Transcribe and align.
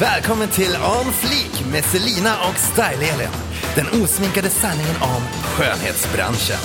Välkommen 0.00 0.48
till 0.48 0.76
On 0.76 1.12
Fleek 1.12 1.72
med 1.72 1.84
Selina 1.84 2.34
och 2.48 2.54
Style-Elin. 2.54 3.28
Den 3.76 4.02
osminkade 4.02 4.48
sanningen 4.50 4.96
om 5.02 5.22
skönhetsbranschen. 5.44 6.56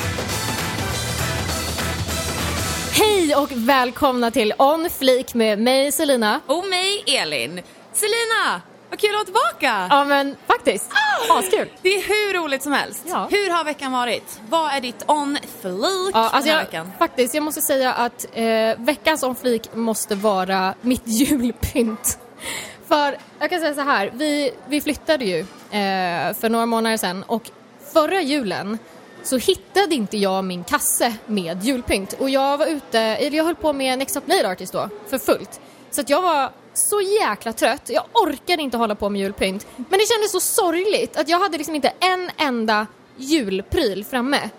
Hej 2.91 3.36
och 3.36 3.51
välkomna 3.51 4.32
till 4.32 4.54
On 4.57 4.89
Fleek 4.89 5.33
med 5.33 5.59
mig 5.59 5.91
Selina. 5.91 6.41
Och 6.47 6.65
mig, 6.65 7.04
Elin. 7.07 7.61
Selina, 7.93 8.61
vad 8.89 9.00
kul 9.00 9.09
att 9.09 9.15
vara 9.15 9.25
tillbaka! 9.25 9.88
Ja 9.89 10.05
men 10.05 10.36
faktiskt, 10.47 10.91
askul. 11.29 11.70
Det 11.81 11.89
är 11.89 12.02
hur 12.02 12.33
roligt 12.41 12.63
som 12.63 12.71
helst. 12.73 13.04
Ja. 13.07 13.27
Hur 13.31 13.49
har 13.49 13.63
veckan 13.63 13.91
varit? 13.91 14.39
Vad 14.49 14.71
är 14.71 14.81
ditt 14.81 15.04
on 15.07 15.38
fleek 15.61 16.11
Ja, 16.13 16.20
alltså 16.20 16.39
den 16.39 16.43
här 16.49 16.55
jag, 16.55 16.65
veckan? 16.65 16.91
faktiskt, 16.99 17.33
jag 17.33 17.43
måste 17.43 17.61
säga 17.61 17.93
att 17.93 18.25
eh, 18.33 18.46
veckans 18.77 19.24
On 19.24 19.36
Fleek 19.36 19.75
måste 19.75 20.15
vara 20.15 20.74
mitt 20.82 21.02
julpynt. 21.07 22.19
För 22.88 23.18
jag 23.39 23.50
kan 23.50 23.60
säga 23.60 23.74
så 23.74 23.82
här, 23.82 24.12
vi, 24.14 24.52
vi 24.68 24.82
flyttade 24.82 25.25
ju 25.25 25.39
eh, 25.39 26.34
för 26.34 26.50
några 26.50 26.66
månader 26.66 26.98
sedan 26.98 27.24
och 27.24 27.52
förra 27.94 28.21
julen 28.21 28.78
så 29.24 29.38
hittade 29.38 29.96
inte 29.96 30.18
jag 30.18 30.44
min 30.44 30.64
kasse 30.64 31.14
med 31.25 31.64
julpynt 31.64 32.14
och 32.14 32.30
jag 32.30 32.58
var 32.58 32.66
ute, 32.66 33.00
eller 33.00 33.38
jag 33.38 33.44
höll 33.44 33.56
på 33.56 33.73
med 33.73 34.00
Next 34.00 34.16
Up 34.17 34.28
Nail 34.28 34.45
Artist 34.45 34.73
då, 34.73 34.89
för 35.08 35.17
fullt. 35.17 35.59
Så 35.92 36.02
att 36.02 36.09
jag 36.09 36.22
var 36.22 36.52
så 36.73 37.02
jäkla 37.02 37.53
trött, 37.53 37.89
jag 37.89 38.03
orkade 38.14 38.61
inte 38.64 38.78
hålla 38.78 38.95
på 38.95 39.09
med 39.09 39.22
julpynt. 39.22 39.67
Men 39.75 40.00
det 40.00 40.06
kändes 40.08 40.31
så 40.31 40.39
sorgligt 40.39 41.17
att 41.17 41.30
jag 41.30 41.39
hade 41.39 41.58
liksom 41.58 41.75
inte 41.75 41.94
en 42.00 42.31
enda 42.38 42.88
julpryl 43.17 44.06
framme. 44.06 44.50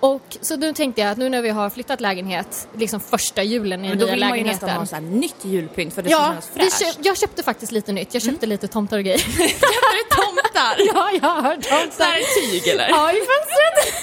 Och 0.00 0.36
så 0.40 0.56
nu 0.56 0.72
tänkte 0.72 1.00
jag 1.00 1.10
att 1.10 1.18
nu 1.18 1.28
när 1.28 1.42
vi 1.42 1.48
har 1.48 1.70
flyttat 1.70 2.00
lägenhet, 2.00 2.68
liksom 2.76 3.00
första 3.00 3.42
julen 3.42 3.84
i 3.84 3.88
Men 3.88 3.98
den 3.98 3.98
då 3.98 4.04
nya 4.06 4.14
vill 4.14 4.24
man 4.28 4.38
ju 4.38 4.44
nästan 4.44 4.66
lägenheten. 4.68 4.78
ha 4.78 4.86
så 4.86 4.94
här 4.94 5.02
nytt 5.20 5.44
julpynt 5.44 5.94
för 5.94 6.02
det 6.02 6.08
ska 6.10 6.18
Ja, 6.18 6.26
kännas 6.28 6.50
vi 6.54 6.60
fräscht. 6.60 6.78
köp, 6.96 7.04
jag 7.06 7.16
köpte 7.18 7.42
faktiskt 7.42 7.72
lite 7.72 7.92
nytt. 7.92 8.14
Jag 8.14 8.22
köpte 8.22 8.46
lite 8.46 8.68
tomtar 8.68 8.98
och 8.98 9.04
grejer. 9.04 9.18
Köper 9.18 9.96
du 9.96 10.16
tomtar? 10.16 10.94
ja, 10.94 11.10
jag 11.22 11.28
har 11.28 11.42
hört 11.42 11.64
Så 11.64 11.74
här 11.74 11.84
tomtar. 11.86 12.50
tyg 12.50 12.68
eller? 12.68 12.88
Ja, 12.88 13.12
i 13.12 13.14
fönstret. 13.14 13.94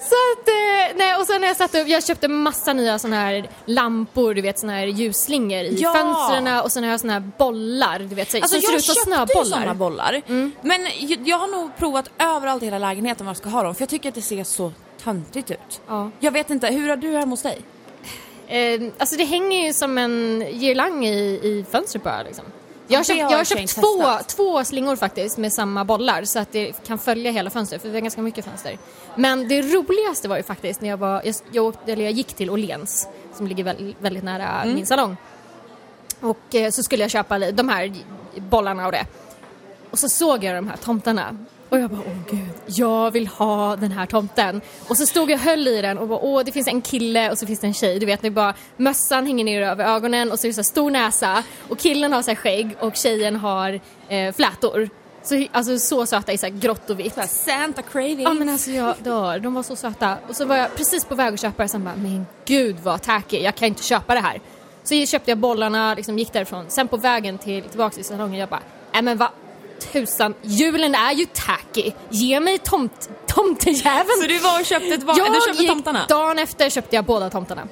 Så 0.00 0.14
att, 0.32 0.48
eh, 0.48 0.96
nej, 0.96 1.16
och 1.20 1.26
sen 1.26 1.40
när 1.40 1.48
jag 1.48 1.56
satte 1.56 1.80
upp, 1.82 1.88
jag 1.88 2.04
köpte 2.04 2.28
massa 2.28 2.72
nya 2.72 2.98
såna 2.98 3.16
här 3.16 3.48
lampor, 3.66 4.34
du 4.34 4.42
vet 4.42 4.58
såna 4.58 4.72
här 4.72 4.86
ljusslingor 4.86 5.60
i 5.64 5.76
Ja. 5.80 5.92
fönstren 5.92 6.60
och 6.64 6.72
sen 6.72 6.84
har 6.84 6.90
jag 6.90 7.00
såna 7.00 7.12
här 7.12 7.22
bollar, 7.38 7.98
du 7.98 8.14
vet, 8.14 8.30
så, 8.30 8.36
Alltså 8.36 8.60
som 8.60 8.62
ser 8.62 8.76
ut 8.76 8.84
som 8.84 8.94
köpte 8.94 9.10
ju 9.10 9.14
snöbollar. 9.14 9.60
såna 9.60 9.74
bollar. 9.74 10.22
Men 10.62 10.84
j- 10.98 11.18
jag 11.24 11.38
har 11.38 11.48
nog 11.48 11.76
provat 11.76 12.10
överallt 12.18 12.62
i 12.62 12.64
hela 12.64 12.78
lägenheten 12.78 13.26
var 13.26 13.30
jag 13.30 13.36
ska 13.36 13.48
ha 13.48 13.62
dem 13.62 13.74
för 13.74 13.82
jag 13.82 13.88
tycker 13.88 14.08
att 14.08 14.14
det 14.14 14.22
ser 14.22 14.44
så 14.44 14.72
töntigt 15.04 15.50
ut. 15.50 15.80
Ja. 15.88 16.10
Jag 16.20 16.32
vet 16.32 16.50
inte, 16.50 16.66
hur 16.66 16.88
har 16.88 16.96
du 16.96 17.12
hemma 17.12 17.30
hos 17.30 17.42
dig? 17.42 17.60
Eh, 18.46 18.80
alltså 18.98 19.16
det 19.16 19.24
hänger 19.24 19.66
ju 19.66 19.72
som 19.72 19.98
en 19.98 20.40
girlang 20.52 21.06
i, 21.06 21.14
i 21.42 21.64
fönstret 21.70 22.04
bara 22.04 22.22
liksom. 22.22 22.44
Jag 22.88 22.98
har 22.98 23.04
köpt, 23.04 23.18
jag 23.18 23.28
har 23.38 23.44
köpt 23.44 23.74
två, 23.74 23.82
testat. 23.98 24.28
två 24.28 24.64
slingor 24.64 24.96
faktiskt 24.96 25.38
med 25.38 25.52
samma 25.52 25.84
bollar 25.84 26.24
så 26.24 26.38
att 26.38 26.52
det 26.52 26.72
kan 26.86 26.98
följa 26.98 27.30
hela 27.30 27.50
fönstret 27.50 27.82
för 27.82 27.88
vi 27.88 27.94
har 27.94 28.00
ganska 28.00 28.20
mycket 28.22 28.44
fönster. 28.44 28.78
Men 29.16 29.48
det 29.48 29.62
roligaste 29.62 30.28
var 30.28 30.36
ju 30.36 30.42
faktiskt 30.42 30.80
när 30.80 30.88
jag, 30.88 30.96
var, 30.96 31.22
jag, 31.24 31.34
jag, 31.52 31.64
åkte, 31.64 31.92
jag 31.92 32.12
gick 32.12 32.32
till 32.32 32.50
Åhléns 32.50 33.08
som 33.34 33.46
ligger 33.46 33.64
väldigt, 33.64 33.96
väldigt 34.00 34.24
nära 34.24 34.62
Mm. 34.62 34.74
min 34.74 34.86
salong. 34.86 35.16
Och 36.20 36.54
eh, 36.54 36.70
så 36.70 36.82
skulle 36.82 37.02
jag 37.04 37.10
köpa 37.10 37.38
de 37.38 37.68
här 37.68 37.92
bollarna 38.36 38.86
och 38.86 38.92
det. 38.92 39.06
Och 39.90 39.98
så 39.98 40.08
såg 40.08 40.44
jag 40.44 40.54
de 40.56 40.68
här 40.68 40.76
tomtarna. 40.76 41.36
Och 41.68 41.78
jag 41.78 41.90
bara, 41.90 42.00
åh 42.06 42.16
gud, 42.30 42.48
jag 42.66 43.10
vill 43.10 43.26
ha 43.26 43.76
den 43.76 43.92
här 43.92 44.06
tomten. 44.06 44.60
Och 44.88 44.96
så 44.96 45.06
stod 45.06 45.30
jag 45.30 45.36
och 45.36 45.42
höll 45.44 45.68
i 45.68 45.82
den 45.82 45.98
och 45.98 46.08
bara, 46.08 46.18
åh 46.18 46.42
det 46.44 46.52
finns 46.52 46.68
en 46.68 46.80
kille 46.82 47.30
och 47.30 47.38
så 47.38 47.46
finns 47.46 47.60
det 47.60 47.66
en 47.66 47.74
tjej. 47.74 47.98
Du 47.98 48.06
vet, 48.06 48.24
är 48.24 48.30
bara 48.30 48.54
mössan 48.76 49.26
hänger 49.26 49.44
ner 49.44 49.62
över 49.62 49.84
ögonen 49.84 50.32
och 50.32 50.38
så 50.38 50.46
är 50.46 50.48
det 50.48 50.54
så 50.54 50.62
stor 50.62 50.90
näsa. 50.90 51.42
Och 51.68 51.78
killen 51.78 52.12
har 52.12 52.22
så 52.22 52.30
här 52.30 52.36
skägg 52.36 52.76
och 52.80 52.96
tjejen 52.96 53.36
har 53.36 53.80
eh, 54.08 54.34
flätor. 54.34 54.90
Så, 55.24 55.46
alltså 55.52 55.78
så 55.78 56.06
söta 56.06 56.32
i 56.32 56.38
så 56.38 56.46
här 56.46 56.52
grått 56.52 56.90
och 56.90 57.00
vitt. 57.00 57.18
Santa 57.28 57.82
craving. 57.82 58.22
Ja 58.22 58.34
men 58.34 58.48
alltså 58.48 58.70
jag 58.70 58.94
dör, 59.02 59.38
de 59.38 59.54
var 59.54 59.62
så 59.62 59.76
söta. 59.76 60.16
Och 60.28 60.36
så 60.36 60.44
var 60.44 60.56
jag 60.56 60.76
precis 60.76 61.04
på 61.04 61.14
väg 61.14 61.34
att 61.34 61.40
köpa 61.40 61.62
det 61.62 61.68
sen 61.68 61.84
bara, 61.84 61.94
men 61.96 62.26
gud 62.44 62.76
vad 62.82 63.02
tacky, 63.02 63.38
jag 63.38 63.54
kan 63.54 63.68
inte 63.68 63.82
köpa 63.82 64.14
det 64.14 64.20
här. 64.20 64.40
Så 64.84 65.06
köpte 65.06 65.30
jag 65.30 65.38
bollarna, 65.38 65.94
liksom 65.94 66.18
gick 66.18 66.32
därifrån. 66.32 66.64
Sen 66.68 66.88
på 66.88 66.96
vägen 66.96 67.38
till, 67.38 67.62
tillbaka 67.62 67.94
till 67.94 68.04
salongen, 68.04 68.40
jag 68.40 68.48
bara, 68.48 68.62
nej 68.92 69.02
men 69.02 69.18
vad 69.18 69.28
tusan, 69.92 70.34
julen 70.42 70.94
är 70.94 71.12
ju 71.12 71.26
tacky. 71.26 71.92
Ge 72.08 72.40
mig 72.40 72.58
tomt, 72.58 73.10
tomtejäveln. 73.26 74.20
Så 74.20 74.28
du 74.28 74.38
var 74.38 74.60
och 74.60 74.66
köpte 74.66 74.88
ett 74.88 75.02
jag 75.06 75.32
du 75.32 75.40
köpte 75.46 75.62
gick, 75.62 75.70
tomtarna? 75.70 76.06
dagen 76.08 76.38
efter 76.38 76.70
köpte 76.70 76.96
jag 76.96 77.04
båda 77.04 77.30
tomtarna. 77.30 77.68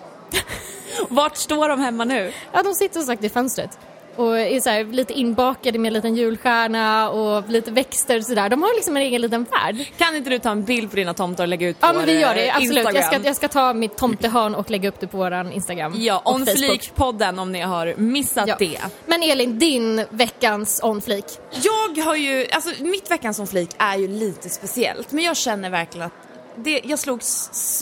Vart 1.08 1.36
står 1.36 1.68
de 1.68 1.80
hemma 1.80 2.04
nu? 2.04 2.32
Ja, 2.52 2.62
de 2.62 2.74
sitter 2.74 3.00
som 3.00 3.06
sagt 3.06 3.24
i 3.24 3.28
fönstret. 3.28 3.78
Och 4.16 4.38
är 4.40 4.60
så 4.60 4.70
här, 4.70 4.84
lite 4.84 5.12
inbakade 5.12 5.78
med 5.78 5.88
en 5.88 5.92
liten 5.92 6.14
julstjärna 6.14 7.10
och 7.10 7.48
lite 7.48 7.70
växter 7.70 8.16
och 8.18 8.24
sådär. 8.24 8.48
De 8.48 8.62
har 8.62 8.74
liksom 8.74 8.96
en 8.96 9.02
egen 9.02 9.20
liten 9.22 9.44
värld. 9.50 9.76
Kan 9.98 10.16
inte 10.16 10.30
du 10.30 10.38
ta 10.38 10.50
en 10.50 10.64
bild 10.64 10.90
på 10.90 10.96
dina 10.96 11.14
tomtar 11.14 11.44
och 11.44 11.48
lägga 11.48 11.68
ut 11.68 11.80
på 11.80 11.86
Ja 11.86 11.92
men 11.92 12.06
vi 12.06 12.20
gör 12.20 12.34
det, 12.34 12.48
eh, 12.48 12.56
absolut. 12.56 12.76
Jag 12.84 12.94
Instagram? 12.94 13.20
ska, 13.20 13.28
jag 13.28 13.36
ska 13.36 13.48
ta 13.48 13.72
mitt 13.72 13.96
tomtehörn 13.96 14.54
och 14.54 14.70
lägga 14.70 14.88
upp 14.88 15.00
det 15.00 15.06
på 15.06 15.16
våran 15.16 15.52
Instagram 15.52 15.94
Ja, 15.96 16.22
On. 16.24 16.46
Fleek-podden 16.46 17.38
om 17.40 17.52
ni 17.52 17.60
har 17.60 17.94
missat 17.96 18.48
Ja. 18.48 18.56
det. 18.58 18.78
Men 19.06 19.22
Elin, 19.22 19.58
din 19.58 20.04
veckans 20.10 20.80
On 20.82 21.00
Fleek. 21.00 21.24
Jag 21.62 22.04
har 22.04 22.16
ju, 22.16 22.46
alltså 22.52 22.82
mitt 22.84 23.10
veckans 23.10 23.38
On 23.38 23.46
Fleek 23.46 23.70
är 23.78 23.96
ju 23.96 24.08
lite 24.08 24.48
speciellt 24.48 25.12
men 25.12 25.24
jag 25.24 25.36
känner 25.36 25.70
verkligen 25.70 26.06
att 26.06 26.12
det, 26.56 26.80
jag 26.84 26.98
slog, 26.98 27.20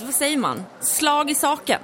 vad 0.04 0.14
säger 0.14 0.36
man, 0.36 0.64
slag 0.80 1.30
i 1.30 1.34
saken. 1.34 1.80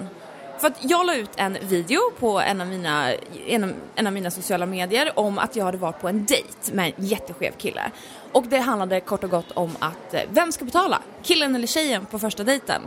För 0.64 0.70
att 0.70 0.91
jag 0.91 1.06
la 1.06 1.14
ut 1.14 1.30
en 1.36 1.58
video 1.62 2.00
på 2.19 2.41
en 2.41 2.60
av, 2.60 2.66
mina, 2.66 3.12
en, 3.47 3.75
en 3.94 4.06
av 4.06 4.12
mina 4.12 4.30
sociala 4.30 4.66
medier 4.66 5.19
om 5.19 5.38
att 5.38 5.56
jag 5.56 5.64
hade 5.64 5.78
varit 5.78 6.00
på 6.00 6.08
en 6.08 6.25
dejt 6.25 6.72
med 6.72 6.92
en 6.97 7.06
jätteskev 7.06 7.52
kille. 7.52 7.91
Och 8.32 8.47
det 8.47 8.58
handlade 8.58 9.00
kort 9.00 9.25
och 9.25 9.30
gott 9.30 9.50
om 9.50 9.70
att 9.78 10.14
eh, 10.14 10.20
vem 10.30 10.52
ska 10.52 10.64
betala? 10.64 11.02
Killen 11.22 11.54
eller 11.54 11.66
tjejen 11.66 12.06
på 12.06 12.19
första 12.19 12.44
dejten? 12.44 12.82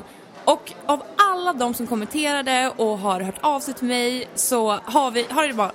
Och 0.46 0.74
av 0.86 1.04
alla 1.18 1.54
de 1.54 1.74
som 1.74 1.88
kommenterade 1.88 2.72
och 2.78 2.98
har 2.98 3.22
hört 3.22 3.40
av 3.42 3.60
sig 3.60 3.74
till 3.74 3.88
mig 3.88 4.28
så 4.36 4.80
har, 4.84 5.12
vi, 5.12 5.26
har 5.30 5.48
det 5.48 5.54
bara 5.54 5.72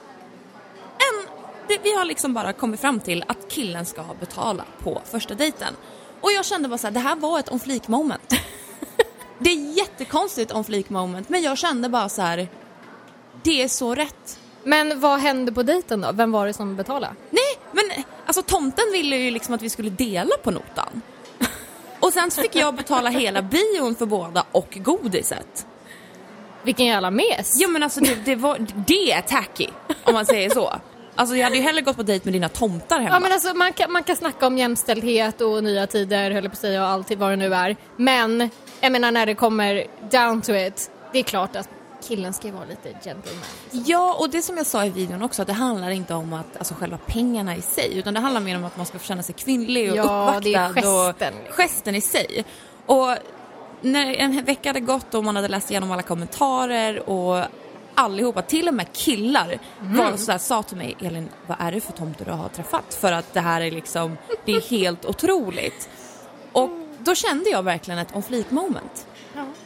en, 0.98 1.28
det, 1.68 1.78
vi 1.82 1.96
har 1.96 2.04
liksom 2.04 2.34
bara 2.34 2.52
kommit 2.52 2.80
fram 2.80 3.00
till 3.00 3.24
att 3.28 3.48
killen 3.48 3.86
ska 3.86 4.04
betala 4.20 4.64
på 4.78 5.02
första 5.04 5.34
dejten. 5.34 5.74
Och 6.20 6.32
jag 6.32 6.44
kände 6.44 6.68
bara 6.68 6.78
så 6.78 6.86
här, 6.86 6.94
det 6.94 7.00
här 7.00 7.16
var 7.16 7.38
ett 7.38 7.52
on 7.52 7.60
fleek 7.60 7.88
moment. 7.88 8.34
det 9.42 9.50
är 9.50 9.76
jättekonstigt 9.76 10.52
on 10.52 10.64
fleek 10.64 10.90
moment 10.90 11.28
men 11.28 11.42
jag 11.42 11.58
kände 11.58 11.88
bara 11.88 12.08
så 12.08 12.22
här, 12.22 12.48
det 13.42 13.62
är 13.62 13.68
så 13.68 13.94
rätt. 13.94 14.38
Men 14.64 15.00
vad 15.00 15.20
hände 15.20 15.52
på 15.52 15.62
dejten 15.62 16.00
då? 16.00 16.12
Vem 16.12 16.32
var 16.32 16.46
det 16.46 16.52
som 16.52 16.76
betalade? 16.76 17.14
Nej, 17.30 17.58
men 17.72 18.04
alltså 18.26 18.42
tomten 18.42 18.84
ville 18.92 19.16
ju 19.16 19.30
liksom 19.30 19.54
att 19.54 19.62
vi 19.62 19.70
skulle 19.70 19.90
dela 19.90 20.36
på 20.42 20.50
notan. 20.50 21.02
Och 22.00 22.12
sen 22.12 22.30
så 22.30 22.42
fick 22.42 22.56
jag 22.56 22.74
betala 22.74 23.10
hela 23.10 23.42
bion 23.42 23.94
för 23.94 24.06
båda 24.06 24.44
och 24.52 24.78
godiset. 24.80 25.66
Vilken 26.62 26.86
jävla 26.86 27.10
mes! 27.10 27.60
Ja 27.60 27.68
men 27.68 27.82
alltså 27.82 28.00
det, 28.00 28.14
det, 28.24 28.36
var, 28.36 28.66
det 28.86 29.12
är 29.12 29.22
tacky 29.22 29.66
om 30.04 30.14
man 30.14 30.26
säger 30.26 30.50
så. 30.50 30.72
Alltså 31.14 31.36
jag 31.36 31.44
hade 31.44 31.56
ju 31.56 31.62
hellre 31.62 31.80
gått 31.80 31.96
på 31.96 32.02
dejt 32.02 32.24
med 32.24 32.32
dina 32.32 32.48
tomtar 32.48 33.00
hemma. 33.00 33.14
Ja 33.14 33.20
men 33.20 33.32
alltså 33.32 33.54
man 33.54 33.72
kan, 33.72 33.92
man 33.92 34.02
kan 34.02 34.16
snacka 34.16 34.46
om 34.46 34.58
jämställdhet 34.58 35.40
och 35.40 35.64
nya 35.64 35.86
tider 35.86 36.30
höll 36.30 36.44
jag 36.44 36.52
på 36.52 36.54
att 36.54 36.58
säga 36.58 36.82
och 36.82 36.88
allt 36.88 37.16
vad 37.16 37.30
det 37.30 37.36
nu 37.36 37.54
är. 37.54 37.76
Men 37.96 38.50
jag 38.82 38.92
menar 38.92 39.12
när 39.12 39.26
det 39.26 39.34
kommer 39.34 39.84
down 40.10 40.42
to 40.42 40.52
it, 40.54 40.90
det 41.12 41.18
är 41.18 41.22
klart 41.22 41.56
att 41.56 41.68
killen 42.08 42.32
ska 42.32 42.46
ju 42.46 42.52
vara 42.52 42.64
lite 42.64 42.88
gentleman. 43.04 43.42
Ja, 43.70 44.16
och 44.20 44.30
det 44.30 44.42
som 44.42 44.56
jag 44.56 44.66
sa 44.66 44.84
i 44.84 44.90
videon 44.90 45.22
också, 45.22 45.42
att 45.42 45.48
det 45.48 45.54
handlar 45.54 45.90
inte 45.90 46.14
om 46.14 46.32
att, 46.32 46.56
alltså 46.56 46.74
själva 46.74 46.98
pengarna 47.06 47.56
i 47.56 47.62
sig, 47.62 47.98
utan 47.98 48.14
det 48.14 48.20
handlar 48.20 48.40
mer 48.40 48.56
om 48.56 48.64
att 48.64 48.76
man 48.76 48.86
ska 48.86 48.98
få 48.98 49.04
känna 49.06 49.22
sig 49.22 49.34
kvinnlig 49.34 49.90
och 49.90 49.96
Ja, 49.96 50.02
uppvaktad. 50.02 50.74
gesten. 50.74 51.34
Och 51.48 51.54
gesten 51.54 51.94
i 51.94 52.00
sig. 52.00 52.44
Och 52.86 53.14
när 53.80 54.14
en 54.14 54.44
vecka 54.44 54.68
hade 54.68 54.80
gått 54.80 55.14
och 55.14 55.24
man 55.24 55.36
hade 55.36 55.48
läst 55.48 55.70
igenom 55.70 55.90
alla 55.92 56.02
kommentarer 56.02 57.08
och 57.10 57.44
allihopa, 57.94 58.42
till 58.42 58.68
och 58.68 58.74
med 58.74 58.92
killar, 58.92 59.58
Mm. 59.80 59.96
var 59.96 60.16
så 60.16 60.32
här, 60.32 60.38
sa 60.38 60.62
till 60.62 60.76
mig, 60.76 60.96
Elin, 61.00 61.28
vad 61.46 61.56
är 61.60 61.72
det 61.72 61.80
för 61.80 61.92
tomter 61.92 62.24
du 62.24 62.30
har 62.30 62.48
träffat? 62.48 62.94
För 62.94 63.12
att 63.12 63.34
det 63.34 63.40
här 63.40 63.60
är 63.60 63.70
liksom, 63.70 64.16
det 64.44 64.52
är 64.52 64.60
helt 64.60 65.04
otroligt. 65.04 65.88
Och 66.52 66.70
då 67.04 67.14
kände 67.14 67.50
jag 67.50 67.62
verkligen 67.62 67.98
ett 67.98 68.16
on 68.16 68.22
fleek 68.22 68.50
moment. 68.50 69.06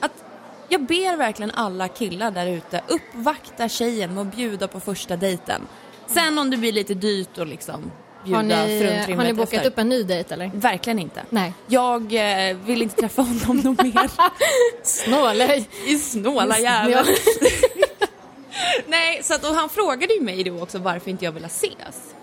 Att 0.00 0.24
jag 0.68 0.86
ber 0.86 1.16
verkligen 1.16 1.50
alla 1.50 1.88
killar 1.88 2.30
där 2.30 2.46
ute, 2.46 2.80
uppvakta 2.88 3.68
tjejen 3.68 4.14
med 4.14 4.22
att 4.28 4.36
bjuda 4.36 4.68
på 4.68 4.80
första 4.80 5.16
dejten. 5.16 5.62
Sen 6.06 6.38
om 6.38 6.50
det 6.50 6.56
blir 6.56 6.72
lite 6.72 6.94
dyrt 6.94 7.38
och 7.38 7.46
liksom 7.46 7.92
bjuda 8.24 8.38
Har 8.38 8.42
ni, 8.42 9.12
har 9.14 9.24
ni 9.24 9.32
bokat 9.32 9.52
efter. 9.52 9.68
upp 9.68 9.78
en 9.78 9.88
ny 9.88 10.02
dejt 10.02 10.34
eller? 10.34 10.50
Verkligen 10.54 10.98
inte. 10.98 11.22
Nej. 11.30 11.52
Jag 11.66 12.02
eh, 12.50 12.56
vill 12.56 12.82
inte 12.82 12.96
träffa 12.96 13.22
honom 13.22 13.56
någon 13.56 13.76
mer. 13.82 14.10
Snålej! 14.82 15.68
I 15.86 15.98
snåla 15.98 16.58
jävel. 16.58 17.06
Nej, 18.86 19.20
så 19.22 19.34
att, 19.34 19.44
och 19.44 19.54
han 19.54 19.68
frågade 19.68 20.14
ju 20.14 20.20
mig 20.20 20.44
då 20.44 20.62
också 20.62 20.78
varför 20.78 21.10
inte 21.10 21.24
jag 21.24 21.32
vill 21.32 21.44
ses 21.44 22.15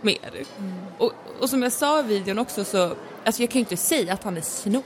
mer. 0.00 0.44
Och, 0.98 1.12
och 1.40 1.50
som 1.50 1.62
jag 1.62 1.72
sa 1.72 2.00
i 2.00 2.02
videon 2.02 2.38
också 2.38 2.64
så, 2.64 2.94
alltså 3.24 3.42
jag 3.42 3.50
kan 3.50 3.54
ju 3.54 3.60
inte 3.60 3.76
säga 3.76 4.12
att 4.12 4.24
han 4.24 4.36
är 4.36 4.40
snål. 4.40 4.82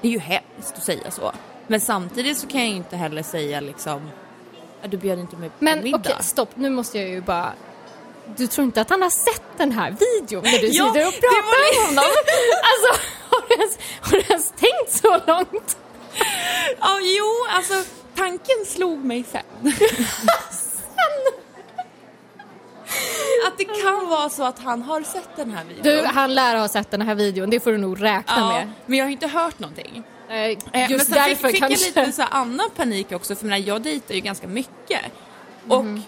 Det 0.00 0.08
är 0.08 0.12
ju 0.12 0.18
hemskt 0.18 0.74
att 0.76 0.82
säga 0.84 1.10
så. 1.10 1.32
Men 1.66 1.80
samtidigt 1.80 2.38
så 2.38 2.46
kan 2.46 2.60
jag 2.60 2.70
ju 2.70 2.76
inte 2.76 2.96
heller 2.96 3.22
säga 3.22 3.60
liksom, 3.60 4.10
"Ja, 4.82 4.88
du 4.88 4.96
bjöd 4.96 5.18
inte 5.18 5.36
mig 5.36 5.48
på 5.48 5.54
Men 5.64 5.82
middag. 5.82 5.98
okej, 5.98 6.16
stopp. 6.20 6.50
Nu 6.54 6.70
måste 6.70 6.98
jag 6.98 7.08
ju 7.08 7.20
bara 7.20 7.52
du 8.36 8.46
tror 8.46 8.64
inte 8.64 8.80
att 8.80 8.90
han 8.90 9.02
har 9.02 9.10
sett 9.10 9.42
den 9.56 9.72
här 9.72 9.90
videon 9.90 10.42
när 10.44 10.58
du 10.58 10.66
Ja, 10.66 10.86
sitter 10.92 11.06
och 11.08 11.12
pratar 11.14 11.80
om 11.80 11.86
honom? 11.86 12.04
Alltså, 12.70 13.02
har 13.30 13.48
du, 13.48 13.54
ens, 13.54 13.78
har 14.00 14.12
du 14.12 14.20
ens 14.28 14.50
tänkt 14.50 15.02
så 15.02 15.20
långt? 15.26 15.76
Ja, 16.80 16.98
jo, 17.02 17.26
alltså 17.50 17.74
tanken 18.16 18.64
slog 18.66 18.98
mig 19.04 19.24
sen. 19.32 19.42
att 23.46 23.58
det 23.58 23.64
kan 23.64 24.08
vara 24.08 24.28
så 24.28 24.42
att 24.44 24.58
han 24.58 24.82
har 24.82 25.02
sett 25.02 25.28
den 25.36 25.50
här 25.50 25.64
videon. 25.64 25.82
Du, 25.82 26.04
han 26.04 26.34
lär 26.34 26.56
ha 26.56 26.68
sett 26.68 26.90
den 26.90 27.02
här 27.02 27.14
videon, 27.14 27.50
det 27.50 27.60
får 27.60 27.72
du 27.72 27.78
nog 27.78 28.02
räkna 28.02 28.34
ja, 28.36 28.48
med. 28.48 28.70
men 28.86 28.98
jag 28.98 29.04
har 29.04 29.10
inte 29.10 29.26
hört 29.26 29.58
någonting. 29.58 30.02
Eh, 30.28 30.34
Eh, 30.36 30.56
men 30.72 30.90
Just 30.90 31.04
sen 31.04 31.14
därför 31.14 31.34
fick, 31.34 31.50
fick 31.50 31.58
kanske. 31.60 31.90
jag 32.00 32.06
lite 32.06 32.12
så 32.16 32.22
annan 32.22 32.70
panik 32.76 33.12
också, 33.12 33.34
för 33.34 33.48
jag, 33.48 33.58
jag 33.60 33.82
dejtar 33.82 34.14
ju 34.14 34.20
ganska 34.20 34.46
mycket. 34.46 35.00
Och 35.68 35.84
Mhm. 35.84 36.02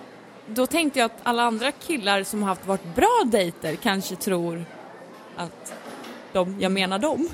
då 0.47 0.67
tänkte 0.67 0.99
jag 0.99 1.06
att 1.06 1.19
alla 1.23 1.43
andra 1.43 1.73
killar 1.73 2.23
som 2.23 2.43
har 2.43 2.49
haft 2.49 2.67
varit 2.67 2.94
bra 2.94 3.23
dejter 3.26 3.75
kanske 3.76 4.17
tror 4.17 4.65
att 5.37 5.73
de, 6.32 6.56
jag 6.61 6.73
menar 6.73 6.99
dem. 6.99 7.29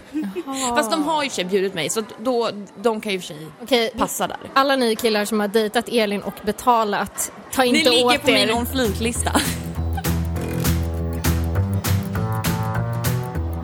Fast 0.76 0.90
de 0.90 1.02
har 1.02 1.24
ju 1.24 1.30
sig 1.30 1.44
bjudit 1.44 1.74
mig 1.74 1.90
så 1.90 2.02
då, 2.18 2.50
de 2.82 3.00
kan 3.00 3.12
ju 3.12 3.18
för 3.20 3.26
sig 3.26 3.46
Okej, 3.62 3.90
passa 3.96 4.26
där. 4.26 4.38
alla 4.54 4.76
ni 4.76 4.96
killar 4.96 5.24
som 5.24 5.40
har 5.40 5.48
dejtat 5.48 5.88
Elin 5.88 6.22
och 6.22 6.34
betalat, 6.42 7.32
ta 7.52 7.62
Ni 7.62 7.68
inte 7.78 7.90
ligger 7.90 8.06
åt 8.06 8.22
på 8.22 8.26
min 8.30 8.36
er. 8.48 8.54
on 8.54 8.66
fleek-lista. 8.66 9.32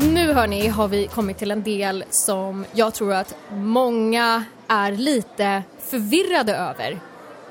Nu 0.01 0.33
hörni 0.33 0.69
har 0.69 0.89
vi 0.89 1.07
kommit 1.07 1.39
till 1.39 1.51
en 1.51 1.63
del 1.63 2.05
som 2.11 2.65
jag 2.73 2.95
tror 2.95 3.13
att 3.15 3.35
många 3.53 4.45
är 4.69 4.93
lite 4.93 5.63
förvirrade 5.91 6.57
över. 6.57 7.01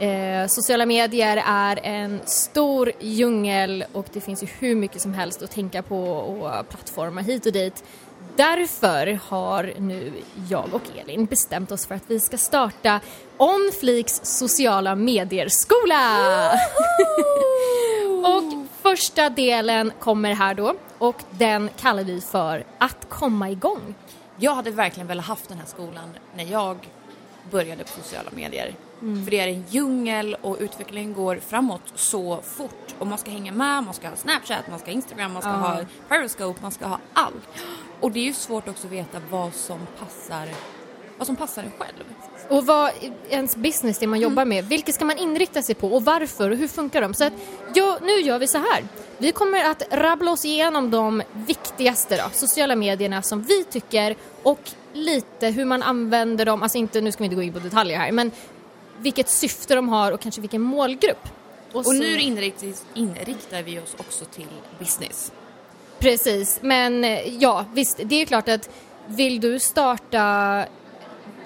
Eh, 0.01 0.47
sociala 0.47 0.85
medier 0.85 1.43
är 1.45 1.79
en 1.83 2.19
stor 2.25 2.91
djungel 2.99 3.85
och 3.93 4.05
det 4.13 4.21
finns 4.21 4.43
ju 4.43 4.47
hur 4.59 4.75
mycket 4.75 5.01
som 5.01 5.13
helst 5.13 5.41
att 5.41 5.51
tänka 5.51 5.81
på 5.81 6.03
och 6.03 6.69
plattformar 6.69 7.21
hit 7.21 7.45
och 7.45 7.51
dit. 7.51 7.83
Därför 8.35 9.19
har 9.29 9.73
nu 9.77 10.13
jag 10.49 10.73
och 10.73 10.81
Elin 10.97 11.25
bestämt 11.25 11.71
oss 11.71 11.85
för 11.85 11.95
att 11.95 12.03
vi 12.07 12.19
ska 12.19 12.37
starta 12.37 12.99
OnFleaks 13.37 14.21
sociala 14.23 14.95
medier-skola! 14.95 16.17
och 18.25 18.67
första 18.81 19.29
delen 19.29 19.91
kommer 19.99 20.33
här 20.33 20.53
då 20.53 20.73
och 20.97 21.15
den 21.31 21.69
kallar 21.79 22.03
vi 22.03 22.21
för 22.21 22.63
att 22.77 23.09
komma 23.09 23.49
igång. 23.49 23.95
Jag 24.37 24.55
hade 24.55 24.71
verkligen 24.71 25.07
velat 25.07 25.25
haft 25.25 25.49
den 25.49 25.57
här 25.57 25.65
skolan 25.65 26.09
när 26.35 26.43
jag 26.43 26.77
började 27.51 27.83
på 27.83 27.89
sociala 27.89 28.29
medier. 28.35 28.75
För 29.01 29.31
det 29.31 29.39
är 29.39 29.47
en 29.47 29.63
djungel 29.69 30.37
och 30.41 30.57
utvecklingen 30.59 31.13
går 31.13 31.39
framåt 31.47 31.81
så 31.95 32.41
fort. 32.41 32.95
Och 32.99 33.07
man 33.07 33.17
ska 33.17 33.31
hänga 33.31 33.51
med, 33.51 33.83
man 33.83 33.93
ska 33.93 34.09
ha 34.09 34.15
Snapchat, 34.15 34.67
man 34.69 34.79
ska 34.79 34.87
ha 34.87 34.93
Instagram, 34.93 35.33
man 35.33 35.41
ska 35.41 35.51
ha 35.51 35.79
Periscope, 36.07 36.59
man 36.61 36.71
ska 36.71 36.85
ha 36.85 36.99
allt. 37.13 37.47
Och 37.99 38.11
det 38.11 38.19
är 38.19 38.23
ju 38.23 38.33
svårt 38.33 38.67
också 38.67 38.87
att 38.87 38.93
veta 38.93 39.17
vad 39.29 39.53
som 39.53 39.79
passar, 39.99 40.47
vad 41.17 41.27
som 41.27 41.35
passar 41.35 41.63
en 41.63 41.71
själv. 41.77 42.03
Och 42.49 42.65
vad 42.65 42.91
ens 43.29 43.55
business 43.55 43.99
det 43.99 44.07
man 44.07 44.19
jobbar 44.19 44.45
med, 44.45 44.65
vilket 44.65 44.95
ska 44.95 45.05
man 45.05 45.17
inrikta 45.17 45.61
sig 45.61 45.75
på 45.75 45.87
och 45.87 46.05
varför 46.05 46.51
och 46.51 46.57
hur 46.57 46.67
funkar 46.67 47.01
de? 47.01 47.13
Så 47.13 47.23
att, 47.23 47.33
ja, 47.73 47.97
nu 48.01 48.11
gör 48.11 48.39
vi 48.39 48.47
så 48.47 48.57
här. 48.57 48.83
Vi 49.17 49.31
kommer 49.31 49.63
att 49.63 49.83
rabbla 49.91 50.31
oss 50.31 50.45
igenom 50.45 50.91
de 50.91 51.23
viktigaste 51.33 52.17
då, 52.17 52.23
sociala 52.33 52.75
medierna 52.75 53.21
som 53.21 53.41
vi 53.41 53.63
tycker 53.63 54.15
och 54.43 54.71
lite 54.93 55.47
hur 55.47 55.65
man 55.65 55.83
använder 55.83 56.45
dem, 56.45 56.63
alltså 56.63 56.77
inte, 56.77 57.01
nu 57.01 57.11
ska 57.11 57.23
vi 57.23 57.25
inte 57.25 57.35
gå 57.35 57.41
in 57.41 57.53
på 57.53 57.59
detaljer 57.59 57.97
här, 57.97 58.11
men 58.11 58.31
vilket 59.01 59.29
syfte 59.29 59.75
de 59.75 59.89
har 59.89 60.11
och 60.11 60.19
kanske 60.21 60.41
vilken 60.41 60.61
målgrupp. 60.61 61.27
Och 61.73 61.85
så- 61.85 61.91
nu 61.91 62.19
inriktar, 62.19 63.63
vi 63.63 63.79
oss 63.79 63.95
också 63.97 64.25
till 64.25 64.47
business. 64.79 65.31
Precis, 65.99 66.59
men 66.61 67.03
eh, 67.03 67.35
ja 67.35 67.65
visst, 67.73 67.99
det 68.03 68.15
är 68.21 68.25
klart 68.25 68.49
att 68.49 68.69
vill 69.07 69.39
du 69.39 69.59
starta 69.59 70.65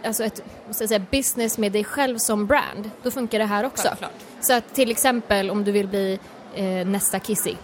alltså 0.06 0.24
ett 0.24 0.44
jag 0.68 0.75
säga, 0.75 1.00
business 1.12 1.57
med 1.57 1.72
dig 1.72 1.84
själv 1.84 2.18
som 2.18 2.46
brand, 2.48 2.92
då 3.04 3.12
funkar 3.12 3.40
det 3.40 3.46
här 3.46 3.66
också. 3.66 3.88
Självklart. 3.88 4.12
Så 4.42 4.54
att 4.54 4.74
till 4.75 4.92
exempel 4.92 5.50
om 5.50 5.63
du 5.63 5.72
vill 5.72 5.88
bli 5.88 6.19
eh, 6.56 6.66
nästa 6.66 7.19
Kissy, 7.19 7.56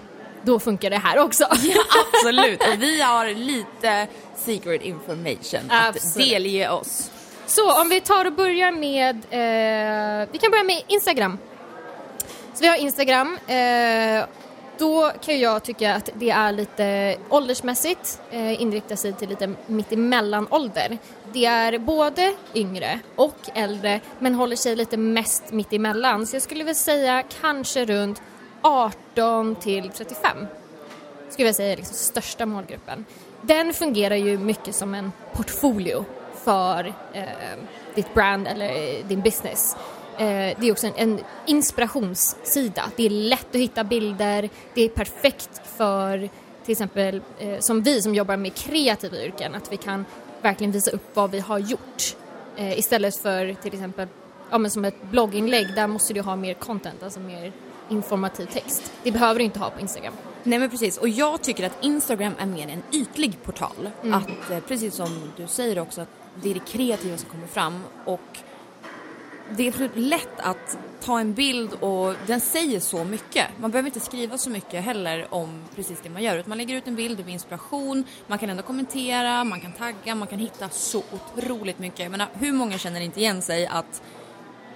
då 0.44 0.60
funkar 0.60 0.90
det 0.90 0.98
här 0.98 1.20
också. 1.20 1.44
Absolut, 2.14 2.62
och 2.62 2.82
vi 2.82 3.02
har 3.02 3.28
lite 3.28 4.08
secret 4.38 4.82
information 4.82 5.62
att 5.72 5.96
Absolut. 5.96 6.30
delge 6.30 6.70
oss. 6.70 7.12
Så 7.52 7.82
om 7.82 7.90
vi 7.90 8.02
tar 8.02 8.26
och 8.26 8.34
börjar 8.34 8.72
med, 8.72 9.16
eh, 9.16 10.30
vi 10.32 10.38
kan 10.38 10.52
börja 10.52 10.64
med 10.64 10.84
Instagram. 10.88 11.38
Så 12.54 12.62
vi 12.62 12.68
har 12.68 12.76
Instagram, 12.76 13.38
eh, 13.48 14.26
då 14.78 15.12
kan 15.22 15.36
ju 15.36 15.42
jag 15.42 15.64
tycka 15.64 15.96
att 15.96 16.10
det 16.14 16.30
är 16.30 16.52
lite 16.52 17.16
åldersmässigt, 17.30 18.22
eh, 18.32 18.62
inriktar 18.62 18.96
sig 18.96 19.14
till 19.14 19.30
lite 19.30 19.54
mittemellan 19.68 20.48
ålder. 20.50 20.98
Det 21.34 21.46
är 21.46 21.78
både 21.80 22.34
yngre 22.56 23.00
och 23.16 23.50
äldre 23.54 24.00
men 24.20 24.36
håller 24.36 24.56
sig 24.56 24.76
lite 24.76 24.98
mest 24.98 25.52
mittemellan. 25.52 26.28
Så 26.28 26.36
jag 26.36 26.44
skulle 26.44 26.64
väl 26.64 26.76
säga 26.76 27.24
kanske 27.42 27.86
runt 27.86 28.22
18 28.62 29.56
till 29.56 29.90
35 29.90 30.48
skulle 31.30 31.48
jag 31.48 31.56
säga 31.56 31.74
är 31.74 31.78
liksom 31.78 31.96
största 31.96 32.46
målgruppen. 32.46 33.06
Den 33.42 33.74
fungerar 33.74 34.16
ju 34.16 34.38
mycket 34.38 34.76
som 34.76 34.94
en 34.94 35.12
portfolio 35.34 36.06
för 36.44 36.94
eh, 37.14 37.24
ditt 37.96 38.14
brand 38.14 38.48
eller 38.48 38.70
eh, 38.70 39.06
din 39.08 39.22
business. 39.22 39.76
Eh, 40.18 40.58
det 40.60 40.68
är 40.68 40.72
också 40.72 40.88
en, 40.88 40.94
en 40.96 41.20
inspirationssida. 41.46 42.84
Det 42.96 43.06
är 43.06 43.10
lätt 43.10 43.50
att 43.50 43.62
hitta 43.62 43.84
bilder, 43.84 44.50
det 44.74 44.82
är 44.82 44.90
perfekt 44.90 45.62
för 45.78 46.30
till 46.66 46.72
exempel 46.72 47.22
eh, 47.40 47.60
som 47.60 47.82
vi 47.82 48.02
som 48.02 48.16
jobbar 48.16 48.38
med 48.38 48.56
kreativa 48.56 49.18
yrken, 49.18 49.56
att 49.56 49.72
vi 49.72 49.78
kan 49.78 50.06
verkligen 50.42 50.72
visa 50.72 50.92
upp 50.92 51.10
vad 51.14 51.32
vi 51.32 51.40
har 51.40 51.60
gjort. 51.60 52.16
Eh, 52.56 52.80
istället 52.80 53.16
för 53.16 53.54
till 53.54 53.74
exempel 53.74 54.08
ja, 54.50 54.58
men 54.58 54.72
som 54.72 54.86
ett 54.86 55.04
blogginlägg, 55.12 55.76
där 55.76 55.88
måste 55.88 56.14
du 56.14 56.22
ha 56.22 56.36
mer 56.36 56.54
content, 56.54 57.04
alltså 57.04 57.20
mer 57.20 57.52
informativ 57.90 58.46
text. 58.46 58.92
Det 59.04 59.12
behöver 59.12 59.40
du 59.40 59.46
inte 59.46 59.60
ha 59.60 59.70
på 59.70 59.80
Instagram. 59.80 60.14
Nej 60.44 60.60
men 60.60 60.70
precis, 60.70 60.98
och 60.98 61.10
jag 61.10 61.42
tycker 61.42 61.66
att 61.66 61.84
Instagram 61.84 62.34
är 62.40 62.46
mer 62.46 62.68
en 62.68 62.84
ytlig 62.92 63.44
portal. 63.44 63.90
Att 64.12 64.52
eh, 64.52 64.60
precis 64.68 64.96
som 64.96 65.32
du 65.38 65.48
säger 65.48 65.80
också, 65.80 66.02
att 66.02 66.21
det 66.36 66.50
är 66.50 66.54
det 66.54 66.66
kreativa 66.66 67.18
som 67.18 67.30
kommer 67.30 67.48
fram 67.48 67.84
och 68.06 68.40
det 69.58 69.68
är 69.68 69.90
lätt 69.96 70.40
att 70.40 70.78
ta 71.02 71.20
en 71.20 71.34
bild 71.34 71.74
och 71.74 72.16
den 72.28 72.42
säger 72.42 72.80
så 72.80 73.04
mycket. 73.04 73.48
Man 73.60 73.72
behöver 73.72 73.88
inte 73.88 74.00
skriva 74.00 74.38
så 74.38 74.50
mycket 74.50 74.84
heller 74.84 75.28
om 75.30 75.64
precis 75.76 76.00
det 76.04 76.10
man 76.10 76.24
gör. 76.24 76.38
Utan 76.38 76.50
man 76.50 76.58
lägger 76.58 76.76
ut 76.76 76.88
en 76.88 76.96
bild 76.96 77.18
det 77.18 77.24
blir 77.24 77.34
inspiration, 77.34 78.04
man 78.28 78.38
kan 78.38 78.50
ändå 78.50 78.64
kommentera, 78.64 79.44
man 79.44 79.62
kan 79.62 79.72
tagga, 79.72 80.16
man 80.16 80.28
kan 80.28 80.40
hitta 80.40 80.70
så 80.70 81.04
otroligt 81.12 81.80
mycket. 81.80 82.00
Jag 82.00 82.12
menar, 82.12 82.28
hur 82.34 82.52
många 82.52 82.78
känner 82.78 83.02
inte 83.02 83.20
igen 83.20 83.42
sig 83.42 83.68
att 83.68 84.02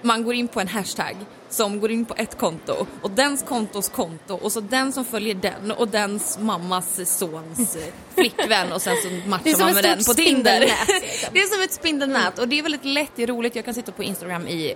man 0.02 0.24
går 0.24 0.34
in 0.34 0.48
på 0.48 0.60
en 0.60 0.68
hashtag 0.68 1.16
som 1.48 1.80
går 1.80 1.90
in 1.90 2.04
på 2.04 2.14
ett 2.16 2.38
konto 2.38 2.86
och 3.02 3.10
dens 3.10 3.42
kontos 3.42 3.88
konto 3.88 4.34
och 4.34 4.52
så 4.52 4.60
den 4.60 4.92
som 4.92 5.04
följer 5.04 5.34
den 5.34 5.70
och 5.70 5.88
dens 5.88 6.38
mammas 6.38 7.18
sons 7.18 7.76
flickvän 8.14 8.72
och 8.72 8.82
sen 8.82 8.96
så 9.02 9.08
matchar 9.28 9.64
man 9.64 9.74
med 9.74 9.84
den 9.84 10.04
på 10.04 10.14
Tinder. 10.14 10.60
liksom. 10.60 11.30
det 11.32 11.38
är 11.38 11.54
som 11.54 11.62
ett 11.62 11.72
spindelnät 11.72 12.38
och 12.38 12.48
det 12.48 12.58
är 12.58 12.62
väldigt 12.62 12.84
lätt, 12.84 13.10
det 13.16 13.22
är 13.22 13.26
roligt, 13.26 13.56
jag 13.56 13.64
kan 13.64 13.74
sitta 13.74 13.92
på 13.92 14.02
Instagram 14.02 14.46
i 14.46 14.74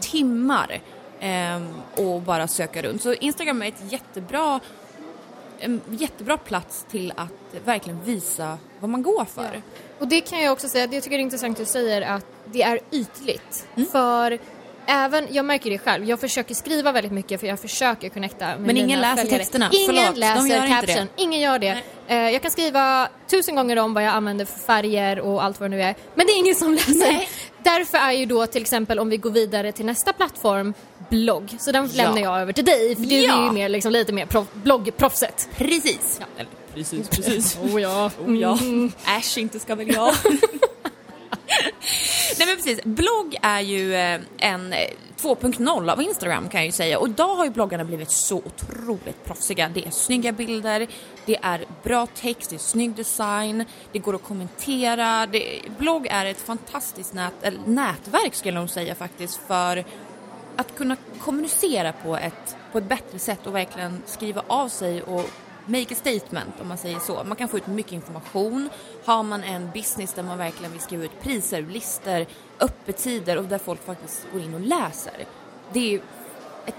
timmar 0.00 0.80
ehm, 1.20 1.68
och 1.96 2.22
bara 2.22 2.48
söka 2.48 2.82
runt. 2.82 3.02
Så 3.02 3.14
Instagram 3.14 3.62
är 3.62 3.68
ett 3.68 3.92
jättebra 3.92 4.60
en 5.62 5.80
jättebra 5.90 6.38
plats 6.38 6.86
till 6.90 7.12
att 7.16 7.64
verkligen 7.64 8.04
visa 8.04 8.58
vad 8.80 8.90
man 8.90 9.02
går 9.02 9.24
för. 9.24 9.62
Och 9.98 10.08
det 10.08 10.20
kan 10.20 10.42
jag 10.42 10.52
också 10.52 10.68
säga, 10.68 10.86
det 10.86 10.96
jag 10.96 11.02
tycker 11.04 11.16
är 11.16 11.22
intressant 11.22 11.60
att 11.60 11.66
du 11.66 11.72
säger 11.72 12.02
att 12.02 12.26
det 12.44 12.62
är 12.62 12.80
ytligt. 12.90 13.66
Mm. 13.76 13.88
För 13.88 14.38
även, 14.86 15.26
jag 15.30 15.44
märker 15.44 15.70
det 15.70 15.78
själv, 15.78 16.04
jag 16.08 16.20
försöker 16.20 16.54
skriva 16.54 16.92
väldigt 16.92 17.12
mycket 17.12 17.40
för 17.40 17.46
jag 17.46 17.60
försöker 17.60 18.08
connecta 18.08 18.46
med 18.46 18.60
Men 18.60 18.76
ingen 18.76 19.00
läser 19.00 19.16
följare. 19.22 19.38
texterna, 19.38 19.70
Ingen 19.72 19.86
förlåt, 19.86 20.14
de 20.14 20.20
läser 20.20 20.46
gör 20.46 20.66
inte 20.66 20.86
caption, 20.86 21.08
det. 21.16 21.22
ingen 21.22 21.40
gör 21.40 21.58
det. 21.58 21.78
Eh, 22.08 22.16
jag 22.16 22.42
kan 22.42 22.50
skriva 22.50 23.08
tusen 23.30 23.54
gånger 23.56 23.78
om 23.78 23.94
vad 23.94 24.02
jag 24.04 24.14
använder 24.14 24.44
för 24.44 24.58
färger 24.58 25.20
och 25.20 25.44
allt 25.44 25.60
vad 25.60 25.70
det 25.70 25.76
nu 25.76 25.82
är. 25.82 25.94
Men 26.14 26.26
det 26.26 26.32
är 26.32 26.38
ingen 26.38 26.54
som 26.54 26.74
läser. 26.74 26.94
Nej. 27.12 27.28
Därför 27.62 27.98
är 27.98 28.12
ju 28.12 28.26
då 28.26 28.46
till 28.46 28.62
exempel 28.62 28.98
om 28.98 29.08
vi 29.10 29.16
går 29.16 29.30
vidare 29.30 29.72
till 29.72 29.84
nästa 29.86 30.12
plattform, 30.12 30.74
blogg. 31.10 31.56
Så 31.58 31.72
den 31.72 31.90
Ja. 31.94 32.02
lämnar 32.04 32.22
jag 32.22 32.40
över 32.40 32.52
till 32.52 32.64
dig 32.64 32.96
för 32.96 33.02
du 33.02 33.14
Ja. 33.14 33.40
är 33.40 33.44
ju 33.44 33.50
mer, 33.50 33.68
liksom, 33.68 33.92
lite 33.92 34.12
mer 34.12 34.26
proff, 34.26 34.46
bloggproffset. 34.52 35.48
Precis. 35.56 36.20
Eller, 36.36 36.50
precis, 36.74 37.08
precis. 37.08 37.58
Oh 37.62 37.82
ja. 37.82 38.10
Oh, 38.26 38.36
ja. 38.38 38.58
Äsch, 39.18 39.38
inte 39.38 39.58
ska 39.60 39.74
väl 39.74 39.94
jag. 39.94 40.14
Nej 42.38 42.46
men 42.46 42.56
precis, 42.56 42.84
blogg 42.84 43.36
är 43.42 43.60
ju 43.60 43.94
eh, 43.94 44.20
en 44.38 44.72
eh, 44.72 44.78
2.0 45.22 45.92
av 45.92 46.02
Instagram 46.02 46.48
kan 46.48 46.60
jag 46.60 46.66
ju 46.66 46.72
säga 46.72 46.98
och 46.98 47.08
idag 47.08 47.36
har 47.36 47.44
ju 47.44 47.50
bloggarna 47.50 47.84
blivit 47.84 48.10
så 48.10 48.36
otroligt 48.36 49.24
proffsiga. 49.24 49.70
Det 49.74 49.86
är 49.86 49.90
snygga 49.90 50.32
bilder, 50.32 50.86
det 51.26 51.38
är 51.42 51.64
bra 51.82 52.06
text, 52.06 52.50
det 52.50 52.56
är 52.56 52.58
snygg 52.58 52.94
design, 52.94 53.64
det 53.92 53.98
går 53.98 54.14
att 54.14 54.22
kommentera. 54.22 55.26
Det, 55.26 55.60
blogg 55.78 56.06
är 56.06 56.26
ett 56.26 56.40
fantastiskt 56.40 57.14
nät, 57.14 57.32
eller 57.42 57.58
nätverk 57.66 58.34
skulle 58.34 58.54
jag 58.54 58.60
nog 58.60 58.70
säga 58.70 58.94
faktiskt 58.94 59.40
för 59.46 59.84
att 60.56 60.74
kunna 60.76 60.96
kommunicera 61.18 61.92
på 61.92 62.16
ett, 62.16 62.56
på 62.72 62.78
ett 62.78 62.88
bättre 62.88 63.18
sätt 63.18 63.46
och 63.46 63.54
verkligen 63.54 64.02
skriva 64.06 64.42
av 64.46 64.68
sig 64.68 65.02
och 65.02 65.30
make 65.66 65.94
a 65.94 65.96
statement 65.96 66.60
om 66.60 66.68
man 66.68 66.78
säger 66.78 66.98
så. 66.98 67.24
Man 67.24 67.36
kan 67.36 67.48
få 67.48 67.56
ut 67.56 67.66
mycket 67.66 67.92
information. 67.92 68.68
Har 69.04 69.22
man 69.22 69.44
en 69.44 69.70
business 69.74 70.12
där 70.12 70.22
man 70.22 70.38
verkligen 70.38 70.72
vill 70.72 70.80
skriva 70.80 71.04
ut 71.04 71.20
priser, 71.20 71.62
listor, 71.62 72.26
öppettider 72.60 73.38
och 73.38 73.44
där 73.44 73.58
folk 73.58 73.84
faktiskt 73.84 74.26
går 74.32 74.40
in 74.42 74.54
och 74.54 74.60
läser. 74.60 75.24
Det 75.72 75.94
är 75.94 76.00
ett 76.66 76.74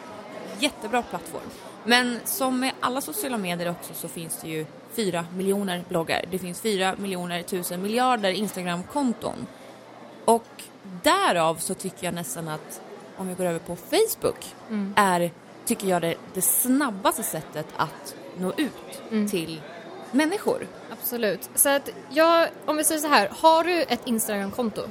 jättebra 0.60 1.01
plattform. 1.01 1.50
Men 1.86 2.20
som 2.25 2.60
med 2.60 2.72
alla 2.80 3.01
sociala 3.01 3.38
medier 3.38 3.70
också 3.72 3.94
så 3.94 4.08
finns 4.08 4.42
det 4.42 4.50
ju 4.50 4.65
fyra 4.94 5.25
miljoner 5.36 5.84
bloggar. 5.89 6.25
Det 6.32 6.39
finns 6.39 6.62
fyra 6.62 6.96
miljoner 6.98 7.44
tusen 7.44 7.82
miljarder 7.82 8.32
Instagramkonton. 8.32 9.48
Och 10.25 10.46
därav 11.03 11.56
så 11.56 11.74
tycker 11.74 12.06
jag 12.06 12.13
nästan 12.13 12.48
att 12.48 12.82
om 13.18 13.27
vi 13.27 13.34
går 13.34 13.46
över 13.46 13.60
på 13.60 13.75
Facebook 13.75 14.56
Mm. 14.70 14.94
är, 14.98 15.32
tycker 15.65 15.88
jag, 15.88 16.01
det, 16.01 16.15
det 16.34 16.42
snabbaste 16.42 17.24
sättet 17.24 17.68
att 17.75 18.15
nå 18.38 18.53
ut 18.58 19.01
Mm. 19.12 19.30
till 19.30 19.62
människor. 20.13 20.67
Absolut. 20.91 21.50
Så 21.55 21.70
att 21.70 21.89
jag, 22.10 22.50
om 22.65 22.77
vi 22.77 22.84
säger 22.84 23.01
så 23.01 23.08
här, 23.08 23.29
har 23.32 23.63
du 23.63 23.82
ett 23.82 24.01
Instagram-konto, 24.05 24.82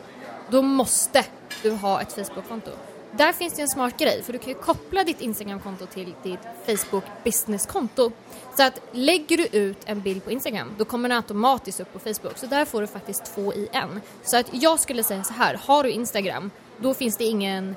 då 0.50 0.62
måste 0.62 1.24
du 1.62 1.70
ha 1.70 2.00
ett 2.00 2.12
Facebook-konto. 2.12 2.70
Där 3.16 3.32
finns 3.32 3.54
det 3.54 3.62
en 3.62 3.68
smart 3.68 3.98
grej, 3.98 4.22
för 4.22 4.32
du 4.32 4.38
kan 4.38 4.48
ju 4.48 4.54
koppla 4.54 5.04
ditt 5.04 5.20
Instagram-konto 5.20 5.86
till 5.86 6.14
ditt 6.22 6.38
Facebook 6.66 7.04
business-konto. 7.24 8.12
Så 8.56 8.62
att 8.62 8.80
lägger 8.92 9.36
du 9.36 9.46
ut 9.46 9.78
en 9.84 10.00
bild 10.00 10.24
på 10.24 10.30
Instagram, 10.30 10.74
då 10.78 10.84
kommer 10.84 11.08
den 11.08 11.18
automatiskt 11.18 11.80
upp 11.80 11.92
på 11.92 11.98
Facebook. 11.98 12.38
Så 12.38 12.46
där 12.46 12.64
får 12.64 12.80
du 12.80 12.86
faktiskt 12.86 13.34
två 13.34 13.54
i 13.54 13.68
en. 13.72 14.00
Så 14.24 14.36
att 14.36 14.46
jag 14.52 14.80
skulle 14.80 15.04
säga 15.04 15.24
så 15.24 15.32
här, 15.32 15.54
har 15.54 15.82
du 15.82 15.90
Instagram, 15.90 16.50
då 16.76 16.94
finns 16.94 17.16
det 17.16 17.24
ingen 17.24 17.76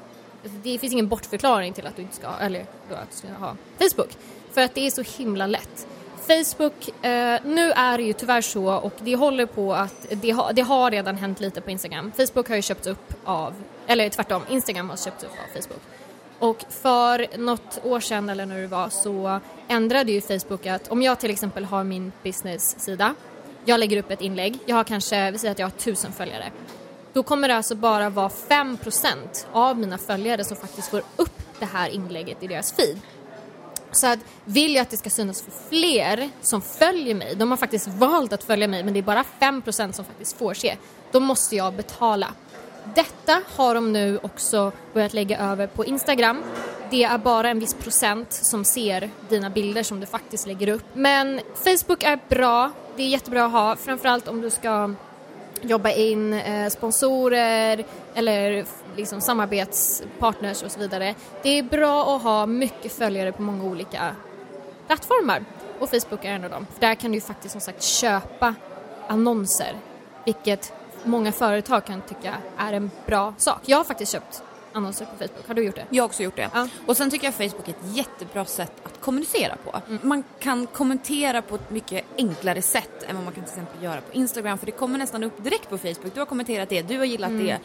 det 0.64 0.80
finns 0.80 0.94
ingen 0.94 1.08
bortförklaring 1.08 1.74
till 1.74 1.88
att 1.88 1.96
du 1.96 2.02
inte 2.02 2.16
ska, 2.16 2.28
eller 2.42 2.66
då 2.90 2.96
att 2.96 3.12
du 3.12 3.18
ska 3.18 3.28
ha 3.28 3.56
Facebook. 3.80 4.18
För 4.52 4.62
att 4.62 4.76
det 4.76 4.88
är 4.88 4.92
så 4.92 5.02
himla 5.02 5.48
lätt. 5.48 5.88
Facebook, 6.28 7.06
eh, 7.06 7.40
nu 7.44 7.72
är 7.72 7.98
det 7.98 8.04
ju 8.04 8.14
tyvärr 8.14 8.42
så 8.42 8.74
och 8.74 8.94
det 9.00 9.16
håller 9.16 9.46
på 9.46 9.74
att, 9.74 10.06
det, 10.10 10.34
ha, 10.34 10.52
det 10.52 10.62
har 10.62 10.92
redan 10.92 11.18
hänt 11.18 11.40
lite 11.40 11.62
på 11.62 11.72
Instagram. 11.72 12.12
Facebook 12.18 12.50
har 12.50 12.56
ju 12.56 12.62
köpts 12.62 12.88
upp 12.88 13.14
av, 13.24 13.54
eller 13.88 14.10
tvärtom, 14.10 14.42
Instagram 14.50 14.90
har 14.90 14.98
köpts 14.98 15.24
upp 15.24 15.32
av 15.32 15.62
Facebook. 15.62 15.82
Och 16.40 16.66
för 16.70 17.38
något 17.38 17.80
år 17.84 18.00
sedan 18.00 18.30
eller 18.30 18.46
när 18.46 18.62
det 18.62 18.68
var 18.68 18.90
så 18.90 19.40
ändrade 19.68 20.12
ju 20.12 20.22
Facebook 20.22 20.66
att 20.66 20.88
om 20.88 21.02
jag 21.02 21.20
till 21.20 21.32
exempel 21.32 21.66
har 21.66 21.84
min 21.84 22.12
business-sida, 22.24 23.16
jag 23.66 23.80
lägger 23.80 23.98
upp 23.98 24.12
ett 24.12 24.22
inlägg, 24.22 24.60
jag 24.66 24.76
har 24.76 24.84
kanske, 24.84 25.32
vi 25.32 25.38
säger 25.38 25.52
att 25.52 25.60
jag 25.60 25.66
har 25.66 25.72
tusen 25.72 26.12
följare. 26.12 26.52
Då 27.14 27.24
kommer 27.24 27.48
det 27.48 27.56
alltså 27.56 27.76
bara 27.76 28.10
vara 28.10 28.30
5% 28.30 29.46
av 29.52 29.80
mina 29.80 29.98
följare 29.98 30.44
som 30.44 30.58
faktiskt 30.58 30.90
får 30.90 31.02
upp 31.16 31.42
det 31.60 31.66
här 31.66 31.90
inlägget 31.90 32.44
i 32.44 32.48
deras 32.48 32.74
feed. 32.74 32.98
Så 33.96 34.08
att 34.08 34.20
vill 34.46 34.76
jag 34.76 34.82
att 34.82 34.90
det 34.90 34.98
ska 34.98 35.10
synas 35.10 35.42
för 35.42 35.52
fler 35.70 36.30
som 36.42 36.62
följer 36.62 37.16
mig, 37.16 37.36
de 37.36 37.50
har 37.50 37.58
faktiskt 37.58 37.88
valt 37.88 38.34
att 38.34 38.44
följa 38.44 38.68
mig 38.68 38.84
men 38.84 38.94
det 38.94 39.00
är 39.00 39.04
bara 39.04 39.26
5% 39.40 39.92
som 39.92 40.06
faktiskt 40.06 40.38
får 40.38 40.54
se, 40.54 40.78
då 41.12 41.20
måste 41.20 41.56
jag 41.56 41.74
betala. 41.74 42.28
Detta 42.96 43.42
har 43.56 43.76
de 43.76 43.94
nu 43.94 44.20
också 44.24 44.72
börjat 44.94 45.14
lägga 45.14 45.40
över 45.40 45.68
på 45.68 45.86
Instagram. 45.86 46.44
Det 46.90 47.04
är 47.04 47.18
bara 47.18 47.50
en 47.50 47.60
viss 47.60 47.74
procent 47.74 48.34
som 48.34 48.66
ser 48.66 49.10
dina 49.30 49.50
bilder 49.50 49.84
som 49.84 50.00
du 50.00 50.06
faktiskt 50.06 50.48
lägger 50.48 50.68
upp. 50.68 50.84
Men 50.94 51.42
Facebook 51.56 52.04
är 52.04 52.20
bra, 52.30 52.72
det 52.96 53.04
är 53.04 53.08
jättebra 53.08 53.46
att 53.46 53.52
ha, 53.52 53.76
framförallt 53.76 54.28
om 54.28 54.42
du 54.42 54.50
ska 54.50 54.94
jobba 55.62 55.92
in 55.92 56.34
eh, 56.34 56.70
sponsorer 56.70 57.86
eller 58.14 58.66
liksom 58.96 59.22
samarbetspartners 59.22 60.64
och 60.64 60.72
så 60.72 60.80
vidare. 60.80 61.16
Det 61.44 61.50
är 61.50 61.64
bra 61.64 62.16
att 62.16 62.24
ha 62.24 62.46
mycket 62.46 62.92
följare 62.92 63.32
på 63.32 63.42
många 63.42 63.64
olika 63.64 64.16
plattformar 64.88 65.46
och 65.80 65.90
Facebook 65.90 66.26
är 66.26 66.30
en 66.30 66.44
av 66.44 66.50
dem. 66.50 66.68
För 66.74 66.82
där 66.82 66.96
kan 66.96 67.12
du 67.12 67.18
ju 67.18 67.22
faktiskt 67.22 67.52
som 67.52 67.62
sagt 67.62 67.84
köpa 67.84 68.56
annonser, 69.08 69.74
vilket 70.26 70.74
många 71.04 71.32
företag 71.32 71.86
kan 71.86 72.02
tycka 72.02 72.34
är 72.58 72.74
en 72.74 72.92
bra 73.06 73.34
sak. 73.38 73.60
Jag 73.66 73.78
har 73.78 73.84
faktiskt 73.84 74.12
köpt 74.12 74.44
annonser 74.76 75.06
på 75.06 75.18
Facebook. 75.18 75.48
Har 75.48 75.54
du 75.56 75.64
gjort 75.64 75.76
det? 75.76 75.86
Jag 75.90 76.04
har 76.04 76.08
också 76.08 76.24
gjort 76.24 76.36
det. 76.36 76.50
Ja. 76.54 76.68
Och 76.86 76.98
sen 76.98 77.10
tycker 77.10 77.26
jag 77.28 77.34
Facebook 77.34 77.68
är 77.68 77.72
ett 77.72 77.96
jättebra 77.98 78.46
sätt 78.46 78.72
att 78.84 79.02
kommunicera 79.02 79.56
på. 79.64 79.82
Mm. 79.88 80.00
Man 80.04 80.24
kan 80.40 80.68
kommentera 80.68 81.42
på 81.42 81.56
ett 81.56 81.70
mycket 81.70 82.06
enklare 82.18 82.62
sätt 82.62 83.04
än 83.08 83.16
vad 83.16 83.26
man 83.26 83.34
kan 83.34 83.44
till 83.44 83.52
exempel 83.54 83.84
göra 83.84 84.02
på 84.02 84.14
Instagram 84.14 84.58
för 84.58 84.66
det 84.66 84.72
kommer 84.72 84.98
nästan 84.98 85.24
upp 85.24 85.44
direkt 85.44 85.70
på 85.70 85.78
Facebook. 85.78 86.14
Du 86.14 86.20
har 86.20 86.26
kommenterat 86.26 86.70
det, 86.70 86.82
du 86.82 86.98
har 86.98 87.06
gillat 87.06 87.30
Mm. 87.30 87.46
det. 87.46 87.60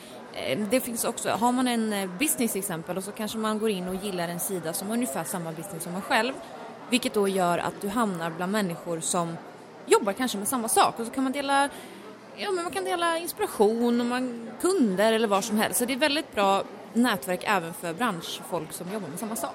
Eh, 0.52 0.58
Det 0.70 0.80
finns 0.80 1.04
också, 1.04 1.30
har 1.30 1.52
man 1.52 1.68
en 1.68 1.92
eh, 1.92 2.10
business 2.18 2.52
till 2.52 2.58
exempel 2.58 2.96
och 2.96 3.04
så 3.04 3.12
kanske 3.12 3.38
man 3.38 3.58
går 3.58 3.70
in 3.70 3.88
och 3.88 3.94
gillar 3.94 4.28
en 4.28 4.40
sida 4.40 4.72
som 4.72 4.88
har 4.88 4.94
ungefär 4.94 5.24
samma 5.24 5.52
business 5.52 5.82
som 5.82 5.92
man 5.92 6.02
själv. 6.02 6.32
Vilket 6.90 7.14
då 7.14 7.28
gör 7.28 7.58
att 7.58 7.80
du 7.80 7.88
hamnar 7.88 8.30
bland 8.30 8.52
människor 8.52 9.00
som 9.00 9.36
jobbar 9.86 10.12
kanske 10.12 10.38
med 10.38 10.48
samma 10.48 10.68
sak 10.68 10.98
och 11.00 11.06
så 11.06 11.12
kan 11.12 11.24
man 11.24 11.32
dela 11.32 11.68
Ja, 12.36 12.50
men 12.50 12.64
man 12.64 12.72
kan 12.72 12.84
dela 12.84 13.18
inspiration 13.18 14.00
och 14.00 14.06
man, 14.06 14.50
kunder 14.60 15.12
eller 15.12 15.28
vad 15.28 15.44
som 15.44 15.58
helst. 15.58 15.78
Så 15.78 15.84
det 15.84 15.92
är 15.92 15.96
väldigt 15.96 16.34
bra 16.34 16.62
nätverk 16.92 17.40
även 17.44 17.74
för 17.74 17.92
branschfolk 17.92 18.72
som 18.72 18.92
jobbar 18.92 19.08
med 19.08 19.18
samma 19.18 19.36
sak. 19.36 19.54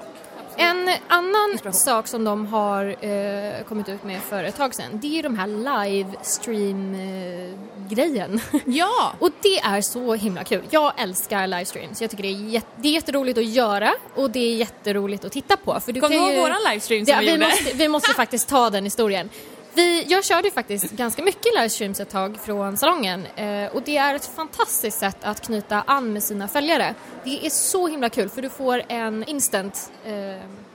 En 0.58 0.90
annan 1.08 1.74
sak 1.74 2.08
som 2.08 2.24
de 2.24 2.46
har 2.48 3.06
eh, 3.06 3.64
kommit 3.64 3.90
ut 3.90 4.04
med 4.04 4.22
för 4.22 4.44
ett 4.44 4.56
tag 4.56 4.76
sedan, 4.76 5.00
det 5.02 5.08
är 5.08 5.12
ju 5.12 5.22
de 5.22 5.38
här 5.38 5.48
livestream-grejen. 5.48 8.40
Ja! 8.66 9.14
och 9.20 9.30
det 9.42 9.60
är 9.60 9.82
så 9.82 10.14
himla 10.14 10.44
kul. 10.44 10.64
Jag 10.70 10.94
älskar 10.98 11.48
livestreams. 11.48 12.02
Jag 12.02 12.10
tycker 12.12 12.24
det 12.24 12.30
är, 12.30 12.50
jätte, 12.50 12.68
det 12.76 12.88
är 12.88 12.92
jätteroligt 12.92 13.38
att 13.38 13.46
göra 13.46 13.94
och 14.16 14.32
det 14.32 14.40
är 14.40 14.56
jätteroligt 14.56 15.26
att 15.26 15.32
titta 15.32 15.58
på. 15.58 15.80
För 15.80 15.92
du 15.94 16.02
Kom 16.02 16.10
du 16.12 16.16
kan 16.18 16.26
ihåg 16.26 16.34
ju... 16.36 16.40
våran 16.42 16.60
livestream 16.70 17.06
som 17.06 17.14
Ja, 17.14 17.20
vi 17.20 17.26
vi, 17.26 17.32
gjorde? 17.32 17.46
måste, 17.46 17.78
vi 17.78 17.88
måste 17.88 18.14
faktiskt 18.14 18.50
ta 18.50 18.70
den 18.70 18.84
historien. 18.84 19.30
Vi, 19.76 20.06
jag 20.08 20.26
körde 20.26 20.48
ju 20.48 20.52
faktiskt 20.52 20.92
ganska 20.92 21.24
mycket 21.24 21.54
livestreams 21.56 22.00
ett 22.00 22.10
tag 22.10 22.38
från 22.44 22.78
salongen 22.78 23.26
eh, 23.36 23.66
och 23.76 23.82
det 23.82 23.98
är 23.98 24.16
ett 24.16 24.26
fantastiskt 24.26 25.00
sätt 25.00 25.18
att 25.22 25.42
knyta 25.42 25.84
an 25.88 26.14
med 26.14 26.24
sina 26.24 26.48
följare. 26.48 26.96
Det 27.24 27.46
är 27.46 27.50
så 27.50 27.88
himla 27.88 28.10
kul 28.10 28.30
för 28.30 28.42
du 28.42 28.50
får 28.50 28.82
en 28.88 29.24
instant 29.24 29.92
eh, 30.06 30.14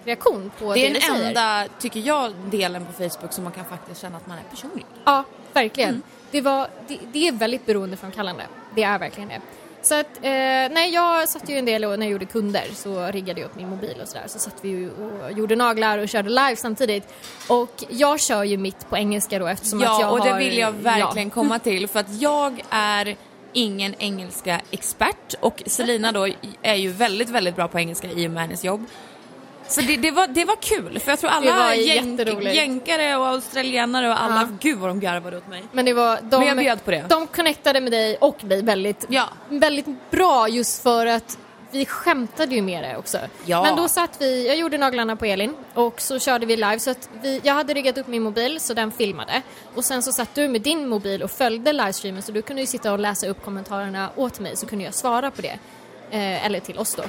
reaktion 0.04 0.50
på 0.58 0.74
det, 0.74 0.80
Det 0.80 0.86
är 0.86 0.94
du 0.94 1.00
den 1.00 1.16
säger. 1.16 1.28
enda, 1.28 1.68
tycker 1.78 2.00
jag, 2.00 2.32
delen 2.50 2.86
på 2.86 2.92
Facebook 2.92 3.32
som 3.32 3.44
man 3.44 3.52
kan 3.52 3.64
faktiskt 3.64 4.00
känna 4.00 4.16
att 4.16 4.26
man 4.26 4.38
är 4.38 4.42
personlig. 4.50 4.86
Ja, 5.04 5.24
verkligen. 5.52 5.90
Mm. 5.90 6.02
Det, 6.30 6.40
var, 6.40 6.68
det, 6.88 6.98
det 7.12 7.28
är 7.28 7.32
väldigt 7.32 7.66
beroendeframkallande. 7.66 8.46
Det 8.74 8.82
är 8.82 8.98
verkligen 8.98 9.28
det. 9.28 9.40
Så 9.82 9.94
att, 9.94 10.16
eh, 10.16 10.30
nej, 10.70 10.90
jag 10.94 11.28
satt 11.28 11.48
ju 11.48 11.56
en 11.58 11.64
del 11.64 11.84
och 11.84 11.98
när 11.98 12.06
jag 12.06 12.12
gjorde 12.12 12.24
kunder 12.24 12.64
så 12.74 13.06
riggade 13.06 13.40
jag 13.40 13.46
upp 13.46 13.56
min 13.56 13.68
mobil 13.68 13.96
och 14.02 14.08
sådär. 14.08 14.24
Så 14.26 14.38
satt 14.38 14.54
vi 14.60 14.68
ju 14.68 14.90
och 14.90 15.32
gjorde 15.32 15.56
naglar 15.56 15.98
och 15.98 16.08
körde 16.08 16.28
live 16.28 16.56
samtidigt. 16.56 17.14
Och 17.48 17.84
jag 17.88 18.20
kör 18.20 18.44
ju 18.44 18.56
mitt 18.56 18.88
på 18.90 18.96
engelska 18.96 19.38
då 19.38 19.46
eftersom 19.46 19.78
att 19.78 19.84
Ja, 19.84 20.00
jag 20.00 20.12
och 20.12 20.20
det 20.24 20.30
har, 20.30 20.38
vill 20.38 20.58
jag 20.58 20.72
verkligen 20.72 21.28
Ja. 21.28 21.34
komma 21.34 21.58
till 21.68 21.88
för 21.88 22.00
att 22.00 22.20
jag 22.20 22.62
är 22.70 23.16
ingen 23.52 23.94
engelska 23.98 24.60
expert 24.70 25.34
och 25.40 25.62
Selina 25.66 26.12
då 26.12 26.28
är 26.62 26.74
ju 26.74 26.90
väldigt, 26.92 27.28
väldigt 27.28 27.56
bra 27.56 27.68
på 27.68 27.78
engelska 27.78 28.08
i 28.10 28.26
och 28.26 28.30
med 28.30 28.42
hennes 28.42 28.64
jobb. 28.64 28.84
Så 29.70 29.80
det, 29.80 29.96
det, 29.96 30.10
var, 30.10 30.26
det 30.26 30.44
var 30.44 30.56
kul 30.56 30.98
för 30.98 31.12
jag 31.12 31.18
tror 31.18 31.30
alla 31.30 31.74
jänk, 31.74 32.20
jänkare 32.54 33.16
och 33.16 33.26
australienare 33.26 34.08
och 34.08 34.22
alla, 34.22 34.40
Ja. 34.40 34.48
gud 34.60 34.78
vad 34.78 34.90
de 34.90 35.00
garvade 35.00 35.36
åt 35.36 35.48
mig. 35.48 35.62
Men 35.72 35.84
det 35.84 35.92
var, 35.92 36.18
de, 36.22 36.38
Men 36.38 36.48
jag 36.48 36.56
bjöd 36.56 36.84
på 36.84 36.90
det. 36.90 37.04
de 37.08 37.26
connectade 37.26 37.80
med 37.80 37.92
dig 37.92 38.16
och 38.20 38.44
mig 38.44 38.62
väldigt, 38.62 39.06
Ja. 39.08 39.28
väldigt 39.48 39.86
bra 40.10 40.48
just 40.48 40.82
för 40.82 41.06
att 41.06 41.38
vi 41.72 41.86
skämtade 41.86 42.54
ju 42.54 42.62
med 42.62 42.84
det 42.84 42.96
också. 42.96 43.18
Ja. 43.44 43.62
Men 43.62 43.76
då 43.76 43.88
satt 43.88 44.10
vi, 44.20 44.46
jag 44.46 44.56
gjorde 44.56 44.78
naglarna 44.78 45.16
på 45.16 45.24
Elin 45.24 45.54
och 45.74 46.00
så 46.00 46.18
körde 46.18 46.46
vi 46.46 46.56
live 46.56 46.78
så 46.78 46.90
att 46.90 47.08
vi, 47.22 47.40
jag 47.44 47.54
hade 47.54 47.74
riggat 47.74 47.98
upp 47.98 48.06
min 48.06 48.22
mobil 48.22 48.60
så 48.60 48.74
den 48.74 48.92
filmade 48.92 49.42
och 49.74 49.84
sen 49.84 50.02
så 50.02 50.12
satt 50.12 50.34
du 50.34 50.48
med 50.48 50.60
din 50.62 50.88
mobil 50.88 51.22
och 51.22 51.30
följde 51.30 51.72
livestreamen 51.72 52.22
så 52.22 52.32
du 52.32 52.42
kunde 52.42 52.62
ju 52.62 52.66
sitta 52.66 52.92
och 52.92 52.98
läsa 52.98 53.26
upp 53.28 53.44
kommentarerna 53.44 54.10
åt 54.16 54.40
mig 54.40 54.56
så 54.56 54.66
kunde 54.66 54.84
jag 54.84 54.94
svara 54.94 55.30
på 55.30 55.42
det. 55.42 55.58
Eh, 56.10 56.46
eller 56.46 56.60
till 56.60 56.78
oss 56.78 56.94
då. 56.94 57.02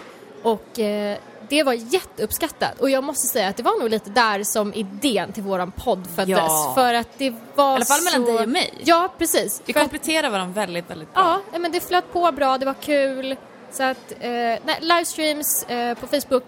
Och 0.50 0.80
eh, 0.80 1.18
det 1.52 1.64
var 1.64 1.74
jätteuppskattat 1.74 2.80
och 2.80 2.90
jag 2.90 3.04
måste 3.04 3.28
säga 3.28 3.48
att 3.48 3.58
det 3.58 3.64
var 3.64 3.80
nog 3.80 3.90
lite 3.90 4.10
där 4.10 4.44
som 4.44 4.74
idén 4.74 5.32
till 5.32 5.44
våran 5.44 5.72
podd 5.72 6.08
föddes. 6.16 6.30
Ja. 6.38 6.72
För 6.76 6.94
att 6.94 7.08
det 7.18 7.30
var 7.56 7.72
I 7.72 7.76
alla 7.76 7.86
fall 7.86 8.04
mellan 8.04 8.26
så... 8.26 8.32
dig 8.32 8.44
och 8.44 8.50
mig. 8.50 8.74
Ja, 8.84 9.10
precis. 9.18 9.62
Vi 9.66 9.74
För 9.74 9.80
att- 9.80 10.08
varandra 10.32 10.62
väldigt, 10.62 10.90
väldigt 10.90 11.14
bra. 11.14 11.42
Ja, 11.54 11.60
men 11.60 11.72
det 11.72 11.80
flöt 11.80 12.14
på 12.14 12.32
bra, 12.32 12.58
det 12.58 12.66
var 12.66 12.74
kul. 12.74 13.36
Så 13.72 13.84
att, 13.84 14.12
eh, 14.20 14.30
nej, 14.30 14.78
livestreams 14.80 15.64
eh, 15.64 15.98
på 15.98 16.08
Facebook 16.08 16.44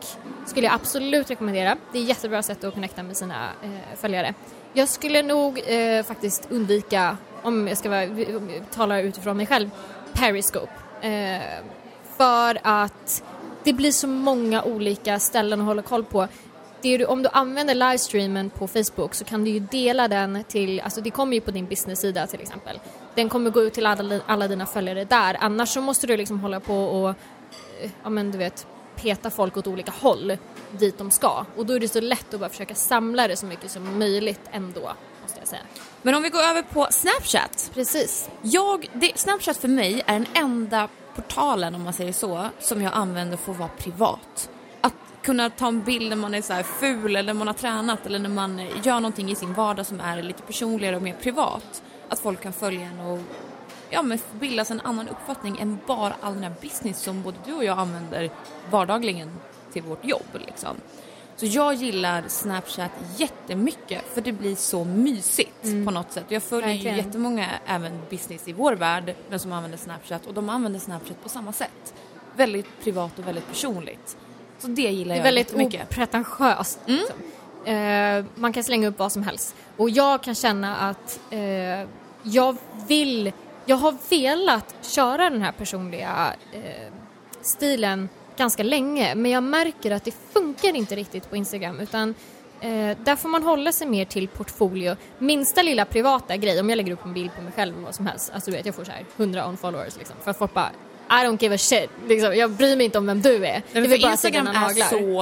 skulle 0.46 0.68
jag 0.68 0.74
absolut 0.76 1.30
rekommendera. 1.30 1.78
Det 1.92 1.98
är 1.98 2.02
ett 2.04 2.10
jättebra 2.10 2.44
sätt 2.44 2.64
att 2.64 2.74
connecta 2.74 3.04
med 3.04 3.18
sina 3.18 3.50
eh, 3.64 3.98
följare. 3.98 4.34
Jag 4.74 4.90
skulle 4.90 5.22
nog 5.22 5.62
eh, 5.68 6.04
faktiskt 6.04 6.48
undvika, 6.50 7.18
om 7.44 7.68
jag 7.68 7.78
ska 7.78 7.90
vara, 7.90 8.08
talar 8.74 9.00
utifrån 9.00 9.38
mig 9.38 9.46
själv, 9.46 9.70
Periscope. 10.14 10.72
Eh, 11.02 11.42
för 12.18 12.60
att 12.64 13.24
det 13.64 13.74
blir 13.74 13.92
så 13.92 14.08
många 14.08 14.64
olika 14.64 15.20
ställen 15.20 15.62
att 15.62 15.68
hålla 15.68 15.82
koll 15.82 16.04
på. 16.04 16.28
Ju- 16.82 17.06
om 17.06 17.24
du 17.24 17.30
använder 17.30 17.76
livestreamen 17.76 18.50
på 18.50 18.68
Facebook 18.68 19.14
så 19.16 19.26
kan 19.26 19.44
du 19.44 19.52
ju 19.52 19.60
dela 19.60 20.08
den 20.08 20.44
till, 20.44 20.82
alltså 20.82 21.02
det 21.02 21.10
kommer 21.10 21.34
ju 21.34 21.42
på 21.42 21.52
din 21.52 21.66
business-sida 21.68 22.28
till 22.28 22.42
exempel. 22.42 22.80
Den 23.16 23.30
kommer 23.30 23.50
gå 23.50 23.62
ut 23.62 23.74
till 23.74 23.86
alla, 23.86 24.20
alla 24.26 24.48
dina 24.48 24.66
följare 24.66 25.06
där, 25.06 25.38
annars 25.40 25.70
så 25.70 25.82
måste 25.82 26.08
du 26.08 26.18
liksom 26.18 26.40
hålla 26.40 26.60
på 26.60 26.76
och, 26.76 27.10
eh, 27.10 27.92
ja 28.04 28.10
men 28.10 28.32
du 28.32 28.38
vet, 28.38 28.68
peta 28.96 29.30
folk 29.30 29.58
åt 29.58 29.68
olika 29.68 29.92
håll 29.92 30.38
dit 30.72 30.98
de 30.98 31.12
ska. 31.12 31.46
Och 31.56 31.66
då 31.66 31.74
är 31.74 31.80
det 31.80 31.88
så 31.88 32.02
lätt 32.02 32.34
att 32.34 32.40
bara 32.40 32.50
försöka 32.50 32.76
samla 32.76 33.28
det 33.28 33.36
så 33.36 33.46
mycket 33.46 33.72
som 33.72 34.00
möjligt 34.00 34.42
ändå, 34.52 34.94
måste 35.22 35.40
jag 35.40 35.48
säga. 35.48 35.62
Men 36.02 36.16
om 36.16 36.24
vi 36.24 36.30
går 36.30 36.42
över 36.42 36.62
på 36.62 36.88
Snapchat. 36.92 37.72
Precis. 37.74 38.30
Jag, 38.42 38.90
det, 38.94 39.12
Snapchat 39.16 39.58
för 39.58 39.68
mig 39.68 40.02
är 40.06 40.14
den 40.14 40.28
enda 40.34 40.90
portalen, 41.16 41.76
om 41.76 41.84
man 41.84 41.94
säger 41.94 42.14
så, 42.14 42.46
som 42.60 42.82
jag 42.82 42.94
använder 42.94 43.38
för 43.38 43.52
att 43.52 43.60
vara 43.60 43.70
privat. 43.70 44.50
Att 44.82 44.94
kunna 45.22 45.50
ta 45.50 45.68
en 45.68 45.84
bild 45.84 46.10
när 46.10 46.16
man 46.16 46.34
är 46.34 46.42
så 46.42 46.54
här 46.54 46.64
ful 46.64 47.16
eller 47.16 47.34
när 47.34 47.40
man 47.40 47.48
har 47.48 47.54
tränat 47.54 48.06
eller 48.06 48.20
när 48.20 48.30
man 48.30 48.62
gör 48.84 49.00
någonting 49.00 49.32
i 49.32 49.36
sin 49.36 49.54
vardag 49.54 49.86
som 49.86 50.00
är 50.00 50.24
lite 50.24 50.44
personligare 50.44 50.96
och 50.96 51.02
mer 51.02 51.14
privat. 51.14 51.84
Att 52.10 52.20
folk 52.20 52.42
kan 52.42 52.54
följa 52.54 52.82
en 52.82 53.00
och 53.00 53.20
ja, 53.90 54.02
men 54.02 54.20
bildas 54.40 54.72
en 54.72 54.82
annan 54.82 55.08
uppfattning 55.08 55.60
än 55.60 55.80
bara 55.88 56.16
all 56.22 56.34
den 56.34 56.44
här 56.44 56.54
business 56.62 57.02
som 57.02 57.22
både 57.22 57.38
du 57.46 57.54
och 57.54 57.64
jag 57.64 57.80
använder 57.80 58.30
vardagligen 58.70 59.40
till 59.74 59.84
vårt 59.84 60.06
jobb. 60.06 60.28
Liksom. 60.48 60.78
Så 61.36 61.46
jag 61.46 61.74
gillar 61.74 62.24
Snapchat 62.28 62.92
jättemycket 63.18 64.02
för 64.14 64.22
det 64.22 64.32
blir 64.32 64.56
så 64.56 64.84
mysigt 64.84 65.64
på 65.86 65.92
något 65.92 66.12
sätt. 66.12 66.26
Jag 66.28 66.44
följer 66.44 66.74
ju 66.74 66.98
jättemånga 66.98 67.50
även 67.66 68.00
business 68.10 68.48
i 68.48 68.54
vår 68.54 68.74
värld, 68.74 69.16
men 69.30 69.40
som 69.40 69.52
använder 69.52 69.78
Snapchat 69.78 70.26
och 70.26 70.34
de 70.34 70.50
använder 70.50 70.80
Snapchat 70.80 71.24
på 71.24 71.30
samma 71.30 71.54
sätt. 71.54 71.94
Väldigt 72.36 72.84
privat 72.84 73.20
och 73.20 73.28
väldigt 73.28 73.48
personligt. 73.48 74.18
Så 74.60 74.68
det 74.68 74.82
gillar 74.82 75.16
Det 75.16 75.16
är 75.16 75.18
jag 75.18 75.24
väldigt 75.24 75.54
opretentiöst. 75.86 76.80
Liksom. 76.86 77.16
Eh, 77.66 78.26
man 78.36 78.54
kan 78.54 78.64
slänga 78.64 78.88
upp 78.88 79.00
vad 79.00 79.12
som 79.12 79.24
helst. 79.24 79.56
Och 79.78 79.90
jag 79.90 80.24
kan 80.24 80.36
känna 80.36 80.78
att 80.78 81.20
eh, 81.30 81.88
jag 82.24 82.58
vill, 82.88 83.32
jag 83.66 83.76
har 83.76 83.96
velat 84.10 84.76
köra 84.82 85.30
den 85.30 85.42
här 85.42 85.52
personliga 85.52 86.34
eh, 86.52 86.94
stilen 87.42 88.10
ganska 88.38 88.64
länge 88.64 89.16
men 89.16 89.32
jag 89.32 89.44
märker 89.44 89.92
att 89.92 90.04
det 90.04 90.14
funkar 90.34 90.76
inte 90.76 90.96
riktigt 90.96 91.30
på 91.30 91.36
Instagram 91.36 91.80
utan 91.80 92.16
eh, 92.62 92.98
där 93.04 93.16
får 93.16 93.30
man 93.30 93.44
hålla 93.44 93.72
sig 93.72 93.88
mer 93.88 94.06
till 94.06 94.28
portfolio. 94.28 94.96
Minsta 95.18 95.62
lilla 95.62 95.86
privata 95.86 96.38
grej, 96.38 96.60
om 96.60 96.70
jag 96.70 96.78
lägger 96.78 96.92
upp 96.92 97.06
en 97.06 97.14
bild 97.14 97.36
på 97.36 97.42
mig 97.42 97.52
själv 97.56 97.74
vad 97.86 97.96
som 97.96 98.08
helst, 98.08 98.32
alltså 98.34 98.52
du 98.52 98.58
vet 98.58 98.66
jag 98.66 98.76
får 98.76 98.84
så 98.84 98.92
här 98.92 99.06
100 99.18 99.46
on-followers 99.48 99.98
liksom 99.98 100.16
för 100.24 100.32
att 100.32 100.38
folk 100.38 100.54
bara 100.54 100.70
I 101.10 101.16
don't 101.26 101.38
give 101.42 101.56
a 101.56 101.58
shit, 101.58 101.90
liksom. 102.08 102.36
jag 102.36 102.52
bryr 102.52 102.76
mig 102.76 102.86
inte 102.86 102.98
om 102.98 103.06
vem 103.06 103.22
du 103.22 103.36
är. 103.46 103.62
Nej, 103.74 103.88
vill 103.88 104.02
bara 104.02 104.12
Instagram 104.12 104.48
är 104.48 104.54
naglar. 104.54 104.88
så, 104.88 105.22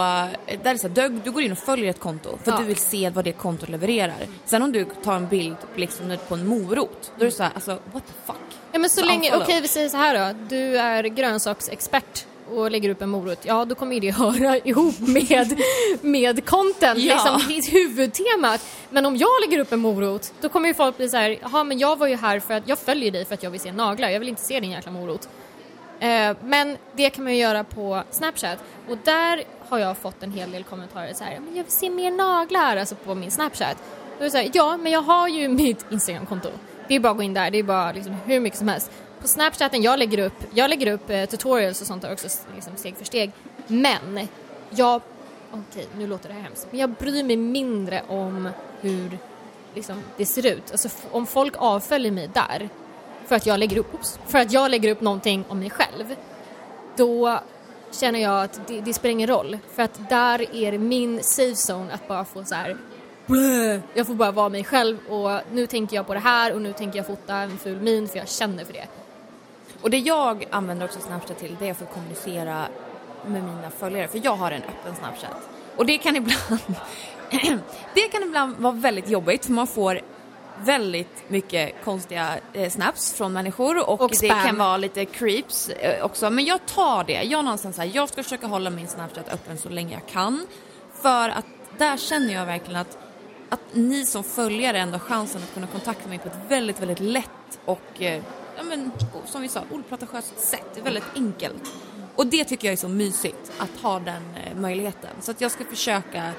där 0.64 0.74
är 0.74 0.78
så 0.78 0.88
du, 0.88 1.10
du 1.10 1.32
går 1.32 1.44
in 1.44 1.52
och 1.52 1.58
följer 1.58 1.90
ett 1.90 2.00
konto 2.00 2.30
för 2.30 2.52
att 2.52 2.58
Ja. 2.58 2.62
du 2.62 2.64
vill 2.68 2.76
se 2.76 3.10
vad 3.10 3.26
det 3.26 3.32
kontot 3.32 3.70
levererar. 3.70 4.16
Sen 4.46 4.62
om 4.62 4.72
du 4.72 4.86
tar 5.04 5.16
en 5.16 5.28
bild 5.28 5.56
liksom, 5.76 6.18
på 6.28 6.36
en 6.36 6.48
morot, 6.48 7.12
då 7.18 7.22
är 7.22 7.26
det 7.26 7.32
så 7.36 7.44
här, 7.44 7.52
alltså 7.56 7.72
what 7.72 8.04
the 8.08 8.14
fuck. 8.26 8.36
Ja 8.72 8.80
men 8.80 8.90
så 8.90 9.00
Så 9.02 9.06
länge, 9.08 9.20
okej 9.30 9.40
unfollow. 9.40 9.62
vi 9.62 9.68
säger 9.68 9.90
så 9.90 9.98
här 9.98 10.34
då, 10.34 10.40
du 10.50 10.78
är 10.78 11.04
grönsaksexpert 11.04 12.26
och 12.58 12.72
lägger 12.72 12.90
upp 12.90 13.02
en 13.02 13.10
morot, 13.10 13.40
ja 13.44 13.66
då 13.66 13.76
kommer 13.76 13.94
ju 13.94 14.00
det 14.00 14.12
höra 14.18 14.58
ihop 14.58 15.00
med, 15.00 15.62
med 16.02 16.46
content, 16.46 17.00
Ja. 17.00 17.14
liksom 17.14 17.48
ditt 17.48 17.74
huvudtemat. 17.74 18.62
Men 18.90 19.06
om 19.06 19.18
jag 19.18 19.30
lägger 19.46 19.60
upp 19.60 19.72
en 19.72 19.80
morot, 19.80 20.34
då 20.42 20.50
kommer 20.50 20.68
ju 20.68 20.74
folk 20.74 20.98
bli 20.98 21.10
så 21.10 21.18
här, 21.18 21.38
jaha 21.42 21.64
men 21.64 21.80
jag 21.80 21.96
var 22.00 22.08
ju 22.08 22.16
här 22.16 22.40
för 22.40 22.54
att, 22.54 22.68
jag 22.68 22.80
följer 22.80 23.12
dig 23.12 23.26
för 23.26 23.34
att 23.34 23.44
jag 23.44 23.52
vill 23.52 23.60
se 23.60 23.72
naglar, 23.72 24.10
jag 24.10 24.20
vill 24.20 24.30
inte 24.30 24.42
se 24.42 24.60
din 24.60 24.72
jäkla 24.72 24.92
morot. 24.92 25.30
Eh, 26.00 26.36
men 26.44 26.78
det 26.96 27.10
kan 27.10 27.24
man 27.24 27.34
ju 27.34 27.40
göra 27.40 27.64
på 27.64 28.04
Snapchat 28.12 28.58
och 28.90 28.98
där 29.04 29.44
har 29.70 29.80
jag 29.80 29.98
fått 29.98 30.24
en 30.24 30.32
hel 30.32 30.52
del 30.52 30.64
kommentarer 30.64 31.14
så 31.14 31.24
här, 31.24 31.40
men 31.40 31.56
jag 31.56 31.64
vill 31.64 31.72
se 31.74 31.90
mer 31.90 32.12
naglar, 32.12 32.78
alltså 32.78 32.96
på 32.96 33.16
min 33.16 33.32
Snapchat. 33.32 33.78
Då 34.18 34.24
är 34.24 34.26
det 34.26 34.32
så 34.32 34.38
här, 34.38 34.50
ja 34.54 34.78
men 34.78 34.92
jag 34.92 35.02
har 35.02 35.28
ju 35.28 35.48
mitt 35.48 35.86
Instagram-konto. 35.92 36.50
Det 36.88 36.96
är 36.96 37.00
bara 37.00 37.12
att 37.12 37.18
gå 37.18 37.24
in 37.24 37.34
där, 37.34 37.52
det 37.52 37.60
är 37.60 37.64
bara 37.64 37.92
liksom 37.92 38.16
hur 38.26 38.40
mycket 38.40 38.60
som 38.60 38.68
helst. 38.68 38.92
På 39.22 39.28
Snapchaten 39.28 39.82
jag 39.82 40.00
lägger 40.00 40.20
upp, 40.20 40.44
jag 40.54 40.70
lägger 40.70 40.94
upp 40.94 41.10
eh, 41.10 41.26
tutorials 41.26 41.82
och 41.82 41.88
sånt 41.88 42.02
där 42.02 42.14
också, 42.14 42.28
liksom 42.56 42.78
steg 42.78 42.96
för 42.98 43.06
steg. 43.06 43.32
Men 43.68 44.28
jag, 44.70 45.02
okej 45.52 45.88
nu 45.98 46.08
låter 46.08 46.30
det 46.30 46.36
här 46.36 46.42
hemskt, 46.42 46.68
men 46.72 46.80
jag 46.80 46.90
bryr 46.90 47.24
mig 47.24 47.36
mindre 47.36 48.04
om 48.08 48.50
hur 48.82 49.18
liksom, 49.76 50.04
det 50.18 50.26
ser 50.26 50.46
ut. 50.46 50.72
Alltså 50.72 50.90
om 51.12 51.28
folk 51.28 51.54
avföljer 51.58 52.12
mig 52.12 52.30
där 52.34 52.70
för 53.26 53.36
att 53.36 53.46
jag 53.46 53.60
lägger 53.60 53.78
upp, 53.78 53.94
oops, 53.94 54.20
för 54.28 54.40
att 54.40 54.52
jag 54.52 54.72
lägger 54.72 54.92
upp 54.92 55.02
någonting 55.02 55.46
om 55.48 55.60
mig 55.60 55.70
själv, 55.70 56.16
då 56.96 57.40
känner 57.92 58.20
jag 58.20 58.44
att 58.44 58.68
det, 58.68 58.82
det 58.82 58.94
spelar 58.94 59.12
ingen 59.12 59.30
roll. 59.30 59.58
För 59.76 59.84
att 59.84 60.10
där 60.10 60.56
är 60.56 60.72
det 60.72 60.78
min 60.78 61.24
safe 61.24 61.74
zone 61.74 61.94
att 61.94 62.08
bara 62.08 62.26
få 62.26 62.44
så 62.44 62.56
här. 62.56 62.78
Jag 63.94 64.08
får 64.08 64.14
bara 64.14 64.32
vara 64.32 64.50
mig 64.50 64.64
själv 64.64 64.98
och 65.10 65.42
nu 65.52 65.68
tänker 65.68 65.96
jag 65.96 66.08
på 66.08 66.14
det 66.14 66.20
här 66.20 66.54
och 66.54 66.62
nu 66.62 66.74
tänker 66.74 67.00
jag 67.00 67.08
fota 67.08 67.36
en 67.36 67.58
ful 67.58 67.82
min 67.82 68.08
för 68.08 68.18
jag 68.18 68.30
känner 68.30 68.66
för 68.66 68.74
det. 68.74 68.88
Och 69.82 69.90
det 69.90 69.98
jag 69.98 70.48
använder 70.52 70.86
också 70.86 71.00
Snapchat 71.00 71.40
till, 71.40 71.58
det 71.60 71.70
är 71.70 71.74
för 71.74 71.86
att 71.86 71.94
kommunicera 71.94 72.68
med 73.26 73.44
mina 73.44 73.70
följare, 73.70 74.08
för 74.08 74.22
jag 74.24 74.36
har 74.36 74.52
en 74.52 74.62
öppen 74.62 74.96
Snapchat. 74.96 75.50
Och 75.76 75.86
det 75.86 75.98
kan 75.98 76.16
ibland, 76.16 76.62
det 77.94 78.08
kan 78.12 78.24
ibland 78.24 78.56
vara 78.58 78.74
väldigt 78.74 79.10
jobbigt 79.10 79.46
för 79.46 79.54
man 79.54 79.68
får 79.68 80.02
väldigt 80.58 81.24
mycket 81.30 81.84
konstiga 81.84 82.40
eh, 82.54 82.70
snaps 82.70 83.14
från 83.14 83.34
människor 83.34 83.90
och, 83.90 84.02
Och 84.02 84.12
det 84.22 84.30
kan 84.30 84.58
vara 84.58 84.78
lite 84.78 85.06
creeps 85.06 85.70
eh, 85.70 86.06
också. 86.06 86.30
Men 86.30 86.46
jag 86.46 86.66
tar 86.66 87.04
det. 87.04 87.24
Jag 87.24 87.46
någonstans 87.46 87.78
här, 87.78 87.92
jag 87.94 88.10
ska 88.10 88.24
försöka 88.24 88.48
hålla 88.48 88.70
min 88.70 88.88
Snapchat 88.88 89.34
öppen 89.34 89.58
så 89.58 89.70
länge 89.70 89.94
jag 89.94 90.06
kan. 90.06 90.48
För 91.02 91.30
att 91.30 91.46
där 91.78 91.98
känner 91.98 92.34
jag 92.34 92.46
verkligen 92.46 92.82
att, 92.82 92.98
att 93.50 93.62
ni 93.74 94.06
som 94.06 94.24
följare 94.24 94.80
ändå 94.80 94.94
har 94.94 95.00
chansen 95.00 95.44
att 95.44 95.54
kunna 95.54 95.68
kontakta 95.68 96.10
mig 96.10 96.20
på 96.20 96.28
ett 96.28 96.38
väldigt, 96.48 96.80
väldigt 96.80 97.00
lätt 97.00 97.60
och 97.66 98.02
eh, 98.02 98.24
ja, 98.62 98.76
men, 98.76 98.92
som 99.26 99.42
vi 99.42 99.48
sa, 99.48 99.64
opretentiöst 99.72 100.40
sätt. 100.40 100.80
Väldigt 100.84 101.04
enkelt. 101.16 101.72
Och 102.16 102.28
det 102.28 102.44
tycker 102.46 102.68
jag 102.68 102.74
är 102.74 102.78
så 102.78 102.88
mysigt, 102.90 103.52
att 103.58 103.82
ha 103.82 104.00
den 104.00 104.24
eh, 104.46 104.56
möjligheten. 104.60 105.10
Så 105.22 105.32
att 105.32 105.42
jag 105.42 105.52
ska 105.52 105.66
försöka 105.66 106.32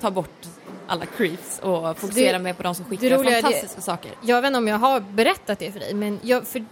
ta 0.00 0.10
bort 0.10 0.46
alla 0.86 1.06
creeps 1.06 1.58
och 1.58 1.98
fokusera 1.98 2.32
Det- 2.38 2.44
mer 2.44 2.54
på 2.54 2.62
de 2.62 2.74
som 2.74 2.84
skickar 2.84 3.10
roliga 3.10 3.32
är 3.32 3.36
det- 3.36 3.42
fantastiska 3.42 3.80
saker. 3.80 4.12
Jag 4.22 4.42
vet 4.42 4.48
inte 4.48 4.58
om 4.58 4.68
jag 4.68 4.78
har 4.78 5.00
berättat 5.00 5.58
det 5.58 5.72
för 5.72 5.80
dig 5.80 5.94
men 5.94 6.20
jag, 6.22 6.46
för, 6.46 6.64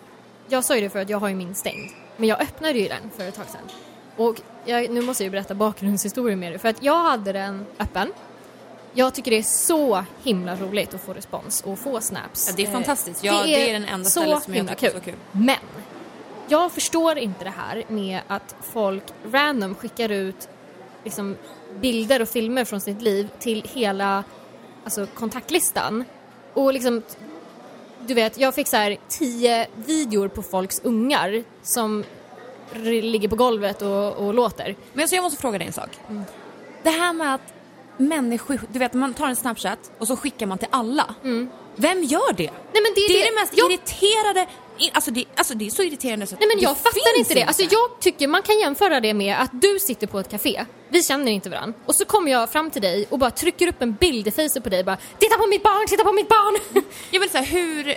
jag 0.48 0.64
sa 0.64 0.74
ju 0.74 0.80
det 0.80 0.90
för 0.90 0.98
att 0.98 1.08
jag 1.10 1.18
har 1.18 1.28
ju 1.28 1.34
min 1.34 1.54
stängd. 1.54 1.90
Men 2.16 2.28
jag 2.28 2.40
öppnade 2.42 2.78
ju 2.78 2.88
den 2.88 3.10
för 3.16 3.28
ett 3.28 3.34
tag 3.34 3.46
sedan. 3.48 3.60
Och 4.16 4.40
jag, 4.64 4.90
nu 4.90 5.02
måste 5.02 5.22
jag 5.22 5.26
ju 5.26 5.30
berätta 5.30 5.54
bakgrundshistorien 5.54 6.38
med 6.40 6.52
det 6.52 6.58
för 6.58 6.68
att 6.68 6.82
jag 6.82 6.98
hade 7.02 7.32
den 7.32 7.66
öppen. 7.78 8.12
Jag 8.92 9.14
tycker 9.14 9.30
det 9.30 9.38
är 9.38 9.42
så 9.42 10.04
himla 10.22 10.56
roligt 10.56 10.94
att 10.94 11.00
få 11.00 11.12
respons 11.12 11.62
och 11.62 11.78
få 11.78 12.00
snaps. 12.00 12.46
Ja, 12.48 12.54
det 12.56 12.62
är 12.62 12.66
Eh, 12.66 12.72
fantastiskt. 12.72 13.24
Ja, 13.24 13.42
det 13.42 13.70
är 13.70 13.72
den 13.72 13.84
enda 13.84 14.04
så 14.04 14.20
stället 14.20 14.42
som 14.42 14.54
jag 14.54 14.68
tycker 14.68 14.86
är 14.86 14.92
så 14.92 15.00
kul. 15.00 15.14
Men 15.32 15.56
jag 16.48 16.72
förstår 16.72 17.18
inte 17.18 17.44
det 17.44 17.54
här 17.56 17.84
med 17.88 18.20
att 18.26 18.54
folk 18.60 19.02
random 19.32 19.74
skickar 19.74 20.08
ut 20.08 20.48
liksom, 21.04 21.36
bilder 21.80 22.22
och 22.22 22.28
filmer 22.28 22.64
från 22.64 22.80
sitt 22.80 23.02
liv 23.02 23.28
till 23.38 23.62
hela 23.74 24.24
alltså, 24.84 25.06
kontaktlistan. 25.06 26.04
Och 26.54 26.72
liksom, 26.72 27.02
du 28.06 28.14
vet, 28.14 28.38
jag 28.38 28.54
fick 28.54 28.68
så 28.68 28.76
här 28.76 28.96
tio 29.08 29.66
videor 29.74 30.28
på 30.28 30.42
folks 30.42 30.80
ungar 30.84 31.44
som 31.62 32.04
ligger 32.84 33.28
på 33.28 33.36
golvet 33.36 33.82
och, 33.82 34.12
och 34.12 34.34
låter. 34.34 34.76
Men 34.92 35.02
alltså 35.02 35.16
jag 35.16 35.22
måste 35.22 35.40
fråga 35.40 35.58
dig 35.58 35.66
en 35.66 35.72
sak. 35.72 35.90
Mm. 36.08 36.22
Det 36.82 36.90
här 36.90 37.12
med 37.12 37.34
att 37.34 37.54
människor, 38.00 38.60
du 38.72 38.78
vet 38.78 38.94
man 38.94 39.14
tar 39.14 39.26
en 39.28 39.36
snapchat 39.36 39.78
och 39.98 40.06
så 40.06 40.16
skickar 40.16 40.46
man 40.46 40.58
till 40.58 40.68
alla. 40.70 41.14
Vem 41.76 42.02
gör 42.04 42.32
det? 42.32 42.48
Mm. 42.48 42.60
Nej, 42.72 42.82
men 42.82 42.92
det, 42.94 43.00
är 43.00 43.08
Det 43.08 43.22
är 43.22 43.30
det 43.34 43.40
mest 43.40 43.52
jag, 43.56 43.72
irriterade, 43.72 44.46
i- 44.78 44.90
alltså 44.92 45.10
det, 45.10 45.24
alltså 45.36 45.54
det 45.54 45.66
är 45.66 45.70
så 45.70 45.82
irriterande 45.82 46.26
så 46.26 46.36
Nej 46.40 46.48
men 46.54 46.62
jag 46.62 46.76
fattar 46.76 47.18
inte 47.18 47.34
det. 47.34 47.42
Alltså 47.42 47.62
jag 47.62 48.00
tycker 48.00 48.28
man 48.28 48.42
kan 48.42 48.58
jämföra 48.58 49.00
det 49.00 49.14
med 49.14 49.36
att 49.40 49.50
du 49.52 49.78
sitter 49.78 50.06
på 50.06 50.18
ett 50.20 50.28
café, 50.30 50.64
vi 50.88 51.02
känner 51.02 51.32
inte 51.32 51.50
varandra 51.50 51.78
och 51.86 51.94
så 51.94 52.04
kommer 52.04 52.30
jag 52.32 52.50
fram 52.50 52.70
till 52.70 52.82
dig 52.82 53.06
och 53.10 53.18
bara 53.18 53.30
trycker 53.30 53.66
upp 53.68 53.82
en 53.82 53.92
bild 53.94 54.28
i 54.28 54.30
facet 54.30 54.62
på 54.62 54.68
dig 54.68 54.84
bara 54.84 54.96
Titta 55.18 55.36
på 55.38 55.46
mitt 55.46 55.62
barn, 55.62 55.86
titta 55.88 56.04
på 56.04 56.12
mitt 56.12 56.28
barn! 56.28 56.82
Jag 57.10 57.20
vill 57.20 57.30
säga 57.30 57.42
hur, 57.44 57.94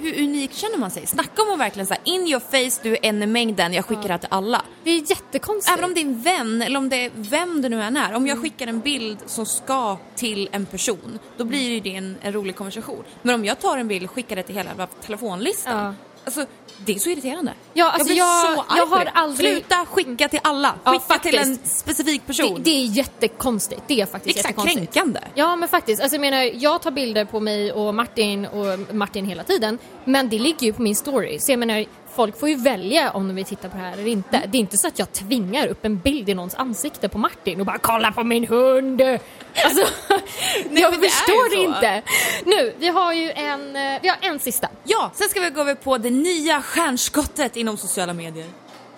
hur 0.00 0.22
unikt 0.22 0.54
känner 0.56 0.78
man 0.78 0.90
sig? 0.90 1.06
Snacka 1.06 1.42
om 1.42 1.52
att 1.52 1.58
verkligen 1.60 1.86
säga 1.86 2.00
in 2.04 2.20
your 2.28 2.40
face, 2.40 2.80
du 2.82 2.92
är 2.92 2.98
en 3.02 3.22
i 3.22 3.26
mängden, 3.26 3.72
jag 3.72 3.84
skickar 3.84 4.02
det 4.02 4.08
här 4.12 4.18
till 4.18 4.28
alla. 4.30 4.62
Det 4.84 4.90
är 4.90 5.10
jättekonstigt. 5.10 5.78
Även 5.78 5.84
om 5.84 5.94
det 5.94 6.00
är 6.00 6.04
en 6.04 6.20
vän 6.22 6.62
eller 6.62 6.78
om 6.78 6.88
det 6.88 7.04
är 7.04 7.10
vem 7.14 7.62
det 7.62 7.68
nu 7.68 7.82
än 7.82 7.96
är. 7.96 8.08
Om 8.08 8.14
Mm. 8.16 8.26
jag 8.26 8.38
skickar 8.42 8.66
en 8.66 8.80
bild 8.80 9.18
som 9.26 9.46
ska 9.46 9.96
till 10.14 10.48
en 10.52 10.66
person, 10.66 11.18
då 11.36 11.44
blir 11.44 11.70
ju 11.70 11.80
det 11.80 11.94
en, 11.96 12.16
en 12.22 12.32
rolig 12.32 12.56
konversation. 12.56 13.04
Men 13.22 13.34
om 13.34 13.44
jag 13.44 13.60
tar 13.60 13.78
en 13.78 13.88
bild 13.88 14.04
och 14.04 14.10
skickar 14.10 14.36
det 14.36 14.42
till 14.42 14.54
hela 14.54 14.86
telefonlistan. 14.86 15.94
Alltså 16.38 16.46
det 16.86 16.94
är 16.94 16.98
så 16.98 17.10
irriterande. 17.10 17.52
Ja, 17.74 17.90
alltså 17.90 18.06
blir 18.06 18.16
jag- 18.16 18.56
så 18.56 18.64
jag 18.76 18.86
har 18.86 19.10
aldrig- 19.14 19.52
Sluta 19.52 19.86
skicka 19.86 20.28
till 20.28 20.40
alla, 20.44 20.74
Ja, 20.84 20.90
skicka 20.92 21.18
till 21.18 21.38
en 21.38 21.58
specifik 21.64 22.26
person. 22.26 22.54
det, 22.54 22.62
det 22.62 22.70
är 22.70 22.84
jättekonstigt. 22.84 23.82
Det 23.86 24.00
är 24.00 24.06
faktiskt 24.06 24.36
exakt 24.38 24.48
jättekonstigt. 24.58 24.92
kränkande. 24.94 25.20
Ja 25.34 25.56
men 25.56 25.68
faktiskt, 25.68 26.02
alltså 26.02 26.14
jag 26.16 26.20
menar 26.20 26.42
jag 26.54 26.82
tar 26.82 26.90
bilder 26.90 27.24
på 27.24 27.40
mig 27.40 27.72
och 27.72 27.94
Martin 27.94 28.46
och 28.46 28.94
Martin 28.94 29.24
hela 29.26 29.42
tiden 29.44 29.78
men 30.04 30.28
det 30.28 30.38
ligger 30.38 30.66
ju 30.66 30.72
på 30.72 30.82
min 30.82 30.96
story 30.96 31.38
så 31.38 31.52
jag 31.52 31.58
menar 31.58 31.84
folk 32.20 32.38
får 32.40 32.48
ju 32.48 32.56
välja 32.56 33.10
om 33.10 33.28
de 33.28 33.34
vill 33.36 33.44
titta 33.44 33.68
på 33.68 33.76
det 33.76 33.82
här 33.82 33.92
eller 33.92 34.06
inte. 34.06 34.36
Mm. 34.36 34.50
Det 34.50 34.58
är 34.58 34.60
inte 34.60 34.76
så 34.76 34.88
att 34.88 34.98
jag 34.98 35.12
tvingar 35.12 35.66
upp 35.66 35.84
en 35.84 35.98
bild 35.98 36.28
i 36.28 36.34
någons 36.34 36.54
ansikte 36.54 37.08
på 37.08 37.18
Martin 37.18 37.60
och 37.60 37.66
bara 37.66 37.78
kolla 37.78 38.12
på 38.12 38.24
min 38.24 38.46
hund! 38.46 39.00
Alltså, 39.00 39.80
jag 40.70 40.92
det 40.92 41.06
är 41.06 41.08
förstår 41.08 41.50
det 41.50 41.56
så. 41.56 41.62
inte. 41.62 42.02
Nu, 42.44 42.74
vi 42.78 42.88
har 42.88 43.12
ju 43.12 43.30
en, 43.30 43.76
eh, 43.76 43.98
vi 44.02 44.08
har 44.08 44.16
en 44.20 44.38
sista. 44.38 44.68
Ja, 44.84 45.10
sen 45.14 45.28
ska 45.28 45.40
vi 45.40 45.50
gå 45.50 45.60
över 45.60 45.74
på 45.74 45.98
det 45.98 46.10
nya 46.10 46.62
stjärnskottet 46.62 47.56
inom 47.56 47.76
sociala 47.76 48.12
medier. 48.12 48.46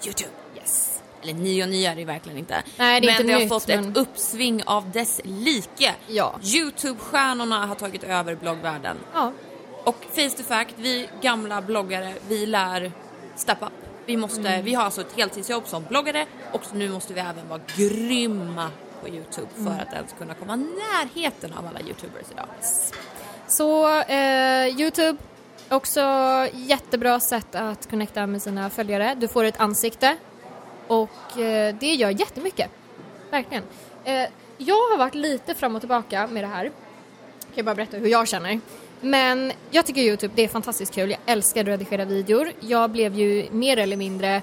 Youtube. 0.04 0.30
Yes. 0.56 1.00
eller 1.22 1.34
ny 1.34 1.62
och 1.62 1.68
ny 1.68 1.84
är 1.84 1.94
det 1.96 2.04
verkligen 2.04 2.38
inte. 2.38 2.62
Nej, 2.76 3.00
det 3.00 3.06
är 3.06 3.08
men 3.08 3.14
inte 3.20 3.22
det 3.22 3.32
har 3.32 3.40
nytt, 3.40 3.48
fått 3.48 3.68
men- 3.68 3.90
ett 3.90 3.96
uppsving 3.96 4.62
av 4.66 4.90
dess 4.90 5.20
like. 5.24 5.94
Ja. 6.06 6.34
Youtube-stjärnorna 6.42 7.66
har 7.66 7.74
tagit 7.74 8.04
över 8.04 8.34
bloggvärlden. 8.34 8.96
Ja. 9.14 9.32
Och 9.84 9.96
face 10.14 10.30
to 10.36 10.42
fact, 10.48 10.74
vi 10.76 11.08
gamla 11.22 11.62
bloggare, 11.62 12.12
vi 12.28 12.46
lär 12.46 12.92
step 13.36 13.62
up. 13.62 13.72
Vi, 14.06 14.16
måste, 14.16 14.40
Mm. 14.40 14.64
vi 14.64 14.74
har 14.74 14.84
alltså 14.84 15.00
ett 15.00 15.12
heltidsjobb 15.16 15.66
som 15.66 15.84
bloggare 15.84 16.26
och 16.52 16.62
nu 16.74 16.88
måste 16.90 17.14
vi 17.14 17.20
även 17.20 17.48
vara 17.48 17.60
grymma 17.76 18.70
på 19.02 19.08
Youtube 19.08 19.46
för 19.54 19.60
Mm. 19.60 19.78
att 19.80 19.92
ens 19.94 20.12
kunna 20.18 20.34
komma 20.34 20.56
närheten 20.56 21.52
av 21.52 21.66
alla 21.66 21.80
Youtubers 21.80 22.26
idag. 22.32 22.46
Så 23.48 23.98
eh, 24.00 24.80
Youtube, 24.80 25.18
också 25.68 26.00
jättebra 26.52 27.20
sätt 27.20 27.54
att 27.54 27.90
connecta 27.90 28.26
med 28.26 28.42
sina 28.42 28.70
följare. 28.70 29.14
Du 29.18 29.28
får 29.28 29.44
ett 29.44 29.60
ansikte 29.60 30.16
och 30.86 31.38
eh, 31.38 31.74
det 31.80 31.94
gör 31.94 32.10
jättemycket. 32.10 32.70
Verkligen. 33.30 33.64
Eh, 34.04 34.28
jag 34.58 34.74
har 34.90 34.98
varit 34.98 35.14
lite 35.14 35.54
fram 35.54 35.74
och 35.74 35.80
tillbaka 35.82 36.26
med 36.26 36.44
det 36.44 36.48
här. 36.48 36.64
Jag 37.46 37.54
kan 37.54 37.64
bara 37.64 37.74
berätta 37.74 37.96
hur 37.96 38.08
jag 38.08 38.28
känner. 38.28 38.60
Men 39.04 39.52
jag 39.70 39.86
tycker 39.86 40.00
Youtube, 40.00 40.32
det 40.36 40.44
är 40.44 40.48
fantastiskt 40.48 40.94
kul. 40.94 41.10
Jag 41.10 41.20
älskar 41.26 41.60
att 41.60 41.66
redigera 41.66 42.04
videor. 42.04 42.52
Jag 42.60 42.90
blev 42.90 43.14
ju 43.14 43.46
mer 43.50 43.76
eller 43.76 43.96
mindre 43.96 44.42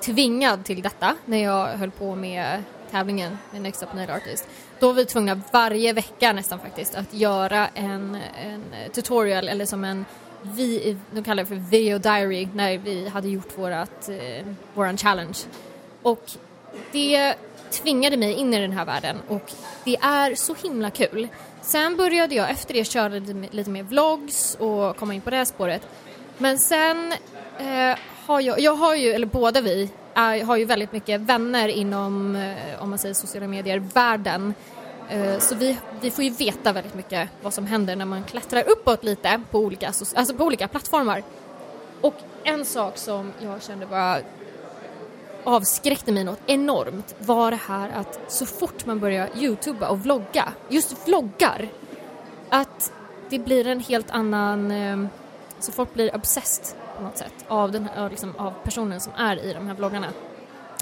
tvingad 0.00 0.64
till 0.64 0.82
detta 0.82 1.16
när 1.24 1.42
jag 1.42 1.66
höll 1.66 1.90
på 1.90 2.14
med 2.14 2.62
tävlingen 2.90 3.38
med 3.50 3.62
Next 3.62 3.82
Up 3.82 3.94
Nail 3.94 4.10
Artist. 4.10 4.48
Då 4.78 4.86
var 4.86 4.94
vi 4.94 5.04
tvungna 5.04 5.40
varje 5.52 5.92
vecka 5.92 6.32
nästan 6.32 6.58
faktiskt 6.58 6.94
att 6.94 7.14
göra 7.14 7.68
en, 7.74 8.18
en 8.44 8.62
tutorial 8.92 9.48
eller 9.48 9.66
som 9.66 9.84
en 9.84 10.04
vi, 10.42 10.96
de 11.10 11.24
kallar 11.24 11.42
det 11.42 11.48
för 11.48 11.54
video 11.54 11.98
diary 11.98 12.48
när 12.54 12.78
vi 12.78 13.08
hade 13.08 13.28
gjort 13.28 13.58
vårat, 13.58 14.08
eh, 14.08 14.46
våran 14.74 14.96
challenge. 14.96 15.38
Och 16.02 16.30
det 16.92 17.34
tvingade 17.70 18.16
mig 18.16 18.32
in 18.32 18.54
i 18.54 18.60
den 18.60 18.72
här 18.72 18.84
världen 18.84 19.16
och 19.28 19.52
det 19.84 19.96
är 19.96 20.34
så 20.34 20.54
himla 20.62 20.90
kul. 20.90 21.28
Sen 21.62 21.96
började 21.96 22.34
jag 22.34 22.50
efter 22.50 22.74
det 22.74 22.84
köra 22.84 23.08
lite, 23.08 23.46
lite 23.50 23.70
mer 23.70 23.82
vlogs 23.82 24.54
och 24.54 24.96
komma 24.96 25.14
in 25.14 25.20
på 25.20 25.30
det 25.30 25.36
här 25.36 25.44
spåret. 25.44 25.88
Men 26.38 26.58
sen 26.58 27.12
eh, 27.58 27.98
har 28.26 28.40
jag, 28.40 28.60
jag 28.60 28.74
har 28.74 28.94
ju, 28.94 29.12
eller 29.12 29.26
båda 29.26 29.60
vi, 29.60 29.90
är, 30.14 30.44
har 30.44 30.56
ju 30.56 30.64
väldigt 30.64 30.92
mycket 30.92 31.20
vänner 31.20 31.68
inom, 31.68 32.36
eh, 32.36 32.82
om 32.82 32.90
man 32.90 32.98
säger 32.98 33.14
sociala 33.14 33.46
medier-världen. 33.46 34.54
Eh, 35.08 35.38
så 35.38 35.54
vi, 35.54 35.78
vi 36.00 36.10
får 36.10 36.24
ju 36.24 36.30
veta 36.30 36.72
väldigt 36.72 36.94
mycket 36.94 37.28
vad 37.42 37.54
som 37.54 37.66
händer 37.66 37.96
när 37.96 38.04
man 38.04 38.24
klättrar 38.24 38.64
uppåt 38.68 39.04
lite 39.04 39.40
på 39.50 39.58
olika, 39.58 39.86
alltså 39.86 40.34
på 40.34 40.44
olika 40.44 40.68
plattformar. 40.68 41.22
Och 42.00 42.14
en 42.44 42.64
sak 42.64 42.98
som 42.98 43.32
jag 43.40 43.62
kände 43.62 43.86
bara 43.86 44.18
avskräckte 45.44 46.12
mig 46.12 46.24
något 46.24 46.40
enormt 46.46 47.14
var 47.18 47.50
det 47.50 47.60
här 47.68 47.90
att 47.94 48.20
så 48.28 48.46
fort 48.46 48.86
man 48.86 49.00
börjar 49.00 49.28
youtuba 49.36 49.88
och 49.88 50.00
vlogga, 50.00 50.52
just 50.68 51.08
vloggar, 51.08 51.68
att 52.48 52.92
det 53.28 53.38
blir 53.38 53.66
en 53.66 53.80
helt 53.80 54.10
annan, 54.10 54.70
eh, 54.70 55.06
så 55.58 55.72
folk 55.72 55.94
blir 55.94 56.16
obsessed 56.16 56.76
på 56.96 57.02
något 57.02 57.18
sätt 57.18 57.34
av, 57.48 57.72
den, 57.72 57.88
av, 57.96 58.10
liksom, 58.10 58.36
av 58.36 58.52
personen 58.64 59.00
som 59.00 59.12
är 59.16 59.44
i 59.44 59.52
de 59.52 59.66
här 59.66 59.74
vloggarna. 59.74 60.08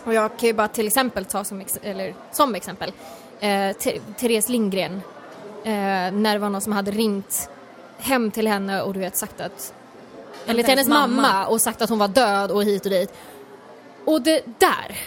Och 0.04 0.14
jag 0.14 0.36
kan 0.38 0.46
ju 0.46 0.52
bara 0.52 0.68
till 0.68 0.86
exempel 0.86 1.24
ta 1.24 1.44
som, 1.44 1.60
ex- 1.60 1.78
eller, 1.82 2.14
som 2.32 2.54
exempel 2.54 2.92
eh, 3.40 3.76
Therese 4.16 4.48
Lindgren 4.48 5.02
eh, 5.64 5.72
när 6.12 6.32
det 6.32 6.38
var 6.38 6.50
någon 6.50 6.60
som 6.60 6.72
hade 6.72 6.90
ringt 6.90 7.50
hem 7.98 8.30
till 8.30 8.48
henne 8.48 8.82
och 8.82 8.94
du 8.94 9.00
vet 9.00 9.16
sagt 9.16 9.40
att 9.40 9.74
eller 10.46 10.62
till 10.62 10.70
hennes 10.70 10.88
mamma. 10.88 11.46
och 11.46 11.60
sagt 11.60 11.82
att 11.82 11.90
hon 11.90 11.98
var 11.98 12.08
död 12.08 12.50
och 12.50 12.64
hit 12.64 12.84
och 12.84 12.90
dit. 12.90 13.12
Och 14.10 14.22
det 14.22 14.42
där, 14.58 14.98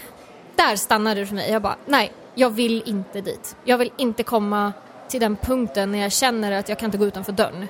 där 0.56 0.76
stannade 0.76 1.20
det 1.20 1.26
för 1.26 1.36
mig. 1.36 1.52
Jag 1.52 1.62
bara, 1.62 1.76
nej, 1.86 2.12
jag 2.36 2.50
vill 2.50 2.84
inte 2.86 3.22
dit. 3.22 3.56
Jag 3.64 3.78
vill 3.78 3.92
inte 3.98 4.24
komma 4.24 4.74
till 5.08 5.20
den 5.20 5.36
punkten 5.36 5.92
när 5.92 6.00
jag 6.00 6.12
känner 6.12 6.52
att 6.52 6.70
jag 6.70 6.80
kan 6.80 6.88
inte 6.88 6.98
gå 6.98 7.06
utanför 7.06 7.32
dörren. 7.32 7.68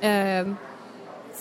Eh, 0.00 0.54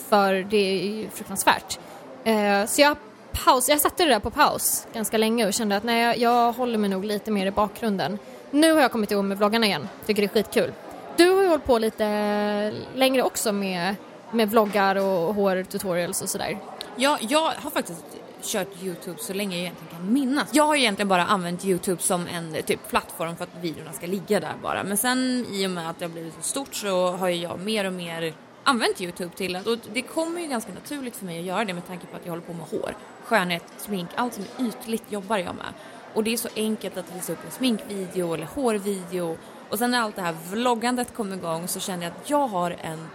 för 0.10 0.34
det 0.34 0.58
är 0.58 0.86
ju 0.86 1.10
fruktansvärt. 1.10 1.80
Eh, 2.24 2.66
så 2.66 2.82
jag, 2.82 2.98
paus, 3.32 3.70
jag 3.70 3.82
satte 3.82 4.04
det 4.04 4.10
där 4.10 4.20
på 4.20 4.30
paus 4.30 4.88
ganska 4.94 5.18
länge 5.18 5.48
och 5.48 5.54
kände 5.54 5.78
att 5.78 5.84
nej, 5.84 6.04
jag, 6.04 6.18
jag 6.18 6.54
håller 6.54 6.78
mig 6.78 6.90
nog 6.90 7.06
lite 7.06 7.32
mer 7.32 7.46
i 7.46 7.52
bakgrunden. 7.52 8.20
Nu 8.52 8.74
har 8.74 8.82
jag 8.82 8.92
kommit 8.92 9.12
igång 9.12 9.28
med 9.28 9.38
vloggarna 9.38 9.66
igen. 9.66 9.88
Tycker 10.06 10.22
det 10.22 10.26
är 10.26 10.34
skitkul. 10.34 10.74
Du 11.18 11.30
har 11.30 11.42
ju 11.42 11.48
hållit 11.48 11.66
på 11.66 11.80
lite 11.80 12.74
längre 12.96 13.24
också 13.24 13.52
med, 13.52 13.96
med 14.32 14.50
vloggar 14.50 14.96
och 14.96 15.36
hårtutorials 15.36 16.22
och 16.22 16.30
sådär. 16.30 16.58
Ja, 16.96 17.18
jag 17.22 17.52
har 17.52 17.72
faktiskt 17.72 18.19
kört 18.44 18.84
Youtube 18.84 19.20
så 19.20 19.34
länge 19.34 19.56
jag 19.56 19.62
egentligen 19.62 19.94
kan 19.94 20.14
minnas. 20.14 20.50
Jag 20.54 20.64
har 20.64 20.76
egentligen 20.76 21.08
bara 21.08 21.26
använt 21.26 21.66
Youtube 21.66 22.02
som 22.02 22.28
en 22.28 22.64
typ 22.64 22.90
plattform 22.90 23.36
för 23.36 23.44
att 23.44 23.64
videorna 23.64 23.94
ska 23.94 24.08
ligga 24.08 24.40
där 24.40 24.54
bara. 24.64 24.84
Men 24.84 24.98
sen 24.98 25.46
i 25.52 25.68
och 25.68 25.72
med 25.72 25.90
att 25.90 26.00
det 26.00 26.06
har 26.06 26.10
blivit 26.10 26.34
så 26.34 26.42
stort 26.42 26.76
så 26.76 27.12
har 27.12 27.30
jag 27.30 27.60
mer 27.60 27.86
och 27.86 27.94
mer 27.94 28.34
använt 28.64 29.02
Youtube 29.02 29.36
till 29.36 29.56
att, 29.56 29.68
och 29.68 29.78
det 29.94 30.02
kommer 30.02 30.42
ju 30.42 30.48
ganska 30.48 30.74
naturligt 30.74 31.16
för 31.16 31.26
mig 31.26 31.40
att 31.40 31.46
göra 31.46 31.66
det 31.66 31.74
med 31.74 31.88
tanke 31.88 32.08
på 32.08 32.16
att 32.16 32.26
jag 32.26 32.32
håller 32.32 32.44
på 32.44 32.54
med 32.54 32.66
hår, 32.68 32.96
skönhet, 33.24 33.64
smink, 33.78 34.10
allt 34.16 34.34
som 34.34 34.44
är 34.58 34.68
ytligt 34.68 35.12
jobbar 35.12 35.38
jag 35.38 35.56
med. 35.56 35.74
Och 36.14 36.24
det 36.24 36.34
är 36.34 36.38
så 36.38 36.50
enkelt 36.56 36.98
att 36.98 37.16
visa 37.16 37.34
upp 37.34 37.46
en 37.46 37.52
sminkvideo 37.52 38.34
eller 38.34 38.46
hårvideo 38.46 39.38
och 39.70 39.80
sen 39.80 39.92
när 39.92 40.02
allt 40.02 40.16
det 40.16 40.22
här 40.22 40.36
vloggandet 40.52 41.14
kom 41.14 41.34
igång 41.34 41.68
så 41.68 41.80
kände 41.80 42.06
jag 42.06 42.14
att 42.22 42.30
jag 42.30 42.48
har 42.48 42.72
en 42.82 43.08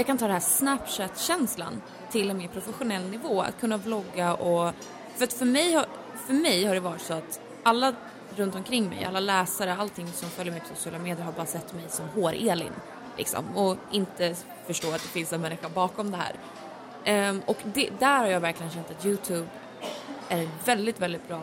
jag 0.00 0.06
kan 0.06 0.18
ta 0.18 0.26
det 0.26 0.32
här 0.32 0.40
Snapchat-känslan 0.40 1.82
till 2.10 2.30
en 2.30 2.38
mer 2.38 2.48
professionell 2.48 3.10
nivå. 3.10 3.40
Att 3.42 3.60
kunna 3.60 3.76
vlogga 3.76 4.34
och... 4.34 4.74
För 5.16 5.24
att 5.24 5.32
för 5.32 5.44
mig, 5.44 5.72
har, 5.72 5.86
för 6.26 6.32
mig 6.32 6.64
har 6.64 6.74
det 6.74 6.80
varit 6.80 7.00
så 7.00 7.14
att 7.14 7.40
alla 7.62 7.94
runt 8.36 8.54
omkring 8.54 8.88
mig, 8.88 9.04
alla 9.04 9.20
läsare, 9.20 9.76
allting 9.76 10.12
som 10.12 10.28
följer 10.28 10.52
mig 10.52 10.60
på 10.60 10.74
sociala 10.74 10.98
medier 10.98 11.24
har 11.24 11.32
bara 11.32 11.46
sett 11.46 11.74
mig 11.74 11.84
som 11.88 12.08
hår-Elin. 12.08 12.72
Liksom, 13.16 13.56
och 13.56 13.76
inte 13.92 14.36
förstå 14.66 14.88
att 14.88 15.02
det 15.02 15.08
finns 15.08 15.32
en 15.32 15.40
människa 15.40 15.68
bakom 15.68 16.10
det 16.10 16.16
här. 16.16 16.34
Ehm, 17.04 17.42
och 17.46 17.58
det, 17.64 17.90
där 17.98 18.18
har 18.18 18.26
jag 18.26 18.40
verkligen 18.40 18.72
känt 18.72 18.90
att 18.90 19.06
Youtube 19.06 19.46
är 20.28 20.38
en 20.38 20.50
väldigt, 20.64 21.00
väldigt 21.00 21.28
bra 21.28 21.40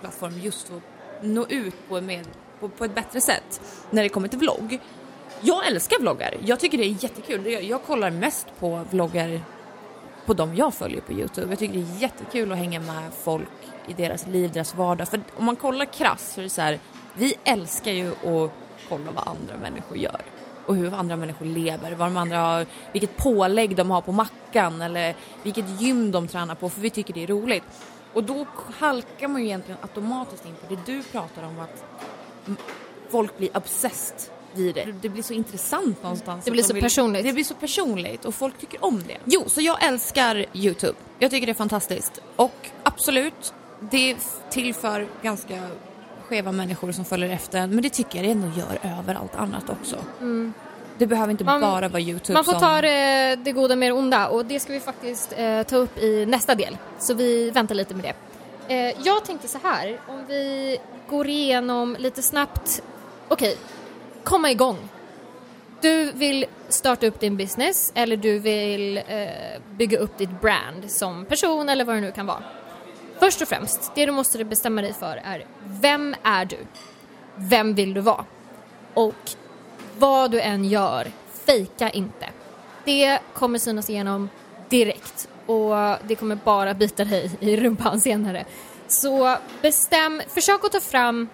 plattform 0.00 0.38
just 0.38 0.68
för 0.68 0.76
att 0.76 0.82
nå 1.22 1.46
ut 1.48 1.88
på, 1.88 2.00
med, 2.00 2.26
på, 2.60 2.68
på 2.68 2.84
ett 2.84 2.94
bättre 2.94 3.20
sätt 3.20 3.60
när 3.90 4.02
det 4.02 4.08
kommer 4.08 4.28
till 4.28 4.38
vlogg. 4.38 4.80
Jag 5.40 5.66
älskar 5.66 6.00
vloggar. 6.00 6.34
Jag 6.44 6.60
tycker 6.60 6.78
det 6.78 6.84
är 6.84 7.04
jättekul. 7.04 7.68
Jag 7.68 7.82
kollar 7.82 8.10
mest 8.10 8.46
på 8.58 8.84
vloggar 8.90 9.40
på 10.26 10.34
de 10.34 10.54
jag 10.54 10.74
följer 10.74 11.00
på 11.00 11.12
Youtube. 11.12 11.46
Jag 11.50 11.58
tycker 11.58 11.74
det 11.74 11.80
är 11.80 12.00
jättekul 12.00 12.52
att 12.52 12.58
hänga 12.58 12.80
med 12.80 13.12
folk 13.22 13.48
i 13.88 13.92
deras 13.92 14.26
liv, 14.26 14.52
deras 14.52 14.74
vardag. 14.74 15.08
För 15.08 15.20
om 15.36 15.44
man 15.44 15.56
kollar 15.56 15.84
krass 15.84 16.32
så 16.34 16.40
är 16.40 16.44
det 16.44 16.50
så 16.50 16.62
här, 16.62 16.78
vi 17.14 17.34
älskar 17.44 17.92
ju 17.92 18.10
att 18.10 18.52
kolla 18.88 19.10
vad 19.14 19.28
andra 19.28 19.56
människor 19.60 19.96
gör. 19.96 20.20
Och 20.66 20.76
hur 20.76 20.94
andra 20.94 21.16
människor 21.16 21.46
lever, 21.46 21.94
vad 21.94 22.08
de 22.08 22.16
andra 22.16 22.38
har, 22.38 22.66
vilket 22.92 23.16
pålägg 23.16 23.76
de 23.76 23.90
har 23.90 24.00
på 24.00 24.12
mackan 24.12 24.80
eller 24.80 25.14
vilket 25.42 25.80
gym 25.80 26.10
de 26.10 26.28
tränar 26.28 26.54
på 26.54 26.68
för 26.68 26.80
vi 26.80 26.90
tycker 26.90 27.14
det 27.14 27.22
är 27.22 27.26
roligt. 27.26 27.64
Och 28.12 28.24
då 28.24 28.46
halkar 28.78 29.28
man 29.28 29.40
ju 29.40 29.46
egentligen 29.46 29.78
automatiskt 29.82 30.46
in 30.46 30.54
på 30.54 30.74
det 30.74 30.92
du 30.92 31.02
pratar 31.02 31.42
om 31.42 31.60
att 31.60 31.84
folk 33.10 33.38
blir 33.38 33.56
obsessed 33.56 34.37
vid 34.54 34.74
det. 34.74 34.94
Det 35.02 35.08
blir 35.08 35.22
så 35.22 35.32
intressant 35.32 36.02
någonstans. 36.02 36.44
Det 36.44 36.50
blir 36.50 36.62
de 36.62 36.68
så 36.68 36.74
personligt. 36.74 37.24
Det 37.24 37.32
blir 37.32 37.44
så 37.44 37.54
personligt 37.54 38.24
och 38.24 38.34
folk 38.34 38.58
tycker 38.58 38.84
om 38.84 39.02
det. 39.06 39.16
Jo, 39.24 39.44
så 39.46 39.60
jag 39.60 39.84
älskar 39.84 40.44
Youtube. 40.52 40.98
Jag 41.18 41.30
tycker 41.30 41.46
det 41.46 41.52
är 41.52 41.54
fantastiskt. 41.54 42.20
Och 42.36 42.70
absolut, 42.82 43.54
det 43.80 44.16
tillför 44.50 45.06
ganska 45.22 45.62
skeva 46.28 46.52
människor 46.52 46.92
som 46.92 47.04
följer 47.04 47.30
efter 47.30 47.58
en, 47.58 47.70
men 47.70 47.82
det 47.82 47.90
tycker 47.90 48.18
jag 48.18 48.26
det 48.26 48.30
ändå 48.30 48.48
gör 48.60 48.98
över 48.98 49.14
allt 49.14 49.34
annat 49.36 49.64
också. 49.70 49.96
Det 50.98 51.06
behöver 51.06 51.30
inte 51.30 51.44
Man- 51.44 51.60
bara 51.60 51.88
vara 51.88 52.00
Youtube 52.02 52.32
Man 52.32 52.44
får 52.44 52.52
som... 52.52 52.60
ta 52.60 52.80
det, 52.80 53.36
det 53.36 53.52
goda 53.52 53.76
med 53.76 53.88
det 53.88 53.92
onda 53.92 54.28
och 54.28 54.44
det 54.44 54.60
ska 54.60 54.72
vi 54.72 54.80
faktiskt 54.80 55.32
eh, 55.36 55.62
ta 55.62 55.76
upp 55.76 55.98
i 55.98 56.26
nästa 56.26 56.54
del. 56.54 56.76
Så 56.98 57.14
vi 57.14 57.50
väntar 57.50 57.74
lite 57.74 57.94
med 57.94 58.04
det. 58.04 58.14
Eh, 58.74 58.94
jag 59.04 59.24
tänkte 59.24 59.48
så 59.48 59.58
här, 59.62 60.00
om 60.08 60.24
vi 60.28 60.78
går 61.08 61.28
igenom 61.28 61.96
lite 61.98 62.22
snabbt. 62.22 62.82
Okej, 63.28 63.56
komma 64.28 64.50
igång. 64.50 64.88
Du 65.80 66.12
vill 66.12 66.46
starta 66.68 67.06
upp 67.06 67.20
din 67.20 67.36
business 67.36 67.92
eller 67.94 68.16
du 68.16 68.38
vill 68.38 68.96
eh, 68.96 69.02
bygga 69.76 69.98
upp 69.98 70.18
ditt 70.18 70.40
brand 70.40 70.90
som 70.90 71.24
person 71.24 71.68
eller 71.68 71.84
vad 71.84 71.96
det 71.96 72.00
nu 72.00 72.12
kan 72.12 72.26
vara. 72.26 72.42
Först 73.18 73.42
och 73.42 73.48
främst, 73.48 73.92
det 73.94 74.06
du 74.06 74.12
måste 74.12 74.44
bestämma 74.44 74.82
dig 74.82 74.92
för 74.92 75.20
är 75.24 75.44
vem 75.64 76.14
är 76.22 76.44
du? 76.44 76.56
Vem 77.34 77.74
vill 77.74 77.94
du 77.94 78.00
vara? 78.00 78.24
Och 78.94 79.30
vad 79.98 80.30
du 80.30 80.40
än 80.40 80.64
gör, 80.64 81.06
fejka 81.46 81.90
inte. 81.90 82.26
Det 82.84 83.18
kommer 83.34 83.58
synas 83.58 83.90
igenom 83.90 84.28
direkt 84.68 85.28
och 85.46 85.74
det 86.06 86.14
kommer 86.14 86.36
bara 86.36 86.74
bita 86.74 87.04
dig 87.04 87.30
i 87.40 87.56
rumpan 87.56 88.00
senare. 88.00 88.44
Så 88.88 89.36
bestäm, 89.62 90.22
försök 90.28 90.64
att 90.64 90.72
ta 90.72 90.80
fram 90.80 91.28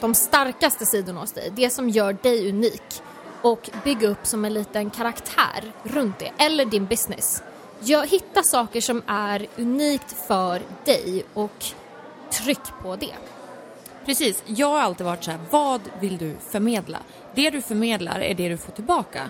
de 0.00 0.14
starkaste 0.14 0.86
sidorna 0.86 1.20
hos 1.20 1.32
dig, 1.32 1.52
det 1.56 1.70
som 1.70 1.88
gör 1.88 2.12
dig 2.22 2.48
unik 2.48 3.02
och 3.42 3.70
bygga 3.84 4.08
upp 4.08 4.26
som 4.26 4.44
en 4.44 4.54
liten 4.54 4.90
karaktär 4.90 5.72
runt 5.82 6.18
det, 6.18 6.32
eller 6.38 6.64
din 6.64 6.86
business. 6.86 7.42
Jag 7.80 8.06
hitta 8.06 8.42
saker 8.42 8.80
som 8.80 9.02
är 9.06 9.46
unikt 9.56 10.16
för 10.26 10.62
dig 10.84 11.24
och 11.34 11.64
tryck 12.30 12.62
på 12.82 12.96
det. 12.96 13.14
Precis, 14.06 14.42
jag 14.46 14.66
har 14.66 14.80
alltid 14.80 15.06
varit 15.06 15.24
så 15.24 15.30
här, 15.30 15.40
vad 15.50 15.80
vill 16.00 16.18
du 16.18 16.36
förmedla? 16.50 16.98
Det 17.34 17.50
du 17.50 17.62
förmedlar 17.62 18.20
är 18.20 18.34
det 18.34 18.48
du 18.48 18.56
får 18.56 18.72
tillbaka. 18.72 19.28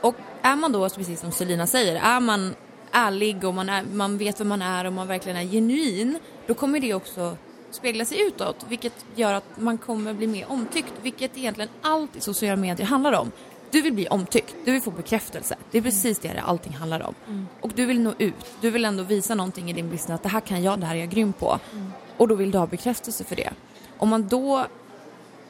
Och 0.00 0.14
är 0.42 0.56
man 0.56 0.72
då, 0.72 0.88
precis 0.88 1.20
som 1.20 1.32
Selina 1.32 1.66
säger, 1.66 1.96
är 1.96 2.20
man 2.20 2.54
ärlig 2.92 3.44
och 3.44 3.54
man, 3.54 3.68
är, 3.68 3.82
man 3.82 4.18
vet 4.18 4.40
vem 4.40 4.48
man 4.48 4.62
är 4.62 4.84
och 4.84 4.92
man 4.92 5.06
verkligen 5.06 5.38
är 5.38 5.44
genuin, 5.44 6.18
då 6.46 6.54
kommer 6.54 6.80
det 6.80 6.94
också 6.94 7.36
spegla 7.70 8.04
sig 8.04 8.26
utåt, 8.26 8.66
vilket 8.68 9.04
gör 9.14 9.32
att 9.32 9.44
man 9.56 9.78
kommer 9.78 10.14
bli 10.14 10.26
mer 10.26 10.46
omtyckt, 10.48 10.92
vilket 11.02 11.36
egentligen 11.36 11.70
allt 11.82 12.16
i 12.16 12.20
sociala 12.20 12.56
medier 12.56 12.86
handlar 12.86 13.12
om. 13.12 13.32
Du 13.70 13.82
vill 13.82 13.92
bli 13.92 14.08
omtyckt, 14.08 14.54
du 14.64 14.72
vill 14.72 14.82
få 14.82 14.90
bekräftelse. 14.90 15.56
Det 15.70 15.78
är 15.78 15.82
precis 15.82 16.18
det 16.18 16.28
det 16.28 16.40
allting 16.40 16.72
handlar 16.72 17.02
om. 17.02 17.14
Mm. 17.26 17.46
Och 17.60 17.72
du 17.74 17.86
vill 17.86 18.00
nå 18.00 18.14
ut, 18.18 18.34
du 18.60 18.70
vill 18.70 18.84
ändå 18.84 19.02
visa 19.02 19.34
någonting 19.34 19.70
i 19.70 19.72
din 19.72 19.90
business 19.90 20.10
att 20.10 20.22
det 20.22 20.28
här 20.28 20.40
kan 20.40 20.62
jag, 20.62 20.80
det 20.80 20.86
här 20.86 20.94
är 20.94 21.00
jag 21.00 21.10
grym 21.10 21.32
på. 21.32 21.58
Mm. 21.72 21.92
Och 22.16 22.28
då 22.28 22.34
vill 22.34 22.50
du 22.50 22.58
ha 22.58 22.66
bekräftelse 22.66 23.24
för 23.24 23.36
det. 23.36 23.50
Om 23.98 24.08
man 24.08 24.28
då 24.28 24.66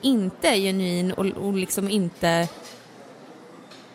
inte 0.01 0.49
är 0.49 0.57
genuin 0.57 1.13
och, 1.13 1.27
och 1.27 1.55
liksom 1.55 1.91
inte 1.91 2.49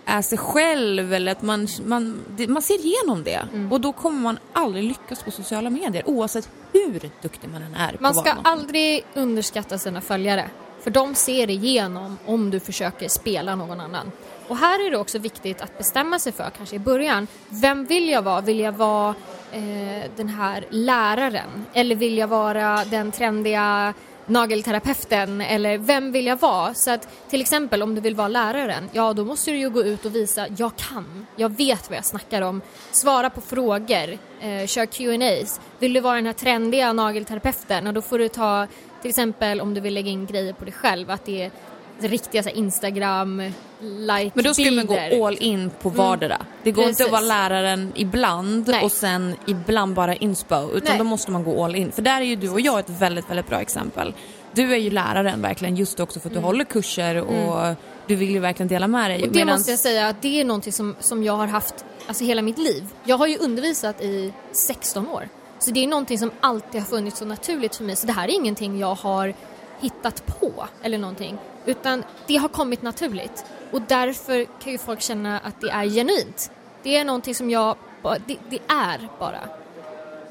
är 0.05 0.21
sig 0.21 0.37
själv 0.37 1.13
eller 1.13 1.31
att 1.31 1.41
man, 1.41 1.67
man, 1.85 2.19
man 2.47 2.61
ser 2.61 2.85
igenom 2.85 3.23
det. 3.23 3.47
Mm. 3.53 3.71
Och 3.71 3.81
då 3.81 3.93
kommer 3.93 4.21
man 4.21 4.39
aldrig 4.53 4.83
lyckas 4.83 5.23
på 5.23 5.31
sociala 5.31 5.69
medier 5.69 6.09
oavsett 6.09 6.49
hur 6.73 7.09
duktig 7.21 7.49
man 7.49 7.61
än 7.61 7.75
är. 7.75 7.97
Man 7.99 8.15
ska 8.15 8.31
aldrig 8.43 9.05
underskatta 9.13 9.77
sina 9.77 10.01
följare. 10.01 10.49
För 10.81 10.91
de 10.91 11.15
ser 11.15 11.49
igenom 11.49 12.17
om 12.25 12.51
du 12.51 12.59
försöker 12.59 13.07
spela 13.07 13.55
någon 13.55 13.79
annan. 13.79 14.11
Och 14.47 14.57
här 14.57 14.87
är 14.87 14.91
det 14.91 14.97
också 14.97 15.19
viktigt 15.19 15.61
att 15.61 15.77
bestämma 15.77 16.19
sig 16.19 16.31
för, 16.31 16.49
kanske 16.57 16.75
i 16.75 16.79
början, 16.79 17.27
vem 17.49 17.85
vill 17.85 18.09
jag 18.09 18.21
vara? 18.21 18.41
Vill 18.41 18.59
jag 18.59 18.71
vara 18.71 19.15
eh, 19.51 20.11
den 20.15 20.29
här 20.29 20.65
läraren? 20.69 21.65
Eller 21.73 21.95
vill 21.95 22.17
jag 22.17 22.27
vara 22.27 22.85
den 22.85 23.11
trendiga 23.11 23.93
nagelterapeuten 24.27 25.41
eller 25.41 25.77
vem 25.77 26.11
vill 26.11 26.25
jag 26.25 26.39
vara? 26.39 26.73
Så 26.73 26.91
att 26.91 27.29
till 27.29 27.41
exempel 27.41 27.83
om 27.83 27.95
du 27.95 28.01
vill 28.01 28.15
vara 28.15 28.27
läraren, 28.27 28.89
ja 28.91 29.13
då 29.13 29.25
måste 29.25 29.51
du 29.51 29.57
ju 29.57 29.69
gå 29.69 29.83
ut 29.83 30.05
och 30.05 30.15
visa 30.15 30.47
jag 30.57 30.75
kan, 30.75 31.25
jag 31.35 31.57
vet 31.57 31.89
vad 31.89 31.97
jag 31.97 32.05
snackar 32.05 32.41
om, 32.41 32.61
svara 32.91 33.29
på 33.29 33.41
frågor, 33.41 34.17
eh, 34.41 34.65
kör 34.67 34.85
Q&As. 34.85 35.61
Vill 35.79 35.93
du 35.93 35.99
vara 35.99 36.15
den 36.15 36.25
här 36.25 36.33
trendiga 36.33 36.93
nagelterapeuten, 36.93 37.93
då 37.93 38.01
får 38.01 38.19
du 38.19 38.29
ta 38.29 38.67
till 39.01 39.09
exempel 39.09 39.61
om 39.61 39.73
du 39.73 39.81
vill 39.81 39.93
lägga 39.93 40.09
in 40.09 40.25
grejer 40.25 40.53
på 40.53 40.65
dig 40.65 40.73
själv, 40.73 41.11
att 41.11 41.25
det 41.25 41.43
är 41.43 41.51
riktiga 41.99 42.43
så 42.43 42.49
Instagram 42.49 43.38
like 43.79 44.31
Men 44.34 44.43
då 44.43 44.53
ska 44.53 44.71
man 44.71 44.86
gå 44.86 45.27
all 45.27 45.38
in 45.39 45.71
på 45.81 45.89
mm. 45.89 45.97
vardera. 45.97 46.36
Mm. 46.36 46.47
Det 46.63 46.71
går 46.71 46.84
Precis. 46.84 46.99
inte 46.99 47.05
att 47.05 47.12
vara 47.12 47.49
läraren 47.49 47.91
ibland 47.95 48.67
Nej. 48.67 48.84
och 48.84 48.91
sen 48.91 49.36
ibland 49.47 49.95
bara 49.95 50.15
inspo 50.15 50.71
utan 50.73 50.89
Nej. 50.89 50.97
då 50.97 51.03
måste 51.03 51.31
man 51.31 51.43
gå 51.43 51.63
all 51.63 51.75
in. 51.75 51.91
För 51.91 52.01
där 52.01 52.21
är 52.21 52.25
ju 52.25 52.36
du 52.36 52.49
och 52.49 52.62
jag 52.62 52.79
ett 52.79 52.89
väldigt, 52.89 53.29
väldigt 53.29 53.47
bra 53.47 53.62
exempel. 53.62 54.13
Du 54.51 54.73
är 54.73 54.77
ju 54.77 54.89
läraren 54.89 55.41
verkligen 55.41 55.75
just 55.75 55.99
också 55.99 56.19
för 56.19 56.29
att 56.29 56.34
du 56.34 56.38
mm. 56.39 56.47
håller 56.47 56.63
kurser 56.63 57.21
och 57.21 57.63
mm. 57.63 57.75
du 58.08 58.15
vill 58.15 58.29
ju 58.29 58.39
verkligen 58.39 58.67
dela 58.67 58.88
med 58.88 59.12
dig. 59.12 59.21
Och 59.21 59.27
det 59.27 59.39
medans... 59.39 59.60
måste 59.60 59.71
jag 59.71 59.79
säga 59.79 60.08
att 60.08 60.21
det 60.21 60.41
är 60.41 60.45
någonting 60.45 60.73
som, 60.73 60.95
som 60.99 61.23
jag 61.23 61.34
har 61.34 61.47
haft 61.47 61.86
alltså 62.08 62.23
hela 62.23 62.41
mitt 62.41 62.58
liv. 62.58 62.84
Jag 63.03 63.17
har 63.17 63.27
ju 63.27 63.38
undervisat 63.38 64.01
i 64.01 64.34
16 64.51 65.08
år. 65.08 65.29
Så 65.60 65.71
det 65.71 65.84
är 65.84 65.88
någonting 65.88 66.19
som 66.19 66.31
alltid 66.41 66.81
har 66.81 66.88
funnits 66.88 67.19
så 67.19 67.25
naturligt 67.25 67.75
för 67.75 67.84
mig. 67.84 67.95
Så 67.95 68.08
det 68.08 68.13
här 68.13 68.27
är 68.27 68.34
ingenting 68.34 68.79
jag 68.79 68.95
har 68.95 69.34
hittat 69.79 70.25
på 70.25 70.67
eller 70.84 70.97
någonting. 70.97 71.38
Utan 71.65 72.04
det 72.28 72.38
har 72.38 72.47
kommit 72.47 72.82
naturligt. 72.82 73.45
Och 73.71 73.82
därför 73.82 74.45
kan 74.63 74.71
ju 74.71 74.78
folk 74.78 75.01
känna 75.01 75.39
att 75.39 75.62
det 75.62 75.69
är 75.69 75.86
genuint. 75.86 76.51
Det 76.84 76.97
är 76.97 77.06
någonting 77.06 77.36
som 77.36 77.49
jag, 77.49 77.75
det, 78.04 78.38
det 78.49 78.60
är 78.67 79.10
bara. 79.19 79.39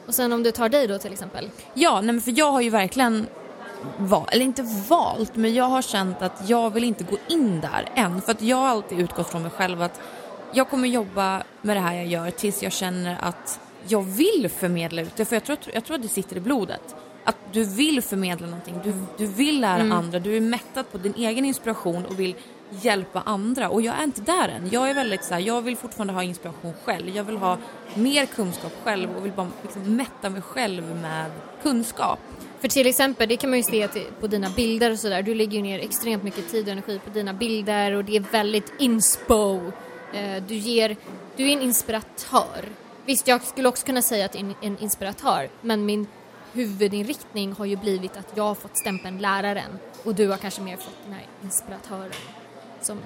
Och 0.07 0.15
sen 0.15 0.33
om 0.33 0.43
du 0.43 0.51
tar 0.51 0.69
dig 0.69 0.87
då 0.87 0.99
till 0.99 1.13
exempel? 1.13 1.51
Ja, 1.75 2.01
nej, 2.01 2.21
för 2.21 2.39
jag 2.39 2.53
har 2.53 2.61
ju 2.61 2.71
verkligen 2.71 3.27
valt, 3.97 4.33
eller 4.33 4.45
inte 4.45 4.63
valt, 4.89 5.37
men 5.37 5.55
jag 5.55 5.65
har 5.65 5.83
känt 5.83 6.23
att 6.23 6.49
jag 6.49 6.71
vill 6.71 6.85
inte 6.85 7.05
gå 7.05 7.17
in 7.29 7.61
där 7.61 7.89
än. 7.95 8.21
För 8.21 8.33
att 8.33 8.43
jag 8.43 8.57
har 8.57 8.69
alltid 8.69 9.01
utgått 9.01 9.31
från 9.31 9.43
mig 9.43 9.51
själv 9.51 9.83
att 9.83 10.01
jag 10.53 10.71
kommer 10.71 10.89
jobba 10.89 11.43
med 11.63 11.77
det 11.77 11.81
här 11.81 11.95
jag 11.95 12.07
gör 12.07 12.31
tills 12.31 12.63
jag 12.63 12.73
känner 12.73 13.19
att 13.21 13.61
jag 13.89 14.03
vill 14.03 14.49
förmedla 14.49 15.03
ut 15.03 15.17
det. 15.17 15.25
För 15.25 15.37
jag 15.37 15.45
tror, 15.45 15.59
jag 15.73 15.85
tror 15.85 15.97
att 15.97 16.03
det 16.03 16.09
sitter 16.09 16.37
i 16.37 16.41
blodet 16.41 16.95
att 17.25 17.37
du 17.53 17.65
vill 17.65 18.03
förmedla 18.03 18.47
någonting, 18.47 18.81
du, 18.85 18.93
du 19.19 19.27
vill 19.27 19.61
lära 19.61 19.81
mm. 19.81 19.93
andra, 19.93 20.19
du 20.19 20.37
är 20.37 20.41
mättad 20.41 20.93
på 20.93 20.99
din 20.99 21.15
egen 21.15 21.45
inspiration 21.45 22.05
och 22.05 22.21
vill 22.21 22.35
hjälpa 22.71 23.21
andra 23.21 23.69
och 23.69 23.83
jag 23.83 23.99
är 23.99 24.05
inte 24.05 24.21
där 24.21 24.49
än. 24.49 24.69
Jag 24.73 24.91
är 24.91 24.95
väldigt 24.95 25.25
så 25.25 25.35
här, 25.35 25.41
jag 25.41 25.63
vill 25.63 25.77
fortfarande 25.77 26.13
ha 26.13 26.23
inspiration 26.23 26.73
själv, 26.85 27.17
jag 27.17 27.25
vill 27.25 27.37
ha 27.37 27.59
mer 27.95 28.27
kunskap 28.27 28.73
själv 28.85 29.17
och 29.17 29.25
vill 29.25 29.33
bara 29.33 29.49
liksom 29.63 29.97
mätta 29.97 30.31
mig 30.31 30.43
själv 30.43 30.97
med 31.03 31.31
kunskap. 31.63 32.19
För 32.61 32.69
till 32.69 32.87
exempel, 32.87 33.29
det 33.29 33.37
kan 33.37 33.51
man 33.51 33.59
ju 33.59 33.63
se 33.63 33.89
på 34.21 34.27
dina 34.27 34.51
bilder 34.51 34.91
och 34.91 34.99
sådär, 34.99 35.23
du 35.23 35.35
lägger 35.35 35.53
ju 35.53 35.63
ner 35.63 35.79
extremt 35.79 36.23
mycket 36.23 36.51
tid 36.51 36.67
och 36.67 36.73
energi 36.73 37.01
på 37.05 37.11
dina 37.11 37.33
bilder 37.33 37.93
och 37.93 38.05
det 38.05 38.17
är 38.17 38.25
väldigt 38.33 38.73
inspo. 38.79 39.61
Eh, 40.13 40.43
du 40.49 40.55
ger, 40.55 40.97
du 41.37 41.49
är 41.49 41.53
en 41.53 41.63
inspiratör. 41.63 42.65
Visst, 43.07 43.29
jag 43.29 43.43
skulle 43.43 43.69
också 43.69 43.87
kunna 43.87 44.03
säga 44.03 44.25
att 44.25 44.35
jag 44.35 44.45
är 44.45 44.55
en 44.61 44.79
inspiratör, 44.79 45.49
men 45.61 45.87
min 45.87 46.07
huvudinriktning 46.53 47.53
har 47.53 47.65
ju 47.65 47.77
blivit 47.77 48.17
att 48.17 48.33
jag 48.35 48.45
har 48.45 48.55
fått 48.55 48.77
stämpeln 48.77 49.19
läraren 49.19 49.79
och 50.05 50.15
du 50.15 50.29
har 50.29 50.37
kanske 50.37 50.63
mer 50.63 50.77
fått 50.77 50.97
den 51.05 51.13
här 51.13 51.27
inspiratören 51.43 52.13
som 52.81 52.99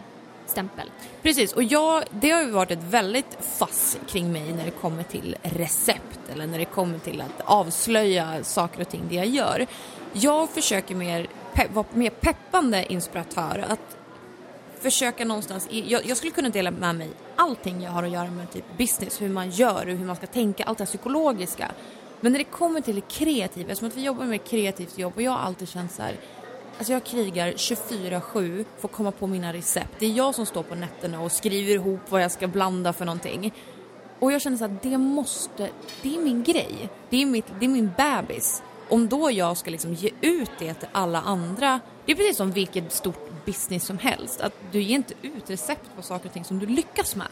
stämpel. 0.47 0.91
Precis, 1.23 1.53
och 1.53 1.63
jag, 1.63 2.05
det 2.11 2.31
har 2.31 2.43
ju 2.43 2.51
varit 2.51 2.71
ett 2.71 2.83
väldigt 2.83 3.39
fass 3.41 3.99
kring 4.09 4.33
mig 4.33 4.53
när 4.53 4.65
det 4.65 4.71
kommer 4.71 5.03
till 5.03 5.37
recept 5.43 6.21
eller 6.33 6.47
när 6.47 6.59
det 6.59 6.65
kommer 6.65 6.99
till 6.99 7.21
att 7.21 7.41
avslöja 7.45 8.45
saker 8.45 8.81
och 8.81 8.89
ting 8.89 9.03
det 9.09 9.15
jag 9.15 9.27
gör. 9.27 9.67
Jag 10.13 10.51
försöker 10.51 10.95
mer 10.95 11.27
pe 11.53 11.67
vara 11.73 11.87
mer 11.95 12.11
peppande 12.11 12.93
inspiratör, 12.93 13.65
att 13.69 13.98
försöka 14.83 15.25
någonstans, 15.25 15.69
jag, 15.71 16.07
jag, 16.07 16.17
skulle 16.17 16.33
kunna 16.33 16.49
dela 16.49 16.71
med 16.71 16.95
mig 16.95 17.11
allting 17.37 17.83
jag 17.83 17.91
har 17.91 18.03
att 18.03 18.11
göra 18.11 18.31
med 18.31 18.53
typ 18.53 18.79
business, 18.79 19.23
hur 19.23 19.29
man 19.29 19.51
gör 19.51 19.87
och 19.87 19.97
hur 19.97 20.07
man 20.07 20.17
ska 20.17 20.27
tänka, 20.27 20.65
allt 20.65 20.79
det 20.79 20.85
här 20.85 20.87
psykologiska. 20.87 21.71
Men 22.21 22.33
när 22.33 22.39
det 22.39 22.45
kommer 22.45 22.81
till 22.81 22.95
det 22.95 23.09
kreativa, 23.09 23.71
eftersom 23.71 23.89
att 23.89 23.97
vi 23.97 24.05
jobbar 24.05 24.25
med 24.25 24.45
kreativt 24.45 24.99
jobb 24.99 25.13
och 25.17 25.23
jag 25.23 25.31
har 25.31 25.39
alltid 25.39 25.69
känt 25.69 25.93
så 25.93 26.03
här, 26.03 26.17
Alltså 26.79 26.93
jag 26.93 27.05
krigar 27.05 27.53
24-7 27.53 28.65
för 28.79 28.89
att 28.89 28.95
komma 28.95 29.11
på 29.13 29.27
mina 29.27 29.53
recept. 29.53 29.95
Det 29.99 30.07
är 30.07 30.11
jag 30.11 30.35
som 30.35 30.47
står 30.47 30.63
på 30.63 30.75
nätterna 30.75 31.21
och 31.21 31.33
skriver 31.33 31.75
ihop 31.75 32.01
vad 32.09 32.23
jag 32.23 32.33
ska 32.33 32.47
blanda 32.47 32.93
för 32.93 33.05
någonting. 33.05 33.55
Och 34.19 34.33
jag 34.33 34.43
känner 34.43 34.57
så 34.57 34.65
att 34.65 34.83
det 34.83 34.99
måste, 34.99 35.69
det 36.03 36.15
är 36.15 36.21
min 36.21 36.43
grej. 36.43 36.89
Det 37.11 37.23
är, 37.23 37.27
mitt, 37.27 37.47
det 37.61 37.67
är 37.67 37.69
min 37.69 37.93
bebis. 37.97 38.63
Om 38.89 39.09
då 39.09 39.31
jag 39.31 39.57
ska 39.57 39.71
liksom 39.71 39.95
ge 39.95 40.11
ut 40.21 40.51
det 40.59 40.75
till 40.75 40.89
alla 40.93 41.21
andra, 41.21 41.81
det 42.07 42.13
är 42.13 42.17
precis 42.17 42.37
som 42.37 42.53
vilket 42.53 42.93
stort 42.93 43.28
business 43.49 43.85
som 43.85 43.99
helst. 43.99 44.41
Att 44.41 44.53
du 44.73 44.83
ger 44.83 44.95
inte 44.95 45.15
ut 45.23 45.51
recept 45.51 45.97
på 45.97 46.03
saker 46.03 46.29
och 46.29 46.33
ting 46.33 46.45
som 46.45 46.59
du 46.59 46.67
lyckas 46.67 47.17
med. 47.17 47.27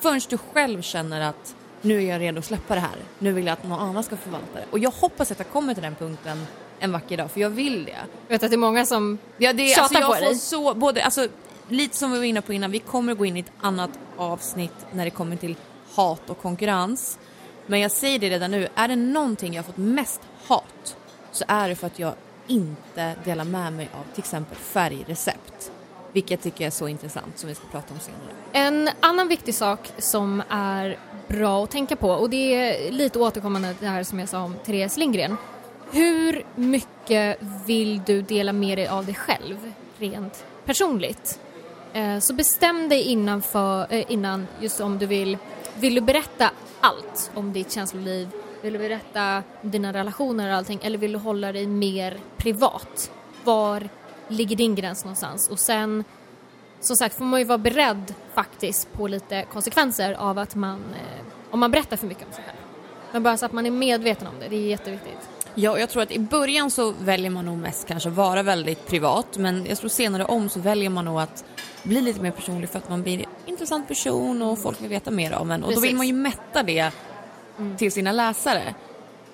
Förrän 0.00 0.20
du 0.28 0.38
själv 0.38 0.82
känner 0.82 1.20
att 1.20 1.54
nu 1.82 1.96
är 1.96 2.12
jag 2.12 2.20
redo 2.20 2.38
att 2.38 2.44
släppa 2.44 2.74
det 2.74 2.80
här. 2.80 2.96
Nu 3.18 3.32
vill 3.32 3.46
jag 3.46 3.52
att 3.52 3.64
någon 3.64 3.80
annan 3.80 4.04
ska 4.04 4.16
förvalta 4.16 4.58
det. 4.58 4.66
Och 4.70 4.78
jag 4.78 4.90
hoppas 4.90 5.30
att 5.30 5.38
jag 5.38 5.50
kommer 5.50 5.74
till 5.74 5.82
den 5.82 5.94
punkten 5.94 6.46
en 6.78 6.92
vacker 6.92 7.16
dag, 7.16 7.30
för 7.30 7.40
jag 7.40 7.50
vill 7.50 7.84
det. 7.84 7.90
Jag 8.28 8.34
vet 8.34 8.42
att 8.42 8.50
det 8.50 8.54
är 8.54 8.58
många 8.58 8.86
som 8.86 9.18
ja, 9.38 9.52
det, 9.52 9.66
tjatar 9.66 9.82
alltså, 9.82 9.98
jag 10.00 10.18
på 10.18 10.24
dig. 10.24 10.34
Så, 10.34 10.74
både, 10.74 11.04
alltså, 11.04 11.28
lite 11.68 11.96
som 11.96 12.12
vi 12.12 12.18
var 12.18 12.24
inne 12.24 12.42
på 12.42 12.52
innan, 12.52 12.70
vi 12.70 12.78
kommer 12.78 13.14
gå 13.14 13.24
in 13.24 13.36
i 13.36 13.40
ett 13.40 13.52
annat 13.60 13.90
avsnitt 14.16 14.86
när 14.92 15.04
det 15.04 15.10
kommer 15.10 15.36
till 15.36 15.56
hat 15.94 16.30
och 16.30 16.42
konkurrens. 16.42 17.18
Men 17.66 17.80
jag 17.80 17.90
säger 17.90 18.18
det 18.18 18.30
redan 18.30 18.50
nu, 18.50 18.68
är 18.74 18.88
det 18.88 18.96
någonting 18.96 19.54
jag 19.54 19.62
har 19.62 19.66
fått 19.66 19.76
mest 19.76 20.20
hat 20.46 20.96
så 21.32 21.44
är 21.48 21.68
det 21.68 21.74
för 21.74 21.86
att 21.86 21.98
jag 21.98 22.14
inte 22.46 23.14
dela 23.24 23.44
med 23.44 23.72
mig 23.72 23.90
av 23.92 24.14
till 24.14 24.20
exempel 24.20 24.56
färgrecept. 24.56 25.72
Vilket 26.12 26.30
jag 26.30 26.40
tycker 26.40 26.66
är 26.66 26.70
så 26.70 26.88
intressant 26.88 27.38
som 27.38 27.48
vi 27.48 27.54
ska 27.54 27.66
prata 27.66 27.94
om 27.94 28.00
senare. 28.00 28.32
En 28.52 28.88
annan 29.00 29.28
viktig 29.28 29.54
sak 29.54 29.92
som 29.98 30.42
är 30.48 30.98
bra 31.28 31.64
att 31.64 31.70
tänka 31.70 31.96
på 31.96 32.08
och 32.08 32.30
det 32.30 32.54
är 32.54 32.90
lite 32.92 33.18
återkommande 33.18 33.74
det 33.80 33.86
här 33.86 34.02
som 34.02 34.18
jag 34.18 34.28
sa 34.28 34.42
om 34.42 34.54
Therese 34.64 34.96
Lindgren. 34.96 35.36
Hur 35.92 36.44
mycket 36.54 37.38
vill 37.66 38.02
du 38.06 38.22
dela 38.22 38.52
med 38.52 38.78
dig 38.78 38.88
av 38.88 39.06
dig 39.06 39.14
själv 39.14 39.72
rent 39.98 40.44
personligt? 40.64 41.40
Eh, 41.92 42.18
så 42.18 42.34
bestäm 42.34 42.88
dig 42.88 43.02
innan, 43.02 43.42
för, 43.42 43.86
eh, 43.90 44.04
innan 44.08 44.46
just 44.60 44.80
om 44.80 44.98
du 44.98 45.06
vill, 45.06 45.38
vill 45.74 45.94
du 45.94 46.00
berätta 46.00 46.50
allt 46.80 47.30
om 47.34 47.52
ditt 47.52 47.72
känsloliv? 47.72 48.28
Vill 48.62 48.72
du 48.72 48.78
berätta 48.78 49.42
om 49.62 49.70
dina 49.70 49.92
relationer 49.92 50.50
och 50.50 50.56
allting 50.56 50.78
eller 50.82 50.98
vill 50.98 51.12
du 51.12 51.18
hålla 51.18 51.52
dig 51.52 51.66
mer 51.66 52.18
privat? 52.36 53.10
Var 53.44 53.88
ligger 54.28 54.56
din 54.56 54.74
gräns 54.74 55.04
någonstans? 55.04 55.48
Och 55.48 55.58
sen 55.58 56.04
som 56.80 56.96
sagt 56.96 57.16
får 57.16 57.24
man 57.24 57.40
ju 57.40 57.46
vara 57.46 57.58
beredd 57.58 58.14
faktiskt 58.34 58.92
på 58.92 59.06
lite 59.06 59.44
konsekvenser 59.52 60.12
av 60.12 60.38
att 60.38 60.54
man, 60.54 60.78
eh, 60.78 61.24
om 61.50 61.60
man 61.60 61.70
berättar 61.70 61.96
för 61.96 62.06
mycket 62.06 62.26
om 62.26 62.32
sig 62.32 62.44
själv. 62.44 62.56
Men 63.12 63.22
bara 63.22 63.36
så 63.36 63.46
att 63.46 63.52
man 63.52 63.66
är 63.66 63.70
medveten 63.70 64.26
om 64.26 64.34
det, 64.40 64.48
det 64.48 64.56
är 64.56 64.68
jätteviktigt. 64.68 65.28
Ja, 65.54 65.78
jag 65.78 65.90
tror 65.90 66.02
att 66.02 66.10
i 66.10 66.18
början 66.18 66.70
så 66.70 66.94
väljer 67.00 67.30
man 67.30 67.44
nog 67.44 67.58
mest 67.58 67.86
kanske 67.88 68.10
vara 68.10 68.42
väldigt 68.42 68.86
privat 68.86 69.38
men 69.38 69.66
jag 69.66 69.78
tror 69.78 69.88
senare 69.88 70.24
om 70.24 70.48
så 70.48 70.60
väljer 70.60 70.90
man 70.90 71.04
nog 71.04 71.20
att 71.20 71.44
bli 71.82 72.00
lite 72.00 72.20
mer 72.20 72.30
personlig 72.30 72.70
för 72.70 72.78
att 72.78 72.88
man 72.88 73.02
blir 73.02 73.18
en 73.18 73.26
intressant 73.46 73.88
person 73.88 74.42
och 74.42 74.58
folk 74.58 74.80
vill 74.80 74.88
veta 74.88 75.10
mer 75.10 75.34
om 75.34 75.50
en 75.50 75.62
och 75.62 75.68
Precis. 75.68 75.82
då 75.82 75.88
vill 75.88 75.96
man 75.96 76.06
ju 76.06 76.12
mätta 76.12 76.62
det 76.62 76.92
mm. 77.58 77.76
till 77.76 77.92
sina 77.92 78.12
läsare. 78.12 78.74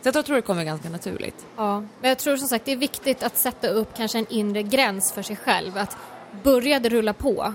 Så 0.03 0.11
jag 0.15 0.27
tror 0.27 0.37
det 0.37 0.43
kommer 0.43 0.65
ganska 0.65 0.89
naturligt. 0.89 1.47
Ja, 1.57 1.81
men 2.01 2.09
jag 2.09 2.19
tror 2.19 2.37
som 2.37 2.49
sagt 2.49 2.65
det 2.65 2.73
är 2.73 2.77
viktigt 2.77 3.23
att 3.23 3.37
sätta 3.37 3.69
upp 3.69 3.97
kanske 3.97 4.19
en 4.19 4.27
inre 4.29 4.63
gräns 4.63 5.13
för 5.13 5.23
sig 5.23 5.37
själv. 5.37 5.79
Att 5.79 5.97
börja 6.43 6.81
det 6.81 6.89
rulla 6.89 7.13
på. 7.13 7.55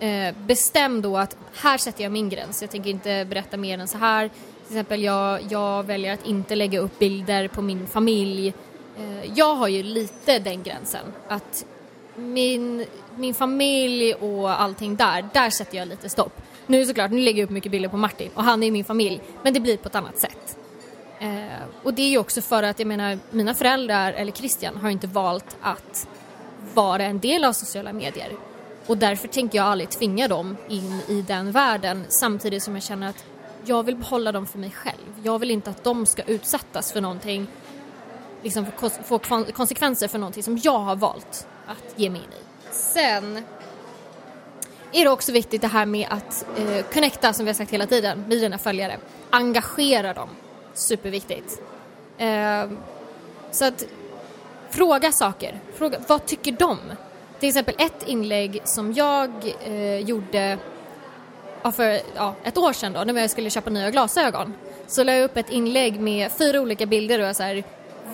Eh, 0.00 0.34
bestäm 0.46 1.02
då 1.02 1.16
att 1.16 1.36
här 1.54 1.78
sätter 1.78 2.02
jag 2.02 2.12
min 2.12 2.28
gräns. 2.28 2.62
Jag 2.62 2.70
tänker 2.70 2.90
inte 2.90 3.26
berätta 3.28 3.56
mer 3.56 3.78
än 3.78 3.88
så 3.88 3.98
här. 3.98 4.28
Till 4.28 4.76
exempel 4.76 5.02
jag, 5.02 5.40
jag 5.48 5.82
väljer 5.82 6.14
att 6.14 6.26
inte 6.26 6.56
lägga 6.56 6.80
upp 6.80 6.98
bilder 6.98 7.48
på 7.48 7.62
min 7.62 7.86
familj. 7.86 8.54
Eh, 8.98 9.32
jag 9.34 9.54
har 9.54 9.68
ju 9.68 9.82
lite 9.82 10.38
den 10.38 10.62
gränsen. 10.62 11.04
Att 11.28 11.64
min, 12.16 12.86
min 13.16 13.34
familj 13.34 14.14
och 14.14 14.60
allting 14.60 14.96
där, 14.96 15.28
där 15.32 15.50
sätter 15.50 15.78
jag 15.78 15.88
lite 15.88 16.08
stopp. 16.08 16.42
Nu 16.70 16.86
såklart, 16.86 17.10
nu 17.10 17.20
lägger 17.20 17.38
jag 17.38 17.44
upp 17.44 17.50
mycket 17.50 17.72
bilder 17.72 17.88
på 17.88 17.96
Martin 17.96 18.30
och 18.34 18.44
han 18.44 18.62
är 18.62 18.70
min 18.70 18.84
familj. 18.84 19.20
Men 19.42 19.54
det 19.54 19.60
blir 19.60 19.76
på 19.76 19.88
ett 19.88 19.94
annat 19.94 20.18
sätt. 20.18 20.56
Eh, 21.20 21.28
och 21.82 21.94
det 21.94 22.02
är 22.02 22.08
ju 22.08 22.18
också 22.18 22.40
för 22.42 22.62
att 22.62 22.78
jag 22.78 22.88
menar, 22.88 23.18
mina 23.30 23.54
föräldrar 23.54 24.12
eller 24.12 24.32
Christian 24.32 24.76
har 24.76 24.90
inte 24.90 25.06
valt 25.06 25.56
att 25.60 26.08
vara 26.74 27.04
en 27.04 27.18
del 27.18 27.44
av 27.44 27.52
sociala 27.52 27.92
medier. 27.92 28.32
Och 28.86 28.98
därför 28.98 29.28
tänker 29.28 29.58
jag 29.58 29.66
aldrig 29.66 29.90
tvinga 29.90 30.28
dem 30.28 30.56
in 30.68 31.00
i 31.08 31.22
den 31.22 31.52
världen 31.52 32.04
samtidigt 32.08 32.62
som 32.62 32.74
jag 32.74 32.82
känner 32.82 33.08
att 33.08 33.24
jag 33.64 33.82
vill 33.82 33.96
behålla 33.96 34.32
dem 34.32 34.46
för 34.46 34.58
mig 34.58 34.70
själv. 34.70 35.20
Jag 35.22 35.38
vill 35.38 35.50
inte 35.50 35.70
att 35.70 35.84
de 35.84 36.06
ska 36.06 36.22
utsättas 36.22 36.92
för 36.92 37.00
någonting, 37.00 37.46
liksom 38.42 38.66
få 39.04 39.18
konsekvenser 39.52 40.08
för 40.08 40.18
någonting 40.18 40.42
som 40.42 40.58
jag 40.62 40.78
har 40.78 40.96
valt 40.96 41.46
att 41.66 41.98
ge 42.00 42.10
mig 42.10 42.20
in 42.20 42.32
i. 42.32 42.72
Sen 42.72 43.42
är 44.92 45.04
det 45.04 45.10
också 45.10 45.32
viktigt 45.32 45.60
det 45.60 45.68
här 45.68 45.86
med 45.86 46.06
att 46.10 46.46
eh, 46.58 46.84
connecta, 46.92 47.32
som 47.32 47.44
vi 47.44 47.48
har 47.48 47.54
sagt 47.54 47.72
hela 47.72 47.86
tiden, 47.86 48.24
med 48.28 48.38
dina 48.38 48.58
följare. 48.58 48.98
Engagera 49.30 50.14
dem 50.14 50.28
superviktigt. 50.74 51.62
Eh, 52.18 52.68
så 53.50 53.64
att 53.64 53.84
fråga 54.70 55.12
saker. 55.12 55.60
Fråga, 55.74 55.98
vad 56.06 56.26
tycker 56.26 56.52
de? 56.52 56.78
Till 57.38 57.48
exempel 57.48 57.74
ett 57.78 58.08
inlägg 58.08 58.60
som 58.64 58.92
jag 58.92 59.30
eh, 59.64 59.98
gjorde 59.98 60.58
ja, 61.62 61.72
för 61.72 62.00
ja, 62.14 62.34
ett 62.44 62.58
år 62.58 62.72
sedan 62.72 62.92
då, 62.92 63.04
när 63.04 63.20
jag 63.20 63.30
skulle 63.30 63.50
köpa 63.50 63.70
nya 63.70 63.90
glasögon. 63.90 64.54
Så 64.86 65.04
la 65.04 65.12
jag 65.12 65.24
upp 65.24 65.36
ett 65.36 65.50
inlägg 65.50 66.00
med 66.00 66.32
fyra 66.32 66.60
olika 66.60 66.86
bilder 66.86 67.20
och 67.20 67.26
jag 67.26 67.36
så 67.36 67.42
här, 67.42 67.64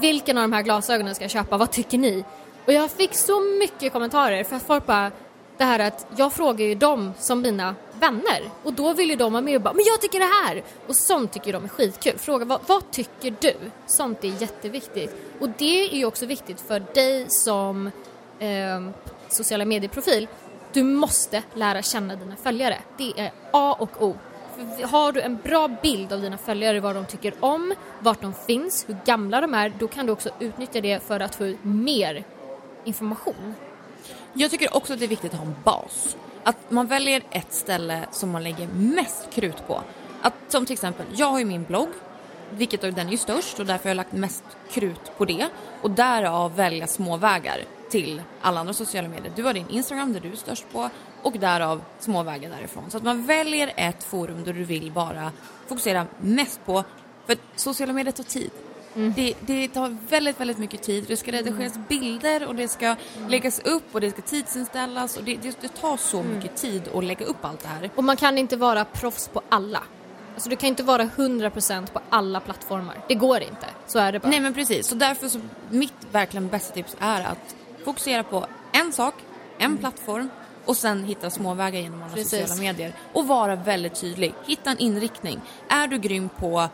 vilken 0.00 0.38
av 0.38 0.42
de 0.42 0.52
här 0.52 0.62
glasögonen 0.62 1.14
ska 1.14 1.24
jag 1.24 1.30
köpa? 1.30 1.56
Vad 1.56 1.70
tycker 1.70 1.98
ni? 1.98 2.24
Och 2.64 2.72
jag 2.72 2.90
fick 2.90 3.14
så 3.14 3.40
mycket 3.40 3.92
kommentarer 3.92 4.44
för 4.44 4.56
att 4.56 4.62
folk 4.62 4.86
bara 4.86 5.10
det 5.58 5.64
här 5.64 5.78
att 5.78 6.06
jag 6.16 6.32
frågar 6.32 6.66
ju 6.66 6.74
dem 6.74 7.12
som 7.18 7.42
mina 7.42 7.74
vänner 8.00 8.50
och 8.62 8.72
då 8.72 8.92
vill 8.92 9.10
ju 9.10 9.16
de 9.16 9.32
vara 9.32 9.42
med 9.42 9.56
och 9.56 9.62
bara 9.62 9.74
men 9.74 9.84
jag 9.86 10.00
tycker 10.00 10.18
det 10.18 10.24
här 10.46 10.62
och 10.86 10.96
sånt 10.96 11.32
tycker 11.32 11.52
de 11.52 11.64
är 11.64 11.68
skitkul. 11.68 12.18
Fråga 12.18 12.44
vad, 12.44 12.60
vad 12.66 12.90
tycker 12.90 13.34
du? 13.40 13.54
Sånt 13.86 14.24
är 14.24 14.42
jätteviktigt 14.42 15.16
och 15.40 15.48
det 15.58 15.92
är 15.92 15.96
ju 15.96 16.04
också 16.04 16.26
viktigt 16.26 16.60
för 16.60 16.82
dig 16.94 17.26
som 17.28 17.90
eh, 18.38 18.88
sociala 19.28 19.64
medieprofil. 19.64 20.28
Du 20.72 20.82
måste 20.82 21.42
lära 21.54 21.82
känna 21.82 22.16
dina 22.16 22.36
följare. 22.36 22.78
Det 22.96 23.12
är 23.16 23.32
A 23.50 23.76
och 23.78 24.02
O. 24.02 24.16
För 24.56 24.86
har 24.86 25.12
du 25.12 25.20
en 25.20 25.36
bra 25.36 25.68
bild 25.82 26.12
av 26.12 26.20
dina 26.20 26.38
följare, 26.38 26.80
vad 26.80 26.94
de 26.94 27.06
tycker 27.06 27.34
om, 27.40 27.74
vart 28.00 28.20
de 28.20 28.34
finns, 28.46 28.88
hur 28.88 28.96
gamla 29.04 29.40
de 29.40 29.54
är, 29.54 29.72
då 29.78 29.88
kan 29.88 30.06
du 30.06 30.12
också 30.12 30.30
utnyttja 30.40 30.80
det 30.80 31.02
för 31.02 31.20
att 31.20 31.34
få 31.34 31.46
ut 31.46 31.64
mer 31.64 32.24
information. 32.84 33.54
Jag 34.32 34.50
tycker 34.50 34.76
också 34.76 34.92
att 34.92 34.98
det 34.98 35.04
är 35.04 35.08
viktigt 35.08 35.32
att 35.34 35.38
ha 35.38 35.46
en 35.46 35.56
bas. 35.64 36.16
Att 36.42 36.70
man 36.70 36.86
väljer 36.86 37.22
ett 37.30 37.52
ställe 37.52 38.06
som 38.10 38.30
man 38.30 38.42
lägger 38.42 38.68
mest 38.68 39.28
krut 39.32 39.66
på. 39.66 39.82
Att, 40.22 40.34
som 40.48 40.66
till 40.66 40.72
exempel, 40.72 41.06
jag 41.14 41.26
har 41.26 41.38
ju 41.38 41.44
min 41.44 41.64
blogg, 41.64 41.88
vilket 42.50 42.80
den 42.80 42.98
är 42.98 43.10
ju 43.10 43.16
störst 43.16 43.60
och 43.60 43.66
därför 43.66 43.84
har 43.84 43.90
jag 43.90 43.96
lagt 43.96 44.12
mest 44.12 44.44
krut 44.70 45.12
på 45.18 45.24
det. 45.24 45.48
Och 45.82 45.90
därav 45.90 46.56
välja 46.56 46.86
småvägar 46.86 47.60
till 47.90 48.22
alla 48.40 48.60
andra 48.60 48.74
sociala 48.74 49.08
medier. 49.08 49.32
Du 49.36 49.42
har 49.42 49.54
din 49.54 49.68
Instagram 49.70 50.12
där 50.12 50.20
du 50.20 50.32
är 50.32 50.36
störst 50.36 50.64
på 50.72 50.90
och 51.22 51.32
därav 51.32 51.82
småvägar 51.98 52.50
därifrån. 52.50 52.90
Så 52.90 52.96
att 52.96 53.02
man 53.02 53.26
väljer 53.26 53.72
ett 53.76 54.04
forum 54.04 54.44
där 54.44 54.52
du 54.52 54.64
vill 54.64 54.92
bara 54.92 55.32
fokusera 55.66 56.06
mest 56.20 56.60
på, 56.66 56.84
för 57.26 57.36
sociala 57.56 57.92
medier 57.92 58.12
tar 58.12 58.24
tid. 58.24 58.50
Mm. 58.96 59.12
Det, 59.16 59.34
det, 59.40 59.68
tar 59.68 59.96
väldigt, 60.08 60.40
väldigt 60.40 60.58
mycket 60.58 60.82
tid. 60.82 61.04
Det 61.08 61.16
ska 61.16 61.32
redigeras 61.32 61.76
mm. 61.76 61.86
bilder 61.88 62.46
och 62.46 62.54
det 62.54 62.68
ska 62.68 62.86
mm. 62.86 62.98
läggas 63.28 63.60
upp 63.60 63.94
och 63.94 64.00
det 64.00 64.10
ska 64.10 64.22
tidsinställas 64.22 65.16
och 65.16 65.24
det, 65.24 65.36
det, 65.36 65.56
det 65.60 65.68
tar 65.68 65.96
så 65.96 66.20
mm. 66.20 66.34
mycket 66.34 66.56
tid 66.56 66.82
att 66.94 67.04
lägga 67.04 67.26
upp 67.26 67.44
allt 67.44 67.60
det 67.60 67.68
här. 67.68 67.90
Och 67.94 68.04
man 68.04 68.16
kan 68.16 68.38
inte 68.38 68.56
vara 68.56 68.84
proffs 68.84 69.28
på 69.28 69.42
alla. 69.48 69.82
Alltså 70.34 70.50
du 70.50 70.56
kan 70.56 70.68
inte 70.68 70.82
vara 70.82 71.02
100% 71.02 71.92
på 71.92 72.00
alla 72.10 72.40
plattformar. 72.40 72.98
Det 73.08 73.14
går 73.14 73.40
inte. 73.40 73.66
Så 73.86 73.98
är 73.98 74.12
det 74.12 74.20
bara. 74.20 74.28
Nej 74.28 74.40
men 74.40 74.54
precis. 74.54 74.86
Så 74.86 74.94
därför 74.94 75.28
så 75.28 75.40
mitt 75.70 75.94
verkligen 76.12 76.48
bästa 76.48 76.74
tips 76.74 76.96
är 77.00 77.20
att 77.20 77.56
fokusera 77.84 78.22
på 78.22 78.46
en 78.72 78.92
sak, 78.92 79.14
en 79.58 79.64
mm. 79.64 79.78
plattform 79.78 80.30
och 80.64 80.76
sen 80.76 81.04
hitta 81.04 81.30
småvägar 81.30 81.80
genom 81.80 82.02
alla 82.02 82.12
precis. 82.12 82.30
sociala 82.30 82.62
medier. 82.62 82.92
Och 83.12 83.26
vara 83.26 83.56
väldigt 83.56 84.00
tydlig. 84.00 84.34
Hitta 84.46 84.70
en 84.70 84.78
inriktning. 84.78 85.40
Är 85.68 85.86
du 85.86 85.98
grym 85.98 86.28
på 86.28 86.68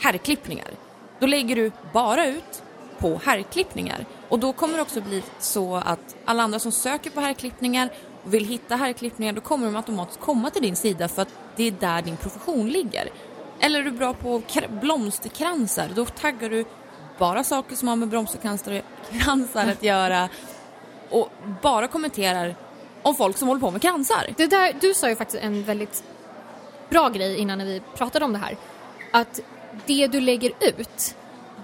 herrklippningar? 0.00 0.70
Då 1.18 1.26
lägger 1.26 1.56
du 1.56 1.72
bara 1.92 2.26
ut 2.26 2.62
på 2.98 3.20
herrklippningar 3.24 4.06
och 4.28 4.38
då 4.38 4.52
kommer 4.52 4.76
det 4.76 4.82
också 4.82 5.00
bli 5.00 5.22
så 5.38 5.76
att 5.76 6.16
alla 6.24 6.42
andra 6.42 6.58
som 6.58 6.72
söker 6.72 7.10
på 7.10 7.20
herrklippningar 7.20 7.88
och 8.24 8.34
vill 8.34 8.44
hitta 8.44 8.76
herrklippningar 8.76 9.32
då 9.32 9.40
kommer 9.40 9.66
de 9.66 9.76
automatiskt 9.76 10.20
komma 10.20 10.50
till 10.50 10.62
din 10.62 10.76
sida 10.76 11.08
för 11.08 11.22
att 11.22 11.28
det 11.56 11.64
är 11.64 11.70
där 11.70 12.02
din 12.02 12.16
profession 12.16 12.68
ligger. 12.68 13.08
Eller 13.60 13.78
är 13.78 13.82
du 13.82 13.90
bra 13.90 14.14
på 14.14 14.42
blomsterkransar 14.80 15.90
då 15.94 16.04
taggar 16.04 16.50
du 16.50 16.64
bara 17.18 17.44
saker 17.44 17.76
som 17.76 17.88
har 17.88 17.96
med 17.96 18.08
blomsterkransar 18.08 18.82
att 19.54 19.82
göra 19.82 20.28
och 21.10 21.28
bara 21.62 21.88
kommenterar 21.88 22.54
om 23.02 23.14
folk 23.14 23.36
som 23.36 23.48
håller 23.48 23.60
på 23.60 23.70
med 23.70 23.82
kransar. 23.82 24.34
Det 24.36 24.46
där, 24.46 24.76
du 24.80 24.94
sa 24.94 25.08
ju 25.08 25.16
faktiskt 25.16 25.42
en 25.42 25.64
väldigt 25.64 26.04
bra 26.90 27.08
grej 27.08 27.36
innan 27.36 27.58
när 27.58 27.64
vi 27.64 27.82
pratade 27.94 28.24
om 28.24 28.32
det 28.32 28.38
här. 28.38 28.56
Att 29.12 29.40
det 29.86 30.06
du 30.06 30.20
lägger 30.20 30.52
ut, 30.60 31.14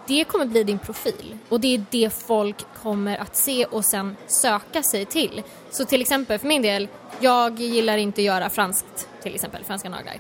det 0.07 0.25
kommer 0.25 0.47
bli 0.47 0.65
din 0.65 0.79
profil 0.79 1.39
och 1.49 1.61
det 1.61 1.75
är 1.75 1.85
det 1.91 2.11
folk 2.11 2.57
kommer 2.83 3.17
att 3.17 3.37
se 3.37 3.65
och 3.65 3.85
sen 3.85 4.17
söka 4.27 4.83
sig 4.83 5.05
till. 5.05 5.43
Så 5.71 5.85
till 5.85 6.01
exempel 6.01 6.39
för 6.39 6.49
min 6.49 6.63
del, 6.63 6.89
jag 7.21 7.61
gillar 7.61 7.97
inte 7.97 8.21
att 8.21 8.25
göra 8.25 8.51
franskt, 8.51 9.09
till 9.23 9.35
exempel 9.35 9.65
franska 9.65 9.89
naglar. 9.89 10.17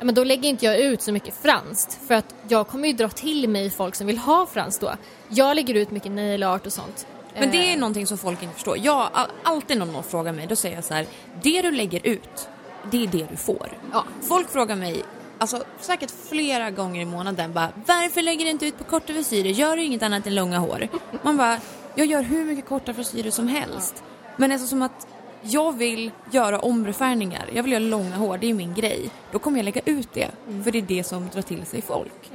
Men 0.00 0.14
då 0.14 0.24
lägger 0.24 0.48
inte 0.48 0.64
jag 0.64 0.78
ut 0.78 1.02
så 1.02 1.12
mycket 1.12 1.34
franskt 1.42 1.98
för 2.06 2.14
att 2.14 2.34
jag 2.48 2.68
kommer 2.68 2.88
ju 2.88 2.94
dra 2.94 3.08
till 3.08 3.48
mig 3.48 3.70
folk 3.70 3.94
som 3.94 4.06
vill 4.06 4.18
ha 4.18 4.46
franskt 4.46 4.80
då. 4.80 4.94
Jag 5.28 5.54
lägger 5.56 5.74
ut 5.74 5.90
mycket 5.90 6.12
nail 6.12 6.42
art 6.42 6.66
och 6.66 6.72
sånt. 6.72 7.06
Men 7.38 7.50
det 7.50 7.68
är 7.68 7.72
eh. 7.72 7.78
någonting 7.78 8.06
som 8.06 8.18
folk 8.18 8.42
inte 8.42 8.54
förstår. 8.54 8.78
Jag, 8.78 9.08
alltid 9.42 9.78
när 9.78 9.86
någon 9.86 10.02
frågar 10.02 10.32
mig, 10.32 10.46
då 10.46 10.56
säger 10.56 10.74
jag 10.74 10.84
så 10.84 10.94
här, 10.94 11.06
det 11.42 11.62
du 11.62 11.70
lägger 11.70 12.06
ut, 12.06 12.48
det 12.90 13.04
är 13.04 13.06
det 13.06 13.26
du 13.30 13.36
får. 13.36 13.68
Ja. 13.92 14.04
Folk 14.22 14.50
frågar 14.50 14.76
mig, 14.76 15.02
alltså 15.38 15.64
säkert 15.80 16.12
flera 16.28 16.70
gånger 16.70 17.02
i 17.02 17.04
månaden 17.04 17.52
bara 17.52 17.68
varför 17.86 18.22
lägger 18.22 18.44
du 18.44 18.50
inte 18.50 18.66
ut 18.66 18.78
på 18.78 18.84
korta 18.84 19.12
frisyrer? 19.12 19.50
Gör 19.50 19.76
du 19.76 19.82
inget 19.82 20.02
annat 20.02 20.26
än 20.26 20.34
långa 20.34 20.58
hår? 20.58 20.88
Man 21.22 21.36
bara, 21.36 21.58
jag 21.94 22.06
gör 22.06 22.22
hur 22.22 22.44
mycket 22.44 22.68
korta 22.68 22.94
frisyrer 22.94 23.30
som 23.30 23.48
helst. 23.48 24.04
Men 24.36 24.52
alltså 24.52 24.66
som 24.66 24.82
att 24.82 25.06
jag 25.42 25.72
vill 25.72 26.10
göra 26.30 26.58
omrefärgningar, 26.58 27.50
jag 27.54 27.62
vill 27.62 27.72
göra 27.72 27.82
långa 27.82 28.16
hår, 28.16 28.38
det 28.38 28.50
är 28.50 28.54
min 28.54 28.74
grej. 28.74 29.10
Då 29.32 29.38
kommer 29.38 29.58
jag 29.58 29.64
lägga 29.64 29.80
ut 29.84 30.08
det, 30.12 30.30
för 30.64 30.70
det 30.70 30.78
är 30.78 30.82
det 30.82 31.04
som 31.04 31.28
drar 31.28 31.42
till 31.42 31.66
sig 31.66 31.82
folk. 31.82 32.30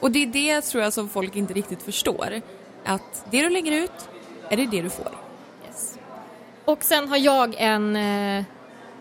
Och 0.00 0.10
det 0.10 0.22
är 0.22 0.26
det 0.26 0.60
tror 0.60 0.82
jag 0.82 0.92
som 0.92 1.08
folk 1.08 1.36
inte 1.36 1.54
riktigt 1.54 1.82
förstår. 1.82 2.40
Att 2.84 3.26
det 3.30 3.42
du 3.42 3.50
lägger 3.50 3.72
ut, 3.72 4.08
är 4.48 4.56
det 4.56 4.66
det 4.66 4.82
du 4.82 4.90
får. 4.90 5.12
Yes. 5.66 5.98
Och 6.64 6.84
sen 6.84 7.08
har 7.08 7.16
jag 7.16 7.54
en, 7.58 7.96
eh, 7.96 8.44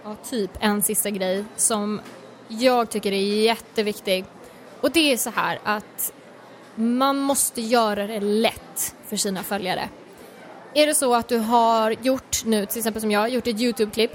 ja, 0.04 0.16
typ 0.30 0.52
en 0.60 0.82
sista 0.82 1.10
grej 1.10 1.46
som 1.56 2.02
jag 2.48 2.90
tycker 2.90 3.12
är 3.12 3.44
jätteviktig. 3.44 4.26
Och 4.82 4.92
det 4.92 5.14
är 5.14 5.18
så 5.18 5.30
här 5.30 5.60
att 5.64 6.14
man 6.76 7.18
måste 7.18 7.62
göra 7.62 8.08
det 8.08 8.20
lätt 8.20 8.96
för 9.08 9.18
sina 9.18 9.44
följare. 9.44 9.90
Är 10.74 10.88
det 10.88 10.96
så 10.96 11.16
att 11.16 11.28
du 11.28 11.38
har 11.38 11.92
gjort 11.92 12.46
nu, 12.46 12.66
till 12.66 12.78
exempel 12.78 13.02
som 13.02 13.12
jag, 13.12 13.30
gjort 13.30 13.48
ett 13.48 13.60
YouTube-klipp 13.60 14.12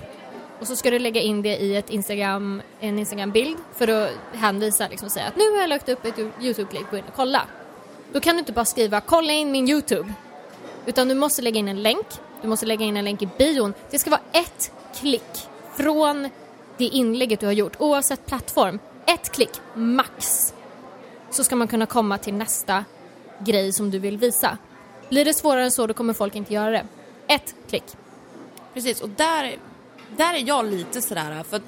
och 0.60 0.66
så 0.66 0.76
ska 0.76 0.90
du 0.90 0.98
lägga 0.98 1.20
in 1.20 1.42
det 1.42 1.56
i 1.56 1.76
ett 1.76 1.90
Instagram, 1.90 2.62
en 2.80 2.98
Instagram-bild 2.98 3.56
för 3.74 3.88
att 3.88 4.10
hänvisa 4.32 4.88
liksom 4.88 5.06
och 5.06 5.12
säga 5.12 5.26
att 5.26 5.36
nu 5.36 5.50
har 5.50 5.60
jag 5.60 5.68
lagt 5.68 5.88
upp 5.88 6.04
ett 6.04 6.18
YouTube-klipp, 6.18 6.90
gå 6.90 6.96
in 6.96 7.04
och 7.08 7.14
kolla. 7.16 7.42
Då 8.12 8.20
kan 8.20 8.34
du 8.34 8.38
inte 8.38 8.52
bara 8.52 8.64
skriva 8.64 9.00
kolla 9.00 9.32
in 9.32 9.52
min 9.52 9.68
YouTube 9.68 10.12
utan 10.86 11.08
du 11.08 11.14
måste 11.14 11.42
lägga 11.42 11.58
in 11.58 11.68
en 11.68 11.82
länk, 11.82 12.06
du 12.42 12.48
måste 12.48 12.66
lägga 12.66 12.84
in 12.84 12.96
en 12.96 13.04
länk 13.04 13.22
i 13.22 13.28
bion. 13.38 13.74
Det 13.90 13.98
ska 13.98 14.10
vara 14.10 14.20
ett 14.32 14.72
klick 15.00 15.48
från 15.76 16.28
det 16.80 16.86
inlägget 16.86 17.40
du 17.40 17.46
har 17.46 17.52
gjort, 17.52 17.76
oavsett 17.78 18.26
plattform, 18.26 18.78
ett 19.06 19.32
klick 19.32 19.50
max, 19.74 20.54
så 21.30 21.44
ska 21.44 21.56
man 21.56 21.68
kunna 21.68 21.86
komma 21.86 22.18
till 22.18 22.34
nästa 22.34 22.84
grej 23.38 23.72
som 23.72 23.90
du 23.90 23.98
vill 23.98 24.18
visa. 24.18 24.58
Blir 25.08 25.24
det 25.24 25.34
svårare 25.34 25.64
än 25.64 25.70
så, 25.70 25.86
då 25.86 25.94
kommer 25.94 26.12
folk 26.12 26.34
inte 26.34 26.54
göra 26.54 26.70
det. 26.70 26.86
Ett 27.26 27.54
klick. 27.68 27.84
Precis, 28.74 29.00
och 29.00 29.08
där, 29.08 29.56
där 30.16 30.34
är 30.34 30.48
jag 30.48 30.64
lite 30.64 31.02
sådär, 31.02 31.42
för 31.42 31.56
att 31.56 31.62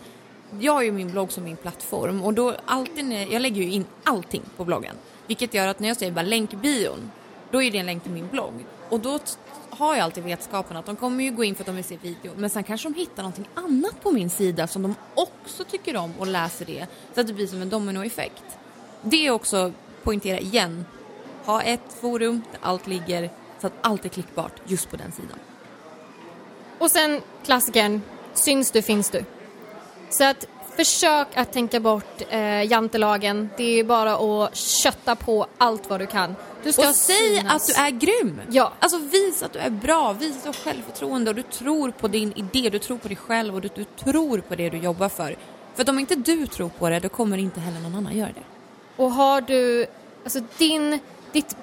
jag 0.61 0.73
har 0.73 0.83
ju 0.83 0.93
min 0.93 1.11
blogg 1.11 1.33
som 1.33 1.45
min 1.45 1.57
plattform 1.57 2.25
och 2.25 2.35
då 2.35 2.55
alltid 2.65 3.05
när 3.05 3.33
jag 3.33 3.43
lägger 3.43 3.63
ju 3.63 3.71
in 3.71 3.85
allting 4.05 4.43
på 4.57 4.65
bloggen. 4.65 4.97
Vilket 5.27 5.55
gör 5.55 5.67
att 5.67 5.81
när 5.81 5.89
jag 5.89 5.97
säger 5.97 6.13
bara 6.13 6.23
länk 6.23 6.51
bion, 6.51 7.11
då 7.51 7.63
är 7.63 7.71
det 7.71 7.79
en 7.79 7.87
länk 7.87 8.03
till 8.03 8.13
min 8.13 8.29
blogg. 8.29 8.65
Och 8.89 9.01
då 9.01 9.19
har 9.77 9.95
jag 9.95 10.05
alltid 10.05 10.25
vetskapen 10.25 10.77
att 10.77 10.87
de 10.87 10.97
kommer 10.97 11.25
ju 11.25 11.31
gå 11.31 11.45
in 11.45 11.55
för 11.55 11.63
att 11.63 11.67
de 11.67 11.77
vill 11.77 11.85
se 11.85 11.97
video, 11.97 12.33
men 12.37 12.51
sen 12.51 12.65
kanske 12.65 12.89
de 12.89 12.95
hittar 12.95 13.23
någonting 13.23 13.49
annat 13.55 14.03
på 14.03 14.11
min 14.11 14.31
sida 14.31 14.67
som 14.67 14.83
de 14.83 14.95
också 15.15 15.65
tycker 15.65 15.97
om 15.97 16.13
och 16.19 16.27
läser 16.27 16.65
det, 16.65 16.87
så 17.15 17.21
att 17.21 17.27
det 17.27 17.33
blir 17.33 17.47
som 17.47 17.63
en 17.63 17.69
dominoeffekt. 17.69 18.59
Det 19.03 19.27
är 19.27 19.31
också, 19.31 19.73
poängtera 20.03 20.39
igen, 20.39 20.85
ha 21.45 21.63
ett 21.63 21.93
forum 22.01 22.43
där 22.53 22.61
allt 22.63 22.87
ligger 22.87 23.31
så 23.61 23.67
att 23.67 23.73
allt 23.81 24.05
är 24.05 24.09
klickbart 24.09 24.53
just 24.65 24.91
på 24.91 24.97
den 24.97 25.13
sidan. 25.13 25.39
Och 26.79 26.91
sen 26.91 27.21
klassikern, 27.45 28.03
syns 28.35 28.71
du 28.71 28.83
finns 28.83 29.11
du. 29.11 29.25
Så 30.11 30.25
att 30.25 30.47
försök 30.77 31.29
att 31.35 31.53
tänka 31.53 31.81
bort 31.81 32.23
eh, 32.31 32.63
jantelagen. 32.71 33.49
Det 33.57 33.81
är 33.81 33.85
bara 33.85 34.15
att 34.17 34.57
kötta 34.57 35.17
på 35.17 35.47
allt 35.59 35.91
vad 35.91 36.01
du 36.01 36.07
kan. 36.07 36.35
Du 36.65 36.73
ska 36.73 36.89
Och 36.89 36.95
säg 36.95 37.17
synas. 37.37 37.71
att 37.71 37.75
du 37.77 37.83
är 37.83 37.91
grym! 37.91 38.41
Ja. 38.51 38.73
Alltså 38.79 38.99
visa 38.99 39.47
att 39.47 39.53
du 39.53 39.59
är 39.59 39.71
bra, 39.71 40.13
visa 40.13 40.53
självförtroende 40.53 41.31
och 41.31 41.37
du 41.37 41.43
tror 41.43 41.91
på 41.91 42.09
din 42.09 42.33
idé, 42.37 42.71
du 42.71 42.79
tror 42.79 42.99
på 42.99 43.09
dig 43.09 43.17
själv 43.17 43.55
och 43.55 43.61
du, 43.61 43.69
du 43.75 43.85
tror 43.85 44.39
på 44.39 44.55
det 44.55 44.71
du 44.71 44.79
jobbar 44.79 45.09
för. 45.09 45.37
För 45.75 45.83
att 45.83 45.89
om 45.89 45.99
inte 45.99 46.15
du 46.15 46.47
tror 46.47 46.69
på 46.69 46.89
det, 46.89 47.01
då 47.01 47.09
kommer 47.09 47.39
inte 47.39 47.61
heller 47.61 47.81
någon 47.81 47.95
annan 47.95 48.17
göra 48.17 48.29
det. 48.35 48.45
Och 49.03 49.11
har 49.13 49.41
du, 49.41 49.87
alltså 50.25 50.41
din, 50.59 50.99
ditt, 51.33 51.57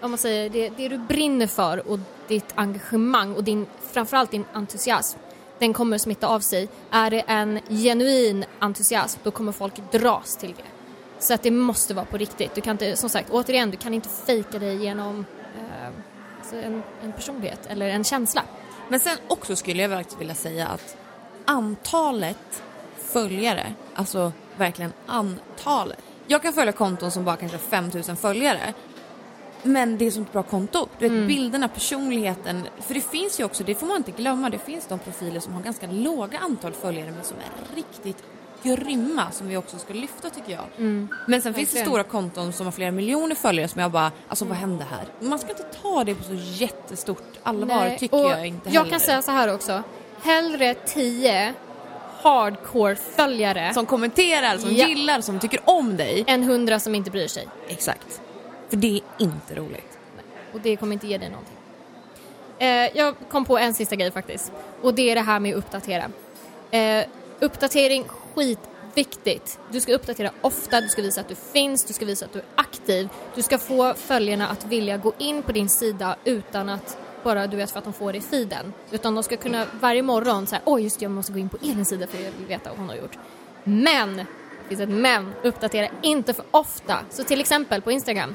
om 0.00 0.10
man 0.10 0.18
säger 0.18 0.50
det, 0.50 0.68
det 0.68 0.88
du 0.88 0.98
brinner 0.98 1.46
för 1.46 1.88
och 1.88 1.98
ditt 2.28 2.52
engagemang 2.54 3.34
och 3.34 3.44
din, 3.44 3.66
framförallt 3.92 4.30
din 4.30 4.44
entusiasm, 4.52 5.18
den 5.58 5.72
kommer 5.72 5.98
smitta 5.98 6.26
av 6.26 6.40
sig. 6.40 6.68
Är 6.90 7.10
det 7.10 7.20
en 7.20 7.60
genuin 7.68 8.44
entusiasm, 8.58 9.20
då 9.22 9.30
kommer 9.30 9.52
folk 9.52 9.92
dras 9.92 10.36
till 10.36 10.54
det. 10.56 10.73
Så 11.18 11.34
att 11.34 11.42
det 11.42 11.50
måste 11.50 11.94
vara 11.94 12.04
på 12.06 12.16
riktigt. 12.16 12.54
Du 12.54 12.60
kan 12.60 12.72
inte, 12.72 12.96
som 12.96 13.10
sagt, 13.10 13.30
återigen, 13.30 13.70
du 13.70 13.76
kan 13.76 13.94
inte 13.94 14.08
fejka 14.08 14.58
dig 14.58 14.76
genom 14.84 15.24
eh, 15.58 15.88
alltså 16.38 16.56
en, 16.56 16.82
en 17.02 17.12
personlighet 17.12 17.66
eller 17.66 17.88
en 17.88 18.04
känsla. 18.04 18.42
Men 18.88 19.00
sen 19.00 19.16
också 19.28 19.56
skulle 19.56 19.82
jag 19.82 19.88
verkligen 19.88 20.18
vilja 20.18 20.34
säga 20.34 20.66
att 20.66 20.96
antalet 21.44 22.62
följare, 22.98 23.74
alltså 23.94 24.32
verkligen 24.56 24.92
antalet. 25.06 25.98
Jag 26.26 26.42
kan 26.42 26.52
följa 26.52 26.72
konton 26.72 27.10
som 27.10 27.24
bara 27.24 27.36
kanske 27.36 27.56
har 27.56 27.62
5000 27.62 28.16
följare. 28.16 28.74
Men 29.62 29.98
det 29.98 30.06
är 30.06 30.10
som 30.10 30.22
ett 30.22 30.32
bra 30.32 30.42
konto. 30.42 30.88
Du 30.98 31.08
vet 31.08 31.28
bilderna, 31.28 31.68
personligheten. 31.68 32.62
För 32.80 32.94
det 32.94 33.00
finns 33.00 33.40
ju 33.40 33.44
också, 33.44 33.64
det 33.64 33.74
får 33.74 33.86
man 33.86 33.96
inte 33.96 34.10
glömma, 34.10 34.50
det 34.50 34.58
finns 34.58 34.86
de 34.86 34.98
profiler 34.98 35.40
som 35.40 35.52
har 35.52 35.62
ganska 35.62 35.86
låga 35.86 36.38
antal 36.38 36.72
följare 36.72 37.10
men 37.10 37.24
som 37.24 37.36
är 37.36 37.76
riktigt 37.76 38.24
grymma 38.64 39.30
som 39.30 39.48
vi 39.48 39.56
också 39.56 39.78
ska 39.78 39.94
lyfta 39.94 40.30
tycker 40.30 40.52
jag. 40.52 40.64
Men 41.28 41.42
sen 41.42 41.54
finns 41.54 41.70
det 41.72 41.78
stora 41.80 42.02
konton 42.02 42.52
som 42.52 42.66
har 42.66 42.72
flera 42.72 42.90
miljoner 42.90 43.34
följare 43.34 43.68
som 43.68 43.80
jag 43.80 43.90
bara, 43.90 44.12
alltså 44.28 44.44
vad 44.44 44.56
hände 44.56 44.84
här? 44.90 45.28
Man 45.28 45.38
ska 45.38 45.48
inte 45.48 45.62
ta 45.82 46.04
det 46.04 46.14
på 46.14 46.22
så 46.24 46.34
jättestort 46.34 47.22
allvar 47.42 47.66
Nej, 47.84 47.98
tycker 47.98 48.16
och 48.24 48.30
jag 48.30 48.46
inte 48.46 48.68
Jag 48.70 48.80
heller. 48.80 48.90
kan 48.90 49.00
säga 49.00 49.22
så 49.22 49.30
här 49.32 49.54
också. 49.54 49.82
Hellre 50.22 50.74
10 50.74 51.54
hardcore-följare 52.22 53.74
Som 53.74 53.86
kommenterar, 53.86 54.58
som 54.58 54.74
Ja. 54.74 54.86
gillar, 54.88 55.20
som 55.20 55.38
tycker 55.40 55.60
om 55.64 55.96
dig. 55.96 56.24
än 56.26 56.42
100 56.42 56.80
som 56.80 56.94
inte 56.94 57.10
bryr 57.10 57.26
sig. 57.28 57.48
Exakt. 57.68 58.20
För 58.68 58.76
det 58.76 58.86
är 58.96 59.00
inte 59.24 59.54
roligt. 59.54 59.98
Och 60.54 60.60
det 60.60 60.76
kommer 60.76 60.92
inte 60.92 61.06
ge 61.06 61.18
dig 61.18 61.28
någonting. 61.30 61.54
Eh, 62.58 62.96
jag 62.98 63.14
kom 63.30 63.44
på 63.44 63.58
en 63.58 63.74
sista 63.74 63.96
grej 63.96 64.10
faktiskt. 64.10 64.52
Och 64.82 64.94
det 64.94 65.10
är 65.10 65.14
det 65.14 65.20
här 65.20 65.40
med 65.40 65.52
att 65.52 65.58
uppdatera. 65.58 66.04
Eh, 66.70 67.04
uppdatering, 67.40 68.04
skitviktigt. 68.34 69.58
Du 69.70 69.80
ska 69.80 69.94
uppdatera 69.94 70.30
ofta, 70.40 70.80
du 70.80 70.88
ska 70.88 71.02
visa 71.02 71.20
att 71.20 71.28
du 71.28 71.34
finns, 71.34 71.84
du 71.84 71.92
ska 71.92 72.04
visa 72.04 72.24
att 72.24 72.32
du 72.32 72.38
är 72.38 72.46
aktiv. 72.54 73.08
Du 73.34 73.42
ska 73.42 73.58
få 73.58 73.94
följarna 73.94 74.48
att 74.48 74.64
vilja 74.66 74.96
gå 74.96 75.12
in 75.18 75.42
på 75.42 75.52
din 75.52 75.68
sida 75.68 76.16
utan 76.24 76.68
att 76.68 76.98
bara 77.22 77.46
du 77.46 77.56
vet 77.56 77.70
för 77.70 77.78
att 77.78 77.84
de 77.84 77.92
får 77.92 78.12
det 78.12 78.18
i 78.18 78.20
feeden. 78.20 78.72
Utan 78.90 79.14
de 79.14 79.22
ska 79.22 79.36
kunna 79.36 79.66
varje 79.80 80.02
morgon 80.02 80.46
säga 80.46 80.62
oj 80.64 80.82
just 80.82 80.98
det, 80.98 81.04
jag 81.04 81.12
måste 81.12 81.32
gå 81.32 81.38
in 81.38 81.48
på 81.48 81.56
Elins 81.62 81.88
sida 81.88 82.06
för 82.06 82.18
jag 82.22 82.30
vill 82.38 82.46
veta 82.46 82.70
vad 82.70 82.78
hon 82.78 82.88
har 82.88 82.96
gjort. 82.96 83.18
Men, 83.64 84.16
det 84.16 84.24
finns 84.68 84.80
ett 84.80 84.88
men, 84.88 85.32
uppdatera 85.42 85.88
inte 86.02 86.34
för 86.34 86.44
ofta. 86.50 86.98
Så 87.10 87.24
till 87.24 87.40
exempel 87.40 87.82
på 87.82 87.92
Instagram, 87.92 88.34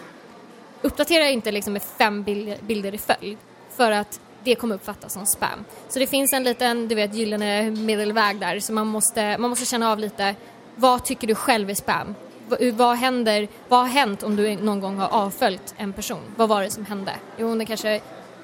uppdatera 0.81 1.29
inte 1.29 1.51
liksom 1.51 1.73
med 1.73 1.81
fem 1.81 2.23
bilder 2.61 2.93
i 2.93 2.97
följd 2.97 3.37
för 3.69 3.91
att 3.91 4.19
det 4.43 4.55
kommer 4.55 4.75
uppfattas 4.75 5.13
som 5.13 5.25
spam. 5.25 5.65
Så 5.89 5.99
det 5.99 6.07
finns 6.07 6.33
en 6.33 6.43
liten, 6.43 6.87
du 6.87 6.95
vet, 6.95 7.13
gyllene 7.13 7.71
medelväg 7.71 8.39
där 8.39 8.59
så 8.59 8.73
man 8.73 8.87
måste, 8.87 9.37
man 9.37 9.49
måste 9.49 9.65
känna 9.65 9.91
av 9.91 9.99
lite 9.99 10.35
vad 10.75 11.05
tycker 11.05 11.27
du 11.27 11.35
själv 11.35 11.69
är 11.69 11.73
spam? 11.73 12.15
V- 12.49 12.71
vad 12.71 12.95
händer, 12.97 13.47
vad 13.67 13.79
har 13.79 13.87
hänt 13.87 14.23
om 14.23 14.35
du 14.35 14.55
någon 14.55 14.79
gång 14.79 14.97
har 14.97 15.07
avföljt 15.07 15.73
en 15.77 15.93
person? 15.93 16.21
Vad 16.35 16.49
var 16.49 16.61
det 16.61 16.69
som 16.69 16.85
hände? 16.85 17.11
Jo, 17.37 17.47
hon 17.47 17.65
kanske 17.65 18.01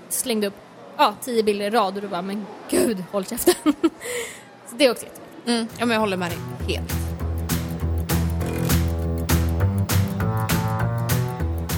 slängde 0.10 0.48
upp 0.48 0.54
ja, 0.98 1.14
tio 1.22 1.43
bilder 1.43 1.66
i 1.66 1.70
rad 1.70 1.96
och 1.96 2.02
du 2.02 2.08
bara 2.08 2.22
men 2.22 2.46
gud, 2.70 3.04
håll 3.12 3.26
käften. 3.26 3.54
så 4.70 4.76
det 4.76 4.86
är 4.86 4.91
också 4.91 5.06
jätteviktigt. 5.06 5.48
Mm. 5.48 5.68
Ja, 5.78 5.86
men 5.86 5.93
jag 5.93 6.00
håller 6.00 6.18
med 6.18 6.32
dig 6.32 6.38
helt. 6.76 6.93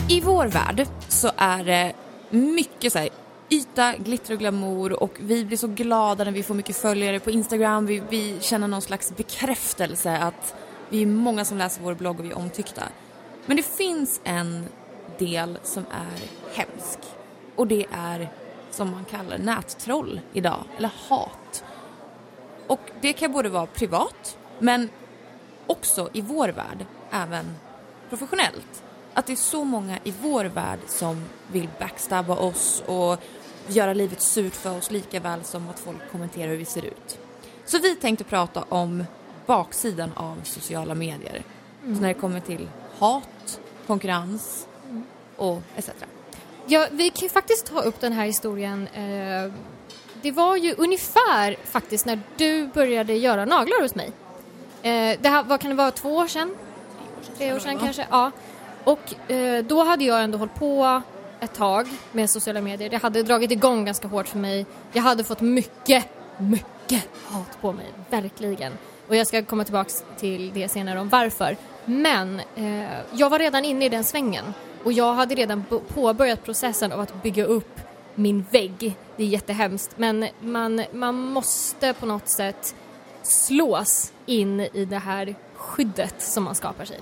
I 0.10 0.22
vår 0.22 0.46
värld 0.46 0.88
så 1.08 1.32
är 1.38 1.64
det 1.64 1.94
mycket 2.30 2.94
så 2.94 3.00
här, 3.00 3.10
yta, 3.50 3.96
glitter 3.98 4.34
och 4.34 4.40
glamour 4.40 5.04
och 5.04 5.18
vi 5.20 5.46
blir 5.46 5.58
så 5.58 5.68
glada 5.68 6.24
när 6.24 6.32
vi 6.32 6.44
får 6.44 6.56
mycket 6.56 6.78
följare 6.78 7.20
på 7.20 7.32
Instagram. 7.32 7.86
Vi, 7.86 8.04
vi 8.10 8.38
känner 8.42 8.68
någon 8.68 8.82
slags 8.82 9.16
bekräftelse 9.18 10.18
att 10.18 10.56
vi 10.90 11.02
är 11.02 11.06
många 11.06 11.46
som 11.46 11.58
läser 11.58 11.82
vår 11.82 11.94
blogg 11.94 12.20
och 12.20 12.26
vi 12.26 12.30
är 12.30 12.38
omtyckta. 12.38 12.84
Men 13.46 13.58
det 13.58 13.64
finns 13.64 14.22
en 14.24 14.66
del 15.18 15.60
som 15.64 15.86
är 15.92 16.22
hemsk 16.54 17.00
och 17.56 17.68
det 17.68 17.86
är 17.92 18.30
som 18.72 18.92
man 18.92 19.06
kallar 19.06 19.38
nättroll 19.38 20.22
idag, 20.34 20.64
eller 20.78 20.92
hat. 21.10 21.64
Och 22.68 22.80
det 23.02 23.14
kan 23.14 23.32
både 23.32 23.50
vara 23.50 23.66
privat, 23.66 24.38
men 24.60 24.90
också 25.68 26.10
i 26.14 26.22
vår 26.22 26.50
värld, 26.50 26.86
även 27.12 27.56
professionellt. 28.10 28.84
Att 29.14 29.26
det 29.26 29.34
är 29.34 29.38
så 29.38 29.64
många 29.64 30.00
i 30.04 30.14
vår 30.22 30.46
värld 30.46 30.80
som 30.88 31.26
vill 31.52 31.70
backstabba 31.80 32.36
oss 32.36 32.84
och 32.86 33.20
göra 33.68 33.94
livet 33.94 34.22
surt 34.22 34.56
för 34.56 34.78
oss 34.78 34.92
lika 34.92 35.20
väl 35.20 35.44
som 35.44 35.70
att 35.70 35.80
folk 35.80 36.12
kommenterar 36.12 36.48
hur 36.48 36.58
vi 36.58 36.66
ser 36.66 36.86
ut. 36.86 37.20
Så 37.66 37.80
vi 37.80 37.96
tänkte 37.96 38.24
prata 38.24 38.64
om 38.70 39.04
baksidan 39.46 40.12
av 40.16 40.42
sociala 40.44 40.96
medier. 40.96 41.44
Så 41.82 41.88
när 41.88 42.08
det 42.08 42.14
kommer 42.14 42.40
till 42.40 42.68
hat, 42.98 43.60
konkurrens 43.88 44.68
och 45.36 45.62
etc. 45.76 45.90
Ja, 46.66 46.88
vi 46.92 47.10
kan 47.10 47.24
ju 47.24 47.30
faktiskt 47.30 47.66
ta 47.66 47.82
upp 47.82 48.00
den 48.00 48.14
här 48.14 48.26
historien. 48.26 48.88
Eh, 48.88 49.52
det 50.22 50.32
var 50.32 50.56
ju 50.56 50.76
ungefär 50.78 51.56
faktiskt 51.64 52.06
när 52.06 52.20
du 52.38 52.68
började 52.68 53.14
göra 53.14 53.46
naglar 53.46 53.82
hos 53.82 53.96
mig. 53.96 54.12
Eh, 54.82 55.20
det 55.22 55.30
här, 55.30 55.44
vad 55.44 55.62
kan 55.62 55.70
det 55.70 55.76
vara, 55.76 55.92
två 55.92 56.16
år 56.16 56.28
sedan? 56.28 56.56
Tre 57.38 57.54
år 57.54 57.60
sedan 57.60 57.78
kanske? 57.78 58.08
Ja. 58.12 58.32
Och 58.84 59.32
eh, 59.32 59.66
då 59.66 59.84
hade 59.84 60.04
jag 60.04 60.24
ändå 60.24 60.38
hållit 60.38 60.56
på 60.56 61.02
ett 61.40 61.54
tag 61.54 61.88
med 62.12 62.30
sociala 62.30 62.62
medier. 62.62 62.90
Det 62.90 62.98
hade 62.98 63.24
dragit 63.24 63.52
igång 63.52 63.86
ganska 63.86 64.08
hårt 64.08 64.28
för 64.28 64.38
mig. 64.38 64.66
Jag 64.94 65.04
hade 65.04 65.24
fått 65.24 65.42
mycket, 65.42 66.06
mycket 66.38 67.04
hat 67.26 67.62
på 67.62 67.74
mig, 67.74 67.86
verkligen. 68.10 68.74
Och 69.08 69.16
jag 69.16 69.28
ska 69.28 69.44
komma 69.44 69.64
tillbaks 69.64 70.04
till 70.18 70.52
det 70.54 70.70
senare 70.70 71.00
om 71.00 71.10
varför. 71.10 71.58
Men 71.86 72.42
eh, 72.56 73.00
jag 73.14 73.30
var 73.30 73.40
redan 73.40 73.66
inne 73.66 73.86
i 73.86 73.90
den 73.90 74.04
svängen 74.04 74.54
och 74.84 74.94
jag 74.94 75.14
hade 75.14 75.36
redan 75.36 75.64
påbörjat 75.94 76.44
processen 76.44 76.92
av 76.92 77.00
att 77.00 77.24
bygga 77.24 77.46
upp 77.46 77.80
min 78.16 78.46
vägg. 78.52 78.96
Det 79.16 79.24
är 79.24 79.28
jättehemskt 79.28 79.92
men 79.98 80.28
man, 80.40 80.84
man 80.94 81.16
måste 81.16 81.94
på 81.94 82.06
något 82.06 82.30
sätt 82.30 82.76
slås 83.24 84.12
in 84.26 84.60
i 84.60 84.86
det 84.86 84.98
här 84.98 85.36
skyddet 85.56 86.22
som 86.22 86.44
man 86.44 86.56
skapar 86.56 86.86
sig. 86.86 87.00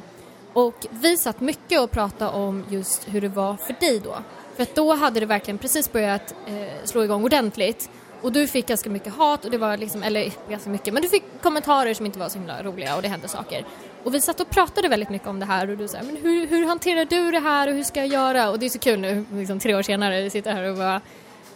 Och 0.55 0.85
vi 0.89 1.17
satt 1.17 1.39
mycket 1.39 1.81
och 1.81 1.91
pratade 1.91 2.31
om 2.31 2.63
just 2.69 3.07
hur 3.07 3.21
det 3.21 3.27
var 3.27 3.57
för 3.57 3.75
dig 3.79 3.99
då. 3.99 4.15
För 4.57 4.67
då 4.73 4.93
hade 4.93 5.19
det 5.19 5.25
verkligen 5.25 5.57
precis 5.57 5.91
börjat 5.91 6.35
eh, 6.47 6.85
slå 6.85 7.03
igång 7.03 7.23
ordentligt. 7.23 7.89
Och 8.21 8.31
du 8.31 8.47
fick 8.47 8.67
ganska 8.67 8.89
mycket 8.89 9.13
hat 9.13 9.45
och 9.45 9.51
det 9.51 9.57
var 9.57 9.77
liksom, 9.77 10.03
eller 10.03 10.31
ganska 10.49 10.69
mycket, 10.69 10.93
men 10.93 11.03
du 11.03 11.09
fick 11.09 11.23
kommentarer 11.41 11.93
som 11.93 12.05
inte 12.05 12.19
var 12.19 12.29
så 12.29 12.37
himla 12.37 12.63
roliga 12.63 12.95
och 12.95 13.01
det 13.01 13.07
hände 13.07 13.27
saker. 13.27 13.65
Och 14.03 14.13
vi 14.13 14.21
satt 14.21 14.39
och 14.39 14.49
pratade 14.49 14.87
väldigt 14.87 15.09
mycket 15.09 15.27
om 15.27 15.39
det 15.39 15.45
här 15.45 15.69
och 15.69 15.77
du 15.77 15.87
sa, 15.87 15.97
men 16.03 16.15
hur, 16.15 16.47
hur 16.47 16.65
hanterar 16.65 17.05
du 17.05 17.31
det 17.31 17.39
här 17.39 17.67
och 17.67 17.73
hur 17.73 17.83
ska 17.83 17.99
jag 17.99 18.07
göra? 18.07 18.49
Och 18.49 18.59
det 18.59 18.65
är 18.65 18.69
så 18.69 18.79
kul 18.79 18.99
nu, 18.99 19.25
liksom 19.33 19.59
tre 19.59 19.75
år 19.75 19.81
senare, 19.81 20.21
vi 20.21 20.29
sitter 20.29 20.53
här 20.53 20.63
och 20.63 20.77
bara, 20.77 21.01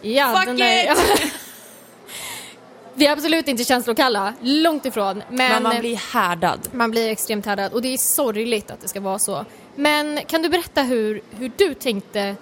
ja 0.02 0.34
Fuck 0.36 0.46
den 0.46 0.58
där, 0.58 0.92
it! 0.92 1.34
Vi 3.00 3.06
är 3.06 3.12
absolut 3.12 3.48
inte 3.48 3.64
känslokalla, 3.64 4.34
långt 4.42 4.86
ifrån. 4.86 5.24
Men, 5.30 5.36
Men 5.52 5.64
man 5.64 5.80
blir 5.80 5.96
härdad. 5.96 6.60
man 6.72 6.92
blir 6.92 7.08
extremt 7.08 7.46
härdad 7.46 7.74
och 7.74 7.82
det 7.82 7.94
är 7.94 7.98
sorgligt 7.98 8.72
att 8.72 8.82
det 8.82 8.88
ska 8.88 9.00
vara 9.00 9.20
så. 9.20 9.46
Men 9.76 10.20
kan 10.28 10.42
du 10.42 10.50
berätta 10.50 10.84
hur, 10.84 11.22
hur 11.32 11.52
du 11.58 11.74
tänkte 11.74 12.36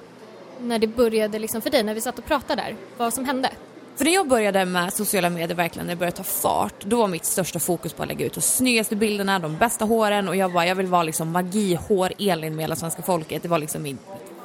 när 0.61 0.79
det 0.79 0.87
började 0.87 1.39
liksom 1.39 1.61
för 1.61 1.69
dig, 1.69 1.83
när 1.83 1.93
vi 1.93 2.01
satt 2.01 2.19
och 2.19 2.25
pratade 2.25 2.61
där, 2.61 2.75
vad 2.97 3.13
som 3.13 3.25
hände? 3.25 3.49
För 3.95 4.05
när 4.05 4.11
jag 4.11 4.27
började 4.27 4.65
med 4.65 4.93
sociala 4.93 5.29
medier, 5.29 5.55
verkligen 5.55 5.87
när 5.87 5.93
det 5.93 5.99
började 5.99 6.17
ta 6.17 6.23
fart, 6.23 6.85
då 6.85 6.97
var 6.97 7.07
mitt 7.07 7.25
största 7.25 7.59
fokus 7.59 7.93
på 7.93 8.03
att 8.03 8.09
lägga 8.09 8.25
ut 8.25 8.33
de 8.33 8.41
snyggaste 8.41 8.95
bilderna, 8.95 9.39
de 9.39 9.57
bästa 9.57 9.85
håren 9.85 10.27
och 10.27 10.35
jag 10.35 10.53
bara, 10.53 10.65
jag 10.65 10.75
vill 10.75 10.87
vara 10.87 11.03
liksom 11.03 11.31
magihår 11.31 12.13
Elin 12.19 12.55
med 12.55 12.63
hela 12.63 12.75
svenska 12.75 13.01
folket. 13.01 13.43
Det 13.43 13.49
var 13.49 13.59
liksom 13.59 13.81
min 13.81 13.97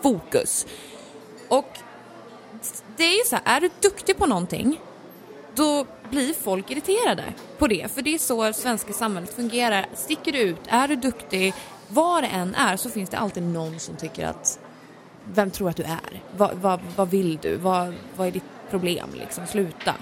fokus. 0.02 0.66
Och 1.48 1.78
det 2.96 3.04
är 3.04 3.16
ju 3.16 3.24
så 3.26 3.36
här, 3.36 3.56
är 3.56 3.60
du 3.60 3.70
duktig 3.80 4.16
på 4.16 4.26
någonting, 4.26 4.80
då 5.54 5.86
blir 6.12 6.34
folk 6.34 6.70
irriterade 6.70 7.24
på 7.58 7.66
det. 7.66 7.92
För 7.94 8.02
det 8.02 8.14
är 8.14 8.18
så 8.18 8.52
svenska 8.52 8.92
samhället 8.92 9.34
fungerar. 9.34 9.86
Sticker 9.94 10.32
du 10.32 10.38
ut, 10.38 10.60
är 10.68 10.88
du 10.88 10.96
duktig, 10.96 11.54
vad 11.88 12.22
det 12.22 12.26
än 12.26 12.54
är 12.54 12.76
så 12.76 12.90
finns 12.90 13.10
det 13.10 13.18
alltid 13.18 13.42
någon 13.42 13.80
som 13.80 13.96
tycker 13.96 14.26
att 14.26 14.58
vem 15.34 15.50
tror 15.50 15.68
att 15.68 15.76
du 15.76 15.82
är? 15.82 16.22
Vad, 16.36 16.54
vad, 16.54 16.80
vad 16.96 17.10
vill 17.10 17.38
du? 17.42 17.56
Vad, 17.56 17.94
vad 18.16 18.26
är 18.26 18.30
ditt 18.30 18.44
problem 18.70 19.08
liksom? 19.14 19.46
Sluta. 19.46 19.94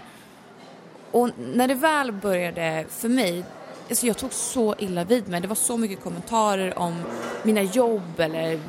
Och 1.10 1.30
när 1.54 1.68
det 1.68 1.74
väl 1.74 2.12
började 2.12 2.84
för 2.88 3.08
mig, 3.08 3.44
alltså 3.88 4.06
jag 4.06 4.16
tog 4.16 4.32
så 4.32 4.74
illa 4.78 5.04
vid 5.04 5.28
mig. 5.28 5.40
Det 5.40 5.48
var 5.48 5.54
så 5.54 5.76
mycket 5.76 6.02
kommentarer 6.02 6.78
om 6.78 7.02
mina 7.42 7.62
jobb 7.62 8.20
eller 8.20 8.60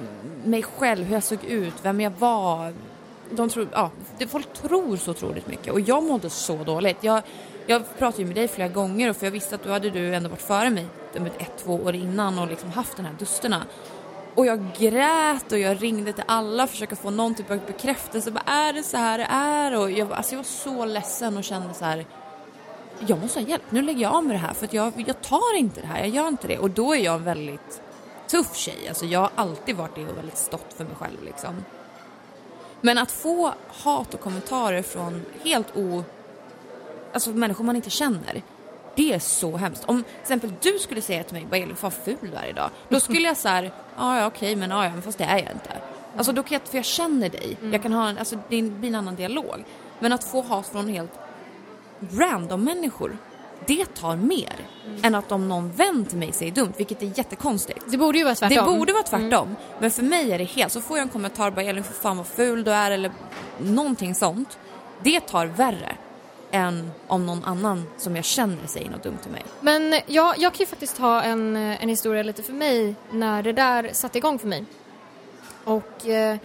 mig 0.44 0.64
själv, 0.64 1.06
hur 1.06 1.14
jag 1.14 1.24
såg 1.24 1.44
ut, 1.44 1.74
vem 1.82 2.02
jag 2.02 2.12
var. 2.20 2.74
De 3.32 3.50
tror, 3.50 3.68
ja, 3.72 3.92
det, 4.18 4.28
folk 4.28 4.54
tror 4.54 4.98
så 4.98 5.12
otroligt 5.12 5.48
mycket 5.48 5.74
och 5.74 5.80
jag 5.80 6.04
mådde 6.04 6.30
så 6.30 6.64
dåligt. 6.64 6.98
Jag, 7.02 7.22
jag 7.68 7.98
pratade 7.98 8.22
ju 8.22 8.28
med 8.28 8.36
dig 8.36 8.48
flera 8.48 8.68
gånger 8.68 9.10
och 9.10 9.16
för 9.16 9.26
jag 9.26 9.32
visste 9.32 9.56
att 9.56 9.64
du 9.64 9.70
hade 9.70 9.90
du 9.90 10.16
ändå 10.16 10.30
varit 10.30 10.42
före 10.42 10.70
mig 10.70 10.86
ett, 11.14 11.58
två 11.64 11.74
år 11.74 11.96
innan 11.96 12.40
och 12.40 12.48
liksom 12.48 12.70
haft 12.72 12.96
den 12.98 13.06
här 13.06 13.14
dusterna. 13.20 13.64
Och 14.36 14.46
jag 14.46 14.68
grät 14.78 15.52
och 15.52 15.60
jag 15.60 15.84
ringde 15.84 16.14
till 16.14 16.24
alla 16.28 16.58
för 16.58 16.64
att 16.64 16.70
försöka 16.70 16.96
få 16.96 17.10
någon 17.10 17.36
typ 17.36 17.52
av 17.52 17.60
bekräftelse. 17.68 18.32
Bara, 18.32 18.44
är 18.46 18.74
det 18.74 18.84
så 18.84 18.98
här 18.98 19.18
det 19.18 19.28
är? 19.30 19.80
Och 19.80 19.92
jag, 19.92 20.14
alltså 20.14 20.32
jag 20.32 20.38
var 20.38 20.44
så 20.44 20.86
ledsen 20.86 21.38
och 21.38 21.44
kände 21.44 21.74
så 21.74 21.86
här. 21.86 22.06
Jag 23.08 23.22
måste 23.22 23.40
ha 23.40 23.48
hjälp. 23.48 23.64
Nu 23.70 23.82
lägger 23.82 24.02
jag 24.02 24.14
av 24.14 24.26
med 24.26 24.36
det 24.36 24.40
här 24.40 24.54
för 24.54 24.66
att 24.66 24.74
jag, 24.74 24.94
jag 25.08 25.22
tar 25.22 25.58
inte 25.58 25.82
det 25.82 25.88
här. 25.88 26.00
Jag 26.00 26.10
gör 26.10 26.28
inte 26.28 26.48
det. 26.48 26.58
Och 26.58 26.70
då 26.70 26.96
är 26.96 27.00
jag 27.00 27.16
en 27.16 27.24
väldigt 27.24 27.82
tuff 28.28 28.56
tjej. 28.56 28.88
Alltså 28.88 29.06
jag 29.06 29.20
har 29.20 29.32
alltid 29.36 29.76
varit 29.76 29.96
det 29.96 30.08
och 30.08 30.18
väldigt 30.18 30.38
stått 30.38 30.74
för 30.74 30.84
mig 30.84 30.96
själv 30.96 31.24
liksom. 31.24 31.56
Men 32.82 32.98
att 32.98 33.12
få 33.12 33.54
hat 33.68 34.14
och 34.14 34.20
kommentarer 34.20 34.82
från 34.82 35.26
helt 35.44 35.76
o... 35.76 36.04
Alltså 37.14 37.30
människor 37.30 37.64
man 37.64 37.76
inte 37.76 37.90
känner. 37.90 38.42
Det 38.96 39.14
är 39.14 39.20
så 39.20 39.58
hemskt. 39.58 39.84
Om 39.86 40.04
till 40.04 40.22
exempel 40.22 40.54
du 40.62 40.80
skulle 40.80 41.02
säga 41.02 41.24
till 41.24 41.34
mig, 41.34 41.48
vad 41.50 41.60
Elin, 41.60 41.76
fan 41.76 41.92
ful 41.92 42.18
du 42.22 42.38
är 42.38 42.48
idag. 42.50 42.70
Då 42.90 43.00
skulle 43.00 43.28
jag 43.28 43.38
såhär, 43.38 43.72
ja 43.98 44.20
ja 44.20 44.28
okej 44.28 44.56
men 44.56 44.70
ja, 44.70 44.84
ja 44.84 44.92
men 44.92 45.02
fast 45.02 45.18
det 45.18 45.24
är 45.24 45.38
jag 45.38 45.52
inte. 45.52 45.72
Alltså 46.18 46.32
då 46.32 46.44
kan 46.44 46.54
jag, 46.54 46.62
för 46.70 46.78
jag 46.78 46.86
känner 46.86 47.30
dig. 47.30 47.58
Mm. 47.60 47.74
Jag 47.74 47.82
kan 47.82 47.94
ha 47.94 48.10
en, 48.10 48.18
alltså 48.18 48.36
det 48.50 48.62
blir 48.62 48.90
en 48.90 48.96
annan 48.96 49.16
dialog. 49.16 49.64
Men 50.00 50.14
att 50.14 50.24
få 50.24 50.42
hat 50.42 50.68
från 50.68 50.88
helt 50.88 51.12
random 52.12 52.64
människor 52.64 53.18
det 53.68 53.86
tar 53.86 54.16
mer 54.16 54.56
mm. 54.86 55.06
än 55.06 55.16
att 55.16 55.32
om 55.32 55.50
någon 55.50 55.72
vän 55.72 56.06
till 56.06 56.18
mig 56.18 56.32
säger 56.32 56.52
dumt, 56.52 56.74
vilket 56.78 57.02
är 57.02 57.18
jättekonstigt. 57.18 57.86
Det 57.88 57.98
borde 57.98 58.18
ju 58.18 58.24
vara 58.24 58.36
tvärtom. 58.36 58.58
Det 58.58 58.78
borde 58.78 58.94
vara 58.94 59.04
tvärtom. 59.04 59.48
Mm. 59.48 59.56
Men 59.80 59.92
för 59.92 60.04
mig 60.04 60.32
är 60.32 60.38
det 60.38 60.44
helt, 60.44 60.74
så 60.74 60.82
får 60.82 60.98
jag 60.98 61.04
en 61.04 61.10
kommentar 61.10 61.52
bara 61.52 61.66
Elin 61.66 61.84
för 61.84 61.94
fan 61.94 62.18
vad 62.18 62.28
ful 62.28 62.64
du 62.64 62.72
är 62.72 62.92
eller 62.92 63.12
någonting 63.58 64.16
sånt. 64.16 64.60
Det 65.04 65.20
tar 65.20 65.46
värre 65.46 65.96
än 66.52 66.92
om 67.08 67.26
någon 67.26 67.44
annan 67.44 67.84
som 67.98 68.16
jag 68.16 68.26
känner 68.26 68.68
säger 68.68 68.90
något 68.90 69.04
dumt 69.04 69.18
till 69.22 69.32
mig. 69.32 69.44
Men 69.62 70.02
ja, 70.08 70.36
jag 70.38 70.54
kan 70.54 70.60
ju 70.60 70.66
faktiskt 70.66 70.98
ha 70.98 71.22
en, 71.22 71.56
en 71.56 71.90
historia 71.90 72.24
lite 72.24 72.44
för 72.44 72.54
mig 72.54 72.96
när 73.12 73.44
det 73.44 73.54
där 73.54 73.90
satte 73.94 74.18
igång 74.18 74.40
för 74.40 74.48
mig. 74.48 74.66
Och 75.64 76.08
eh, 76.08 76.38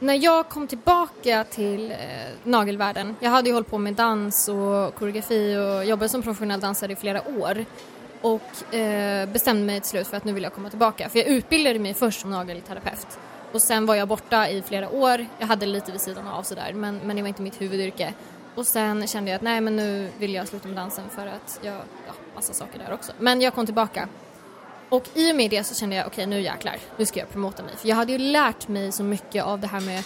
när 0.00 0.24
jag 0.24 0.48
kom 0.48 0.66
tillbaka 0.66 1.44
till 1.44 1.90
eh, 1.90 1.98
nagelvärlden, 2.44 3.16
jag 3.20 3.30
hade 3.30 3.48
ju 3.48 3.54
hållit 3.54 3.70
på 3.70 3.78
med 3.78 3.94
dans 3.94 4.48
och 4.48 4.94
koreografi 4.94 5.56
och 5.56 5.84
jobbat 5.84 6.10
som 6.10 6.22
professionell 6.22 6.60
dansare 6.60 6.92
i 6.92 6.96
flera 6.96 7.28
år 7.28 7.64
och 8.20 8.74
eh, 8.74 9.28
bestämde 9.28 9.62
mig 9.62 9.80
till 9.80 9.90
slut 9.90 10.06
för 10.06 10.16
att 10.16 10.24
nu 10.24 10.32
vill 10.32 10.42
jag 10.42 10.52
komma 10.52 10.70
tillbaka. 10.70 11.08
För 11.08 11.18
jag 11.18 11.28
utbildade 11.28 11.78
mig 11.78 11.94
först 11.94 12.20
som 12.20 12.30
nagelterapeut 12.30 13.18
och 13.52 13.62
sen 13.62 13.86
var 13.86 13.94
jag 13.94 14.08
borta 14.08 14.48
i 14.48 14.62
flera 14.62 14.90
år. 14.90 15.26
Jag 15.38 15.46
hade 15.46 15.66
lite 15.66 15.92
vid 15.92 16.00
sidan 16.00 16.28
av 16.28 16.42
sådär 16.42 16.72
men, 16.74 16.96
men 16.96 17.16
det 17.16 17.22
var 17.22 17.28
inte 17.28 17.42
mitt 17.42 17.60
huvudyrke. 17.60 18.14
Och 18.54 18.66
sen 18.66 19.06
kände 19.06 19.30
jag 19.30 19.36
att 19.36 19.42
nej 19.42 19.60
men 19.60 19.76
nu 19.76 20.08
vill 20.18 20.34
jag 20.34 20.48
sluta 20.48 20.68
med 20.68 20.76
dansen 20.76 21.04
för 21.10 21.26
att 21.26 21.60
jag, 21.62 21.74
ja 21.74 22.12
massa 22.34 22.52
saker 22.52 22.78
där 22.78 22.94
också. 22.94 23.12
Men 23.18 23.40
jag 23.40 23.54
kom 23.54 23.66
tillbaka. 23.66 24.08
Och 24.88 25.08
i 25.14 25.32
och 25.32 25.36
med 25.36 25.50
det 25.50 25.64
så 25.64 25.74
kände 25.74 25.96
jag 25.96 26.06
okej 26.06 26.24
okay, 26.24 26.26
nu 26.26 26.40
jäklar, 26.40 26.76
nu 26.96 27.06
ska 27.06 27.20
jag 27.20 27.30
promota 27.30 27.62
mig. 27.62 27.76
För 27.76 27.88
jag 27.88 27.96
hade 27.96 28.12
ju 28.12 28.18
lärt 28.18 28.68
mig 28.68 28.92
så 28.92 29.02
mycket 29.02 29.44
av 29.44 29.60
det 29.60 29.66
här 29.66 29.80
med 29.80 30.02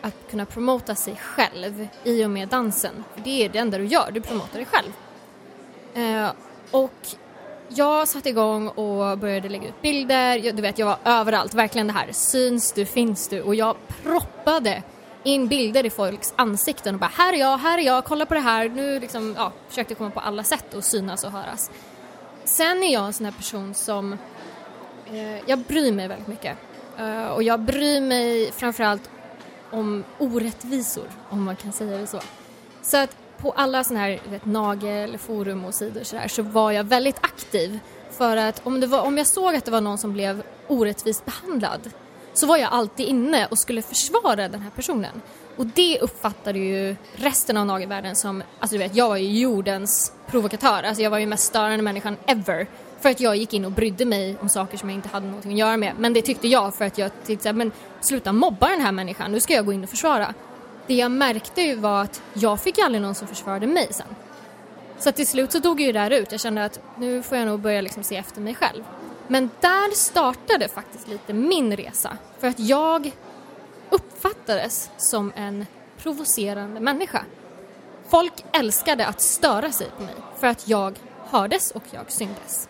att 0.00 0.14
kunna 0.30 0.46
promota 0.46 0.94
sig 0.94 1.16
själv 1.16 1.86
i 2.04 2.24
och 2.24 2.30
med 2.30 2.48
dansen. 2.48 3.04
För 3.14 3.20
det 3.20 3.44
är 3.44 3.48
det 3.48 3.58
enda 3.58 3.78
du 3.78 3.84
gör, 3.84 4.10
du 4.10 4.20
promotar 4.20 4.58
dig 4.58 4.66
själv. 4.66 4.92
Eh, 5.94 6.30
och 6.70 7.06
jag 7.68 8.08
satte 8.08 8.28
igång 8.28 8.68
och 8.68 9.18
började 9.18 9.48
lägga 9.48 9.68
ut 9.68 9.82
bilder. 9.82 10.52
Du 10.52 10.62
vet, 10.62 10.78
jag 10.78 10.86
var 10.86 10.98
överallt, 11.04 11.54
verkligen 11.54 11.86
det 11.86 11.92
här. 11.92 12.08
Syns 12.12 12.72
du, 12.72 12.86
finns 12.86 13.28
du? 13.28 13.42
Och 13.42 13.54
jag 13.54 13.76
proppade 14.02 14.82
in 15.22 15.48
bilder 15.48 15.86
i 15.86 15.90
folks 15.90 16.34
ansikten 16.36 16.94
och 16.94 17.00
bara 17.00 17.10
här 17.14 17.32
är 17.32 17.36
jag, 17.36 17.58
här 17.58 17.78
är 17.78 17.82
jag, 17.82 18.04
kolla 18.04 18.26
på 18.26 18.34
det 18.34 18.40
här. 18.40 18.68
Nu 18.68 19.00
liksom, 19.00 19.34
ja, 19.38 19.52
försökte 19.68 19.94
komma 19.94 20.10
på 20.10 20.20
alla 20.20 20.44
sätt 20.44 20.74
att 20.74 20.84
synas 20.84 21.24
och 21.24 21.32
höras. 21.32 21.70
Sen 22.50 22.82
är 22.82 22.92
jag 22.92 23.06
en 23.06 23.12
sån 23.12 23.24
här 23.24 23.32
person 23.32 23.74
som, 23.74 24.12
eh, 25.06 25.48
jag 25.50 25.58
bryr 25.58 25.92
mig 25.92 26.08
väldigt 26.08 26.28
mycket. 26.28 26.56
Eh, 26.98 27.26
och 27.26 27.42
jag 27.42 27.60
bryr 27.60 28.00
mig 28.00 28.52
framförallt 28.52 29.10
om 29.70 30.04
orättvisor, 30.18 31.04
om 31.28 31.44
man 31.44 31.56
kan 31.56 31.72
säga 31.72 31.98
det 31.98 32.06
så. 32.06 32.20
Så 32.82 32.96
att 32.96 33.16
på 33.38 33.52
alla 33.52 33.84
såna 33.84 34.00
här 34.00 34.20
vet, 34.28 34.44
nagel, 34.44 35.18
forum 35.18 35.64
och 35.64 35.74
sidor 35.74 36.02
så, 36.02 36.16
där, 36.16 36.28
så 36.28 36.42
var 36.42 36.70
jag 36.70 36.84
väldigt 36.84 37.18
aktiv 37.20 37.78
för 38.10 38.36
att 38.36 38.66
om, 38.66 38.80
det 38.80 38.86
var, 38.86 39.00
om 39.02 39.18
jag 39.18 39.26
såg 39.26 39.54
att 39.54 39.64
det 39.64 39.70
var 39.70 39.80
någon 39.80 39.98
som 39.98 40.12
blev 40.12 40.42
orättvist 40.68 41.24
behandlad 41.24 41.90
så 42.34 42.46
var 42.46 42.56
jag 42.56 42.72
alltid 42.72 43.06
inne 43.06 43.46
och 43.46 43.58
skulle 43.58 43.82
försvara 43.82 44.48
den 44.48 44.62
här 44.62 44.70
personen. 44.70 45.22
Och 45.56 45.66
det 45.66 45.98
uppfattade 46.00 46.58
ju 46.58 46.96
resten 47.14 47.56
av 47.56 47.66
nagelvärlden 47.66 48.16
som, 48.16 48.42
alltså 48.60 48.76
du 48.76 48.78
vet, 48.78 48.96
jag 48.96 49.08
var 49.08 49.16
ju 49.16 49.40
jordens 49.40 50.12
provokatör, 50.26 50.82
alltså 50.82 51.02
jag 51.02 51.10
var 51.10 51.18
ju 51.18 51.26
mest 51.26 51.44
störande 51.44 51.82
människan 51.82 52.16
ever. 52.26 52.66
För 53.00 53.10
att 53.10 53.20
jag 53.20 53.36
gick 53.36 53.54
in 53.54 53.64
och 53.64 53.72
brydde 53.72 54.04
mig 54.04 54.36
om 54.40 54.48
saker 54.48 54.78
som 54.78 54.88
jag 54.88 54.96
inte 54.96 55.08
hade 55.08 55.26
någonting 55.26 55.52
att 55.52 55.58
göra 55.58 55.76
med. 55.76 55.94
Men 55.98 56.12
det 56.12 56.22
tyckte 56.22 56.48
jag 56.48 56.74
för 56.74 56.84
att 56.84 56.98
jag 56.98 57.10
tyckte 57.26 57.52
men 57.52 57.72
sluta 58.00 58.32
mobba 58.32 58.68
den 58.68 58.80
här 58.80 58.92
människan, 58.92 59.32
nu 59.32 59.40
ska 59.40 59.54
jag 59.54 59.66
gå 59.66 59.72
in 59.72 59.82
och 59.82 59.90
försvara. 59.90 60.34
Det 60.86 60.94
jag 60.94 61.10
märkte 61.10 61.62
ju 61.62 61.74
var 61.74 62.02
att 62.02 62.22
jag 62.34 62.60
fick 62.60 62.78
aldrig 62.78 63.02
någon 63.02 63.14
som 63.14 63.28
försvarade 63.28 63.66
mig 63.66 63.88
sen. 63.90 64.06
Så 64.98 65.12
till 65.12 65.26
slut 65.26 65.52
så 65.52 65.58
dog 65.58 65.80
ju 65.80 65.92
det 65.92 65.98
här 65.98 66.10
ut. 66.10 66.32
Jag 66.32 66.40
kände 66.40 66.64
att 66.64 66.80
nu 66.96 67.22
får 67.22 67.38
jag 67.38 67.46
nog 67.46 67.60
börja 67.60 67.80
liksom 67.80 68.02
se 68.02 68.16
efter 68.16 68.40
mig 68.40 68.54
själv. 68.54 68.84
Men 69.28 69.50
där 69.60 69.94
startade 69.94 70.68
faktiskt 70.68 71.08
lite 71.08 71.32
min 71.32 71.76
resa. 71.76 72.16
För 72.38 72.48
att 72.48 72.58
jag 72.58 73.12
uppfattades 73.90 74.90
som 74.96 75.32
en 75.36 75.66
provocerande 75.98 76.80
människa. 76.80 77.24
Folk 78.08 78.32
älskade 78.52 79.06
att 79.06 79.20
störa 79.20 79.72
sig 79.72 79.86
på 79.96 80.02
mig 80.02 80.14
för 80.38 80.46
att 80.46 80.68
jag 80.68 80.98
hördes 81.30 81.70
och 81.70 81.82
jag 81.90 82.12
syntes. 82.12 82.68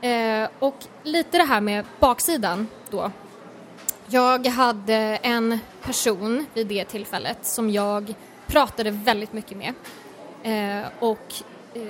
Eh, 0.00 0.48
och 0.58 0.76
lite 1.02 1.38
det 1.38 1.44
här 1.44 1.60
med 1.60 1.84
baksidan 2.00 2.68
då. 2.90 3.10
Jag 4.06 4.46
hade 4.46 4.94
en 5.22 5.58
person 5.82 6.46
vid 6.54 6.66
det 6.66 6.84
tillfället 6.84 7.38
som 7.42 7.70
jag 7.70 8.14
pratade 8.46 8.90
väldigt 8.90 9.32
mycket 9.32 9.58
med. 9.58 9.74
Eh, 10.42 10.86
och 10.98 11.34
eh, 11.74 11.82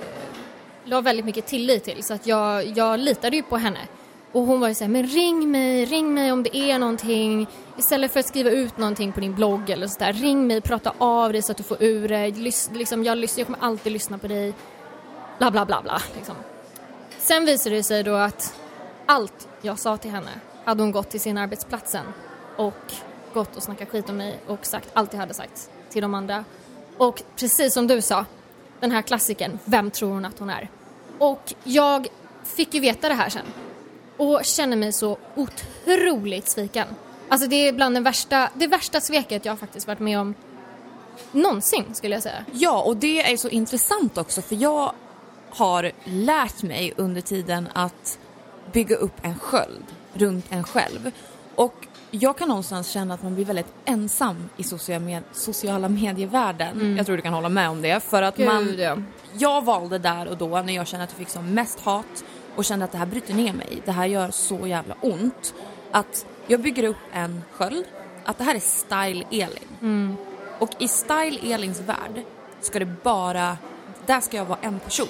la 0.83 1.01
väldigt 1.01 1.25
mycket 1.25 1.47
tillit 1.47 1.83
till 1.83 2.03
så 2.03 2.13
att 2.13 2.27
jag, 2.27 2.77
jag 2.77 2.99
litade 2.99 3.35
ju 3.35 3.43
på 3.43 3.57
henne. 3.57 3.79
Och 4.31 4.41
hon 4.41 4.59
var 4.59 4.67
ju 4.67 4.73
såhär, 4.73 4.91
men 4.91 5.03
ring 5.03 5.51
mig, 5.51 5.85
ring 5.85 6.13
mig 6.13 6.31
om 6.31 6.43
det 6.43 6.57
är 6.57 6.79
någonting. 6.79 7.47
Istället 7.77 8.11
för 8.11 8.19
att 8.19 8.27
skriva 8.27 8.49
ut 8.49 8.77
någonting 8.77 9.11
på 9.11 9.19
din 9.19 9.35
blogg 9.35 9.69
eller 9.69 9.87
sådär, 9.87 10.13
ring 10.13 10.47
mig, 10.47 10.61
prata 10.61 10.93
av 10.97 11.31
dig 11.31 11.41
så 11.41 11.51
att 11.51 11.57
du 11.57 11.63
får 11.63 11.83
ur 11.83 12.07
det. 12.07 12.29
Lys, 12.29 12.69
liksom, 12.73 13.03
jag, 13.03 13.17
jag 13.37 13.45
kommer 13.45 13.59
alltid 13.61 13.93
lyssna 13.93 14.17
på 14.17 14.27
dig. 14.27 14.53
Bla, 15.37 15.51
bla, 15.51 15.65
bla, 15.65 15.81
bla. 15.81 16.01
Liksom. 16.15 16.35
Sen 17.19 17.45
visade 17.45 17.75
det 17.75 17.83
sig 17.83 18.03
då 18.03 18.13
att 18.13 18.59
allt 19.05 19.47
jag 19.61 19.79
sa 19.79 19.97
till 19.97 20.11
henne 20.11 20.31
hade 20.65 20.83
hon 20.83 20.91
gått 20.91 21.09
till 21.09 21.21
sin 21.21 21.37
arbetsplats 21.37 21.91
sen 21.91 22.05
och 22.55 22.93
gått 23.33 23.55
och 23.55 23.63
snackat 23.63 23.89
skit 23.89 24.09
om 24.09 24.17
mig 24.17 24.39
och 24.47 24.65
sagt 24.65 24.89
allt 24.93 25.13
jag 25.13 25.19
hade 25.19 25.33
sagt 25.33 25.69
till 25.89 26.01
de 26.01 26.13
andra. 26.13 26.45
Och 26.97 27.23
precis 27.35 27.73
som 27.73 27.87
du 27.87 28.01
sa, 28.01 28.25
den 28.79 28.91
här 28.91 29.01
klassiken, 29.01 29.59
vem 29.65 29.91
tror 29.91 30.09
hon 30.09 30.25
att 30.25 30.39
hon 30.39 30.49
är? 30.49 30.69
Och 31.17 31.53
jag 31.63 32.07
fick 32.43 32.73
ju 32.73 32.79
veta 32.79 33.09
det 33.09 33.15
här 33.15 33.29
sen 33.29 33.45
och 34.19 34.45
känner 34.45 34.77
mig 34.77 34.93
så 34.93 35.17
otroligt 35.35 36.49
sviken. 36.49 36.87
Alltså 37.29 37.47
det 37.47 37.67
är 37.67 37.73
bland 37.73 37.95
det 37.95 38.01
värsta, 38.01 38.49
det 38.53 38.67
värsta 38.67 39.01
sveket 39.01 39.45
jag 39.45 39.59
faktiskt 39.59 39.87
varit 39.87 39.99
med 39.99 40.19
om 40.19 40.35
någonsin 41.31 41.85
skulle 41.93 42.15
jag 42.15 42.23
säga. 42.23 42.45
Ja, 42.51 42.81
och 42.81 42.97
det 42.97 43.31
är 43.31 43.37
så 43.37 43.49
intressant 43.49 44.17
också 44.17 44.41
för 44.41 44.55
jag 44.55 44.93
har 45.49 45.91
lärt 46.03 46.63
mig 46.63 46.93
under 46.97 47.21
tiden 47.21 47.69
att 47.73 48.19
bygga 48.73 48.95
upp 48.95 49.15
en 49.21 49.39
sköld 49.39 49.85
runt 50.13 50.45
en 50.49 50.63
själv. 50.63 51.11
Och 51.55 51.87
jag 52.11 52.37
kan 52.37 52.47
någonstans 52.47 52.89
känna 52.89 53.13
att 53.13 53.23
man 53.23 53.35
blir 53.35 53.45
väldigt 53.45 53.73
ensam 53.85 54.49
i 54.57 54.63
sociala, 54.63 55.05
med 55.05 55.23
sociala 55.31 55.89
medievärlden. 55.89 56.97
Jag 56.97 57.05
tror 57.05 57.15
du 57.15 57.21
kan 57.21 57.33
hålla 57.33 57.49
med 57.49 57.69
om 57.69 57.81
det. 57.81 58.03
För 58.03 58.21
att 58.21 58.37
man, 58.37 58.65
Gud, 58.65 58.79
ja. 58.79 58.97
jag 59.37 59.65
valde 59.65 59.97
där 59.97 60.27
och 60.27 60.37
då 60.37 60.61
när 60.61 60.75
jag 60.75 60.87
kände 60.87 61.03
att 61.03 61.09
jag 61.09 61.17
fick 61.17 61.29
som 61.29 61.53
mest 61.53 61.79
hat 61.79 62.23
och 62.59 62.65
kände 62.65 62.85
att 62.85 62.91
det 62.91 62.97
här 62.97 63.05
bryter 63.05 63.33
ner 63.33 63.53
mig. 63.53 63.81
Det 63.85 63.91
här 63.91 64.05
gör 64.05 64.31
så 64.31 64.67
jävla 64.67 64.95
ont. 65.01 65.53
Att 65.91 66.25
jag 66.47 66.61
bygger 66.61 66.83
upp 66.83 66.97
en 67.11 67.41
sköld. 67.51 67.85
Att 68.25 68.37
det 68.37 68.43
här 68.43 68.55
är 68.55 68.59
style 68.59 69.25
Elin. 69.31 70.17
Och 70.59 70.69
i 70.79 70.87
style 70.87 71.53
Elins 71.53 71.79
värld 71.79 72.23
ska 72.61 72.79
det 72.79 72.85
bara, 73.03 73.57
där 74.05 74.21
ska 74.21 74.37
jag 74.37 74.45
vara 74.45 74.59
en 74.61 74.79
person. 74.79 75.07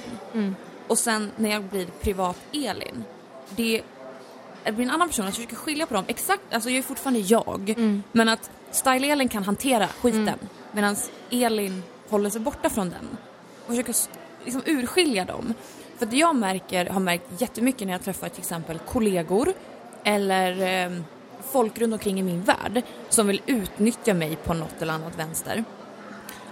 Och 0.88 0.98
sen 0.98 1.32
när 1.36 1.50
jag 1.50 1.64
blir 1.64 1.86
privat 1.86 2.38
Elin, 2.52 3.04
det 3.50 3.82
det 4.64 4.72
blir 4.72 4.86
en 4.86 4.92
annan 4.92 5.08
person, 5.08 5.26
att 5.26 5.28
jag 5.28 5.36
försöker 5.36 5.56
skilja 5.56 5.86
på 5.86 5.94
dem. 5.94 6.06
Exakt, 6.08 6.54
alltså 6.54 6.70
jag 6.70 6.78
är 6.78 6.84
fortfarande 6.84 7.20
jag. 7.20 7.76
Men 8.12 8.30
att 8.30 8.52
Style-Elin 8.72 9.28
kan 9.28 9.44
hantera 9.44 9.88
skiten 9.88 10.40
medan 10.72 10.96
Elin 11.30 11.84
håller 12.10 12.30
sig 12.30 12.42
borta 12.42 12.70
från 12.70 12.90
den. 12.90 13.18
Och 13.66 13.68
försöker 13.68 13.96
liksom 14.44 14.62
urskilja 14.66 15.26
dem. 15.26 15.54
För 16.00 16.06
det 16.06 16.18
jag 16.18 16.36
märker, 16.36 16.86
har 16.86 17.00
märkt 17.00 17.42
jättemycket 17.42 17.88
när 17.88 17.94
jag 17.94 18.04
träffar 18.04 18.30
till 18.30 18.40
exempel 18.40 18.80
kollegor 18.80 19.54
eller 20.04 20.86
eh, 20.86 21.02
folk 21.52 21.80
runt 21.80 21.94
omkring 21.94 22.20
i 22.20 22.24
min 22.24 22.42
värld 22.42 22.84
som 23.10 23.28
vill 23.28 23.42
utnyttja 23.46 24.14
mig 24.14 24.36
på 24.36 24.54
något 24.54 24.82
eller 24.82 24.94
annat 24.94 25.20
vänster. 25.20 25.64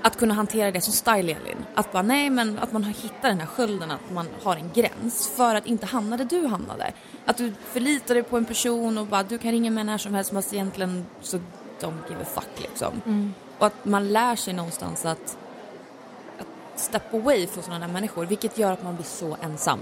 Att 0.02 0.18
kunna 0.18 0.34
hantera 0.34 0.72
det 0.72 0.82
som 0.82 0.94
style-Elin. 0.94 1.58
Att 1.76 1.92
bara, 1.92 2.04
nej 2.04 2.30
men 2.30 2.60
att 2.60 2.72
man 2.72 2.84
har 2.84 2.92
hittat 2.92 3.22
den 3.22 3.40
här 3.40 3.48
skölden, 3.48 3.92
att 3.92 4.12
man 4.14 4.28
har 4.44 4.56
en 4.56 4.72
gräns 4.74 5.32
för 5.36 5.56
att 5.56 5.66
inte 5.66 5.86
hamna 5.86 6.18
där 6.18 6.26
du 6.26 6.48
hamnade. 6.48 6.92
Att 7.26 7.38
du 7.38 7.54
förlitar 7.66 8.14
dig 8.14 8.24
på 8.24 8.38
en 8.38 8.46
person 8.46 8.98
och 8.98 9.08
bara, 9.08 9.24
du 9.24 9.38
kan 9.38 9.52
ringa 9.52 9.72
mig 9.72 9.84
när 9.84 9.98
som 9.98 10.14
helst, 10.14 10.34
fast 10.34 10.54
egentligen 10.54 11.06
så 11.22 11.38
don't 11.82 12.10
give 12.10 12.22
a 12.22 12.26
fuck 12.34 12.62
liksom. 12.70 13.34
Och 13.58 13.68
att 13.68 13.86
man 13.86 14.14
lär 14.14 14.36
sig 14.36 14.54
någonstans 14.54 15.06
att 15.06 15.38
step 16.80 17.14
away 17.14 17.48
från 17.48 17.64
sådana 17.64 17.88
där 17.88 17.94
människor, 17.94 18.26
vilket 18.26 18.58
gör 18.58 18.72
att 18.72 18.84
man 18.84 18.96
blir 18.96 19.06
så 19.06 19.38
ensam. 19.44 19.80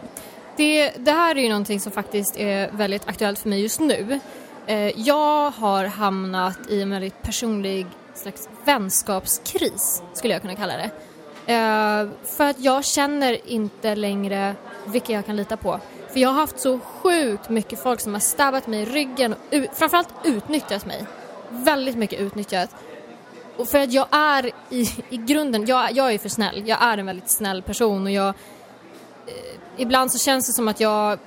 Det, 0.57 0.89
det 0.89 1.11
här 1.11 1.35
är 1.35 1.41
ju 1.41 1.49
någonting 1.49 1.79
som 1.79 1.91
faktiskt 1.91 2.37
är 2.37 2.71
väldigt 2.71 3.07
aktuellt 3.07 3.39
för 3.39 3.49
mig 3.49 3.61
just 3.61 3.79
nu. 3.79 4.19
Eh, 4.67 4.99
jag 4.99 5.51
har 5.51 5.85
hamnat 5.85 6.57
i 6.69 6.81
en 6.81 6.89
väldigt 6.89 7.21
personlig 7.21 7.87
slags 8.13 8.49
vänskapskris, 8.65 10.03
skulle 10.13 10.33
jag 10.33 10.41
kunna 10.41 10.55
kalla 10.55 10.73
det. 10.77 10.91
Eh, 11.53 12.07
för 12.23 12.43
att 12.43 12.59
jag 12.59 12.85
känner 12.85 13.49
inte 13.49 13.95
längre 13.95 14.55
vilka 14.85 15.13
jag 15.13 15.25
kan 15.25 15.35
lita 15.35 15.57
på. 15.57 15.79
För 16.09 16.19
jag 16.19 16.29
har 16.29 16.35
haft 16.35 16.59
så 16.59 16.79
sjukt 16.79 17.49
mycket 17.49 17.83
folk 17.83 17.99
som 17.99 18.13
har 18.13 18.19
stabbat 18.19 18.67
mig 18.67 18.81
i 18.81 18.85
ryggen 18.85 19.33
och 19.33 19.77
framförallt 19.77 20.09
utnyttjat 20.23 20.85
mig. 20.85 21.05
Väldigt 21.49 21.95
mycket 21.95 22.19
utnyttjat. 22.19 22.69
Och 23.57 23.67
för 23.67 23.79
att 23.79 23.93
jag 23.93 24.07
är 24.11 24.51
i, 24.69 24.89
i 25.09 25.17
grunden, 25.17 25.65
jag, 25.65 25.91
jag 25.91 26.13
är 26.13 26.17
för 26.17 26.29
snäll. 26.29 26.63
Jag 26.65 26.83
är 26.83 26.97
en 26.97 27.05
väldigt 27.05 27.29
snäll 27.29 27.61
person 27.61 28.03
och 28.03 28.11
jag 28.11 28.27
eh, 28.27 29.59
ibland 29.77 30.11
så 30.11 30.17
känns 30.17 30.47
det 30.47 30.53
som 30.53 30.67
att 30.67 30.79
jag 30.79 31.19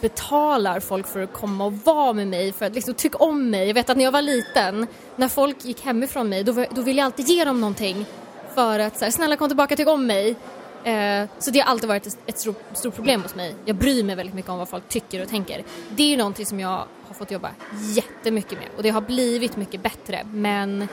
betalar 0.00 0.80
folk 0.80 1.06
för 1.06 1.20
att 1.20 1.32
komma 1.32 1.64
och 1.64 1.72
vara 1.72 2.12
med 2.12 2.28
mig, 2.28 2.52
för 2.52 2.66
att 2.66 2.74
liksom 2.74 2.94
tycka 2.94 3.18
om 3.18 3.50
mig. 3.50 3.66
Jag 3.66 3.74
vet 3.74 3.90
att 3.90 3.96
när 3.96 4.04
jag 4.04 4.12
var 4.12 4.22
liten, 4.22 4.86
när 5.16 5.28
folk 5.28 5.64
gick 5.64 5.84
hemifrån 5.84 6.28
mig, 6.28 6.44
då, 6.44 6.64
då 6.70 6.82
ville 6.82 7.00
jag 7.00 7.06
alltid 7.06 7.28
ge 7.28 7.44
dem 7.44 7.60
någonting 7.60 8.06
för 8.54 8.78
att 8.78 8.98
så 8.98 9.04
här, 9.04 9.12
snälla 9.12 9.36
kom 9.36 9.48
tillbaka, 9.48 9.76
tyck 9.76 9.88
om 9.88 10.06
mig. 10.06 10.36
Eh, 10.84 11.28
så 11.38 11.50
det 11.50 11.60
har 11.60 11.70
alltid 11.70 11.88
varit 11.88 12.06
ett, 12.06 12.18
ett 12.26 12.38
stort, 12.38 12.62
stort 12.72 12.94
problem 12.94 13.22
hos 13.22 13.34
mig. 13.34 13.54
Jag 13.64 13.76
bryr 13.76 14.04
mig 14.04 14.16
väldigt 14.16 14.34
mycket 14.34 14.50
om 14.50 14.58
vad 14.58 14.68
folk 14.68 14.88
tycker 14.88 15.22
och 15.22 15.28
tänker. 15.28 15.64
Det 15.90 16.02
är 16.02 16.08
ju 16.08 16.16
någonting 16.16 16.46
som 16.46 16.60
jag 16.60 16.84
har 17.06 17.14
fått 17.14 17.30
jobba 17.30 17.50
jättemycket 17.94 18.58
med 18.58 18.68
och 18.76 18.82
det 18.82 18.90
har 18.90 19.00
blivit 19.00 19.56
mycket 19.56 19.82
bättre. 19.82 20.26
Men 20.32 20.88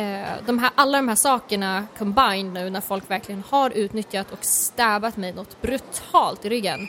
Eh, 0.00 0.28
de 0.46 0.58
här, 0.58 0.70
alla 0.74 0.98
de 0.98 1.08
här 1.08 1.14
sakerna 1.14 1.86
combined 1.98 2.52
nu 2.52 2.70
när 2.70 2.80
folk 2.80 3.10
verkligen 3.10 3.42
har 3.50 3.70
utnyttjat 3.70 4.32
och 4.32 4.44
stäbat 4.44 5.16
mig 5.16 5.32
något 5.32 5.62
brutalt 5.62 6.44
i 6.44 6.48
ryggen. 6.48 6.88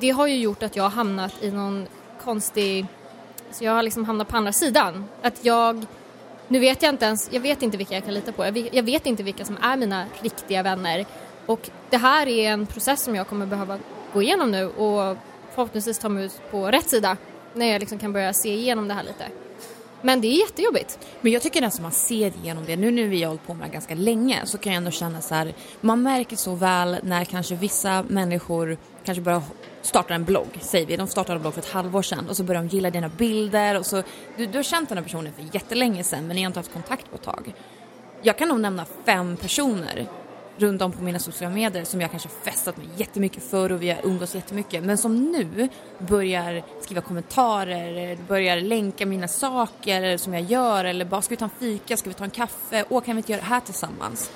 Det 0.00 0.10
har 0.10 0.26
ju 0.26 0.36
gjort 0.36 0.62
att 0.62 0.76
jag 0.76 0.82
har 0.82 0.90
hamnat 0.90 1.42
i 1.42 1.50
någon 1.50 1.86
konstig, 2.24 2.86
så 3.50 3.64
jag 3.64 3.72
har 3.72 3.82
liksom 3.82 4.04
hamnat 4.04 4.28
på 4.28 4.36
andra 4.36 4.52
sidan. 4.52 5.04
Att 5.22 5.44
jag, 5.44 5.86
nu 6.48 6.58
vet 6.58 6.82
jag 6.82 6.94
inte 6.94 7.04
ens, 7.04 7.28
jag 7.32 7.40
vet 7.40 7.62
inte 7.62 7.76
vilka 7.76 7.94
jag 7.94 8.04
kan 8.04 8.14
lita 8.14 8.32
på. 8.32 8.44
Jag 8.44 8.52
vet, 8.52 8.74
jag 8.74 8.82
vet 8.82 9.06
inte 9.06 9.22
vilka 9.22 9.44
som 9.44 9.56
är 9.62 9.76
mina 9.76 10.04
riktiga 10.20 10.62
vänner. 10.62 11.06
Och 11.46 11.70
det 11.90 11.96
här 11.96 12.28
är 12.28 12.50
en 12.50 12.66
process 12.66 13.02
som 13.02 13.14
jag 13.14 13.28
kommer 13.28 13.46
behöva 13.46 13.78
gå 14.12 14.22
igenom 14.22 14.50
nu 14.50 14.66
och 14.66 15.16
förhoppningsvis 15.54 15.98
ta 15.98 16.08
mig 16.08 16.24
ut 16.24 16.40
på 16.50 16.66
rätt 16.66 16.90
sida 16.90 17.16
när 17.54 17.66
jag 17.66 17.80
liksom 17.80 17.98
kan 17.98 18.12
börja 18.12 18.32
se 18.32 18.54
igenom 18.54 18.88
det 18.88 18.94
här 18.94 19.02
lite. 19.02 19.24
Men 20.02 20.20
det 20.20 20.28
är 20.28 20.40
jättejobbigt. 20.40 20.98
Men 21.20 21.32
jag 21.32 21.42
tycker 21.42 21.60
nästan 21.60 21.82
man 21.82 21.92
ser 21.92 22.36
igenom 22.42 22.64
det. 22.66 22.76
Nu 22.76 22.90
när 22.90 23.02
vi 23.02 23.22
har 23.22 23.28
hållit 23.28 23.46
på 23.46 23.54
med 23.54 23.60
det 23.60 23.66
här 23.66 23.72
ganska 23.72 23.94
länge 23.94 24.40
så 24.44 24.58
kan 24.58 24.72
jag 24.72 24.78
ändå 24.78 24.90
känna 24.90 25.20
så 25.20 25.34
här, 25.34 25.54
man 25.80 26.02
märker 26.02 26.36
så 26.36 26.54
väl 26.54 26.96
när 27.02 27.24
kanske 27.24 27.54
vissa 27.54 28.04
människor 28.08 28.76
kanske 29.04 29.22
börjar 29.22 29.42
starta 29.82 30.14
en 30.14 30.24
blogg, 30.24 30.58
säger 30.60 30.86
vi. 30.86 30.96
De 30.96 31.06
startade 31.06 31.36
en 31.36 31.40
blogg 31.40 31.54
för 31.54 31.60
ett 31.60 31.70
halvår 31.70 32.02
sedan 32.02 32.28
och 32.28 32.36
så 32.36 32.42
börjar 32.44 32.62
de 32.62 32.68
gilla 32.68 32.90
dina 32.90 33.08
bilder 33.08 33.78
och 33.78 33.86
så, 33.86 34.02
du, 34.36 34.46
du 34.46 34.58
har 34.58 34.62
känt 34.62 34.88
den 34.88 34.98
här 34.98 35.04
personen 35.04 35.32
för 35.32 35.54
jättelänge 35.54 36.04
sedan 36.04 36.26
men 36.26 36.36
ni 36.36 36.42
har 36.42 36.46
inte 36.46 36.58
haft 36.58 36.72
kontakt 36.72 37.10
på 37.10 37.16
ett 37.16 37.22
tag. 37.22 37.54
Jag 38.22 38.38
kan 38.38 38.48
nog 38.48 38.60
nämna 38.60 38.86
fem 39.04 39.36
personer 39.36 40.06
runt 40.58 40.82
om 40.82 40.92
på 40.92 41.02
mina 41.02 41.18
sociala 41.18 41.54
medier 41.54 41.84
som 41.84 42.00
jag 42.00 42.10
kanske 42.10 42.28
festat 42.28 42.76
med 42.76 42.86
jättemycket 42.96 43.42
förr 43.42 43.72
och 43.72 43.82
vi 43.82 43.90
har 43.90 44.06
umgås 44.06 44.34
jättemycket 44.34 44.84
men 44.84 44.98
som 44.98 45.32
nu 45.32 45.68
börjar 45.98 46.62
skriva 46.80 47.00
kommentarer, 47.00 48.18
börjar 48.28 48.60
länka 48.60 49.06
mina 49.06 49.28
saker 49.28 50.16
som 50.16 50.34
jag 50.34 50.42
gör 50.42 50.84
eller 50.84 51.04
bara 51.04 51.22
ska 51.22 51.32
vi 51.32 51.36
ta 51.36 51.44
en 51.44 51.50
fika, 51.58 51.96
ska 51.96 52.10
vi 52.10 52.14
ta 52.14 52.24
en 52.24 52.30
kaffe, 52.30 52.84
åh 52.88 53.02
kan 53.02 53.16
vi 53.16 53.18
inte 53.18 53.32
göra 53.32 53.42
det 53.42 53.48
här 53.48 53.60
tillsammans? 53.60 54.30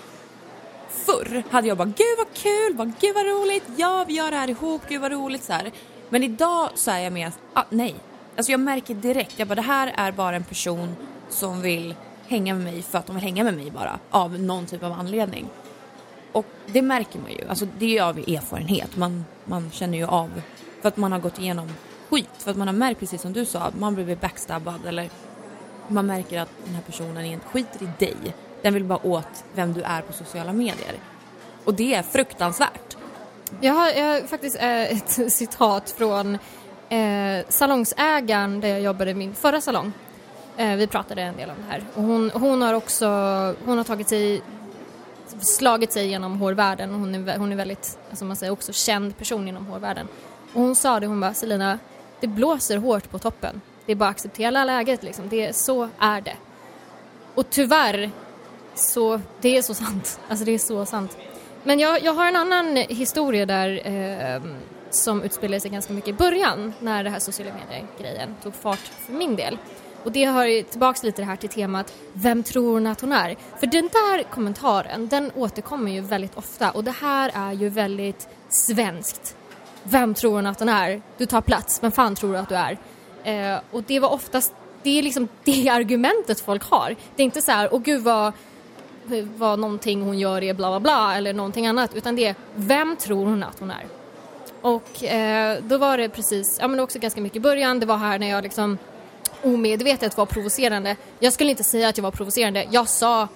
Förr 0.88 1.42
hade 1.50 1.68
jag 1.68 1.76
bara 1.76 1.84
gud 1.84 2.18
vad 2.18 2.34
kul, 2.34 2.76
vad, 2.76 2.92
gud 3.00 3.14
vad 3.14 3.26
roligt, 3.26 3.64
ja 3.76 4.04
vi 4.08 4.14
gör 4.14 4.30
det 4.30 4.36
här 4.36 4.50
ihop, 4.50 4.82
gud 4.88 5.00
vad 5.00 5.12
roligt 5.12 5.42
så 5.42 5.52
här. 5.52 5.70
Men 6.08 6.22
idag 6.22 6.70
så 6.74 6.90
är 6.90 6.98
jag 6.98 7.12
mer, 7.12 7.32
ah, 7.54 7.64
nej. 7.70 7.94
Alltså 8.36 8.52
jag 8.52 8.60
märker 8.60 8.94
direkt, 8.94 9.38
jag 9.38 9.48
bara 9.48 9.54
det 9.54 9.62
här 9.62 9.92
är 9.96 10.12
bara 10.12 10.36
en 10.36 10.44
person 10.44 10.96
som 11.28 11.62
vill 11.62 11.94
hänga 12.26 12.54
med 12.54 12.64
mig 12.64 12.82
för 12.82 12.98
att 12.98 13.06
de 13.06 13.16
vill 13.16 13.24
hänga 13.24 13.44
med 13.44 13.54
mig 13.54 13.70
bara 13.70 13.98
av 14.10 14.40
någon 14.40 14.66
typ 14.66 14.82
av 14.82 14.92
anledning. 14.92 15.48
Och 16.32 16.46
det 16.66 16.82
märker 16.82 17.18
man 17.18 17.30
ju, 17.30 17.48
alltså 17.48 17.66
det 17.78 17.84
är 17.84 17.90
ju 17.90 18.00
av 18.00 18.18
erfarenhet. 18.18 18.96
Man, 18.96 19.24
man 19.44 19.70
känner 19.70 19.98
ju 19.98 20.06
av, 20.06 20.42
för 20.80 20.88
att 20.88 20.96
man 20.96 21.12
har 21.12 21.18
gått 21.18 21.38
igenom 21.38 21.68
skit. 22.10 22.30
För 22.38 22.50
att 22.50 22.56
man 22.56 22.68
har 22.68 22.74
märkt, 22.74 23.00
precis 23.00 23.22
som 23.22 23.32
du 23.32 23.44
sa, 23.44 23.60
att 23.60 23.78
man 23.78 23.94
blir 23.94 24.16
backstabbad 24.16 24.86
eller 24.86 25.10
man 25.88 26.06
märker 26.06 26.40
att 26.40 26.48
den 26.64 26.74
här 26.74 26.82
personen 26.82 27.24
inte 27.24 27.46
skiter 27.46 27.82
i 27.82 27.88
dig. 27.98 28.34
Den 28.62 28.74
vill 28.74 28.84
bara 28.84 29.06
åt 29.06 29.44
vem 29.54 29.72
du 29.72 29.82
är 29.82 30.02
på 30.02 30.12
sociala 30.12 30.52
medier. 30.52 30.94
Och 31.64 31.74
det 31.74 31.94
är 31.94 32.02
fruktansvärt. 32.02 32.96
Jag 33.60 33.74
har, 33.74 33.90
jag 33.90 34.04
har 34.04 34.26
faktiskt 34.26 34.56
eh, 34.56 34.92
ett 34.92 35.32
citat 35.32 35.90
från 35.90 36.38
eh, 36.88 37.44
salongsägaren 37.48 38.60
där 38.60 38.68
jag 38.68 38.80
jobbade 38.80 39.10
i 39.10 39.14
min 39.14 39.34
förra 39.34 39.60
salong. 39.60 39.92
Eh, 40.56 40.76
vi 40.76 40.86
pratade 40.86 41.22
en 41.22 41.36
del 41.36 41.50
om 41.50 41.56
det 41.56 41.72
här. 41.72 41.84
Och 41.94 42.02
hon, 42.02 42.30
hon 42.34 42.62
har 42.62 42.74
också 42.74 43.06
hon 43.64 43.78
har 43.78 43.84
tagit 43.84 44.08
sig, 44.08 44.42
slagit 45.40 45.92
sig 45.92 46.06
genom 46.06 46.40
hårvärlden 46.40 46.94
och 46.94 47.00
hon 47.00 47.28
är, 47.28 47.38
hon 47.38 47.52
är 47.52 47.56
väldigt, 47.56 47.98
alltså 48.10 48.24
man 48.24 48.36
säger 48.36 48.52
också 48.52 48.72
känd 48.72 49.18
person 49.18 49.48
inom 49.48 49.66
hårvärlden. 49.66 50.08
Och 50.52 50.60
hon 50.60 50.76
sa 50.76 51.00
det, 51.00 51.06
hon 51.06 51.20
bara 51.20 51.34
Selina, 51.34 51.78
det 52.20 52.26
blåser 52.26 52.76
hårt 52.76 53.10
på 53.10 53.18
toppen. 53.18 53.60
Det 53.86 53.92
är 53.92 53.96
bara 53.96 54.08
att 54.08 54.16
acceptera 54.16 54.64
läget 54.64 55.02
liksom. 55.02 55.28
Det, 55.28 55.56
så 55.56 55.88
är 55.98 56.20
det. 56.20 56.36
Och 57.34 57.50
tyvärr 57.50 58.10
så, 58.74 59.20
det 59.40 59.56
är 59.56 59.62
så 59.62 59.74
sant. 59.74 60.20
Alltså 60.28 60.44
det 60.44 60.52
är 60.52 60.58
så 60.58 60.86
sant. 60.86 61.16
Men 61.62 61.78
jag, 61.78 62.02
jag 62.02 62.14
har 62.14 62.26
en 62.26 62.36
annan 62.36 62.76
historia 62.76 63.46
där 63.46 63.86
eh, 63.86 64.42
som 64.90 65.22
utspelade 65.22 65.60
sig 65.60 65.70
ganska 65.70 65.92
mycket 65.92 66.08
i 66.08 66.12
början 66.12 66.72
när 66.80 67.04
det 67.04 67.10
här 67.10 67.18
sociala 67.18 67.52
medier-grejen 67.54 68.34
tog 68.42 68.54
fart 68.54 68.78
för 68.78 69.12
min 69.12 69.36
del. 69.36 69.58
Och 70.04 70.12
det 70.12 70.26
hör 70.26 70.44
ju 70.44 70.62
tillbaks 70.62 71.02
lite 71.02 71.22
det 71.22 71.26
här 71.26 71.36
till 71.36 71.48
temat 71.48 71.94
Vem 72.12 72.42
tror 72.42 72.72
hon 72.72 72.86
att 72.86 73.00
hon 73.00 73.12
är? 73.12 73.36
För 73.60 73.66
den 73.66 73.88
där 73.92 74.22
kommentaren, 74.22 75.08
den 75.08 75.30
återkommer 75.34 75.92
ju 75.92 76.00
väldigt 76.00 76.36
ofta 76.36 76.70
och 76.70 76.84
det 76.84 76.94
här 77.00 77.30
är 77.34 77.52
ju 77.52 77.68
väldigt 77.68 78.28
svenskt. 78.48 79.36
Vem 79.82 80.14
tror 80.14 80.34
hon 80.34 80.46
att 80.46 80.58
hon 80.58 80.68
är? 80.68 81.02
Du 81.18 81.26
tar 81.26 81.40
plats, 81.40 81.82
vem 81.82 81.92
fan 81.92 82.14
tror 82.14 82.32
du 82.32 82.38
att 82.38 82.48
du 82.48 82.54
är? 82.54 82.78
Eh, 83.24 83.60
och 83.70 83.82
det 83.82 84.00
var 84.00 84.12
oftast, 84.12 84.54
det 84.82 84.98
är 84.98 85.02
liksom 85.02 85.28
det 85.44 85.68
argumentet 85.68 86.40
folk 86.40 86.64
har. 86.64 86.96
Det 87.16 87.22
är 87.22 87.24
inte 87.24 87.42
så 87.42 87.52
här, 87.52 87.74
åh 87.74 87.80
gud 87.82 88.02
vad 88.02 88.32
vad 89.36 89.58
någonting 89.58 90.02
hon 90.02 90.18
gör 90.18 90.42
är 90.42 90.54
bla 90.54 90.70
bla 90.70 90.80
bla 90.80 91.16
eller 91.16 91.32
någonting 91.32 91.66
annat 91.66 91.94
utan 91.94 92.16
det 92.16 92.26
är 92.26 92.34
vem 92.54 92.96
tror 92.96 93.24
hon 93.24 93.42
att 93.42 93.58
hon 93.60 93.70
är? 93.70 93.86
Och 94.60 95.04
eh, 95.04 95.58
då 95.62 95.78
var 95.78 95.98
det 95.98 96.08
precis, 96.08 96.58
ja 96.60 96.68
men 96.68 96.80
också 96.80 96.98
ganska 96.98 97.20
mycket 97.20 97.36
i 97.36 97.40
början, 97.40 97.80
det 97.80 97.86
var 97.86 97.96
här 97.96 98.18
när 98.18 98.30
jag 98.30 98.42
liksom 98.42 98.78
omedvetet 99.42 100.16
var 100.16 100.26
provocerande. 100.26 100.96
Jag 101.18 101.32
skulle 101.32 101.50
inte 101.50 101.64
säga 101.64 101.88
att 101.88 101.98
jag 101.98 102.02
var 102.02 102.10
provocerande, 102.10 102.66
jag 102.70 102.88
sa 102.88 103.28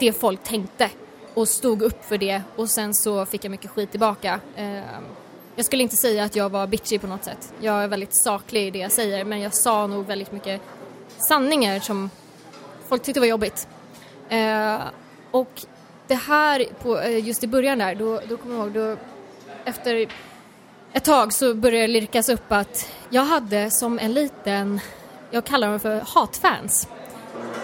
det 0.00 0.12
folk 0.12 0.42
tänkte 0.42 0.90
och 1.34 1.48
stod 1.48 1.82
upp 1.82 2.04
för 2.04 2.18
det 2.18 2.42
och 2.56 2.70
sen 2.70 2.94
så 2.94 3.26
fick 3.26 3.44
jag 3.44 3.50
mycket 3.50 3.70
skit 3.70 3.90
tillbaka. 3.90 4.40
Ehm, 4.56 4.84
jag 5.56 5.66
skulle 5.66 5.82
inte 5.82 5.96
säga 5.96 6.24
att 6.24 6.36
jag 6.36 6.48
var 6.48 6.66
bitchy 6.66 6.98
på 6.98 7.06
något 7.06 7.24
sätt. 7.24 7.52
Jag 7.60 7.84
är 7.84 7.88
väldigt 7.88 8.14
saklig 8.14 8.66
i 8.66 8.70
det 8.70 8.78
jag 8.78 8.92
säger 8.92 9.24
men 9.24 9.40
jag 9.40 9.54
sa 9.54 9.86
nog 9.86 10.06
väldigt 10.06 10.32
mycket 10.32 10.60
sanningar 11.18 11.80
som 11.80 12.10
folk 12.88 13.02
tyckte 13.02 13.20
var 13.20 13.26
jobbigt. 13.26 13.68
Ehm, 14.28 14.80
och 15.30 15.66
det 16.06 16.14
här, 16.14 16.66
på, 16.82 16.98
eh, 16.98 17.26
just 17.26 17.44
i 17.44 17.46
början 17.46 17.78
där, 17.78 17.94
då, 17.94 18.20
då 18.28 18.36
kommer 18.36 18.54
jag 18.54 18.64
ihåg, 18.64 18.72
då, 18.72 18.96
efter 19.64 20.06
ett 20.92 21.04
tag 21.04 21.32
så 21.32 21.54
började 21.54 21.86
det 21.86 21.92
lirkas 21.92 22.28
upp 22.28 22.52
att 22.52 22.90
jag 23.10 23.22
hade 23.22 23.70
som 23.70 23.98
en 23.98 24.12
liten, 24.12 24.80
jag 25.32 25.44
kallar 25.44 25.70
dem 25.70 25.80
för 25.80 26.02
hatfans. 26.06 26.88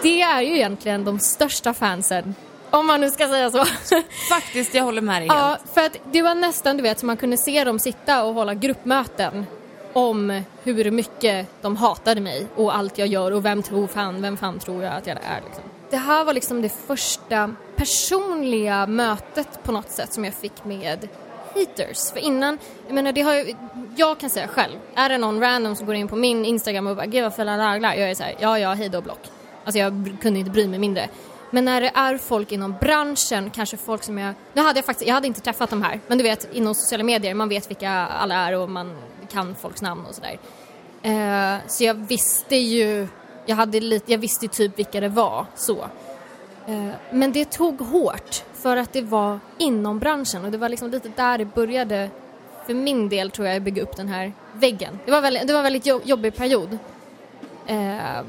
Det 0.01 0.21
är 0.21 0.41
ju 0.41 0.55
egentligen 0.55 1.05
de 1.05 1.19
största 1.19 1.73
fansen, 1.73 2.35
om 2.69 2.87
man 2.87 3.01
nu 3.01 3.11
ska 3.11 3.27
säga 3.27 3.51
så. 3.51 3.65
Faktiskt, 4.29 4.73
jag 4.73 4.83
håller 4.83 5.01
med 5.01 5.21
dig. 5.21 5.27
Ja, 5.27 5.57
för 5.73 5.81
att 5.81 5.97
det 6.11 6.21
var 6.21 6.35
nästan, 6.35 6.77
du 6.77 6.83
vet, 6.83 6.99
så 6.99 7.05
man 7.05 7.17
kunde 7.17 7.37
se 7.37 7.63
dem 7.63 7.79
sitta 7.79 8.23
och 8.23 8.33
hålla 8.33 8.53
gruppmöten 8.53 9.45
om 9.93 10.43
hur 10.63 10.91
mycket 10.91 11.47
de 11.61 11.75
hatade 11.75 12.21
mig 12.21 12.47
och 12.55 12.75
allt 12.75 12.97
jag 12.97 13.07
gör 13.07 13.31
och 13.31 13.45
vem 13.45 13.63
tror 13.63 13.87
fan, 13.87 14.21
vem 14.21 14.37
fan 14.37 14.59
tror 14.59 14.83
jag 14.83 14.93
att 14.93 15.07
jag 15.07 15.17
är 15.17 15.41
liksom. 15.45 15.63
Det 15.89 15.97
här 15.97 16.23
var 16.23 16.33
liksom 16.33 16.61
det 16.61 16.69
första 16.69 17.55
personliga 17.75 18.87
mötet 18.87 19.63
på 19.63 19.71
något 19.71 19.89
sätt 19.89 20.13
som 20.13 20.25
jag 20.25 20.33
fick 20.33 20.65
med 20.65 21.07
haters. 21.55 22.11
För 22.11 22.19
innan, 22.19 22.59
jag 22.87 22.95
menar 22.95 23.11
det 23.11 23.21
har 23.21 23.35
ju, 23.35 23.55
jag 23.95 24.19
kan 24.19 24.29
säga 24.29 24.47
själv, 24.47 24.77
är 24.95 25.09
det 25.09 25.17
någon 25.17 25.41
random 25.41 25.75
som 25.75 25.85
går 25.85 25.95
in 25.95 26.07
på 26.07 26.15
min 26.15 26.45
Instagram 26.45 26.87
och 26.87 26.95
bara 26.95 27.05
gud 27.05 27.23
vad 27.23 27.35
fula 27.35 27.57
naglar, 27.57 27.95
jag 27.95 28.09
är 28.09 28.15
såhär, 28.15 28.35
ja 28.39 28.59
ja, 28.59 28.73
hej 28.73 28.89
då 28.89 29.01
block. 29.01 29.21
Alltså 29.63 29.79
jag 29.79 30.17
kunde 30.21 30.39
inte 30.39 30.51
bry 30.51 30.67
mig 30.67 30.79
mindre. 30.79 31.09
Men 31.51 31.65
när 31.65 31.81
det 31.81 31.91
är 31.93 32.17
folk 32.17 32.51
inom 32.51 32.75
branschen, 32.79 33.49
kanske 33.49 33.77
folk 33.77 34.03
som 34.03 34.17
jag... 34.17 34.33
Nu 34.53 34.61
hade 34.61 34.77
jag 34.77 34.85
faktiskt, 34.85 35.07
jag 35.07 35.15
hade 35.15 35.27
inte 35.27 35.41
träffat 35.41 35.69
de 35.69 35.81
här, 35.81 35.99
men 36.07 36.17
du 36.17 36.23
vet 36.23 36.53
inom 36.53 36.75
sociala 36.75 37.03
medier, 37.03 37.33
man 37.33 37.49
vet 37.49 37.69
vilka 37.69 37.91
alla 37.91 38.35
är 38.35 38.57
och 38.57 38.69
man 38.69 38.97
kan 39.31 39.55
folks 39.55 39.81
namn 39.81 40.05
och 40.05 40.15
sådär. 40.15 40.39
Eh, 41.01 41.57
så 41.67 41.83
jag 41.83 41.93
visste 41.93 42.55
ju, 42.55 43.07
jag, 43.45 43.55
hade 43.55 43.79
lite, 43.79 44.11
jag 44.11 44.19
visste 44.19 44.47
typ 44.47 44.79
vilka 44.79 44.99
det 44.99 45.09
var 45.09 45.45
så. 45.55 45.77
Eh, 46.67 46.89
men 47.11 47.31
det 47.31 47.51
tog 47.51 47.81
hårt 47.81 48.43
för 48.61 48.77
att 48.77 48.93
det 48.93 49.01
var 49.01 49.39
inom 49.57 49.99
branschen 49.99 50.45
och 50.45 50.51
det 50.51 50.57
var 50.57 50.69
liksom 50.69 50.89
lite 50.89 51.09
där 51.15 51.37
det 51.37 51.45
började 51.45 52.09
för 52.65 52.73
min 52.73 53.09
del 53.09 53.31
tror 53.31 53.47
jag 53.47 53.61
bygga 53.61 53.83
upp 53.83 53.95
den 53.95 54.07
här 54.07 54.33
väggen. 54.53 54.99
Det 55.05 55.11
var, 55.11 55.21
väldigt, 55.21 55.47
det 55.47 55.53
var 55.53 55.59
en 55.59 55.63
väldigt 55.63 56.07
jobbig 56.07 56.35
period. 56.35 56.77
Eh, 57.67 58.21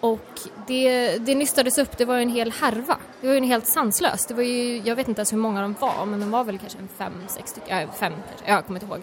och 0.00 0.40
det, 0.66 1.16
det 1.18 1.34
nystades 1.34 1.78
upp, 1.78 1.98
det 1.98 2.04
var 2.04 2.16
ju 2.16 2.22
en 2.22 2.30
hel 2.30 2.52
härva. 2.52 2.98
Det 3.20 3.26
var 3.26 3.34
ju 3.34 3.38
en 3.38 3.44
helt 3.44 3.66
sanslöst. 3.66 4.28
Det 4.28 4.34
var 4.34 4.42
ju, 4.42 4.82
jag 4.84 4.96
vet 4.96 5.08
inte 5.08 5.18
ens 5.18 5.32
hur 5.32 5.38
många 5.38 5.60
de 5.60 5.74
var, 5.80 6.06
men 6.06 6.20
de 6.20 6.30
var 6.30 6.44
väl 6.44 6.58
kanske 6.58 6.78
en 6.78 6.88
fem, 6.88 7.12
sex 7.28 7.50
stycken, 7.50 7.78
äh, 7.78 7.90
fem 7.90 8.12
kanske, 8.28 8.50
jag 8.50 8.66
kommer 8.66 8.80
inte 8.80 8.94
ihåg. 8.94 9.02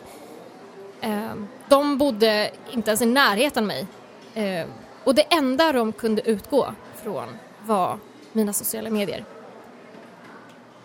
Eh, 1.02 1.36
de 1.70 1.98
bodde 1.98 2.52
inte 2.72 2.90
ens 2.92 3.02
i 3.02 3.06
närheten 3.06 3.64
av 3.64 3.68
mig. 3.68 3.88
Eh, 4.34 4.68
och 5.04 5.16
det 5.16 5.34
enda 5.34 5.72
de 5.72 5.94
kunde 5.94 6.30
utgå 6.30 6.74
från 7.04 7.28
var 7.66 7.98
mina 8.32 8.54
sociala 8.54 8.90
medier. 8.90 9.26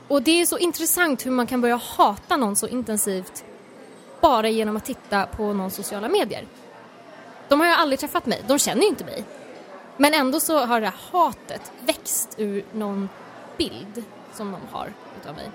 Och 0.08 0.22
det 0.22 0.40
är 0.40 0.46
så 0.46 0.58
intressant 0.58 1.26
hur 1.26 1.30
man 1.30 1.46
kan 1.46 1.60
börja 1.60 1.76
hata 1.76 2.36
någon 2.36 2.56
så 2.56 2.68
intensivt 2.68 3.44
bara 4.20 4.48
genom 4.48 4.76
att 4.76 4.84
titta 4.84 5.26
på 5.26 5.52
någons 5.52 5.74
sociala 5.74 6.08
medier. 6.08 6.46
De 7.48 7.60
har 7.60 7.66
ju 7.66 7.72
aldrig 7.72 8.00
träffat 8.00 8.26
mig, 8.26 8.42
de 8.46 8.58
känner 8.58 8.82
ju 8.82 8.88
inte 8.88 9.04
mig. 9.04 9.24
Men 9.96 10.14
ändå 10.14 10.40
så 10.40 10.58
har 10.64 10.80
det 10.80 10.86
här 10.86 10.96
hatet 11.12 11.72
växt 11.80 12.34
ur 12.36 12.64
någon 12.72 13.08
bild 13.56 14.04
som 14.32 14.52
de 14.52 14.60
har 14.72 14.92
utav 15.20 15.34
mig. 15.34 15.50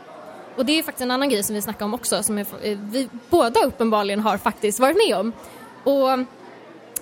Och 0.55 0.65
det 0.65 0.79
är 0.79 0.83
faktiskt 0.83 1.01
en 1.01 1.11
annan 1.11 1.29
grej 1.29 1.43
som 1.43 1.55
vi 1.55 1.61
snackar 1.61 1.85
om 1.85 1.93
också 1.93 2.23
som 2.23 2.37
eh, 2.37 2.47
vi 2.61 3.09
båda 3.29 3.63
uppenbarligen 3.63 4.19
har 4.19 4.37
faktiskt 4.37 4.79
varit 4.79 4.97
med 4.97 5.17
om. 5.17 5.31
Och 5.83 6.25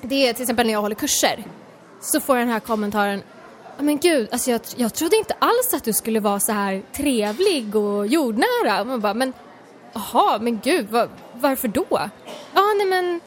det 0.02 0.28
är 0.28 0.34
till 0.34 0.42
exempel 0.42 0.66
när 0.66 0.74
jag 0.74 0.82
håller 0.82 0.96
kurser 0.96 1.44
så 2.02 2.20
får 2.20 2.38
jag 2.38 2.48
den 2.48 2.54
här 2.54 2.60
kommentaren 2.60 3.24
men 3.78 3.98
gud, 3.98 4.28
alltså 4.32 4.52
jag, 4.52 4.62
jag 4.76 4.94
trodde 4.94 5.16
inte 5.18 5.36
alls 5.40 5.74
att 5.74 5.84
du 5.84 5.94
skulle 5.94 6.20
vara 6.20 6.40
så 6.40 6.52
här 6.52 6.82
trevlig 6.94 7.76
och 7.76 8.08
jordnära. 8.08 8.82
Och 8.82 8.88
man 8.88 9.02
bara, 9.02 9.14
men 9.14 9.34
jaha, 9.94 10.40
men 10.42 10.60
gud, 10.64 10.90
var, 10.90 11.10
varför 11.34 11.68
då? 11.68 11.86
Ja, 12.54 12.74
nej 12.78 12.86
men, 12.86 13.20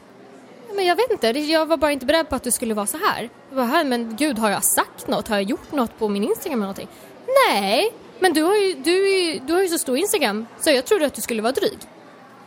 men 0.75 0.85
jag 0.85 0.95
vet 0.95 1.11
inte, 1.11 1.27
jag 1.27 1.65
var 1.65 1.77
bara 1.77 1.91
inte 1.91 2.05
beredd 2.05 2.29
på 2.29 2.35
att 2.35 2.43
du 2.43 2.51
skulle 2.51 2.73
vara 2.73 2.85
så 2.85 2.97
här. 2.97 3.29
Jag 3.49 3.57
bara, 3.57 3.83
men 3.83 4.15
gud, 4.15 4.37
har 4.37 4.49
jag 4.49 4.63
sagt 4.63 5.07
något? 5.07 5.27
Har 5.27 5.35
jag 5.35 5.43
gjort 5.43 5.71
något 5.71 5.99
på 5.99 6.09
min 6.09 6.23
Instagram 6.23 6.59
eller 6.59 6.61
någonting? 6.61 6.89
Nej, 7.49 7.93
men 8.19 8.33
du 8.33 8.43
har 8.43 8.55
ju, 8.55 8.73
du, 8.73 9.39
du 9.39 9.53
har 9.53 9.61
ju 9.61 9.67
så 9.67 9.77
stor 9.77 9.97
Instagram 9.97 10.45
så 10.59 10.69
jag 10.69 10.85
trodde 10.85 11.05
att 11.05 11.13
du 11.13 11.21
skulle 11.21 11.41
vara 11.41 11.53
dryg. 11.53 11.77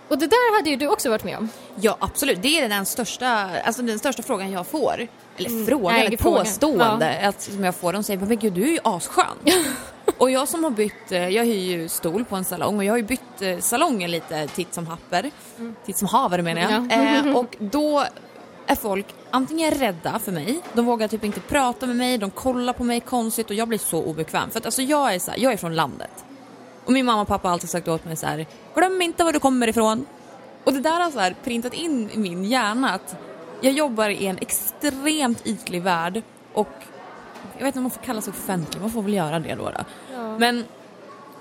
Och 0.08 0.18
det 0.18 0.26
där 0.26 0.56
hade 0.56 0.70
ju 0.70 0.76
du 0.76 0.88
också 0.88 1.10
varit 1.10 1.24
med 1.24 1.36
om. 1.36 1.48
Ja, 1.80 1.96
absolut. 2.00 2.42
Det 2.42 2.60
är 2.60 2.68
den 2.68 2.86
största, 2.86 3.48
alltså 3.64 3.82
den 3.82 3.98
största 3.98 4.22
frågan 4.22 4.50
jag 4.50 4.66
får. 4.66 5.08
Eller 5.38 5.50
mm. 5.50 5.66
frågan, 5.66 5.94
Nej, 5.94 6.14
ett 6.14 6.20
påstående 6.20 7.18
ja. 7.22 7.28
att, 7.28 7.42
som 7.42 7.64
jag 7.64 7.74
får. 7.74 7.92
De 7.92 8.02
säger 8.02 8.20
men 8.20 8.38
gud 8.38 8.52
du 8.52 8.62
är 8.62 8.72
ju 8.72 8.78
asskön. 8.82 9.36
och 10.18 10.30
jag 10.30 10.48
som 10.48 10.64
har 10.64 10.70
bytt, 10.70 11.12
eh, 11.12 11.28
jag 11.28 11.44
hyr 11.44 11.76
ju 11.76 11.88
stol 11.88 12.24
på 12.24 12.36
en 12.36 12.44
salong 12.44 12.78
och 12.78 12.84
jag 12.84 12.92
har 12.92 12.98
ju 12.98 13.04
bytt 13.04 13.42
eh, 13.42 13.58
salonger 13.58 14.08
lite 14.08 14.46
titt 14.46 14.74
som 14.74 14.86
happer. 14.86 15.30
Mm. 15.58 15.74
Titt 15.86 15.96
som 15.96 16.08
haver 16.08 16.42
menar 16.42 16.60
jag. 16.62 16.86
Ja. 16.90 17.28
Eh, 17.28 17.36
och 17.36 17.56
då 17.58 18.04
är 18.66 18.74
folk 18.74 19.06
antingen 19.30 19.70
rädda 19.70 20.18
för 20.18 20.32
mig, 20.32 20.60
de 20.72 20.86
vågar 20.86 21.08
typ 21.08 21.24
inte 21.24 21.40
prata 21.40 21.86
med 21.86 21.96
mig, 21.96 22.18
de 22.18 22.30
kollar 22.30 22.72
på 22.72 22.84
mig 22.84 23.00
konstigt 23.00 23.50
och 23.50 23.56
jag 23.56 23.68
blir 23.68 23.78
så 23.78 24.02
obekväm. 24.02 24.50
För 24.50 24.58
att 24.58 24.66
alltså 24.66 24.82
jag 24.82 25.14
är 25.14 25.18
så 25.18 25.30
här, 25.30 25.38
jag 25.38 25.52
är 25.52 25.56
från 25.56 25.74
landet. 25.74 26.24
Och 26.84 26.92
min 26.92 27.06
mamma 27.06 27.22
och 27.22 27.28
pappa 27.28 27.48
har 27.48 27.52
alltid 27.52 27.70
sagt 27.70 27.88
åt 27.88 28.04
mig 28.04 28.16
så 28.16 28.26
här, 28.26 28.46
glöm 28.74 29.02
inte 29.02 29.24
var 29.24 29.32
du 29.32 29.40
kommer 29.40 29.68
ifrån. 29.68 30.06
Och 30.64 30.72
det 30.72 30.80
där 30.80 31.00
har 31.00 31.10
så 31.10 31.18
här 31.18 31.36
printat 31.44 31.74
in 31.74 32.10
i 32.10 32.18
min 32.18 32.44
hjärna 32.44 32.90
att 32.90 33.16
jag 33.60 33.72
jobbar 33.72 34.08
i 34.08 34.26
en 34.26 34.38
extremt 34.38 35.46
ytlig 35.46 35.82
värld 35.82 36.22
och 36.52 36.72
jag 37.58 37.64
vet 37.64 37.66
inte 37.66 37.78
om 37.78 37.82
man 37.82 37.90
får 37.90 38.02
kalla 38.02 38.20
sig 38.20 38.30
offentlig, 38.30 38.80
man 38.80 38.90
får 38.90 39.02
väl 39.02 39.14
göra 39.14 39.38
det 39.38 39.54
då. 39.54 39.64
då. 39.64 39.84
Ja. 40.12 40.38
Men 40.38 40.64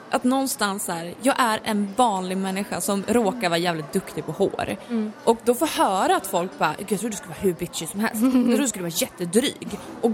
att 0.10 0.24
någonstans 0.24 0.88
här, 0.88 1.14
jag 1.22 1.36
är 1.40 1.60
en 1.64 1.94
vanlig 1.96 2.38
människa 2.38 2.82
som 2.82 3.04
råkar 3.08 3.50
vara 3.50 3.58
jävligt 3.58 3.94
duktig 3.94 4.26
på 4.26 4.32
hår. 4.32 4.78
Mm. 4.90 5.12
Och 5.24 5.38
då 5.44 5.54
får 5.54 5.68
höra 5.68 6.16
att 6.16 6.28
folk 6.28 6.58
bara, 6.58 6.76
jag 6.78 6.88
trodde 6.88 7.10
du 7.10 7.18
skulle 7.18 7.34
vara 7.34 7.42
hur 7.42 7.54
bitchy 7.54 7.88
som 7.88 8.00
helst. 8.00 8.24
Jag 8.24 8.32
trodde 8.32 8.58
du 8.58 8.68
skulle 8.68 8.84
vara 8.84 8.94
jättedryg. 8.96 9.80
Och, 10.02 10.12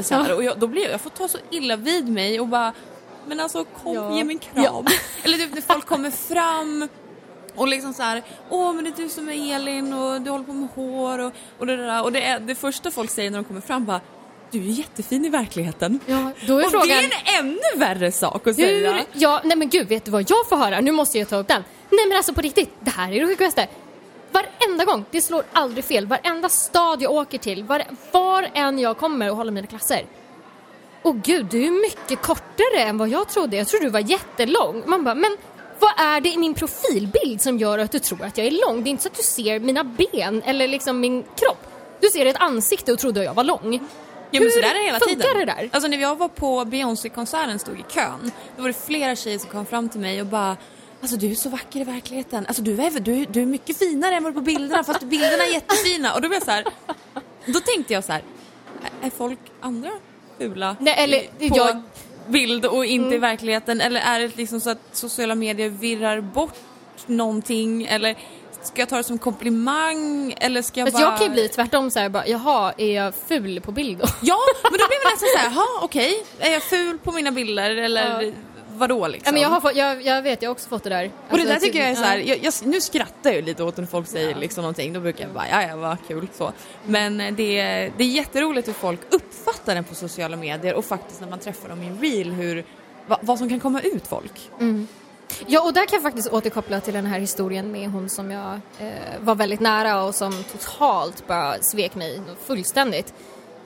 så 0.00 0.14
här, 0.14 0.34
och 0.34 0.44
jag, 0.44 0.58
då 0.58 0.66
blir 0.66 0.82
jag, 0.82 0.92
jag 0.92 1.00
får 1.00 1.10
ta 1.10 1.28
så 1.28 1.38
illa 1.50 1.76
vid 1.76 2.08
mig 2.08 2.40
och 2.40 2.48
bara, 2.48 2.72
men 3.26 3.40
alltså 3.40 3.64
kom, 3.64 3.94
ja. 3.94 4.16
ge 4.16 4.24
mig 4.24 4.34
en 4.34 4.38
kram. 4.38 4.64
Ja. 4.64 4.84
Eller 5.22 5.38
typ 5.38 5.54
när 5.54 5.60
folk 5.60 5.86
kommer 5.86 6.10
fram 6.10 6.88
och 7.56 7.68
liksom 7.68 7.94
så 7.94 8.02
här, 8.02 8.22
åh 8.50 8.72
men 8.72 8.84
det 8.84 8.90
är 8.90 9.02
du 9.02 9.08
som 9.08 9.28
är 9.28 9.54
Elin 9.54 9.92
och 9.92 10.20
du 10.20 10.30
håller 10.30 10.44
på 10.44 10.52
med 10.52 10.68
hår 10.74 11.18
och, 11.18 11.32
och 11.58 11.66
det 11.66 11.76
där. 11.76 12.02
Och 12.02 12.12
det, 12.12 12.22
är, 12.22 12.40
det 12.40 12.54
första 12.54 12.90
folk 12.90 13.10
säger 13.10 13.30
när 13.30 13.38
de 13.38 13.44
kommer 13.44 13.60
fram 13.60 13.84
bara, 13.84 14.00
du 14.50 14.58
är 14.58 14.72
jättefin 14.72 15.24
i 15.24 15.28
verkligheten. 15.28 16.00
Ja, 16.06 16.30
då 16.46 16.58
är 16.58 16.64
och 16.64 16.70
frågan... 16.70 16.88
det 16.88 16.94
är 16.94 17.38
en 17.38 17.46
ännu 17.46 17.76
värre 17.76 18.12
sak 18.12 18.46
att 18.46 18.56
säga. 18.56 18.92
Hur, 18.92 19.04
ja, 19.12 19.40
nej 19.44 19.56
men 19.56 19.68
gud, 19.68 19.88
vet 19.88 20.04
du 20.04 20.10
vad 20.10 20.30
jag 20.30 20.48
får 20.48 20.56
höra? 20.56 20.80
Nu 20.80 20.92
måste 20.92 21.18
jag 21.18 21.28
ta 21.28 21.36
upp 21.36 21.48
den. 21.48 21.64
Nej 21.90 22.08
men 22.08 22.16
alltså 22.16 22.32
på 22.32 22.40
riktigt, 22.40 22.70
det 22.80 22.90
här 22.90 23.12
är 23.12 23.20
det 23.20 23.26
sjukaste. 23.26 23.68
Varenda 24.30 24.84
gång, 24.84 25.04
det 25.10 25.20
slår 25.20 25.44
aldrig 25.52 25.84
fel. 25.84 26.06
Varenda 26.06 26.48
stad 26.48 27.02
jag 27.02 27.12
åker 27.12 27.38
till, 27.38 27.64
var, 27.64 27.82
var 28.12 28.50
än 28.54 28.78
jag 28.78 28.98
kommer 28.98 29.30
och 29.30 29.36
håller 29.36 29.52
mina 29.52 29.66
klasser. 29.66 30.06
Åh 31.02 31.16
gud, 31.24 31.46
du 31.50 31.66
är 31.66 31.70
mycket 31.70 32.22
kortare 32.22 32.82
än 32.82 32.98
vad 32.98 33.08
jag 33.08 33.28
trodde. 33.28 33.56
Jag 33.56 33.68
trodde 33.68 33.86
du 33.86 33.90
var 33.90 34.00
jättelång. 34.00 34.82
Man 34.86 35.04
bara, 35.04 35.14
men 35.14 35.36
vad 35.80 36.06
är 36.06 36.20
det 36.20 36.28
i 36.28 36.36
min 36.36 36.54
profilbild 36.54 37.40
som 37.40 37.58
gör 37.58 37.78
att 37.78 37.92
du 37.92 37.98
tror 37.98 38.24
att 38.24 38.38
jag 38.38 38.46
är 38.46 38.66
lång? 38.66 38.84
Det 38.84 38.88
är 38.88 38.90
inte 38.90 39.02
så 39.02 39.08
att 39.08 39.16
du 39.16 39.22
ser 39.22 39.60
mina 39.60 39.84
ben 39.84 40.42
eller 40.42 40.68
liksom 40.68 41.00
min 41.00 41.22
kropp. 41.22 41.66
Du 42.00 42.08
ser 42.08 42.26
ett 42.26 42.36
ansikte 42.40 42.92
och 42.92 42.98
trodde 42.98 43.24
jag 43.24 43.34
var 43.34 43.44
lång. 43.44 43.80
Ja, 44.30 44.40
men 44.40 44.50
så 44.50 44.60
där 44.60 44.74
är 44.74 44.86
hela 44.86 45.00
funkar 45.00 45.34
tiden. 45.34 45.38
det 45.38 45.44
där? 45.44 45.68
Alltså 45.72 45.88
när 45.88 45.98
jag 45.98 46.16
var 46.16 46.28
på 46.28 46.64
Beyoncé-konserten 46.64 47.58
stod 47.58 47.78
i 47.80 47.84
kön, 47.88 48.30
då 48.56 48.62
var 48.62 48.68
det 48.68 48.86
flera 48.86 49.16
tjejer 49.16 49.38
som 49.38 49.50
kom 49.50 49.66
fram 49.66 49.88
till 49.88 50.00
mig 50.00 50.20
och 50.20 50.26
bara 50.26 50.56
Alltså 51.00 51.16
du 51.16 51.30
är 51.30 51.34
så 51.34 51.48
vacker 51.48 51.80
i 51.80 51.84
verkligheten. 51.84 52.46
Alltså 52.46 52.62
du 52.62 52.82
är, 52.82 53.00
du, 53.00 53.24
du 53.24 53.42
är 53.42 53.46
mycket 53.46 53.78
finare 53.78 54.14
än 54.14 54.22
vad 54.22 54.32
du 54.32 54.36
är 54.36 54.40
på 54.40 54.44
bilderna 54.44 54.84
fast 54.84 55.02
bilderna 55.02 55.44
är 55.44 55.52
jättefina. 55.52 56.14
Och 56.14 56.22
då 56.22 56.28
blev 56.28 56.36
jag 56.36 56.44
så 56.44 56.50
här, 56.50 56.64
då 57.46 57.60
tänkte 57.60 57.92
jag 57.92 58.04
så 58.04 58.12
här, 58.12 58.22
är 59.02 59.10
folk 59.10 59.38
andra 59.60 59.90
fula 60.38 60.76
Nej, 60.80 60.94
eller, 60.98 61.48
på 61.48 61.56
jag... 61.56 61.82
bild 62.28 62.66
och 62.66 62.84
inte 62.84 63.06
mm. 63.06 63.16
i 63.16 63.18
verkligheten? 63.18 63.80
Eller 63.80 64.00
är 64.00 64.20
det 64.20 64.36
liksom 64.36 64.60
så 64.60 64.70
att 64.70 64.78
sociala 64.92 65.34
medier 65.34 65.68
virrar 65.68 66.20
bort 66.20 66.58
någonting? 67.06 67.86
Eller 67.86 68.16
Ska 68.66 68.82
jag 68.82 68.88
ta 68.88 68.96
det 68.96 69.04
som 69.04 69.18
komplimang 69.18 70.34
eller 70.40 70.62
ska 70.62 70.80
jag 70.80 70.86
Fast 70.88 71.04
bara... 71.04 71.10
jag 71.10 71.18
kan 71.18 71.26
ju 71.26 71.32
bli 71.32 71.48
tvärtom 71.48 71.90
såhär 71.90 72.08
bara, 72.08 72.26
jaha, 72.26 72.72
är 72.78 72.94
jag 72.94 73.14
ful 73.14 73.60
på 73.60 73.72
bild 73.72 73.98
då? 73.98 74.04
Ja, 74.22 74.38
men 74.62 74.72
då 74.72 74.86
blir 74.86 75.04
man 75.04 75.12
nästan 75.12 75.28
såhär, 75.36 75.50
jaha 75.54 75.84
okej, 75.84 76.24
okay. 76.36 76.48
är 76.48 76.52
jag 76.52 76.62
ful 76.62 76.98
på 76.98 77.12
mina 77.12 77.30
bilder 77.30 77.76
eller 77.76 78.22
ja. 78.22 78.32
Vadå 78.76 79.08
liksom? 79.08 79.26
Ja, 79.26 79.32
men 79.32 79.42
jag, 79.42 79.48
har 79.48 79.60
fått, 79.60 79.76
jag, 79.76 80.02
jag 80.02 80.22
vet, 80.22 80.42
jag 80.42 80.50
har 80.50 80.52
också 80.52 80.68
fått 80.68 80.82
det 80.82 80.90
där. 80.90 81.04
Och 81.04 81.32
alltså, 81.32 81.46
det 81.46 81.52
där 81.52 81.60
tycker 81.60 81.78
jag 81.78 81.88
är 81.88 81.94
såhär, 81.94 82.18
jag, 82.18 82.38
jag, 82.42 82.54
nu 82.64 82.80
skrattar 82.80 83.30
jag 83.30 83.44
lite 83.44 83.62
åt 83.62 83.76
när 83.76 83.86
folk 83.86 84.08
säger 84.08 84.30
ja. 84.30 84.36
liksom 84.38 84.62
någonting, 84.62 84.92
då 84.92 85.00
brukar 85.00 85.24
jag 85.24 85.32
bara, 85.32 85.48
ja 85.50 85.62
ja 85.62 85.76
vad 85.76 85.96
kul 86.08 86.28
så. 86.34 86.52
Men 86.84 87.18
det, 87.18 87.32
det 87.96 88.04
är 88.04 88.08
jätteroligt 88.08 88.68
hur 88.68 88.72
folk 88.72 89.00
uppfattar 89.10 89.74
den 89.74 89.84
på 89.84 89.94
sociala 89.94 90.36
medier 90.36 90.74
och 90.74 90.84
faktiskt 90.84 91.20
när 91.20 91.28
man 91.28 91.38
träffar 91.38 91.68
dem 91.68 91.82
i 91.82 91.86
en 91.86 92.00
reel 92.00 92.32
hur, 92.32 92.64
vad, 93.06 93.18
vad 93.22 93.38
som 93.38 93.48
kan 93.48 93.60
komma 93.60 93.80
ut 93.80 94.06
folk. 94.06 94.50
Mm. 94.60 94.88
Ja, 95.46 95.62
och 95.62 95.72
där 95.72 95.86
kan 95.86 95.96
jag 95.96 96.02
faktiskt 96.02 96.32
återkoppla 96.32 96.80
till 96.80 96.94
den 96.94 97.06
här 97.06 97.18
historien 97.18 97.72
med 97.72 97.90
hon 97.90 98.08
som 98.08 98.30
jag 98.30 98.60
eh, 98.78 98.90
var 99.20 99.34
väldigt 99.34 99.60
nära 99.60 100.02
och 100.04 100.14
som 100.14 100.44
totalt 100.52 101.26
bara 101.26 101.62
svek 101.62 101.94
mig 101.94 102.20
fullständigt. 102.46 103.14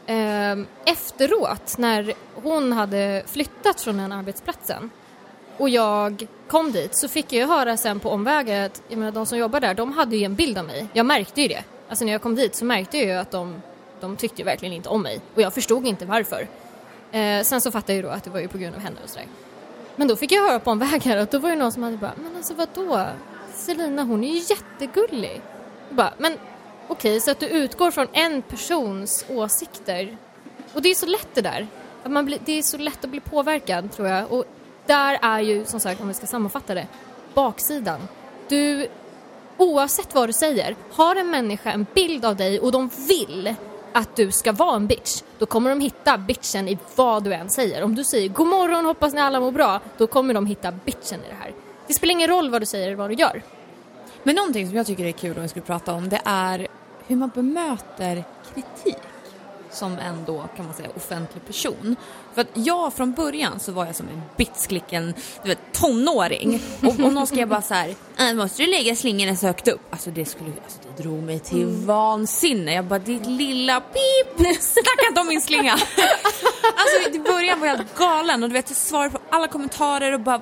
eh, 0.07 0.57
efteråt 0.85 1.79
när 1.79 2.15
hon 2.35 2.73
hade 2.73 3.23
flyttat 3.27 3.81
från 3.81 3.97
den 3.97 4.13
arbetsplatsen 4.13 4.91
och 5.61 5.69
jag 5.69 6.27
kom 6.49 6.73
dit 6.73 6.97
så 6.97 7.09
fick 7.09 7.33
jag 7.33 7.49
höra 7.49 7.77
sen 7.77 8.01
på 8.01 8.11
omvägar 8.11 8.67
att 8.67 8.83
jag 8.89 8.99
menar, 8.99 9.13
de 9.13 9.27
som 9.27 9.39
jobbar 9.39 9.61
där, 9.61 9.75
de 9.75 9.93
hade 9.93 10.17
ju 10.17 10.25
en 10.25 10.35
bild 10.35 10.59
av 10.59 10.65
mig. 10.65 10.87
Jag 10.93 11.07
märkte 11.07 11.43
ju 11.43 11.49
det. 11.49 11.65
Alltså 11.89 12.05
när 12.05 12.13
jag 12.13 12.23
kom 12.23 12.35
dit 12.35 12.55
så 12.55 12.65
märkte 12.65 12.99
jag 12.99 13.07
ju 13.07 13.13
att 13.13 13.31
de, 13.31 13.63
de 14.01 14.17
tyckte 14.17 14.43
ju 14.43 14.45
verkligen 14.45 14.75
inte 14.75 14.89
om 14.89 15.03
mig 15.03 15.21
och 15.35 15.43
jag 15.43 15.55
förstod 15.55 15.87
inte 15.87 16.07
varför. 16.07 16.49
Eh, 17.13 17.43
sen 17.43 17.61
så 17.61 17.71
fattade 17.71 17.93
jag 17.93 17.97
ju 17.97 18.03
då 18.03 18.09
att 18.09 18.25
det 18.25 18.31
var 18.31 18.41
ju 18.41 18.49
på 18.49 18.59
grund 18.59 18.75
av 18.75 18.81
henne 18.81 18.97
och 19.05 19.11
sådär. 19.11 19.27
Men 19.97 20.09
då 20.09 20.17
fick 20.17 20.33
jag 20.33 20.49
höra 20.49 20.61
på 20.61 20.71
omvägar 20.71 21.17
att 21.17 21.31
då 21.31 21.39
var 21.39 21.51
det 21.51 21.57
någon 21.57 21.73
som 21.73 21.83
hade 21.83 21.97
bara, 21.97 22.15
men 22.17 22.37
alltså 22.37 22.55
vadå? 22.55 23.07
Selina 23.55 24.03
hon 24.03 24.25
är 24.25 24.33
ju 24.33 24.39
jättegullig. 24.39 25.43
Jag 25.89 25.97
bara, 25.97 26.13
men 26.19 26.33
okej, 26.89 27.11
okay, 27.11 27.21
så 27.21 27.31
att 27.31 27.41
du 27.41 27.47
utgår 27.47 27.91
från 27.91 28.07
en 28.13 28.43
persons 28.43 29.25
åsikter. 29.29 30.17
Och 30.75 30.83
det 30.83 30.89
är 30.89 30.95
så 30.95 31.07
lätt 31.07 31.29
det 31.35 31.41
där. 31.41 31.67
Att 32.03 32.13
man 32.13 32.25
blir, 32.25 32.39
det 32.45 32.59
är 32.59 32.63
så 32.63 32.79
lätt 32.79 33.05
att 33.05 33.11
bli 33.11 33.21
påverkad 33.21 33.93
tror 33.93 34.09
jag. 34.09 34.33
Och 34.33 34.45
där 34.87 35.19
är 35.23 35.41
ju 35.41 35.65
som 35.65 35.81
sagt, 35.81 36.01
om 36.01 36.09
vi 36.09 36.15
ska 36.15 36.27
sammanfatta 36.27 36.75
det, 36.75 36.87
baksidan. 37.35 38.01
Du, 38.49 38.89
oavsett 39.57 40.15
vad 40.15 40.29
du 40.29 40.33
säger, 40.33 40.77
har 40.93 41.17
en 41.17 41.31
människa 41.31 41.73
en 41.73 41.87
bild 41.95 42.25
av 42.25 42.37
dig 42.37 42.61
och 42.61 42.73
de 42.73 42.91
vill 43.09 43.55
att 43.93 44.17
du 44.17 44.33
ska 44.33 44.53
vara 44.53 44.77
en 44.77 44.87
bitch, 44.87 45.23
då 45.39 45.47
kommer 45.47 45.71
de 45.71 45.81
hitta 45.81 46.19
bitchen 46.19 46.69
i 46.69 46.79
vad 46.97 47.25
du 47.25 47.35
än 47.35 47.51
säger. 47.51 47.83
Om 47.83 47.95
du 47.95 48.05
säger 48.05 48.29
god 48.29 48.47
morgon, 48.47 48.85
hoppas 48.85 49.15
ni 49.15 49.21
alla 49.21 49.41
mår 49.41 49.53
bra, 49.53 49.81
då 49.99 50.07
kommer 50.07 50.35
de 50.35 50.47
hitta 50.47 50.73
bitchen 50.73 51.21
i 51.21 51.29
det 51.29 51.37
här. 51.41 51.53
Det 51.87 51.95
spelar 51.95 52.13
ingen 52.13 52.29
roll 52.29 52.51
vad 52.51 52.63
du 52.63 52.67
säger 52.67 52.87
eller 52.87 52.97
vad 52.97 53.11
du 53.11 53.15
gör. 53.15 53.43
Men 54.23 54.35
någonting 54.35 54.69
som 54.69 54.77
jag 54.77 54.87
tycker 54.87 55.05
är 55.05 55.13
kul 55.13 55.37
om 55.37 55.43
vi 55.43 55.49
skulle 55.49 55.65
prata 55.65 55.95
om, 55.95 56.09
det 56.09 56.21
är 56.25 56.67
hur 57.07 57.17
man 57.17 57.31
bemöter 57.35 58.25
kritik 58.55 58.97
som 59.73 59.99
en 59.99 60.25
då 60.27 60.49
kan 60.57 60.65
man 60.65 60.75
säga 60.75 60.89
offentlig 60.97 61.47
person. 61.47 61.97
För 62.35 62.41
att 62.41 62.49
jag 62.55 62.95
från 62.95 63.13
början 63.13 63.61
så 63.61 63.73
var 63.73 63.87
jag 63.87 63.97
som 63.97 64.09
en 64.09 64.23
bitsklicken 64.37 65.15
du 65.43 65.49
vet, 65.49 65.59
tonåring 65.73 66.63
och 66.83 67.01
om 67.05 67.15
någon 67.15 67.27
skrev 67.27 67.49
bara 67.49 67.63
så 67.63 67.75
här, 67.75 67.95
äh, 68.19 68.35
måste 68.35 68.63
du 68.63 68.71
lägga 68.71 68.97
slingorna 68.97 69.37
så 69.37 69.47
högt 69.47 69.69
upp? 69.69 69.81
Alltså 69.91 70.11
det 70.11 70.25
skulle, 70.25 70.51
alltså 70.65 70.79
det 70.97 71.03
drog 71.03 71.23
mig 71.23 71.39
till 71.39 71.63
mm. 71.63 71.87
vansinne. 71.87 72.75
Jag 72.75 72.85
bara, 72.85 72.99
ditt 72.99 73.27
lilla 73.27 73.81
pip, 73.81 74.47
snacka 74.61 75.09
inte 75.09 75.21
om 75.21 75.29
min 75.29 75.41
slinga. 75.41 75.73
alltså 75.73 77.11
i 77.13 77.19
början 77.19 77.61
var 77.61 77.67
jag 77.67 77.81
galen 77.99 78.43
och 78.43 78.49
du 78.49 78.53
vet 78.53 78.71
jag 78.71 78.77
svarade 78.77 79.11
på 79.11 79.19
alla 79.31 79.49
kommentarer 79.49 80.13
och 80.13 80.21
bara 80.21 80.41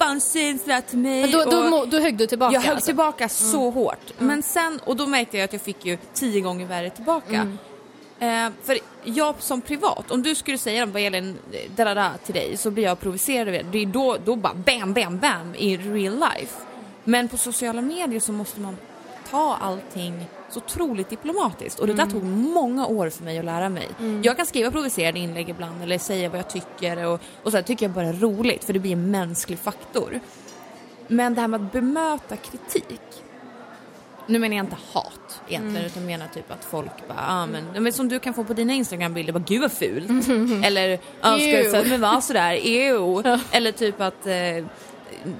pappan 0.00 0.20
till 0.20 0.98
mig. 0.98 1.20
Men 1.20 1.30
då, 1.30 1.44
då, 1.44 1.84
då 1.84 2.00
högg 2.00 2.16
du 2.16 2.26
tillbaka? 2.26 2.54
Jag 2.54 2.60
högg 2.60 2.70
alltså. 2.70 2.86
tillbaka 2.86 3.28
så 3.28 3.62
mm. 3.62 3.74
hårt. 3.74 4.12
Mm. 4.18 4.26
Men 4.26 4.42
sen, 4.42 4.80
och 4.84 4.96
då 4.96 5.06
märkte 5.06 5.36
jag 5.36 5.44
att 5.44 5.52
jag 5.52 5.62
fick 5.62 5.84
ju 5.84 5.98
tio 6.14 6.40
gånger 6.40 6.66
värre 6.66 6.90
tillbaka. 6.90 7.34
Mm. 7.34 7.58
Eh, 8.20 8.48
för 8.62 8.78
jag 9.04 9.34
som 9.38 9.60
privat, 9.60 10.10
om 10.10 10.22
du 10.22 10.34
skulle 10.34 10.58
säga 10.58 10.86
vad 10.86 11.02
gäller 11.02 11.18
en 11.18 11.38
da 11.76 12.12
till 12.24 12.34
dig 12.34 12.56
så 12.56 12.70
blir 12.70 12.84
jag 12.84 13.00
provocerad 13.00 13.48
av 13.48 13.54
det. 13.54 13.64
Det 13.72 13.78
är 13.78 13.86
då, 13.86 14.16
då 14.24 14.36
bara 14.36 14.54
bam, 14.54 14.92
bam, 14.92 15.18
bam 15.18 15.54
i 15.54 15.76
real 15.76 16.14
life. 16.14 16.54
Men 17.04 17.28
på 17.28 17.36
sociala 17.36 17.82
medier 17.82 18.20
så 18.20 18.32
måste 18.32 18.60
man 18.60 18.76
ta 19.30 19.56
allting 19.60 20.26
så 20.50 20.58
otroligt 20.58 21.10
diplomatiskt 21.10 21.78
och 21.78 21.86
det 21.86 21.92
där 21.92 22.02
mm. 22.02 22.14
tog 22.14 22.24
många 22.24 22.86
år 22.86 23.10
för 23.10 23.24
mig 23.24 23.38
att 23.38 23.44
lära 23.44 23.68
mig. 23.68 23.88
Mm. 24.00 24.22
Jag 24.22 24.36
kan 24.36 24.46
skriva 24.46 24.70
provocerande 24.70 25.20
inlägg 25.20 25.48
ibland 25.48 25.82
eller 25.82 25.98
säga 25.98 26.28
vad 26.28 26.38
jag 26.38 26.50
tycker 26.50 27.06
och, 27.06 27.20
och 27.42 27.52
så 27.52 27.62
tycker 27.62 27.86
jag 27.86 27.94
bara 27.94 28.06
är 28.06 28.12
roligt 28.12 28.64
för 28.64 28.72
det 28.72 28.78
blir 28.78 28.92
en 28.92 29.10
mänsklig 29.10 29.58
faktor. 29.58 30.20
Men 31.08 31.34
det 31.34 31.40
här 31.40 31.48
med 31.48 31.60
att 31.60 31.72
bemöta 31.72 32.36
kritik 32.36 33.00
nu 34.30 34.38
menar 34.38 34.56
jag 34.56 34.66
inte 34.66 34.76
hat 34.92 35.40
egentligen 35.48 35.76
mm. 35.76 35.86
utan 35.86 36.06
menar 36.06 36.26
typ 36.34 36.50
att 36.50 36.64
folk 36.64 37.08
bara, 37.08 37.26
ah, 37.28 37.46
men, 37.46 37.82
men 37.82 37.92
som 37.92 38.08
du 38.08 38.18
kan 38.18 38.34
få 38.34 38.44
på 38.44 38.52
dina 38.52 38.72
instagrambilder, 38.72 39.32
bara 39.32 39.44
gud 39.46 39.60
vad 39.60 39.72
fult. 39.72 40.10
Mm. 40.10 40.64
Eller, 40.64 40.98
ah, 41.20 41.38
ska 41.38 41.82
du 41.82 41.88
men 41.88 42.00
vara 42.00 42.20
sådär, 42.20 42.58
ew. 42.62 43.38
Eller 43.52 43.72
typ 43.72 44.00
att 44.00 44.26
eh, 44.26 44.64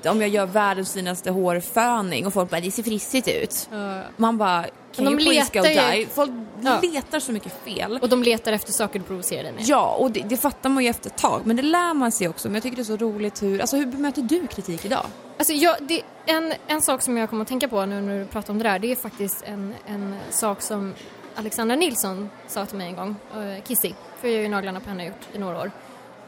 om 0.05 0.21
jag 0.21 0.29
gör 0.29 0.47
världens 0.47 0.95
finaste 0.95 1.31
hårföning 1.31 2.27
och 2.27 2.33
folk 2.33 2.51
bara 2.51 2.61
det 2.61 2.71
ser 2.71 2.83
frissigt 2.83 3.29
ut. 3.29 3.69
Uh. 3.73 4.01
Man 4.17 4.39
bara 4.39 4.67
kan 4.93 5.05
de 5.05 5.19
letar 5.19 5.95
ju... 5.95 6.07
Folk 6.07 6.31
ja. 6.63 6.81
letar 6.83 7.21
så 7.21 7.33
mycket 7.33 7.65
fel. 7.65 7.99
Och 8.03 8.09
de 8.09 8.23
letar 8.23 8.53
efter 8.53 8.73
saker 8.73 8.99
du 8.99 9.05
provocerar 9.05 9.43
dig 9.43 9.53
med. 9.53 9.63
Ja, 9.65 9.95
och 9.95 10.11
det, 10.11 10.21
det, 10.21 10.37
fattar 10.37 10.71
man 10.71 10.83
ju 10.83 10.91
efter 10.91 11.11
ett 11.11 11.19
tag. 11.19 11.41
Men 11.45 11.57
det 11.57 11.63
lär 11.63 11.95
man 11.95 12.13
sig 12.13 12.29
också. 12.29 12.49
Men 12.49 12.55
jag 12.55 12.63
tycker 12.63 12.77
det 12.77 12.83
är 12.83 12.85
så 12.85 12.97
roligt 12.97 13.43
hur, 13.43 13.61
alltså 13.61 13.77
hur 13.77 13.87
bemöter 13.87 14.23
du 14.23 14.47
kritik 14.47 14.85
idag? 14.85 15.07
Alltså 15.39 15.53
jag, 15.53 15.77
det, 15.81 16.03
en, 16.27 16.53
en 16.67 16.83
sak 16.83 17.03
som 17.03 17.17
jag 17.17 17.31
kommer 17.31 17.43
att 17.43 17.49
tänka 17.49 17.69
på 17.69 17.87
nu 17.87 18.01
när 18.01 18.19
du 18.19 18.25
pratar 18.25 18.53
om 18.53 18.59
det 18.59 18.65
där, 18.69 18.79
det 18.79 18.93
är 18.93 18.97
faktiskt 18.97 19.43
en, 19.45 19.75
en 19.87 20.17
sak 20.31 20.63
som 20.63 20.95
Alexandra 21.35 21.77
Nilsson 21.77 22.31
sa 22.49 22.67
till 22.67 22.79
mig 22.79 22.87
en 22.87 22.97
gång, 22.97 23.17
uh, 23.37 23.63
Kissy, 23.65 23.93
för 24.21 24.29
jag 24.29 24.37
har 24.37 24.43
ju 24.43 24.49
naglarna 24.49 24.81
på 24.81 24.89
henne 24.89 25.07
gjort 25.07 25.29
i 25.33 25.39
några 25.39 25.61
år. 25.61 25.71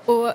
Och 0.05 0.33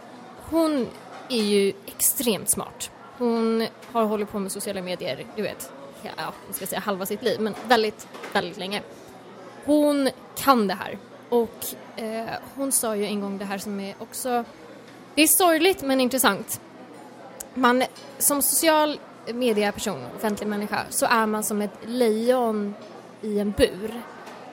hon 0.49 0.88
är 1.30 1.43
ju 1.43 1.74
extremt 1.86 2.51
smart. 2.51 2.91
Hon 3.18 3.68
har 3.91 4.05
hållit 4.05 4.32
på 4.32 4.39
med 4.39 4.51
sociala 4.51 4.82
medier, 4.82 5.26
du 5.36 5.41
vet, 5.41 5.72
ja, 6.03 6.34
jag 6.47 6.55
ska 6.55 6.65
säga 6.65 6.80
halva 6.80 7.05
sitt 7.05 7.24
liv, 7.24 7.41
men 7.41 7.55
väldigt, 7.68 8.07
väldigt 8.34 8.57
länge. 8.57 8.82
Hon 9.65 10.09
kan 10.36 10.68
det 10.68 10.74
här 10.74 10.97
och 11.30 11.65
eh, 11.95 12.26
hon 12.55 12.72
sa 12.72 12.95
ju 12.95 13.05
en 13.05 13.22
gång 13.22 13.38
det 13.38 13.45
här 13.45 13.57
som 13.57 13.80
är 13.80 13.95
också, 13.99 14.43
det 15.15 15.22
är 15.22 15.28
sorgligt 15.28 15.82
men 15.82 16.01
intressant. 16.01 16.61
Man, 17.53 17.84
som 18.18 18.41
social 18.41 18.99
medieperson, 19.34 20.05
offentlig 20.18 20.47
människa, 20.47 20.80
så 20.89 21.05
är 21.05 21.26
man 21.26 21.43
som 21.43 21.61
ett 21.61 21.78
lejon 21.86 22.74
i 23.22 23.39
en 23.39 23.51
bur. 23.51 24.01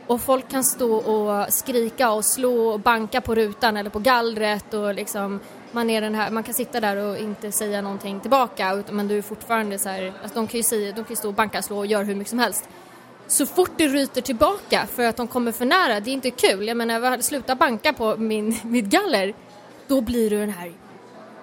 Och 0.07 0.21
folk 0.21 0.51
kan 0.51 0.65
stå 0.65 0.95
och 0.95 1.53
skrika 1.53 2.11
och 2.11 2.25
slå 2.25 2.69
och 2.69 2.81
banka 2.81 3.21
på 3.21 3.35
rutan 3.35 3.77
eller 3.77 3.91
på 3.91 3.99
gallret 3.99 4.75
och 4.75 4.95
liksom 4.95 5.41
man, 5.75 5.91
är 5.91 6.01
den 6.01 6.15
här, 6.15 6.31
man 6.31 6.43
kan 6.43 6.55
sitta 6.55 6.81
där 6.81 6.97
och 6.97 7.19
inte 7.19 7.53
säga 7.53 7.83
någonting 7.83 8.21
tillbaka 8.21 8.83
men 8.91 9.09
du 9.09 9.19
är 9.19 9.23
fortfarande 9.23 9.79
så 9.79 9.89
här, 9.89 10.13
alltså 10.23 10.39
de 10.39 10.47
kan 10.47 10.59
ju 10.59 10.63
säga, 10.63 10.93
de 10.93 10.97
kan 10.97 11.11
ju 11.11 11.17
stå 11.17 11.29
och 11.29 11.35
banka, 11.35 11.63
slå 11.63 11.79
och 11.79 11.87
göra 11.87 12.05
hur 12.05 12.15
mycket 12.15 12.31
som 12.31 12.39
helst. 12.39 12.69
Så 13.27 13.47
fort 13.47 13.71
det 13.77 13.89
ryter 13.89 14.21
tillbaka 14.21 14.87
för 14.95 15.05
att 15.05 15.17
de 15.17 15.29
kommer 15.29 15.53
för 15.53 15.65
nära, 15.65 16.01
det 16.01 16.11
är 16.11 16.13
inte 16.13 16.31
kul. 16.31 16.69
Jag 16.69 16.77
menar, 16.77 17.01
jag 17.01 17.25
slutar 17.25 17.55
banka 17.55 17.93
på 17.93 18.17
min, 18.17 18.59
mitt 18.65 18.85
galler, 18.85 19.35
då 19.87 20.01
blir 20.01 20.31
du 20.31 20.39
den 20.39 20.51
här 20.51 20.73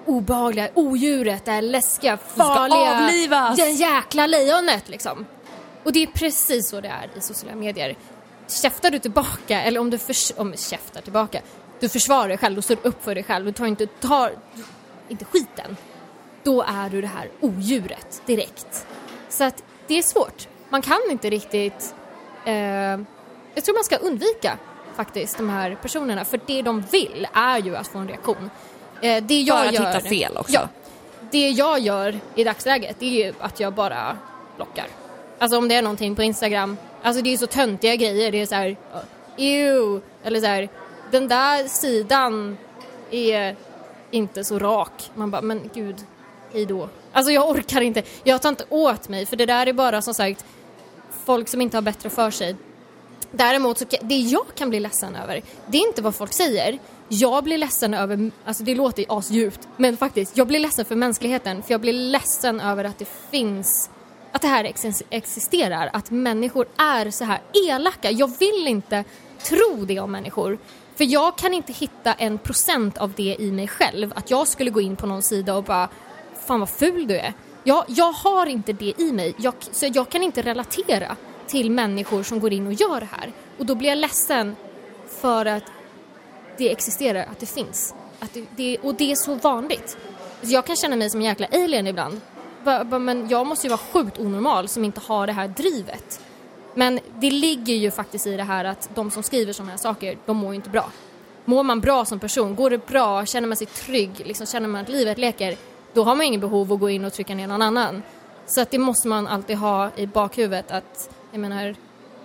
obehagliga 0.05 0.69
odjuret, 0.73 1.45
det 1.45 1.51
här 1.51 1.61
läskiga, 1.61 2.17
farliga, 2.17 3.03
avlivas. 3.03 3.57
den 3.57 3.75
jäkla 3.75 4.27
lejonet 4.27 4.89
liksom. 4.89 5.25
Och 5.83 5.93
det 5.93 6.03
är 6.03 6.07
precis 6.07 6.69
så 6.69 6.81
det 6.81 6.87
är 6.87 7.09
i 7.17 7.21
sociala 7.21 7.55
medier. 7.55 7.95
Käftar 8.47 8.91
du 8.91 8.99
tillbaka, 8.99 9.61
eller 9.61 9.79
om 9.79 9.89
du 9.89 9.97
förs 9.97 10.31
om 10.37 10.53
käftar 10.57 11.01
tillbaka, 11.01 11.41
du 11.81 11.89
försvarar 11.89 12.27
dig 12.27 12.37
själv, 12.37 12.55
du 12.55 12.61
står 12.61 12.77
upp 12.83 13.03
för 13.03 13.15
dig 13.15 13.23
själv, 13.23 13.45
du 13.45 13.51
tar 13.51 13.65
inte, 13.65 13.87
tar 13.87 14.31
inte 15.09 15.25
skiten. 15.25 15.77
Då 16.43 16.61
är 16.61 16.89
du 16.89 17.01
det 17.01 17.07
här 17.07 17.29
odjuret 17.39 18.21
direkt. 18.25 18.87
Så 19.29 19.43
att 19.43 19.63
det 19.87 19.97
är 19.97 20.01
svårt. 20.01 20.47
Man 20.69 20.81
kan 20.81 20.99
inte 21.11 21.29
riktigt... 21.29 21.95
Eh, 22.45 22.53
jag 23.53 23.63
tror 23.63 23.75
man 23.75 23.83
ska 23.83 23.95
undvika 23.95 24.57
faktiskt 24.95 25.37
de 25.37 25.49
här 25.49 25.77
personerna 25.81 26.25
för 26.25 26.39
det 26.47 26.61
de 26.61 26.81
vill 26.81 27.27
är 27.33 27.57
ju 27.59 27.75
att 27.75 27.87
få 27.87 27.99
en 27.99 28.07
reaktion. 28.07 28.49
Eh, 29.01 29.23
det 29.23 29.41
jag 29.41 29.59
För 29.59 29.67
att 29.67 29.73
gör, 29.73 29.87
hitta 29.87 30.09
fel 30.09 30.37
också? 30.37 30.53
Ja. 30.53 30.67
Det 31.31 31.49
jag 31.49 31.79
gör 31.79 32.19
i 32.35 32.43
dagsläget 32.43 32.95
det 32.99 33.05
är 33.05 33.25
ju 33.25 33.33
att 33.39 33.59
jag 33.59 33.73
bara 33.73 34.17
blockar. 34.55 34.87
Alltså 35.39 35.57
om 35.57 35.67
det 35.67 35.75
är 35.75 35.81
någonting 35.81 36.15
på 36.15 36.23
Instagram, 36.23 36.77
alltså 37.03 37.21
det 37.21 37.33
är 37.33 37.37
så 37.37 37.47
töntiga 37.47 37.95
grejer, 37.95 38.31
det 38.31 38.41
är 38.41 38.45
så 38.45 38.55
här, 38.55 38.77
ew, 39.37 40.01
eller 40.23 40.39
så 40.39 40.45
här, 40.45 40.69
den 41.11 41.27
där 41.27 41.67
sidan 41.67 42.57
är 43.11 43.55
inte 44.11 44.43
så 44.43 44.59
rak. 44.59 45.11
Man 45.15 45.31
bara, 45.31 45.41
men 45.41 45.69
gud, 45.73 45.95
hej 46.53 46.65
då. 46.65 46.89
Alltså 47.11 47.31
jag 47.31 47.49
orkar 47.49 47.81
inte, 47.81 48.03
jag 48.23 48.41
tar 48.41 48.49
inte 48.49 48.65
åt 48.69 49.09
mig 49.09 49.25
för 49.25 49.35
det 49.35 49.45
där 49.45 49.67
är 49.67 49.73
bara 49.73 50.01
som 50.01 50.13
sagt 50.13 50.45
folk 51.25 51.47
som 51.47 51.61
inte 51.61 51.77
har 51.77 51.81
bättre 51.81 52.09
för 52.09 52.31
sig. 52.31 52.55
Däremot, 53.31 53.77
så, 53.77 53.85
det 54.01 54.17
jag 54.17 54.45
kan 54.55 54.69
bli 54.69 54.79
ledsen 54.79 55.15
över, 55.15 55.41
det 55.67 55.77
är 55.77 55.87
inte 55.87 56.01
vad 56.01 56.15
folk 56.15 56.33
säger. 56.33 56.79
Jag 57.07 57.43
blir 57.43 57.57
ledsen 57.57 57.93
över, 57.93 58.31
alltså 58.45 58.63
det 58.63 58.75
låter 58.75 59.05
asdjupt, 59.09 59.67
men 59.77 59.97
faktiskt, 59.97 60.37
jag 60.37 60.47
blir 60.47 60.59
ledsen 60.59 60.85
för 60.85 60.95
mänskligheten. 60.95 61.63
För 61.63 61.71
jag 61.71 61.81
blir 61.81 61.93
ledsen 61.93 62.59
över 62.59 62.83
att 62.83 62.99
det 62.99 63.07
finns, 63.31 63.89
att 64.31 64.41
det 64.41 64.47
här 64.47 64.73
existerar, 65.09 65.89
att 65.93 66.11
människor 66.11 66.67
är 66.77 67.11
så 67.11 67.23
här 67.23 67.41
elaka. 67.67 68.11
Jag 68.11 68.31
vill 68.39 68.67
inte 68.67 69.03
tro 69.43 69.85
det 69.85 69.99
om 69.99 70.11
människor. 70.11 70.57
För 71.01 71.05
jag 71.05 71.37
kan 71.37 71.53
inte 71.53 71.73
hitta 71.73 72.13
en 72.13 72.37
procent 72.37 72.97
av 72.97 73.13
det 73.15 73.35
i 73.39 73.51
mig 73.51 73.67
själv. 73.67 74.13
Att 74.15 74.31
jag 74.31 74.47
skulle 74.47 74.69
gå 74.69 74.81
in 74.81 74.95
på 74.95 75.07
någon 75.07 75.21
sida 75.21 75.55
och 75.55 75.63
bara, 75.63 75.89
fan 76.47 76.59
vad 76.59 76.69
ful 76.69 77.07
du 77.07 77.17
är. 77.17 77.33
Jag, 77.63 77.85
jag 77.87 78.11
har 78.11 78.45
inte 78.45 78.73
det 78.73 78.93
i 78.97 79.11
mig, 79.11 79.35
jag, 79.37 79.53
så 79.71 79.87
jag 79.93 80.09
kan 80.09 80.23
inte 80.23 80.41
relatera 80.41 81.15
till 81.47 81.71
människor 81.71 82.23
som 82.23 82.39
går 82.39 82.53
in 82.53 82.67
och 82.67 82.73
gör 82.73 82.99
det 82.99 83.07
här. 83.11 83.31
Och 83.57 83.65
då 83.65 83.75
blir 83.75 83.89
jag 83.89 83.97
ledsen 83.97 84.55
för 85.07 85.45
att 85.45 85.63
det 86.57 86.71
existerar, 86.71 87.25
att 87.31 87.39
det 87.39 87.45
finns. 87.45 87.95
Att 88.19 88.33
det, 88.33 88.45
det, 88.55 88.77
och 88.77 88.95
det 88.95 89.11
är 89.11 89.15
så 89.15 89.35
vanligt. 89.35 89.97
Så 90.41 90.51
jag 90.51 90.65
kan 90.65 90.75
känna 90.75 90.95
mig 90.95 91.09
som 91.09 91.19
en 91.19 91.25
jäkla 91.25 91.47
alien 91.51 91.87
ibland. 91.87 92.21
Men 93.01 93.29
jag 93.29 93.47
måste 93.47 93.67
ju 93.67 93.69
vara 93.69 93.81
sjukt 93.93 94.19
onormal 94.19 94.67
som 94.67 94.85
inte 94.85 95.01
har 95.07 95.27
det 95.27 95.33
här 95.33 95.47
drivet. 95.47 96.21
Men 96.75 96.99
det 97.19 97.31
ligger 97.31 97.73
ju 97.73 97.91
faktiskt 97.91 98.27
i 98.27 98.37
det 98.37 98.43
här 98.43 98.65
att 98.65 98.89
de 98.95 99.11
som 99.11 99.23
skriver 99.23 99.53
sådana 99.53 99.71
här 99.71 99.77
saker, 99.77 100.17
de 100.25 100.37
mår 100.37 100.49
ju 100.49 100.55
inte 100.55 100.69
bra. 100.69 100.91
mår 101.45 101.63
man 101.63 101.79
bra 101.79 102.05
som 102.05 102.19
person, 102.19 102.55
går 102.55 102.69
det 102.69 102.87
bra, 102.87 103.25
känner 103.25 103.47
man 103.47 103.57
sig 103.57 103.67
trygg, 103.67 104.11
liksom, 104.25 104.47
känner 104.47 104.67
man 104.67 104.81
att 104.81 104.89
livet 104.89 105.17
leker, 105.17 105.57
då 105.93 106.03
har 106.03 106.15
man 106.15 106.25
ingen 106.25 106.41
behov 106.41 106.73
att 106.73 106.79
gå 106.79 106.89
in 106.89 107.05
och 107.05 107.13
trycka 107.13 107.35
ner 107.35 107.47
någon 107.47 107.61
annan. 107.61 108.03
Så 108.45 108.61
att 108.61 108.71
det 108.71 108.77
måste 108.77 109.07
man 109.07 109.27
alltid 109.27 109.57
ha 109.57 109.89
i 109.95 110.07
bakhuvudet 110.07 110.71
att, 110.71 111.09
jag 111.31 111.39
menar, 111.39 111.75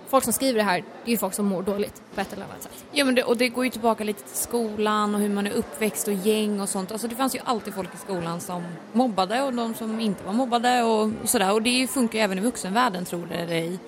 folk 0.09 0.23
som 0.23 0.33
skriver 0.33 0.57
det 0.57 0.63
här, 0.63 0.83
det 1.03 1.09
är 1.09 1.11
ju 1.11 1.17
folk 1.17 1.33
som 1.33 1.45
mår 1.45 1.63
dåligt 1.63 2.01
på 2.15 2.21
ett 2.21 2.33
eller 2.33 2.43
annat 2.43 2.63
sätt. 2.63 2.85
Ja 2.91 3.05
men 3.05 3.15
det, 3.15 3.23
och 3.23 3.37
det 3.37 3.49
går 3.49 3.63
ju 3.63 3.69
tillbaka 3.71 4.03
lite 4.03 4.23
till 4.23 4.37
skolan 4.37 5.15
och 5.15 5.21
hur 5.21 5.29
man 5.29 5.47
är 5.47 5.51
uppväxt 5.51 6.07
och 6.07 6.13
gäng 6.13 6.61
och 6.61 6.69
sånt. 6.69 6.91
Alltså 6.91 7.07
det 7.07 7.15
fanns 7.15 7.35
ju 7.35 7.39
alltid 7.43 7.73
folk 7.73 7.93
i 7.93 7.97
skolan 7.97 8.41
som 8.41 8.63
mobbade 8.93 9.41
och 9.41 9.53
de 9.53 9.73
som 9.73 9.99
inte 9.99 10.23
var 10.23 10.33
mobbade 10.33 10.83
och, 10.83 11.11
och 11.23 11.29
sådär. 11.29 11.53
Och 11.53 11.61
det 11.61 11.87
funkar 11.87 12.19
ju 12.19 12.23
även 12.23 12.37
i 12.37 12.41
vuxenvärlden 12.41 13.05
tror 13.05 13.27
det 13.29 13.35
eller 13.35 13.55
ej. 13.55 13.79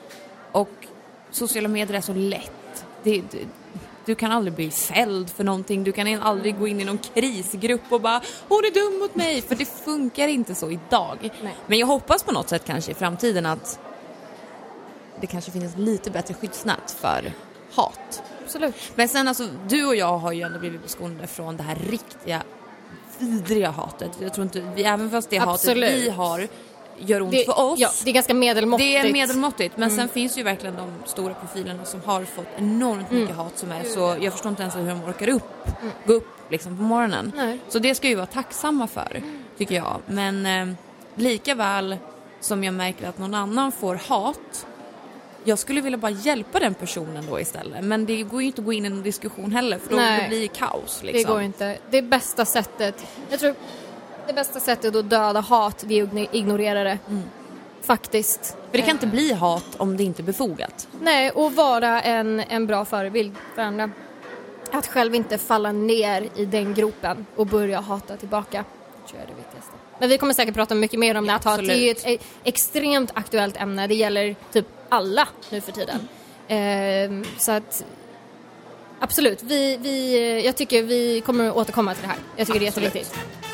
Och 0.52 0.88
sociala 1.32 1.68
medier 1.68 1.97
är 1.97 2.02
så 2.02 2.14
lätt. 2.14 2.86
Det, 3.04 3.22
det, 3.32 3.47
du 4.06 4.16
kan 4.16 4.32
aldrig 4.32 4.54
bli 4.54 4.72
fälld 4.72 5.30
för 5.30 5.43
någonting, 5.43 5.84
du 5.84 5.91
kan 5.91 6.22
aldrig 6.22 6.60
gå 6.60 6.68
in 6.68 6.82
i 6.82 6.86
någon 6.86 6.97
krisgrupp 6.97 7.82
och 7.89 8.02
bara 8.02 8.22
hon 8.47 8.58
är 8.58 8.74
dum 8.74 9.00
mot 9.00 9.16
mig, 9.16 9.41
för 9.41 9.56
det 9.56 9.66
funkar 9.66 10.28
inte 10.28 10.56
så 10.56 10.72
idag. 10.72 11.18
Nej. 11.43 11.56
Men 11.68 11.80
jag 11.80 11.88
hoppas 11.88 12.24
på 12.24 12.32
något 12.32 12.50
sätt 12.50 12.66
kanske 12.66 12.91
i 12.91 12.93
framtiden 12.93 13.45
att 13.45 13.80
det 15.22 15.28
kanske 15.28 15.52
finns 15.52 15.78
lite 15.78 16.12
bättre 16.12 16.34
skyddsnät 16.34 16.91
för 16.91 17.34
hat. 17.74 18.24
Absolut. 18.43 18.76
Men 18.95 19.08
sen 19.08 19.28
alltså, 19.28 19.47
du 19.68 19.86
och 19.86 19.95
jag 19.95 20.18
har 20.18 20.32
ju 20.32 20.41
ändå 20.41 20.60
blivit 20.60 20.84
beskonade 20.84 21.28
från 21.28 21.58
det 21.58 21.64
här 21.64 21.76
riktiga 21.76 22.43
vidriga 23.18 23.70
hatet. 23.70 24.12
Jag 24.22 24.34
tror 24.34 24.43
inte, 24.43 24.62
vi, 24.76 24.84
även 24.84 25.12
fast 25.12 25.30
det 25.30 25.39
Absolut. 25.39 25.89
hatet 25.89 26.04
vi 26.04 26.10
har 26.10 26.47
gör 27.00 27.22
ont 27.22 27.32
Det, 27.32 27.45
för 27.45 27.60
oss. 27.60 27.80
ja, 27.80 27.89
det 28.04 28.10
är 28.10 28.14
ganska 28.14 28.34
medelmåttigt. 28.34 29.02
Det 29.04 29.10
är 29.10 29.14
medelmåttigt 29.14 29.78
men 29.78 29.91
sen 29.91 30.10
finns 30.10 30.38
ju 30.38 30.43
verkligen 30.43 30.76
de 30.76 30.91
stora 31.06 31.34
profilerna 31.34 31.86
som 31.86 32.02
har 32.06 32.24
fått 32.24 32.47
enormt 32.58 33.12
mycket 33.12 33.36
hat 33.36 33.58
som 33.58 33.72
är 33.72 33.84
så, 33.84 34.16
jag 34.22 34.34
förstår 34.34 34.50
inte 34.50 34.62
ens 34.62 34.76
hur 34.76 34.88
de 34.88 35.04
orkar 35.04 35.30
upp, 35.30 35.68
gå 36.06 36.14
upp 36.14 36.52
liksom 36.52 36.78
på 36.78 36.84
morgonen. 36.84 37.32
Nej. 37.36 37.60
Så 37.70 37.80
det 37.80 37.95
ska 37.95 38.08
vi 38.08 38.16
vara 38.16 38.26
tacksamma 38.26 38.88
för, 38.88 39.22
tycker 39.58 39.76
jag. 39.76 39.97
Men 40.06 40.45
eh, 40.45 40.76
lika 41.16 41.56
väl 41.56 41.97
som 42.39 42.64
jag 42.64 42.74
märker 42.74 43.08
att 43.08 43.18
någon 43.18 43.34
annan 43.34 43.72
får 43.72 43.95
hat 43.95 44.66
jag 45.43 45.60
skulle 45.60 45.82
vilja 45.82 45.97
bara 45.97 46.12
hjälpa 46.12 46.60
den 46.60 46.74
personen 46.74 47.26
då 47.30 47.39
istället. 47.39 47.84
Men 47.84 48.06
det 48.06 48.24
går 48.24 48.41
ju 48.41 48.47
inte 48.47 48.62
att 48.62 48.66
gå 48.66 48.74
in 48.74 48.86
i 48.86 48.89
någon 48.89 49.04
diskussion 49.04 49.52
heller 49.52 49.80
för 49.80 49.89
då, 49.89 49.95
Nej. 49.95 50.22
då 50.24 50.28
blir 50.28 50.41
det 50.41 50.47
kaos. 50.47 51.04
Liksom. 51.04 51.24
Det 51.24 51.34
går 51.34 51.41
inte. 51.41 51.78
Det 51.89 52.02
bästa 52.02 52.45
sättet, 52.45 53.06
jag 53.30 53.39
tror 53.39 53.56
det 54.30 54.34
bästa 54.34 54.59
sättet 54.59 54.95
att 54.95 55.09
döda 55.09 55.39
hat, 55.39 55.84
det 55.88 55.99
är 55.99 56.03
att 56.03 56.36
ignorera 56.36 56.84
det. 56.84 56.97
Faktiskt. 57.82 58.57
För 58.71 58.77
det 58.77 58.82
kan 58.82 58.89
inte 58.95 59.07
bli 59.07 59.34
hat 59.34 59.75
om 59.77 59.97
det 59.97 60.03
inte 60.03 60.21
är 60.21 60.23
befogat. 60.23 60.88
Nej, 61.01 61.32
och 61.32 61.53
vara 61.53 62.01
en, 62.01 62.39
en 62.39 62.67
bra 62.67 62.86
förebild 62.86 63.36
för 63.55 63.61
andra. 63.61 63.91
Att 64.71 64.88
själv 64.88 65.15
inte 65.15 65.38
falla 65.38 65.71
ner 65.71 66.30
i 66.36 66.45
den 66.45 66.73
gropen 66.73 67.25
och 67.36 67.47
börja 67.47 67.80
hata 67.80 68.17
tillbaka. 68.17 68.65
Det 69.03 69.09
tror 69.09 69.21
jag 69.21 69.30
är 69.30 69.36
det 69.36 69.41
viktigaste. 69.41 69.71
Men 69.99 70.09
vi 70.09 70.17
kommer 70.17 70.34
säkert 70.34 70.55
prata 70.55 70.75
mycket 70.75 70.99
mer 70.99 71.17
om 71.17 71.25
Ja, 71.25 71.34
näthat. 71.34 71.59
Det 71.59 71.73
är 71.73 71.77
ju 71.77 71.91
ett 71.91 72.07
e- 72.07 72.17
extremt 72.43 73.11
aktuellt 73.13 73.57
ämne. 73.57 73.88
Det 73.88 73.95
gäller 73.95 74.36
typ 74.51 74.65
alla 74.89 75.27
nu 75.49 75.61
för 75.61 75.71
tiden. 75.71 76.07
Ehm, 76.47 77.25
så 77.38 77.51
att 77.51 77.86
absolut, 78.99 79.43
vi, 79.43 79.77
vi, 79.77 80.45
jag 80.45 80.55
tycker 80.55 80.84
vi 80.84 81.21
kommer 81.21 81.49
att 81.49 81.55
återkomma 81.55 81.93
till 81.93 82.01
det 82.03 82.07
här. 82.07 82.17
Jag 82.36 82.47
tycker 82.47 82.67
Absolut. 82.67 82.93
det 82.93 82.99
är 82.99 83.01
jätteviktigt. 83.01 83.49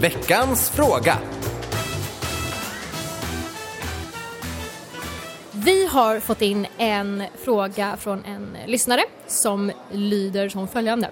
Veckans 0.00 0.70
fråga. 0.70 1.18
Vi 5.52 5.86
har 5.86 6.20
fått 6.20 6.42
in 6.42 6.66
en 6.78 7.22
fråga 7.44 7.96
från 7.96 8.24
en 8.24 8.56
lyssnare 8.66 9.02
som 9.26 9.72
lyder 9.90 10.48
som 10.48 10.68
följande. 10.68 11.10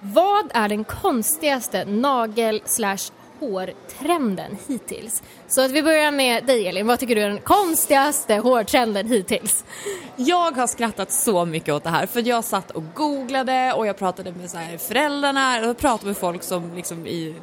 Vad 0.00 0.50
är 0.54 0.68
den 0.68 0.84
konstigaste 0.84 1.84
nagel 1.84 2.62
slash 2.64 3.12
hårtrenden 3.40 4.56
hittills? 4.68 5.22
Så 5.48 5.64
att 5.64 5.70
vi 5.70 5.82
börjar 5.82 6.10
med 6.10 6.46
dig 6.46 6.68
Elin, 6.68 6.86
vad 6.86 6.98
tycker 6.98 7.14
du 7.14 7.22
är 7.22 7.28
den 7.28 7.40
konstigaste 7.40 8.34
hårtrenden 8.34 9.06
hittills? 9.06 9.64
Jag 10.16 10.52
har 10.52 10.66
skrattat 10.66 11.12
så 11.12 11.44
mycket 11.44 11.74
åt 11.74 11.84
det 11.84 11.90
här 11.90 12.06
för 12.06 12.28
jag 12.28 12.44
satt 12.44 12.70
och 12.70 12.82
googlade 12.94 13.72
och 13.72 13.86
jag 13.86 13.98
pratade 13.98 14.32
med 14.32 14.50
så 14.50 14.56
här 14.56 14.78
föräldrarna 14.78 15.70
och 15.70 15.78
pratade 15.78 16.06
med 16.06 16.16
folk 16.16 16.42
som 16.42 16.74
liksom 16.74 17.06
i 17.06 17.34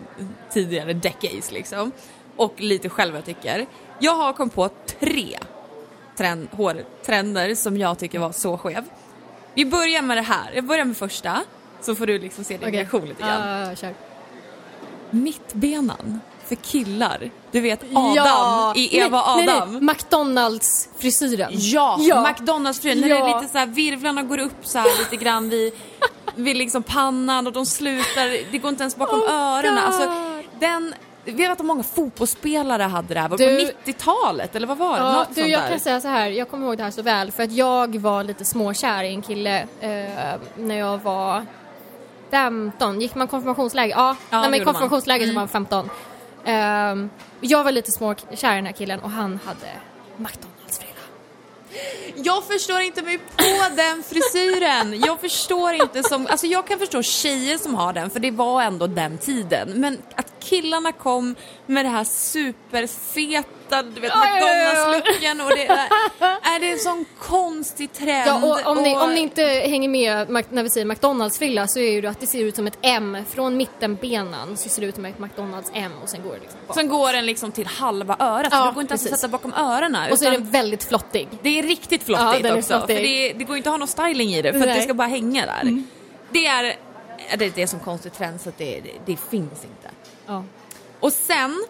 tidigare 0.50 0.93
decades 0.93 1.52
liksom. 1.52 1.91
Och 2.36 2.54
lite 2.58 2.89
själv 2.89 3.12
vad 3.12 3.20
jag 3.20 3.26
tycker. 3.26 3.66
Jag 4.00 4.16
har 4.16 4.34
kommit 4.34 4.54
på 4.54 4.70
tre 5.00 5.38
trend, 6.18 6.48
hårtrender 6.52 7.56
som 7.56 7.78
jag 7.78 8.00
tycker 8.00 8.20
var 8.20 8.32
så 8.32 8.58
skev. 8.58 8.84
Vi 9.54 9.66
börjar 9.66 10.02
med 10.02 10.18
det 10.18 10.22
här. 10.22 10.52
Jag 10.56 10.64
börjar 10.64 10.86
med 10.86 10.98
första 10.98 11.43
så 11.82 11.95
får 11.95 12.08
du 12.08 12.20
liksom 12.20 12.43
se 12.43 12.58
din 12.58 12.72
reaktion 12.72 13.06
lite 13.06 13.22
grann. 13.22 13.70
Ja, 13.70 13.76
kör. 13.76 13.93
Mittbenan 15.12 16.20
för 16.45 16.55
killar. 16.55 17.30
Du 17.51 17.62
vet 17.62 17.84
Adam 17.93 18.14
Ja. 18.16 18.74
i 18.76 18.97
Eva 18.97 19.36
nej, 19.36 19.49
Adam. 19.49 19.72
Nej, 19.72 19.82
nej. 19.82 19.95
McDonalds-frisyren. 19.95 21.49
Ja, 21.53 21.97
Ja. 21.99 22.22
McDonalds-frun. 22.30 22.95
När 23.01 23.10
det 23.10 23.16
Ja. 23.16 23.30
är 23.38 23.41
lite 23.41 23.51
så 23.51 23.58
här, 23.58 23.66
virvlarna 23.66 24.24
går 24.24 24.38
upp 24.38 24.55
så 24.66 24.80
här 24.80 24.99
lite 24.99 25.16
grann 25.26 25.49
vid, 25.49 25.74
vid 26.36 26.58
liksom 26.58 26.84
pannan 26.84 27.47
och 27.47 27.53
de 27.53 27.66
slutar, 27.66 28.51
det 28.51 28.58
går 28.58 28.70
inte 28.70 28.84
ens 28.84 28.95
bakom 28.95 29.20
Oh, 29.20 29.32
öronen. 29.34 29.78
Alltså, 29.78 30.12
den, 30.60 30.93
vi 31.26 31.32
vet 31.32 31.51
att 31.51 31.66
många 31.66 31.84
fotbollsspelare 31.84 32.84
hade 32.84 33.14
det 33.14 33.20
här, 33.20 33.30
var 33.30 33.38
det 33.38 33.74
på 33.86 33.91
90-talet 33.91 34.55
eller 34.55 34.68
vad 34.68 34.78
var 34.78 34.93
det? 34.93 35.03
Ja, 35.05 35.26
du, 35.36 35.41
jag 35.47 35.62
där. 35.62 35.70
kan 35.70 35.80
säga 35.80 36.01
så 36.01 36.08
här, 36.08 36.30
jag 36.30 36.49
kommer 36.49 36.68
ihåg 36.68 36.78
det 36.78 36.84
här 36.84 36.91
så 36.91 37.01
väl 37.01 37.32
för 37.32 37.43
att 37.43 37.51
jag 37.51 37.95
var 37.99 38.24
lite 38.24 38.45
småkär 38.45 39.03
i 39.03 39.08
en 39.08 39.22
kille 39.22 39.60
eh, 39.80 40.39
när 40.58 40.76
jag 40.78 40.97
var 40.97 41.45
15. 42.32 43.01
Gick 43.01 43.15
man 43.15 43.28
konfirmationsläger? 43.28 43.95
Ja, 43.95 44.15
Ja, 44.30 44.41
nej, 44.41 44.49
men 44.49 44.59
gjorde 44.59 44.65
man. 44.65 44.73
konfirmationsläger 44.73 45.25
så 45.25 45.32
Mm. 45.32 45.36
var 45.36 45.41
man 45.41 45.47
15. 45.49 45.89
Ehm, 46.45 47.09
jag 47.41 47.63
var 47.63 47.71
lite 47.71 47.91
småkär 47.91 48.51
i 48.53 48.55
den 48.55 48.65
här 48.65 48.73
killen 48.73 48.99
och 48.99 49.11
han 49.11 49.39
hade 49.45 49.67
McDonalds-frilla. 50.17 50.93
Jag 52.15 52.43
förstår 52.43 52.80
inte 52.82 53.01
mig 53.01 53.17
på 53.17 53.75
den 53.75 54.03
frisyren. 54.03 54.99
Jag 55.05 55.19
förstår 55.19 55.73
inte 55.73 56.03
som, 56.03 56.28
alltså 56.28 56.47
jag 56.47 56.67
kan 56.67 56.80
förstå 56.80 57.01
tjejer 57.03 57.57
som 57.57 57.75
har 57.75 57.93
den 57.93 58.09
för 58.09 58.19
det 58.19 58.32
var 58.32 58.61
ändå 58.61 58.88
den 58.88 59.17
tiden. 59.17 59.69
Men 59.75 59.97
att 60.15 60.37
killarna 60.48 60.91
kom 60.91 61.36
med 61.66 61.86
det 61.86 61.89
här 61.89 62.04
superfeta, 62.04 63.84
du 63.84 64.02
vet 64.02 64.12
Ja, 64.16 64.26
ja, 64.26 64.39
ja, 64.39 64.48
ja. 64.48 64.86
McDonalds-looken 64.98 65.41
och 65.41 65.50
det 65.50 65.68
är, 65.68 65.88
är 66.56 66.60
det 66.60 66.72
en 66.72 66.80
sån 66.80 67.06
konstig 67.20 67.93
trend. 67.93 68.28
Ja, 68.28 68.36
och 68.64 68.72
om, 68.72 68.84
ni, 68.84 68.95
och- 68.95 69.04
om 69.04 69.14
ni 69.14 69.20
inte 69.20 69.43
hänger 69.43 69.89
med 69.89 70.30
när 70.52 70.64
vi 70.64 70.70
säger 70.70 70.86
McDonalds-frilla 70.86 71.68
så 71.68 71.80
är 71.80 71.91
ju 71.91 72.02
det 72.02 72.10
att 72.10 72.20
det 72.20 72.28
ser 72.28 72.39
ut 72.43 72.56
som 72.56 72.68
ett 72.68 72.78
M. 72.82 73.18
Från 73.30 73.58
mittenbenan 73.58 74.58
så 74.58 74.70
ser 74.70 74.82
det 74.82 74.88
ut 74.88 74.95
som 74.95 75.06
ett 75.06 75.20
McDonalds-M 75.20 75.91
och 76.04 76.10
sen 76.10 76.22
går 76.24 76.34
det 76.34 76.39
liksom 76.39 76.60
bak. 76.68 76.76
Sen 76.78 76.88
går 76.89 77.14
den 77.14 77.26
liksom 77.26 77.52
till 77.52 77.68
halva 77.68 78.16
örat, 78.20 78.48
Ja, 78.52 78.60
så 78.60 78.66
det 78.66 78.72
går 78.74 78.82
inte 78.82 78.91
ens 78.91 79.02
att 79.06 79.10
precis. 79.12 79.22
sätta 79.22 79.32
bakom 79.32 79.54
öronen. 79.54 80.12
Och 80.12 80.20
så 80.20 80.26
är 80.26 80.32
den 80.32 80.50
väldigt 80.50 80.84
flottig. 80.84 81.28
Det 81.41 81.60
är 81.60 81.64
riktigt 81.64 82.02
Ja, 82.06 82.18
flottigt 82.18 82.45
är 82.45 82.58
också, 82.58 82.68
flottig. 82.78 82.95
för 82.98 83.04
det, 83.04 83.34
det 83.34 83.43
går 83.43 83.58
inte 83.58 83.70
att 83.70 83.74
ha 83.74 83.78
någon 83.78 83.88
styling 83.88 84.34
i 84.34 84.41
det 84.41 84.54
för 84.54 84.60
det 84.68 84.82
ska 84.82 84.93
bara 84.93 85.08
hänga 85.08 85.45
där. 85.45 85.84
Det 86.32 86.45
är, 86.45 86.64
det, 87.38 87.56
det 87.56 87.62
är 87.62 87.68
som 87.68 87.80
konstig 87.80 88.14
trend 88.14 88.41
så 88.41 88.50
att 88.50 88.58
det, 88.58 88.80
det, 88.80 88.91
det 89.06 89.18
finns 89.30 89.64
inte. 89.64 89.87
Ja. 90.28 90.43
Och 90.99 91.13
sen, 91.13 91.65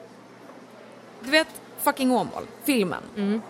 du 1.23 1.31
vet 1.31 1.47
fucking 1.77 2.11
Åmål, 2.11 2.43
filmen. 2.63 3.03
Mm. 3.15 3.41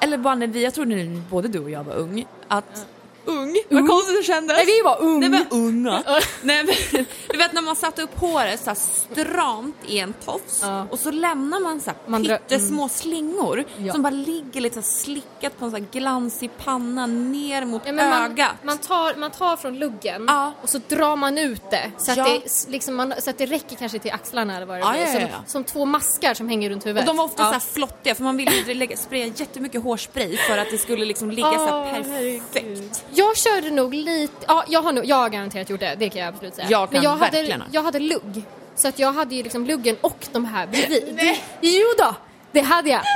Eller 0.00 0.18
bara 0.18 0.34
när 0.34 0.46
vi, 0.46 0.64
jag 0.64 0.74
tror 0.74 0.84
när 0.86 1.22
både 1.30 1.48
du 1.48 1.58
och 1.58 1.70
jag 1.70 1.84
var 1.84 1.94
ung, 1.94 2.26
att 2.48 2.86
Ung? 3.26 3.56
Vad 3.70 3.88
konstigt 3.88 4.16
det 4.20 4.24
kändes. 4.24 4.56
Nej, 4.56 4.66
vi 4.66 4.82
var 4.82 5.00
ung. 5.00 5.20
Nej 5.20 5.28
men 5.30 5.46
unga. 5.50 6.02
Nej, 6.42 6.64
men, 6.64 7.06
du 7.30 7.38
vet 7.38 7.52
när 7.52 7.62
man 7.62 7.76
satte 7.76 8.02
upp 8.02 8.18
håret 8.20 8.60
så 8.60 8.70
här 8.70 8.74
stramt 8.74 9.76
i 9.86 9.98
en 9.98 10.12
tofs 10.12 10.60
Ja. 10.62 10.86
och 10.90 10.98
så 10.98 11.10
lämnar 11.10 11.60
man 11.60 11.80
så 11.80 11.90
här 11.90 11.98
Man 12.06 12.22
drar- 12.22 12.36
pyttesmå 12.38 12.88
slingor 12.88 13.64
Ja. 13.78 13.92
som 13.92 14.02
bara 14.02 14.10
ligger 14.10 14.60
lite 14.60 14.74
så 14.74 14.80
här 14.80 14.86
slickat 15.04 15.58
på 15.58 15.64
en 15.64 15.70
så 15.70 15.76
här 15.76 15.86
glansig 15.92 16.50
panna 16.64 17.06
ner 17.06 17.64
mot 17.64 17.82
Ja, 17.86 17.92
men 17.92 18.10
man, 18.10 18.24
ögat. 18.30 18.50
man, 18.62 18.78
tar, 18.78 19.14
man 19.14 19.30
tar 19.30 19.56
från 19.56 19.78
luggen 19.78 20.24
Ja. 20.28 20.52
och 20.62 20.68
så 20.68 20.80
drar 20.88 21.16
man 21.16 21.38
ut 21.38 21.70
det 21.70 21.90
så 21.98 22.10
att, 22.10 22.16
Ja. 22.16 22.24
det, 22.24 22.68
liksom 22.68 22.94
man, 22.94 23.14
så 23.18 23.30
att 23.30 23.38
det 23.38 23.46
räcker 23.46 23.76
kanske 23.76 23.98
till 23.98 24.10
axlarna 24.12 24.56
eller 24.56 24.66
vad 24.66 24.76
det 24.76 24.80
Ja, 24.80 24.90
blir. 24.92 25.00
ja, 25.02 25.06
ja, 25.06 25.12
Som, 25.20 25.20
ja. 25.30 25.36
som 25.46 25.64
två 25.64 25.84
maskar 25.84 26.34
som 26.34 26.48
hänger 26.48 26.70
runt 26.70 26.82
och 26.82 26.86
huvudet. 26.88 27.06
de 27.06 27.16
var 27.16 27.24
ofta 27.24 27.42
Ja. 27.42 27.46
så 27.48 27.52
här 27.52 27.60
flottiga 27.60 28.14
för 28.14 28.22
man 28.24 28.36
ville 28.36 28.74
lägga, 28.74 28.96
spraya 28.96 29.26
jättemycket 29.26 29.82
hårspray 29.82 30.36
för 30.36 30.58
att 30.58 30.70
det 30.70 30.78
skulle 30.78 31.04
liksom 31.04 31.30
ligga 31.30 31.52
så 31.52 31.66
här 31.66 31.84
herregud. 31.84 32.90
Jag 33.16 33.36
körde 33.36 33.70
nog 33.70 33.94
lite, 33.94 34.34
ja 34.48 34.64
jag 34.68 34.82
har, 34.82 34.92
nog, 34.92 35.04
jag 35.04 35.16
har 35.16 35.28
garanterat 35.28 35.70
gjort 35.70 35.80
det, 35.80 35.96
det 35.98 36.08
kan 36.08 36.20
jag 36.20 36.28
absolut 36.28 36.54
säga. 36.54 36.68
Jag 36.70 36.90
kan 36.90 36.94
Men 36.94 37.02
jag 37.02 37.10
hade, 37.10 37.36
verkligen. 37.36 37.62
jag 37.72 37.82
hade 37.82 37.98
lugg. 37.98 38.42
Så 38.76 38.88
att 38.88 38.98
jag 38.98 39.12
hade 39.12 39.34
ju 39.34 39.42
liksom 39.42 39.66
luggen 39.66 39.96
och 40.00 40.26
de 40.32 40.44
här 40.44 40.66
bredvid. 40.66 41.18
Jo 41.60 41.86
då, 41.98 42.14
det 42.52 42.60
hade 42.60 42.90
jag. 42.90 43.02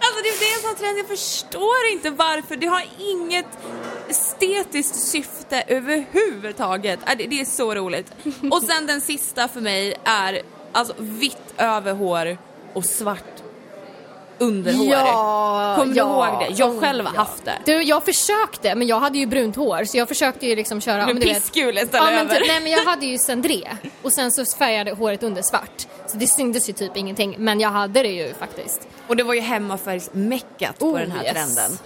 Alltså 0.00 0.22
det, 0.22 0.38
det 0.40 0.44
är 0.44 0.56
en 0.56 0.62
sån 0.62 0.74
trend, 0.76 0.98
jag 0.98 1.06
förstår 1.08 1.86
inte 1.92 2.10
varför. 2.10 2.56
Det 2.56 2.66
har 2.66 2.84
inget 2.98 3.46
estetiskt 4.08 4.94
syfte 4.96 5.64
överhuvudtaget. 5.66 7.00
Äh, 7.08 7.16
Det, 7.18 7.26
det 7.26 7.40
är 7.40 7.44
så 7.44 7.74
roligt. 7.74 8.12
Och 8.50 8.62
sen 8.62 8.86
den 8.86 9.00
sista 9.00 9.48
för 9.48 9.60
mig 9.60 9.94
är 10.04 10.42
alltså 10.72 10.94
vitt 10.98 11.54
överhår 11.58 12.38
och 12.72 12.84
svart 12.84 13.33
underhår. 14.38 14.86
Ja, 14.86 15.74
Kommer 15.78 15.96
ja, 15.96 16.04
du 16.04 16.10
ihåg 16.10 16.48
det? 16.48 16.54
Jag 16.62 16.70
oh, 16.70 16.80
själv 16.80 17.06
har 17.06 17.14
ja. 17.14 17.20
haft 17.20 17.44
det. 17.44 17.58
Du, 17.64 17.82
jag 17.82 18.04
försökte, 18.04 18.74
men 18.74 18.86
jag 18.86 19.00
hade 19.00 19.18
ju 19.18 19.26
brunt 19.26 19.56
hår 19.56 19.84
så 19.84 19.96
jag 19.96 20.08
försökte 20.08 20.46
ju 20.46 20.56
liksom 20.56 20.80
köra... 20.80 21.06
Med 21.06 21.22
pisskulor 21.22 21.82
Ja, 21.92 22.10
men 22.10 22.28
typ, 22.28 22.46
nej 22.46 22.60
men 22.60 22.72
jag 22.72 22.84
hade 22.84 23.06
ju 23.06 23.18
cendré 23.18 23.68
och 24.02 24.12
sen 24.12 24.32
så 24.32 24.44
färgade 24.44 24.92
håret 24.92 25.22
under 25.22 25.42
svart. 25.42 25.86
Så 26.06 26.16
det 26.16 26.26
syntes 26.26 26.68
ju 26.68 26.72
typ 26.72 26.96
ingenting, 26.96 27.36
men 27.38 27.60
jag 27.60 27.70
hade 27.70 28.02
det 28.02 28.08
ju 28.08 28.34
faktiskt. 28.34 28.88
Och 29.06 29.16
det 29.16 29.22
var 29.22 29.34
ju 29.34 29.40
hemmafärgsmeckat 29.40 30.78
på 30.78 30.86
Oh, 30.86 30.98
den 30.98 31.10
här 31.10 31.24
yes. 31.24 31.32
trenden. 31.32 31.78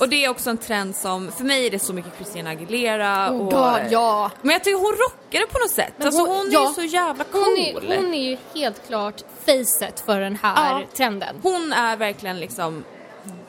Och 0.00 0.08
det 0.08 0.24
är 0.24 0.28
också 0.28 0.50
en 0.50 0.58
trend 0.58 0.96
som, 0.96 1.32
för 1.32 1.44
mig 1.44 1.66
är 1.66 1.70
det 1.70 1.78
så 1.78 1.92
mycket 1.92 2.12
Christina 2.16 2.50
Aguilera 2.50 3.30
Oh 3.32 3.40
och... 3.40 3.50
God, 3.52 3.80
ja. 3.90 4.30
Men 4.42 4.50
jag 4.52 4.64
tycker 4.64 4.78
hon 4.78 4.92
rockar 4.92 5.40
det 5.40 5.46
på 5.46 5.58
något 5.58 5.70
sätt. 5.70 5.92
Men 5.96 6.06
alltså 6.06 6.22
hon, 6.26 6.46
är 6.48 6.52
ja, 6.52 6.68
ju 6.68 6.74
så 6.74 6.82
jävla 6.96 7.24
cool. 7.24 7.42
Hon 7.42 7.58
är, 7.92 7.96
hon 7.96 8.14
är 8.14 8.30
ju 8.30 8.36
helt 8.54 8.86
klart 8.86 9.22
facet 9.46 10.00
för 10.06 10.20
den 10.20 10.36
här 10.42 10.80
Ja. 10.80 10.86
trenden. 10.96 11.36
Hon 11.42 11.72
är 11.72 11.96
verkligen 11.96 12.40
liksom 12.40 12.84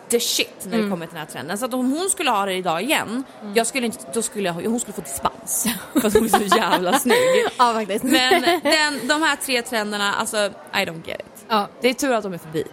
the 0.10 0.20
shit 0.20 0.49
när 0.64 0.74
Mm. 0.74 0.86
det 0.86 0.91
kommer 0.91 1.06
till 1.06 1.14
den 1.16 1.26
här 1.26 1.32
trenden. 1.34 1.58
Så 1.58 1.66
att 1.66 1.74
om 1.74 1.91
hon 1.91 2.10
skulle 2.10 2.32
ha 2.32 2.45
det 2.45 2.54
idag 2.54 2.82
igen, 2.82 3.24
jag 3.54 3.68
skulle 3.68 3.86
inte, 3.86 3.97
då 4.14 4.22
skulle 4.22 4.49
jag, 4.49 4.54
hon 4.54 4.80
skulle 4.80 4.93
få 4.93 5.02
dispens. 5.02 5.68
För 6.02 6.08
att 6.08 6.14
hon 6.14 6.24
är 6.26 6.30
så 6.49 6.58
jävla 6.58 6.99
snygg. 6.99 7.18
Ja, 7.58 7.74
faktiskt. 7.74 8.04
Men 8.04 8.41
den, 8.64 9.08
de 9.08 9.22
här 9.24 9.36
tre 9.36 9.62
trenderna, 9.62 10.14
alltså 10.14 10.38
I 10.74 10.78
don't 10.86 11.08
get 11.08 11.20
it. 11.20 11.45
ja. 11.47 11.68
Det 11.82 11.89
är 11.89 11.93
tur 11.93 12.14
att 12.14 12.24
de 12.24 12.34
är 12.34 12.38
förbi. 12.38 12.64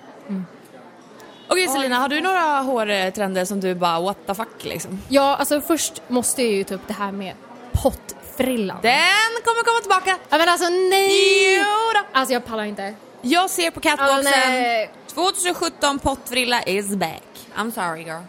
Okej 1.49 1.69
Selina, 1.69 1.97
har 1.97 2.09
du 2.09 2.21
några 2.21 2.41
hårtrender 2.61 3.45
som 3.45 3.61
du 3.61 3.75
bara 3.75 4.01
what 4.01 4.17
the 4.27 4.35
fuck 4.35 4.65
liksom? 4.65 5.03
ja, 5.09 5.37
alltså 5.37 5.61
först 5.61 6.03
måste 6.09 6.43
jag 6.43 6.53
ju 6.53 6.65
ta 6.65 6.75
upp 6.75 6.87
det 6.87 6.93
här 6.95 7.13
med 7.13 7.35
pottfrillan. 7.73 8.79
Den 8.83 9.43
kommer 9.45 9.65
komma 9.65 9.81
tillbaka! 9.81 10.19
Ja 10.29 10.39
men 10.39 10.49
alltså 10.49 10.69
nej! 10.69 11.57
Jo 11.57 11.65
då. 11.95 12.01
Alltså 12.19 12.33
jag 12.33 12.45
pallar 12.45 12.65
inte. 12.65 12.95
Jag 13.23 13.51
ser 13.51 13.71
på 13.71 13.81
catwalksen, 13.81 14.33
nej. 14.51 14.91
2017 15.15 15.99
pottfrilla 15.99 16.63
is 16.63 16.89
back. 16.97 17.23
I'm 17.57 17.71
sorry 17.71 18.03
girl. 18.03 18.23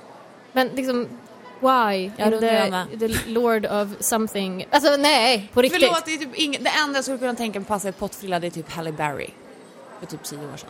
Men 0.52 0.68
liksom, 0.68 1.08
why? 1.60 2.12
Ja, 2.18 2.26
In 2.26 2.40
the, 2.40 3.08
the 3.08 3.30
lord 3.30 3.66
of 3.66 3.88
something. 4.00 4.68
Alltså 4.72 4.96
nej, 4.96 5.50
på 5.54 5.62
riktigt. 5.62 5.82
Förlåt, 5.82 6.06
det, 6.06 6.14
är 6.14 6.18
typ 6.18 6.36
ing- 6.36 6.64
det 6.64 6.70
enda 6.70 6.98
jag 6.98 7.04
skulle 7.04 7.18
kunna 7.18 7.36
tänka 7.36 7.60
mig 7.60 7.68
passa 7.68 7.90
i 7.90 7.92
pottfrilla 7.92 8.40
det 8.40 8.48
är 8.48 8.52
typ 8.52 8.72
Halle 8.72 8.92
Berry. 8.92 9.30
För 10.00 10.06
typ 10.08 10.24
10 10.24 10.38
år 10.38 10.58
sedan. 10.58 10.70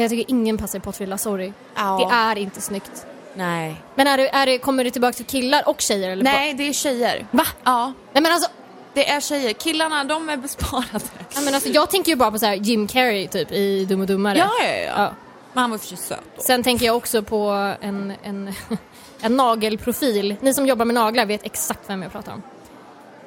Jag 0.00 0.10
tycker 0.10 0.30
ingen 0.30 0.58
passar 0.58 0.78
i 0.78 0.82
pottfrilla, 0.82 1.18
sorry. 1.18 1.52
Ja. 1.74 2.08
Det 2.08 2.14
är 2.16 2.42
inte 2.42 2.60
snyggt. 2.60 3.06
Nej. 3.34 3.82
Men 3.94 4.06
är 4.06 4.16
det, 4.16 4.28
är 4.28 4.46
det, 4.46 4.58
kommer 4.58 4.84
det 4.84 4.90
tillbaka 4.90 5.12
till 5.12 5.26
killar 5.26 5.68
och 5.68 5.80
tjejer 5.80 6.10
eller? 6.10 6.24
Nej, 6.24 6.54
det 6.54 6.68
är 6.68 6.72
tjejer. 6.72 7.26
Va? 7.30 7.44
Ja, 7.64 7.92
Nej 8.12 8.22
men 8.22 8.32
alltså, 8.32 8.50
det 8.94 9.08
är 9.10 9.20
tjejer. 9.20 9.52
Killarna, 9.52 10.04
de 10.04 10.28
är 10.28 10.36
besparade. 10.36 11.04
nej, 11.34 11.44
men 11.44 11.54
alltså 11.54 11.70
jag 11.70 11.90
tänker 11.90 12.12
ju 12.12 12.16
bara 12.16 12.30
på 12.30 12.38
så 12.38 12.46
här 12.46 12.54
Jim 12.54 12.86
Carrey 12.86 13.28
typ 13.28 13.52
i 13.52 13.84
Dum 13.84 14.00
och 14.00 14.06
Dummare. 14.06 14.38
Ja, 14.38 14.50
ja, 14.62 14.68
ja. 14.68 14.92
Ja. 14.96 15.10
Men 15.52 15.60
han 15.60 15.70
var 15.70 15.78
för 15.78 15.86
sig 15.86 15.96
söt 15.96 16.20
då. 16.36 16.42
Sen 16.42 16.62
tänker 16.62 16.86
jag 16.86 16.96
också 16.96 17.22
på 17.22 17.74
en, 17.80 18.12
en, 18.22 18.54
en 19.20 19.36
nagelprofil. 19.36 20.36
Ni 20.40 20.54
som 20.54 20.66
jobbar 20.66 20.84
med 20.84 20.94
naglar 20.94 21.26
vet 21.26 21.46
exakt 21.46 21.80
vem 21.86 22.02
jag 22.02 22.12
pratar 22.12 22.32
om. 22.32 22.42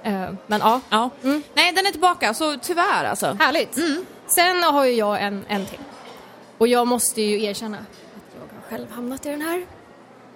Eh, 0.03 0.29
men 0.47 0.59
ja, 0.59 0.81
Ja. 0.89 1.09
Nej, 1.53 1.71
den 1.71 1.85
är 1.87 1.91
tillbaka, 1.91 2.33
så 2.33 2.57
tyvärr 2.57 3.05
alltså. 3.05 3.37
härligt. 3.39 3.77
Sen 4.27 4.63
har 4.63 4.85
ju 4.85 4.91
jag 4.91 5.21
en, 5.23 5.45
en 5.47 5.65
till. 5.65 5.79
Och 6.59 6.67
jag 6.67 6.87
måste 6.87 7.21
ju 7.21 7.43
erkänna 7.43 7.77
att 7.77 8.33
jag 8.33 8.41
har 8.41 8.69
själv 8.69 8.91
hamnat 8.91 9.25
i 9.25 9.29
den 9.29 9.41
här 9.41 9.65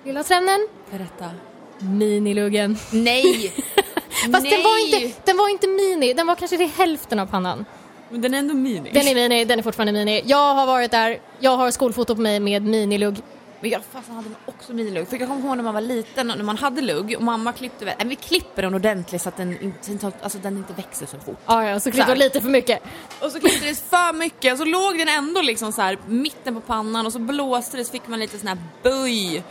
lilla 0.03 0.23
trenden. 0.23 0.67
Berätta. 0.91 1.31
Miniluggen. 1.79 2.77
Nej! 2.91 3.53
Fast 4.31 4.49
den 4.49 4.63
var, 4.63 4.85
inte, 4.85 5.19
den 5.25 5.37
var 5.37 5.49
inte 5.49 5.67
mini, 5.67 6.13
den 6.13 6.27
var 6.27 6.35
kanske 6.35 6.57
till 6.57 6.69
hälften 6.69 7.19
av 7.19 7.25
pannan. 7.25 7.65
Men 8.09 8.21
den 8.21 8.33
är 8.33 8.37
ändå 8.37 8.53
mini. 8.53 8.89
Den 8.93 9.07
är 9.07 9.15
mini, 9.15 9.45
den 9.45 9.59
är 9.59 9.63
fortfarande 9.63 9.91
mini. 9.93 10.21
Jag 10.25 10.55
har 10.55 10.65
varit 10.65 10.91
där, 10.91 11.19
jag 11.39 11.57
har 11.57 11.71
skolfoto 11.71 12.15
på 12.15 12.21
mig 12.21 12.39
med 12.39 12.63
minilugg. 12.63 13.21
Men 13.63 13.71
jag 13.71 13.81
fasen 13.91 14.15
hade 14.15 14.29
också 14.45 14.73
minilugg. 14.73 15.07
För 15.07 15.17
jag 15.17 15.29
kommer 15.29 15.45
ihåg 15.45 15.57
när 15.57 15.63
man 15.63 15.73
var 15.73 15.81
liten 15.81 16.31
och 16.31 16.37
när 16.37 16.43
man 16.43 16.57
hade 16.57 16.81
lugg 16.81 17.15
och 17.17 17.23
mamma 17.23 17.53
klippte, 17.53 17.85
nej, 17.85 17.95
vi 18.03 18.15
klipper 18.15 18.61
den 18.61 18.73
ordentligt 18.73 19.21
så 19.21 19.29
att 19.29 19.37
den 19.37 19.61
inte, 19.61 20.11
alltså, 20.21 20.37
den 20.37 20.57
inte 20.57 20.73
växer 20.73 21.05
så 21.05 21.17
fort. 21.19 21.39
Ja, 21.45 21.69
ja, 21.69 21.79
så 21.79 21.91
klippte 21.91 22.11
jag 22.11 22.17
lite 22.17 22.41
för 22.41 22.49
mycket. 22.49 22.83
Och 23.19 23.31
så 23.31 23.39
klipptes 23.39 23.81
för 23.81 24.13
mycket 24.13 24.53
och 24.53 24.59
så 24.59 24.65
låg 24.65 24.97
den 24.97 25.07
ändå 25.07 25.41
liksom 25.41 25.71
så 25.71 25.81
här 25.81 25.97
mitten 26.07 26.55
på 26.55 26.61
pannan 26.61 27.05
och 27.05 27.13
så 27.13 27.19
blåste 27.19 27.77
det 27.77 27.85
så 27.85 27.91
fick 27.91 28.07
man 28.07 28.19
lite 28.19 28.37
sån 28.37 28.47
här 28.47 28.57
böj 28.83 29.43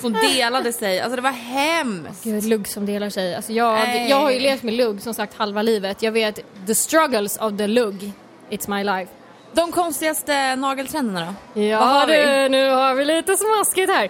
som 0.00 0.12
delade 0.36 0.72
sig. 0.72 1.00
Alltså 1.00 1.16
det 1.16 1.22
var 1.22 1.30
hemskt. 1.30 2.24
Gud, 2.24 2.44
lugg 2.44 2.68
som 2.68 2.86
delar 2.86 3.10
sig. 3.10 3.34
Alltså 3.34 3.52
jag, 3.52 3.74
Nej. 3.74 4.10
jag 4.10 4.20
har 4.20 4.30
ju 4.30 4.40
levt 4.40 4.62
med 4.62 4.74
lugg 4.74 5.02
som 5.02 5.14
sagt 5.14 5.34
halva 5.34 5.62
livet. 5.62 6.02
Jag 6.02 6.12
vet 6.12 6.40
the 6.66 6.74
struggles 6.74 7.36
of 7.36 7.56
the 7.58 7.66
lugg. 7.66 8.12
It's 8.50 8.76
my 8.76 8.84
life. 8.84 9.19
De 9.52 9.72
konstigaste 9.72 10.56
nageltrenderna 10.56 11.34
då? 11.54 11.60
Ja 11.60 11.78
har 11.78 12.06
vi? 12.06 12.16
du, 12.16 12.48
nu 12.48 12.70
har 12.70 12.94
vi 12.94 13.04
lite 13.04 13.36
smaskigt 13.36 13.92
här. 13.92 14.08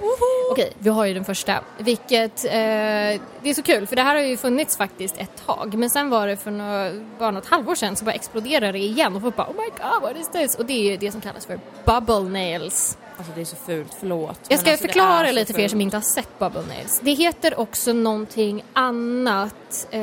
Okej, 0.51 0.73
vi 0.79 0.91
har 0.91 1.05
ju 1.05 1.15
den 1.15 1.25
första. 1.25 1.61
Vilket, 1.79 2.45
eh, 2.45 2.51
det 2.51 3.51
är 3.51 3.55
så 3.55 3.63
kul 3.63 3.87
för 3.87 3.97
det 3.97 4.03
här 4.03 4.15
har 4.15 4.23
ju 4.23 4.37
funnits 4.37 4.77
faktiskt 4.77 5.17
ett 5.19 5.47
tag. 5.47 5.75
Men 5.75 5.91
sen 5.91 6.11
var 6.11 6.27
det 6.27 6.37
för 6.37 6.51
några, 6.51 6.91
bara 7.19 7.31
något 7.31 7.47
halvår 7.47 7.75
sedan 7.75 7.97
så 7.97 8.05
bara 8.05 8.15
exploderade 8.15 8.73
det 8.73 8.79
igen 8.79 9.17
och 9.17 9.23
folk 9.23 9.37
bara 9.37 9.47
oh 9.47 9.57
my 9.57 9.69
god 9.83 10.03
what 10.03 10.17
is 10.17 10.29
this? 10.29 10.55
Och 10.55 10.67
det 10.67 10.73
är 10.73 10.91
ju 10.91 10.97
det 10.97 11.13
som 11.13 11.21
kallas 11.21 11.47
för 11.47 11.61
bubble 11.85 12.31
nails. 12.31 12.99
Alltså 13.21 13.33
det 13.35 13.41
är 13.41 13.45
så 13.45 13.57
fult, 13.57 13.97
förlåt. 14.01 14.41
Jag 14.49 14.61
ska 14.61 14.71
alltså, 14.71 14.87
förklara 14.87 15.31
lite 15.31 15.53
för 15.53 15.61
er 15.61 15.69
som 15.69 15.81
inte 15.81 15.97
har 15.97 16.03
sett 16.03 16.39
Bubble 16.39 16.63
Nails. 16.69 17.01
Det 17.05 17.13
heter 17.13 17.61
också 17.61 17.93
någonting 17.93 18.65
annat. 18.73 19.87
Eh, 19.91 20.01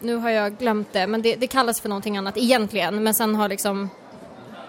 nu 0.00 0.14
har 0.20 0.30
jag 0.30 0.58
glömt 0.58 0.92
det, 0.92 1.06
men 1.06 1.22
det, 1.22 1.36
det 1.36 1.46
kallas 1.46 1.80
för 1.80 1.88
någonting 1.88 2.16
annat 2.16 2.36
egentligen. 2.36 3.02
Men 3.02 3.14
sen 3.14 3.34
har 3.34 3.48
liksom 3.48 3.90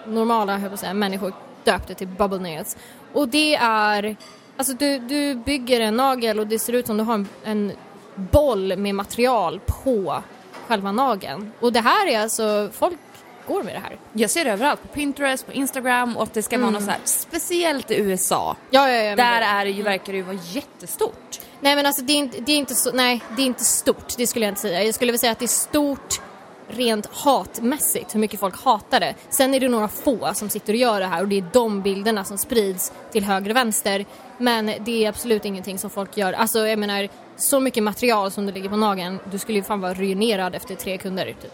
normala 0.06 0.60
jag 0.70 0.78
säga, 0.78 0.94
människor 0.94 1.32
döpt 1.64 1.88
det 1.88 1.94
till 1.94 2.08
Bubble 2.08 2.38
Nails. 2.38 2.76
Och 3.12 3.28
det 3.28 3.54
är, 3.54 4.16
alltså 4.56 4.72
du, 4.74 4.98
du 4.98 5.34
bygger 5.34 5.80
en 5.80 5.96
nagel 5.96 6.40
och 6.40 6.46
det 6.46 6.58
ser 6.58 6.72
ut 6.72 6.86
som 6.86 6.96
du 6.96 7.04
har 7.04 7.14
en, 7.14 7.28
en 7.44 7.72
boll 8.14 8.76
med 8.76 8.94
material 8.94 9.60
på 9.84 10.22
själva 10.68 10.92
nageln. 10.92 11.52
Och 11.60 11.72
det 11.72 11.80
här 11.80 12.06
är 12.08 12.20
alltså, 12.20 12.70
folk 12.72 12.98
går 13.46 13.62
med 13.62 13.74
det 13.74 13.78
här. 13.80 13.96
Jag 14.12 14.30
ser 14.30 14.44
det 14.44 14.50
överallt, 14.52 14.82
på 14.82 14.88
Pinterest, 14.88 15.46
på 15.46 15.52
Instagram 15.52 16.16
och 16.16 16.22
att 16.22 16.34
det 16.34 16.42
ska 16.42 16.58
vara 16.58 16.70
något 16.70 16.82
så 16.84 16.90
här, 16.90 17.00
speciellt 17.04 17.90
i 17.90 17.94
USA. 18.00 18.56
Ja, 18.70 18.90
ja, 18.90 19.02
ja. 19.02 19.16
Där 19.16 19.40
det- 19.40 19.46
är 19.46 19.64
det 19.64 19.70
ju, 19.70 19.82
verkar 19.82 20.12
det 20.12 20.16
ju 20.16 20.22
vara 20.22 20.38
jättestort. 20.52 21.40
Nej 21.60 21.76
men 21.76 21.86
alltså 21.86 22.02
det 22.02 22.12
är, 22.12 22.16
inte, 22.16 22.40
det 22.40 22.52
är 22.52 22.56
inte 22.56 22.74
så, 22.74 22.92
nej 22.92 23.20
det 23.36 23.42
är 23.42 23.46
inte 23.46 23.64
stort, 23.64 24.14
det 24.16 24.26
skulle 24.26 24.44
jag 24.46 24.50
inte 24.50 24.60
säga. 24.60 24.82
Jag 24.84 24.94
skulle 24.94 25.12
vilja 25.12 25.18
säga 25.18 25.32
att 25.32 25.38
det 25.38 25.44
är 25.44 25.46
stort 25.46 26.20
rent 26.68 27.06
hatmässigt, 27.06 28.14
hur 28.14 28.20
mycket 28.20 28.40
folk 28.40 28.64
hatar 28.64 29.00
det. 29.00 29.14
Sen 29.28 29.54
är 29.54 29.60
det 29.60 29.68
några 29.68 29.88
få 29.88 30.34
som 30.34 30.48
sitter 30.48 30.72
och 30.72 30.78
gör 30.78 31.00
det 31.00 31.06
här 31.06 31.22
och 31.22 31.28
det 31.28 31.38
är 31.38 31.44
de 31.52 31.82
bilderna 31.82 32.24
som 32.24 32.38
sprids 32.38 32.92
till 33.12 33.24
höger 33.24 33.50
och 33.50 33.56
vänster. 33.56 34.04
Men 34.38 34.72
det 34.80 35.04
är 35.04 35.08
absolut 35.08 35.44
ingenting 35.44 35.78
som 35.78 35.90
folk 35.90 36.16
gör. 36.16 36.32
Alltså 36.32 36.66
jag 36.66 36.78
menar, 36.78 37.08
så 37.36 37.60
mycket 37.60 37.82
material 37.82 38.30
som 38.30 38.46
det 38.46 38.52
ligger 38.52 38.68
på 38.68 38.76
nageln, 38.76 39.18
du 39.30 39.38
skulle 39.38 39.58
ju 39.58 39.64
fan 39.64 39.80
vara 39.80 39.94
ruinerad 39.94 40.54
efter 40.54 40.74
tre 40.74 40.98
kunder 40.98 41.26
typ. 41.26 41.52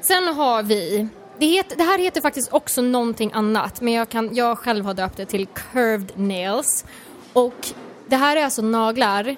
Sen 0.00 0.28
har 0.28 0.62
vi, 0.62 1.08
det, 1.38 1.46
heter, 1.46 1.76
det 1.76 1.82
här 1.82 1.98
heter 1.98 2.20
faktiskt 2.20 2.52
också 2.52 2.82
någonting 2.82 3.30
annat 3.34 3.80
men 3.80 3.92
jag, 3.92 4.08
kan, 4.08 4.34
jag 4.34 4.58
själv 4.58 4.84
har 4.84 4.94
döpt 4.94 5.16
det 5.16 5.26
till 5.26 5.46
curved 5.46 6.12
nails. 6.14 6.84
Och 7.32 7.68
det 8.06 8.16
här 8.16 8.36
är 8.36 8.44
alltså 8.44 8.62
naglar, 8.62 9.36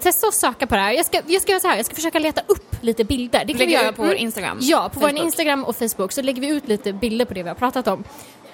testa 0.00 0.28
att 0.28 0.34
söka 0.34 0.66
på 0.66 0.74
det 0.74 0.80
här. 0.80 0.92
Jag 0.92 1.06
ska, 1.06 1.20
jag 1.26 1.42
ska 1.42 1.52
göra 1.52 1.60
så 1.60 1.68
här, 1.68 1.76
jag 1.76 1.86
ska 1.86 1.94
försöka 1.94 2.18
leta 2.18 2.40
upp 2.46 2.76
lite 2.80 3.04
bilder. 3.04 3.44
Det 3.44 3.52
kan 3.52 3.58
Lägger 3.58 3.78
vi 3.78 3.84
göra 3.84 3.92
på 3.92 4.02
vår 4.02 4.14
Instagram? 4.14 4.58
Ja, 4.60 4.90
på 4.94 5.00
vår? 5.00 5.10
Instagram 5.10 5.64
och 5.64 5.76
Facebook 5.76 6.12
så 6.12 6.22
lägger 6.22 6.40
vi 6.40 6.48
ut 6.48 6.68
lite 6.68 6.92
bilder 6.92 7.24
på 7.24 7.34
det 7.34 7.42
vi 7.42 7.48
har 7.48 7.56
pratat 7.56 7.88
om. 7.88 8.04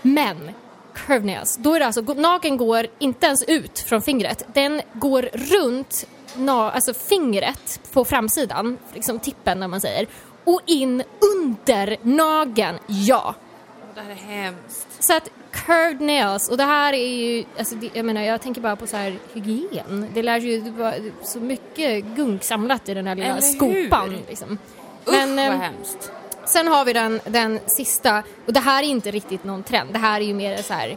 Men 0.02 0.50
nails, 1.08 1.56
då 1.56 1.74
är 1.74 1.80
det 1.80 1.86
alltså, 1.86 2.00
nageln 2.00 2.56
går 2.56 2.86
inte 2.98 3.26
ens 3.26 3.42
ut 3.42 3.78
från 3.78 4.02
fingret. 4.02 4.44
Den 4.54 4.82
går 4.92 5.28
runt 5.32 6.06
na, 6.36 6.70
alltså 6.70 6.94
fingret 6.94 7.80
på 7.92 8.04
framsidan, 8.04 8.78
liksom 8.94 9.18
tippen 9.18 9.60
när 9.60 9.68
man 9.68 9.80
säger, 9.80 10.06
och 10.44 10.60
in 10.66 11.02
under 11.36 11.96
nageln, 12.02 12.78
ja. 12.86 13.34
Det 13.94 14.00
här 14.00 14.10
är 14.10 14.14
hemskt. 14.14 14.86
Så 14.98 15.16
att 15.16 15.30
curved 15.54 16.00
nails, 16.00 16.48
och 16.48 16.56
det 16.56 16.64
här 16.64 16.92
är 16.92 17.08
ju, 17.08 17.44
alltså 17.58 17.74
det, 17.74 17.90
jag 17.92 18.04
menar 18.04 18.22
jag 18.22 18.40
tänker 18.40 18.60
bara 18.60 18.76
på 18.76 18.86
så 18.86 18.96
här 18.96 19.18
hygien. 19.32 20.06
Det 20.14 20.22
lär 20.22 20.40
ju 20.40 20.60
det 20.60 20.70
var 20.70 20.94
så 21.22 21.40
mycket 21.40 22.04
gunk 22.04 22.44
samlat 22.44 22.88
i 22.88 22.94
den 22.94 23.06
här 23.06 23.14
lilla 23.14 23.28
Eller 23.28 23.40
skopan. 23.40 24.10
hur? 24.10 24.18
Liksom. 24.28 24.58
Usch 25.06 25.12
Men, 25.12 25.36
vad 25.36 25.46
ehm, 25.46 25.60
hemskt. 25.60 26.12
Sen 26.46 26.68
har 26.68 26.84
vi 26.84 26.92
den, 26.92 27.20
den 27.24 27.60
sista, 27.66 28.22
och 28.46 28.52
det 28.52 28.60
här 28.60 28.82
är 28.82 28.86
inte 28.86 29.10
riktigt 29.10 29.44
någon 29.44 29.62
trend. 29.62 29.92
Det 29.92 29.98
här 29.98 30.20
är 30.20 30.24
ju 30.24 30.34
mer 30.34 30.56
så 30.56 30.74
här 30.74 30.88
eh, 30.88 30.96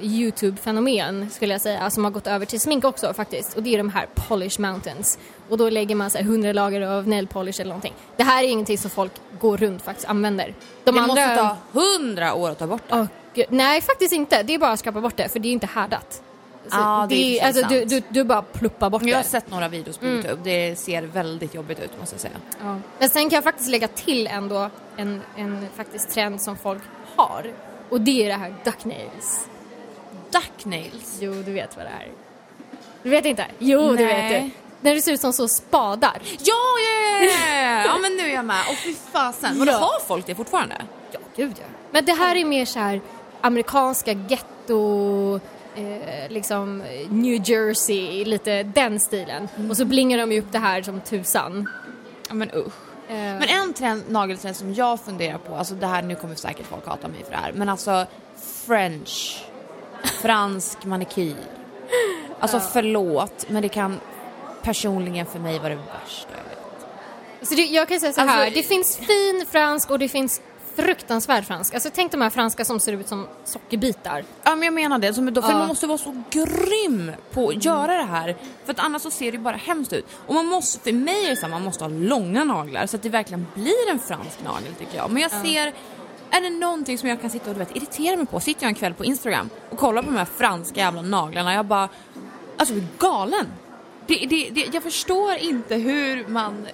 Youtube-fenomen 0.00 1.30
skulle 1.30 1.54
jag 1.54 1.60
säga, 1.60 1.90
som 1.90 2.04
har 2.04 2.10
gått 2.10 2.26
över 2.26 2.46
till 2.46 2.60
smink 2.60 2.84
också 2.84 3.14
faktiskt. 3.14 3.56
Och 3.56 3.62
det 3.62 3.74
är 3.74 3.78
de 3.78 3.88
här 3.88 4.06
polish 4.28 4.60
mountains. 4.60 5.18
Och 5.48 5.58
då 5.58 5.70
lägger 5.70 5.94
man 5.94 6.10
så 6.10 6.18
här 6.18 6.24
100 6.24 6.52
lager 6.52 6.80
av 6.80 7.08
nail 7.08 7.26
polish 7.26 7.60
eller 7.60 7.68
någonting. 7.68 7.94
Det 8.16 8.22
här 8.22 8.44
är 8.44 8.48
ingenting 8.48 8.78
som 8.78 8.90
folk 8.90 9.12
går 9.40 9.56
runt 9.56 9.82
faktiskt 9.82 10.08
använder. 10.08 10.54
De 10.84 10.94
det 10.94 11.00
andra... 11.00 11.06
måste 11.06 11.36
ta 11.36 11.56
hundra 11.72 12.34
år 12.34 12.50
att 12.50 12.58
ta 12.58 12.66
bort 12.66 12.82
det. 12.88 12.96
Gud. 12.96 13.08
Nej, 13.48 13.80
faktiskt 13.80 14.12
inte. 14.12 14.42
Det 14.42 14.54
är 14.54 14.58
bara 14.58 14.70
att 14.72 14.78
skrapa 14.78 15.00
bort 15.00 15.16
det, 15.16 15.28
för 15.28 15.38
det 15.38 15.48
är 15.48 15.52
inte 15.52 15.66
härdat. 15.66 16.22
Så 16.68 16.76
Ja, 16.76 17.06
det 17.08 17.40
är 17.40 17.46
alltså, 17.46 17.62
du, 17.68 17.78
sant. 17.78 17.90
du, 17.90 18.02
du 18.08 18.24
bara 18.24 18.42
pluppar 18.42 18.90
bort 18.90 19.02
Jag 19.02 19.10
det. 19.10 19.16
har 19.16 19.22
sett 19.22 19.50
några 19.50 19.68
videos 19.68 19.98
på 19.98 20.06
Youtube, 20.06 20.40
det 20.44 20.76
ser 20.78 21.02
väldigt 21.02 21.54
jobbigt 21.54 21.80
ut 21.80 21.90
måste 22.00 22.14
jag 22.14 22.20
säga. 22.20 22.34
Ja. 22.62 22.78
Men 22.98 23.08
sen 23.10 23.30
kan 23.30 23.36
jag 23.36 23.44
faktiskt 23.44 23.68
lägga 23.70 23.88
till 23.88 24.26
ändå 24.26 24.70
en, 24.96 25.22
en 25.36 25.66
faktiskt 25.76 26.10
trend 26.10 26.40
som 26.40 26.56
folk 26.56 26.82
har. 27.16 27.52
Och 27.88 28.00
det 28.00 28.22
är 28.24 28.28
det 28.28 28.34
här 28.34 28.54
duck 28.64 28.84
nails. 28.84 29.48
Duck 30.30 30.64
nails. 30.64 31.18
Jo, 31.20 31.32
du 31.32 31.52
vet 31.52 31.76
vad 31.76 31.86
det 31.86 31.90
är. 31.90 32.08
Du 33.02 33.10
vet 33.10 33.24
inte? 33.24 33.46
Jo, 33.58 33.96
det 33.96 34.04
vet 34.06 34.16
Nej. 34.16 34.42
du. 34.42 34.50
När 34.88 34.94
det 34.94 35.02
ser 35.02 35.12
ut 35.12 35.20
som 35.20 35.32
så 35.32 35.48
spadar. 35.48 36.22
Ja, 36.38 36.54
ja, 36.84 37.24
ja, 37.24 37.84
ja, 37.84 37.98
men 37.98 38.16
nu 38.16 38.22
är 38.22 38.34
jag 38.34 38.44
med. 38.44 38.60
Och 38.70 38.76
fy 38.76 38.94
fasen. 39.12 39.64
Ja. 39.66 39.72
har 39.72 40.00
folk 40.06 40.26
det 40.26 40.34
fortfarande? 40.34 40.74
Ja, 41.12 41.18
gud 41.36 41.52
ja. 41.58 41.64
Men 41.90 42.04
det 42.04 42.12
här 42.12 42.36
är 42.36 42.44
mer 42.44 42.64
så 42.64 42.78
här 42.78 43.00
amerikanska 43.40 44.12
getto, 44.12 45.40
eh, 45.76 46.28
liksom 46.30 46.82
New 47.08 47.50
Jersey, 47.50 48.24
lite 48.24 48.62
den 48.62 49.00
stilen. 49.00 49.48
Och 49.70 49.76
så 49.76 49.84
blingar 49.84 50.18
de 50.18 50.32
ju 50.32 50.40
upp 50.40 50.52
det 50.52 50.58
här 50.58 50.82
som 50.82 51.00
tusan. 51.00 51.68
Ja, 52.28 52.34
men 52.34 52.50
usch. 52.54 52.72
Eh, 53.08 53.14
Men 53.16 53.42
en 53.42 53.72
trend, 53.74 54.02
nageltrend 54.08 54.56
som 54.56 54.74
jag 54.74 55.00
funderar 55.00 55.38
på, 55.38 55.54
alltså 55.56 55.74
det 55.74 55.86
här, 55.86 56.02
nu 56.02 56.14
kommer 56.14 56.34
säkert 56.34 56.66
folk 56.66 56.86
hata 56.86 57.08
mig 57.08 57.24
för 57.24 57.30
det 57.30 57.36
här, 57.36 57.52
men 57.52 57.68
alltså 57.68 58.06
French, 58.66 59.44
fransk 60.04 60.84
manikyr. 60.84 61.36
Alltså 62.40 62.60
förlåt, 62.60 63.46
men 63.48 63.62
det 63.62 63.68
kan 63.68 64.00
personligen 64.62 65.26
för 65.26 65.38
mig 65.38 65.58
vara 65.58 65.68
det 65.68 65.74
värsta 65.76 66.28
jag 66.30 66.44
vet. 66.44 67.48
Så 67.48 67.54
det, 67.54 67.62
jag 67.62 67.88
kan 67.88 68.00
säga 68.00 68.12
så 68.12 68.20
här, 68.20 68.44
Alltså, 68.44 68.60
det 68.60 68.62
finns 68.66 68.96
fin 68.96 69.46
fransk 69.50 69.90
och 69.90 69.98
det 69.98 70.08
finns 70.08 70.40
fruktansvärd 70.76 71.44
fransk. 71.44 71.74
Alltså 71.74 71.90
tänk 71.94 72.12
de 72.12 72.20
här 72.20 72.30
franska 72.30 72.64
som 72.64 72.80
ser 72.80 72.92
ut 72.92 73.08
som 73.08 73.26
sockerbitar. 73.44 74.24
Ja 74.42 74.56
men 74.56 74.62
jag 74.62 74.74
menar 74.74 74.98
det, 74.98 75.14
för 75.14 75.32
Ja. 75.34 75.58
man 75.58 75.68
måste 75.68 75.86
vara 75.86 75.98
så 75.98 76.22
grym 76.30 77.12
på 77.32 77.48
att 77.48 77.64
göra 77.64 77.94
det 77.96 78.02
här. 78.02 78.36
För 78.64 78.72
att 78.72 78.78
annars 78.78 79.02
så 79.02 79.10
ser 79.10 79.32
det 79.32 79.36
ju 79.36 79.42
bara 79.42 79.56
hemskt 79.56 79.92
ut. 79.92 80.06
Och 80.26 80.34
man 80.34 80.46
måste, 80.46 80.80
för 80.80 80.92
mig 80.92 81.24
är 81.26 81.30
det 81.30 81.36
så 81.36 81.42
här, 81.42 81.48
man 81.50 81.62
måste 81.62 81.84
ha 81.84 81.88
långa 81.88 82.44
naglar 82.44 82.86
så 82.86 82.96
att 82.96 83.02
det 83.02 83.08
verkligen 83.08 83.46
blir 83.54 83.90
en 83.90 83.98
fransk 83.98 84.44
nagel 84.44 84.74
tycker 84.78 84.96
jag. 84.96 85.10
Men 85.10 85.22
jag 85.22 85.30
ser, 85.30 85.72
är 86.30 86.40
det 86.40 86.50
någonting 86.50 86.98
som 86.98 87.08
jag 87.08 87.20
kan 87.20 87.30
sitta 87.30 87.50
och 87.50 87.54
du 87.54 87.58
vet, 87.58 87.76
irritera 87.76 88.16
mig 88.16 88.26
på, 88.26 88.40
sitter 88.40 88.62
jag 88.62 88.68
en 88.68 88.74
kväll 88.74 88.94
på 88.94 89.04
Instagram 89.04 89.50
och 89.70 89.78
kollar 89.78 90.02
på 90.02 90.10
de 90.10 90.16
här 90.16 90.24
franska 90.36 90.80
jävla 90.80 91.02
naglarna, 91.02 91.54
jag 91.54 91.66
bara, 91.66 91.88
alltså 92.56 92.74
jag 92.74 92.82
är 92.82 92.88
galen. 92.98 93.46
Det, 94.06 94.26
det, 94.30 94.50
det, 94.50 94.68
jag 94.72 94.82
förstår 94.82 95.34
inte 95.34 95.74
hur 95.74 96.28
man 96.28 96.66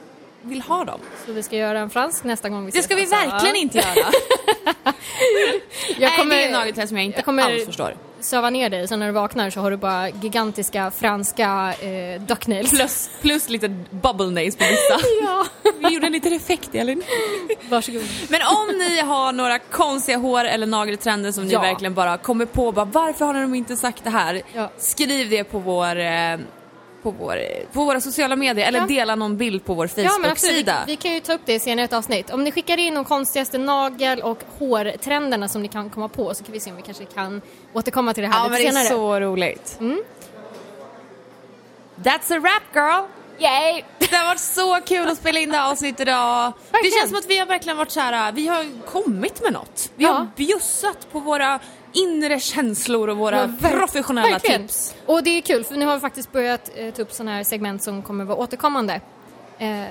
vill 0.42 0.60
ha 0.62 0.84
dem. 0.84 1.00
Så 1.26 1.32
vi 1.32 1.42
ska 1.42 1.56
göra 1.56 1.78
en 1.80 1.90
fransk 1.90 2.24
nästa 2.24 2.48
gång 2.48 2.64
vi 2.66 2.70
Det 2.70 2.78
ses, 2.78 2.84
ska 2.84 2.94
vi 2.94 3.02
alltså. 3.02 3.16
verkligen 3.16 3.56
inte 3.56 3.78
göra. 3.78 3.86
Jag 5.98 6.10
Nej, 6.26 6.26
det 6.28 6.44
är 6.44 6.52
nageltrend 6.52 6.88
som 6.88 6.98
jag 6.98 7.06
inte 7.06 7.18
jag 7.18 7.24
kommer 7.24 7.42
alls 7.42 7.64
förstår. 7.66 7.94
söva 8.20 8.50
ner 8.50 8.70
dig, 8.70 8.88
så 8.88 8.96
när 8.96 9.06
du 9.06 9.12
vaknar 9.12 9.50
så 9.50 9.60
har 9.60 9.70
du 9.70 9.76
bara 9.76 10.08
gigantiska 10.08 10.90
franska 10.90 11.74
eh, 11.80 12.20
duck 12.22 12.46
nails. 12.46 12.70
Plus, 12.70 13.10
plus 13.20 13.48
lite 13.48 13.68
bubble 13.90 14.26
nails 14.30 14.56
på 14.56 14.64
vissa. 14.64 15.06
Ja, 15.22 15.46
Vi 15.88 15.94
gjorde 15.94 16.06
en 16.06 16.12
liten 16.12 16.32
effekt 16.32 16.74
Elin. 16.74 17.02
varsågod. 17.68 18.02
Men 18.28 18.40
om 18.42 18.78
ni 18.78 19.00
har 19.00 19.32
några 19.32 19.58
konstiga 19.58 20.18
hår 20.18 20.44
eller 20.44 20.66
nageltrender 20.66 21.32
som 21.32 21.44
ni 21.44 21.52
Ja. 21.52 21.60
verkligen 21.60 21.94
bara 21.94 22.18
kommer 22.18 22.46
på, 22.46 22.72
bara, 22.72 22.84
varför 22.84 23.24
har 23.24 23.34
de 23.34 23.54
inte 23.54 23.76
sagt 23.76 24.04
det 24.04 24.10
här? 24.10 24.42
Ja. 24.54 24.70
Skriv 24.78 25.30
det 25.30 25.44
på 25.44 25.58
vår 25.58 25.96
eh, 26.00 26.36
på, 27.02 27.10
vår, 27.10 27.38
på 27.72 27.84
våra 27.84 28.00
sociala 28.00 28.36
medier 28.36 28.68
eller 28.68 28.78
Ja. 28.78 28.86
dela 28.86 29.14
någon 29.14 29.36
bild 29.36 29.64
på 29.64 29.74
vår 29.74 29.90
Ja. 29.96 30.08
Facebook-sida. 30.10 30.84
Vi, 30.86 30.92
vi 30.92 30.96
kan 30.96 31.12
ju 31.12 31.20
ta 31.20 31.32
upp 31.32 31.40
det 31.44 31.60
senare 31.60 31.82
i 31.82 31.84
ett 31.84 31.92
avsnitt. 31.92 32.30
Om 32.30 32.44
ni 32.44 32.52
skickar 32.52 32.76
in 32.78 32.94
de 32.94 33.04
konstigaste 33.04 33.58
nagel 33.58 34.20
och 34.22 34.38
hårtrenderna 34.58 35.48
som 35.48 35.62
ni 35.62 35.68
kan 35.68 35.90
komma 35.90 36.08
på 36.08 36.34
så 36.34 36.44
kan 36.44 36.52
vi 36.52 36.60
se 36.60 36.70
om 36.70 36.76
vi 36.76 36.82
kanske 36.82 37.04
kan 37.04 37.42
återkomma 37.72 38.14
till 38.14 38.22
det 38.22 38.28
här 38.28 38.38
ja, 38.38 38.42
lite 38.42 38.50
men 38.52 38.74
det 38.74 38.80
är 38.80 38.84
senare. 38.84 38.98
så 38.98 39.20
roligt. 39.20 39.76
Mm. 39.80 40.02
That's 42.02 42.36
a 42.36 42.40
wrap 42.40 42.62
girl! 42.74 43.04
Yay! 43.38 43.82
Det 43.98 44.16
har 44.16 44.24
varit 44.26 44.40
så 44.40 44.80
kul 44.86 45.08
att 45.08 45.18
spela 45.18 45.40
in 45.40 45.50
det 45.50 45.56
här 45.56 45.70
avsnittet 45.70 46.00
idag. 46.00 46.52
Det 46.70 46.72
Verkligen. 46.72 46.98
känns 46.98 47.10
som 47.10 47.18
att 47.18 47.26
vi 47.26 47.38
har 47.38 47.46
verkligen 47.46 47.76
varit 47.76 47.90
så 47.90 48.00
här, 48.00 48.32
vi 48.32 48.46
har 48.46 48.86
kommit 48.86 49.42
med 49.42 49.52
något. 49.52 49.90
Vi 49.96 50.04
Ja. 50.04 50.12
har 50.12 50.26
bjussat 50.36 51.12
på 51.12 51.18
våra 51.20 51.60
inre 51.92 52.40
känslor 52.40 53.08
och 53.08 53.16
våra 53.16 53.36
Ja, 53.60 53.68
professionella 53.70 54.28
verkligen. 54.30 54.62
tips. 54.62 54.94
Och 55.06 55.22
det 55.22 55.30
är 55.30 55.40
kul 55.40 55.64
för 55.64 55.74
nu 55.74 55.86
har 55.86 55.94
vi 55.94 56.00
faktiskt 56.00 56.32
börjat 56.32 56.70
eh, 56.76 56.94
ta 56.94 57.02
upp 57.02 57.12
sådana 57.12 57.36
här 57.36 57.44
segment 57.44 57.82
som 57.82 58.02
kommer 58.02 58.24
vara 58.24 58.38
återkommande. 58.38 59.00
Eh, 59.58 59.84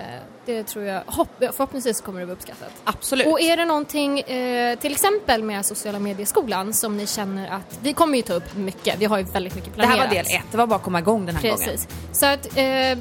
det 0.46 0.64
tror 0.64 0.86
jag, 0.86 1.02
hopp, 1.06 1.30
förhoppningsvis 1.40 2.02
kommer 2.02 2.20
det 2.20 2.26
vara 2.26 2.36
uppskattat. 2.36 2.72
Absolut. 2.84 3.28
Och 3.28 3.42
är 3.42 3.58
det 3.58 3.66
någonting, 3.66 4.20
eh, 4.20 4.80
till 4.80 4.92
exempel 4.92 5.44
med 5.44 5.66
sociala 5.66 6.00
medieskolan, 6.00 6.74
som 6.74 6.98
ni 6.98 7.08
känner 7.08 7.50
att, 7.52 7.80
vi 7.82 7.94
kommer 7.94 8.18
ju 8.18 8.22
ta 8.24 8.34
upp 8.34 8.56
mycket, 8.56 8.96
vi 9.00 9.06
har 9.06 9.18
ju 9.18 9.24
väldigt 9.24 9.56
mycket 9.56 9.70
det 9.70 9.76
planerat. 9.76 10.00
här 10.00 10.08
var 10.08 10.14
del 10.16 10.26
ett, 10.26 10.44
det 10.52 10.58
var 10.58 10.68
bara 10.68 10.76
att 10.76 10.84
komma 10.84 11.00
igång 11.00 11.26
den 11.26 11.36
här 11.36 11.42
gången. 11.42 11.58
Precis. 11.58 11.88
Så 12.12 12.26
att, 12.26 12.58
eh, 12.58 12.98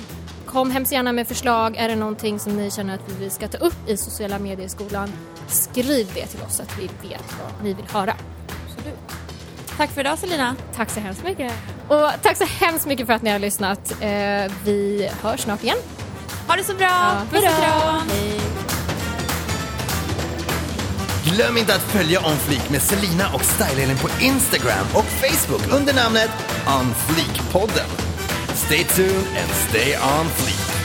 kom 0.46 0.70
hemskt 0.70 0.92
gärna 0.92 1.12
med 1.12 1.28
förslag. 1.28 1.76
Är 1.76 1.88
det 1.88 1.96
någonting 1.96 2.38
som 2.38 2.56
ni 2.56 2.70
känner 2.70 2.94
att 2.94 3.00
vi 3.20 3.30
ska 3.30 3.48
ta 3.48 3.58
upp 3.58 3.88
i 3.88 3.96
sociala 3.96 4.38
medieskolan, 4.38 5.12
skriv 5.48 6.08
det 6.14 6.26
till 6.26 6.40
oss 6.48 6.56
så 6.56 6.62
att 6.62 6.78
vi 6.78 6.82
vet 7.08 7.24
vad 7.42 7.64
ni 7.64 7.72
vill 7.74 7.86
höra. 7.92 8.14
Absolut. 8.80 8.98
Tack 9.76 9.90
för 9.90 10.00
idag 10.00 10.18
Selina. 10.18 10.56
Tack 10.74 10.90
så 10.90 11.00
hemskt 11.00 11.24
mycket. 11.24 11.52
Och 11.88 12.10
tack 12.22 12.36
så 12.36 12.44
hemskt 12.44 12.86
mycket 12.86 13.06
för 13.06 13.12
att 13.12 13.22
ni 13.22 13.30
har 13.30 13.38
lyssnat. 13.38 13.92
Eh, 14.00 14.52
vi 14.64 15.10
hörs 15.22 15.40
snart 15.40 15.62
igen. 15.62 15.76
Ha 16.48 16.56
det 16.56 16.64
så 16.64 16.74
bra. 16.74 17.22
Puss 17.30 17.44
och 17.44 17.64
kram. 17.64 18.10
Glöm 21.24 21.56
inte 21.56 21.74
att 21.74 21.82
följa 21.82 22.20
On 22.20 22.36
Fleek 22.36 22.70
med 22.70 22.82
Selina 22.82 23.34
och 23.34 23.44
Style 23.44 23.94
på 23.94 24.08
Instagram 24.20 24.86
och 24.94 25.04
Facebook 25.04 25.80
under 25.80 25.94
namnet 25.94 26.30
On 26.66 26.94
Fleek-podden. 26.94 27.88
Stay 28.54 28.84
tuned 28.84 29.26
and 29.42 29.50
stay 29.68 29.96
on 29.96 30.26
fleek. 30.28 30.80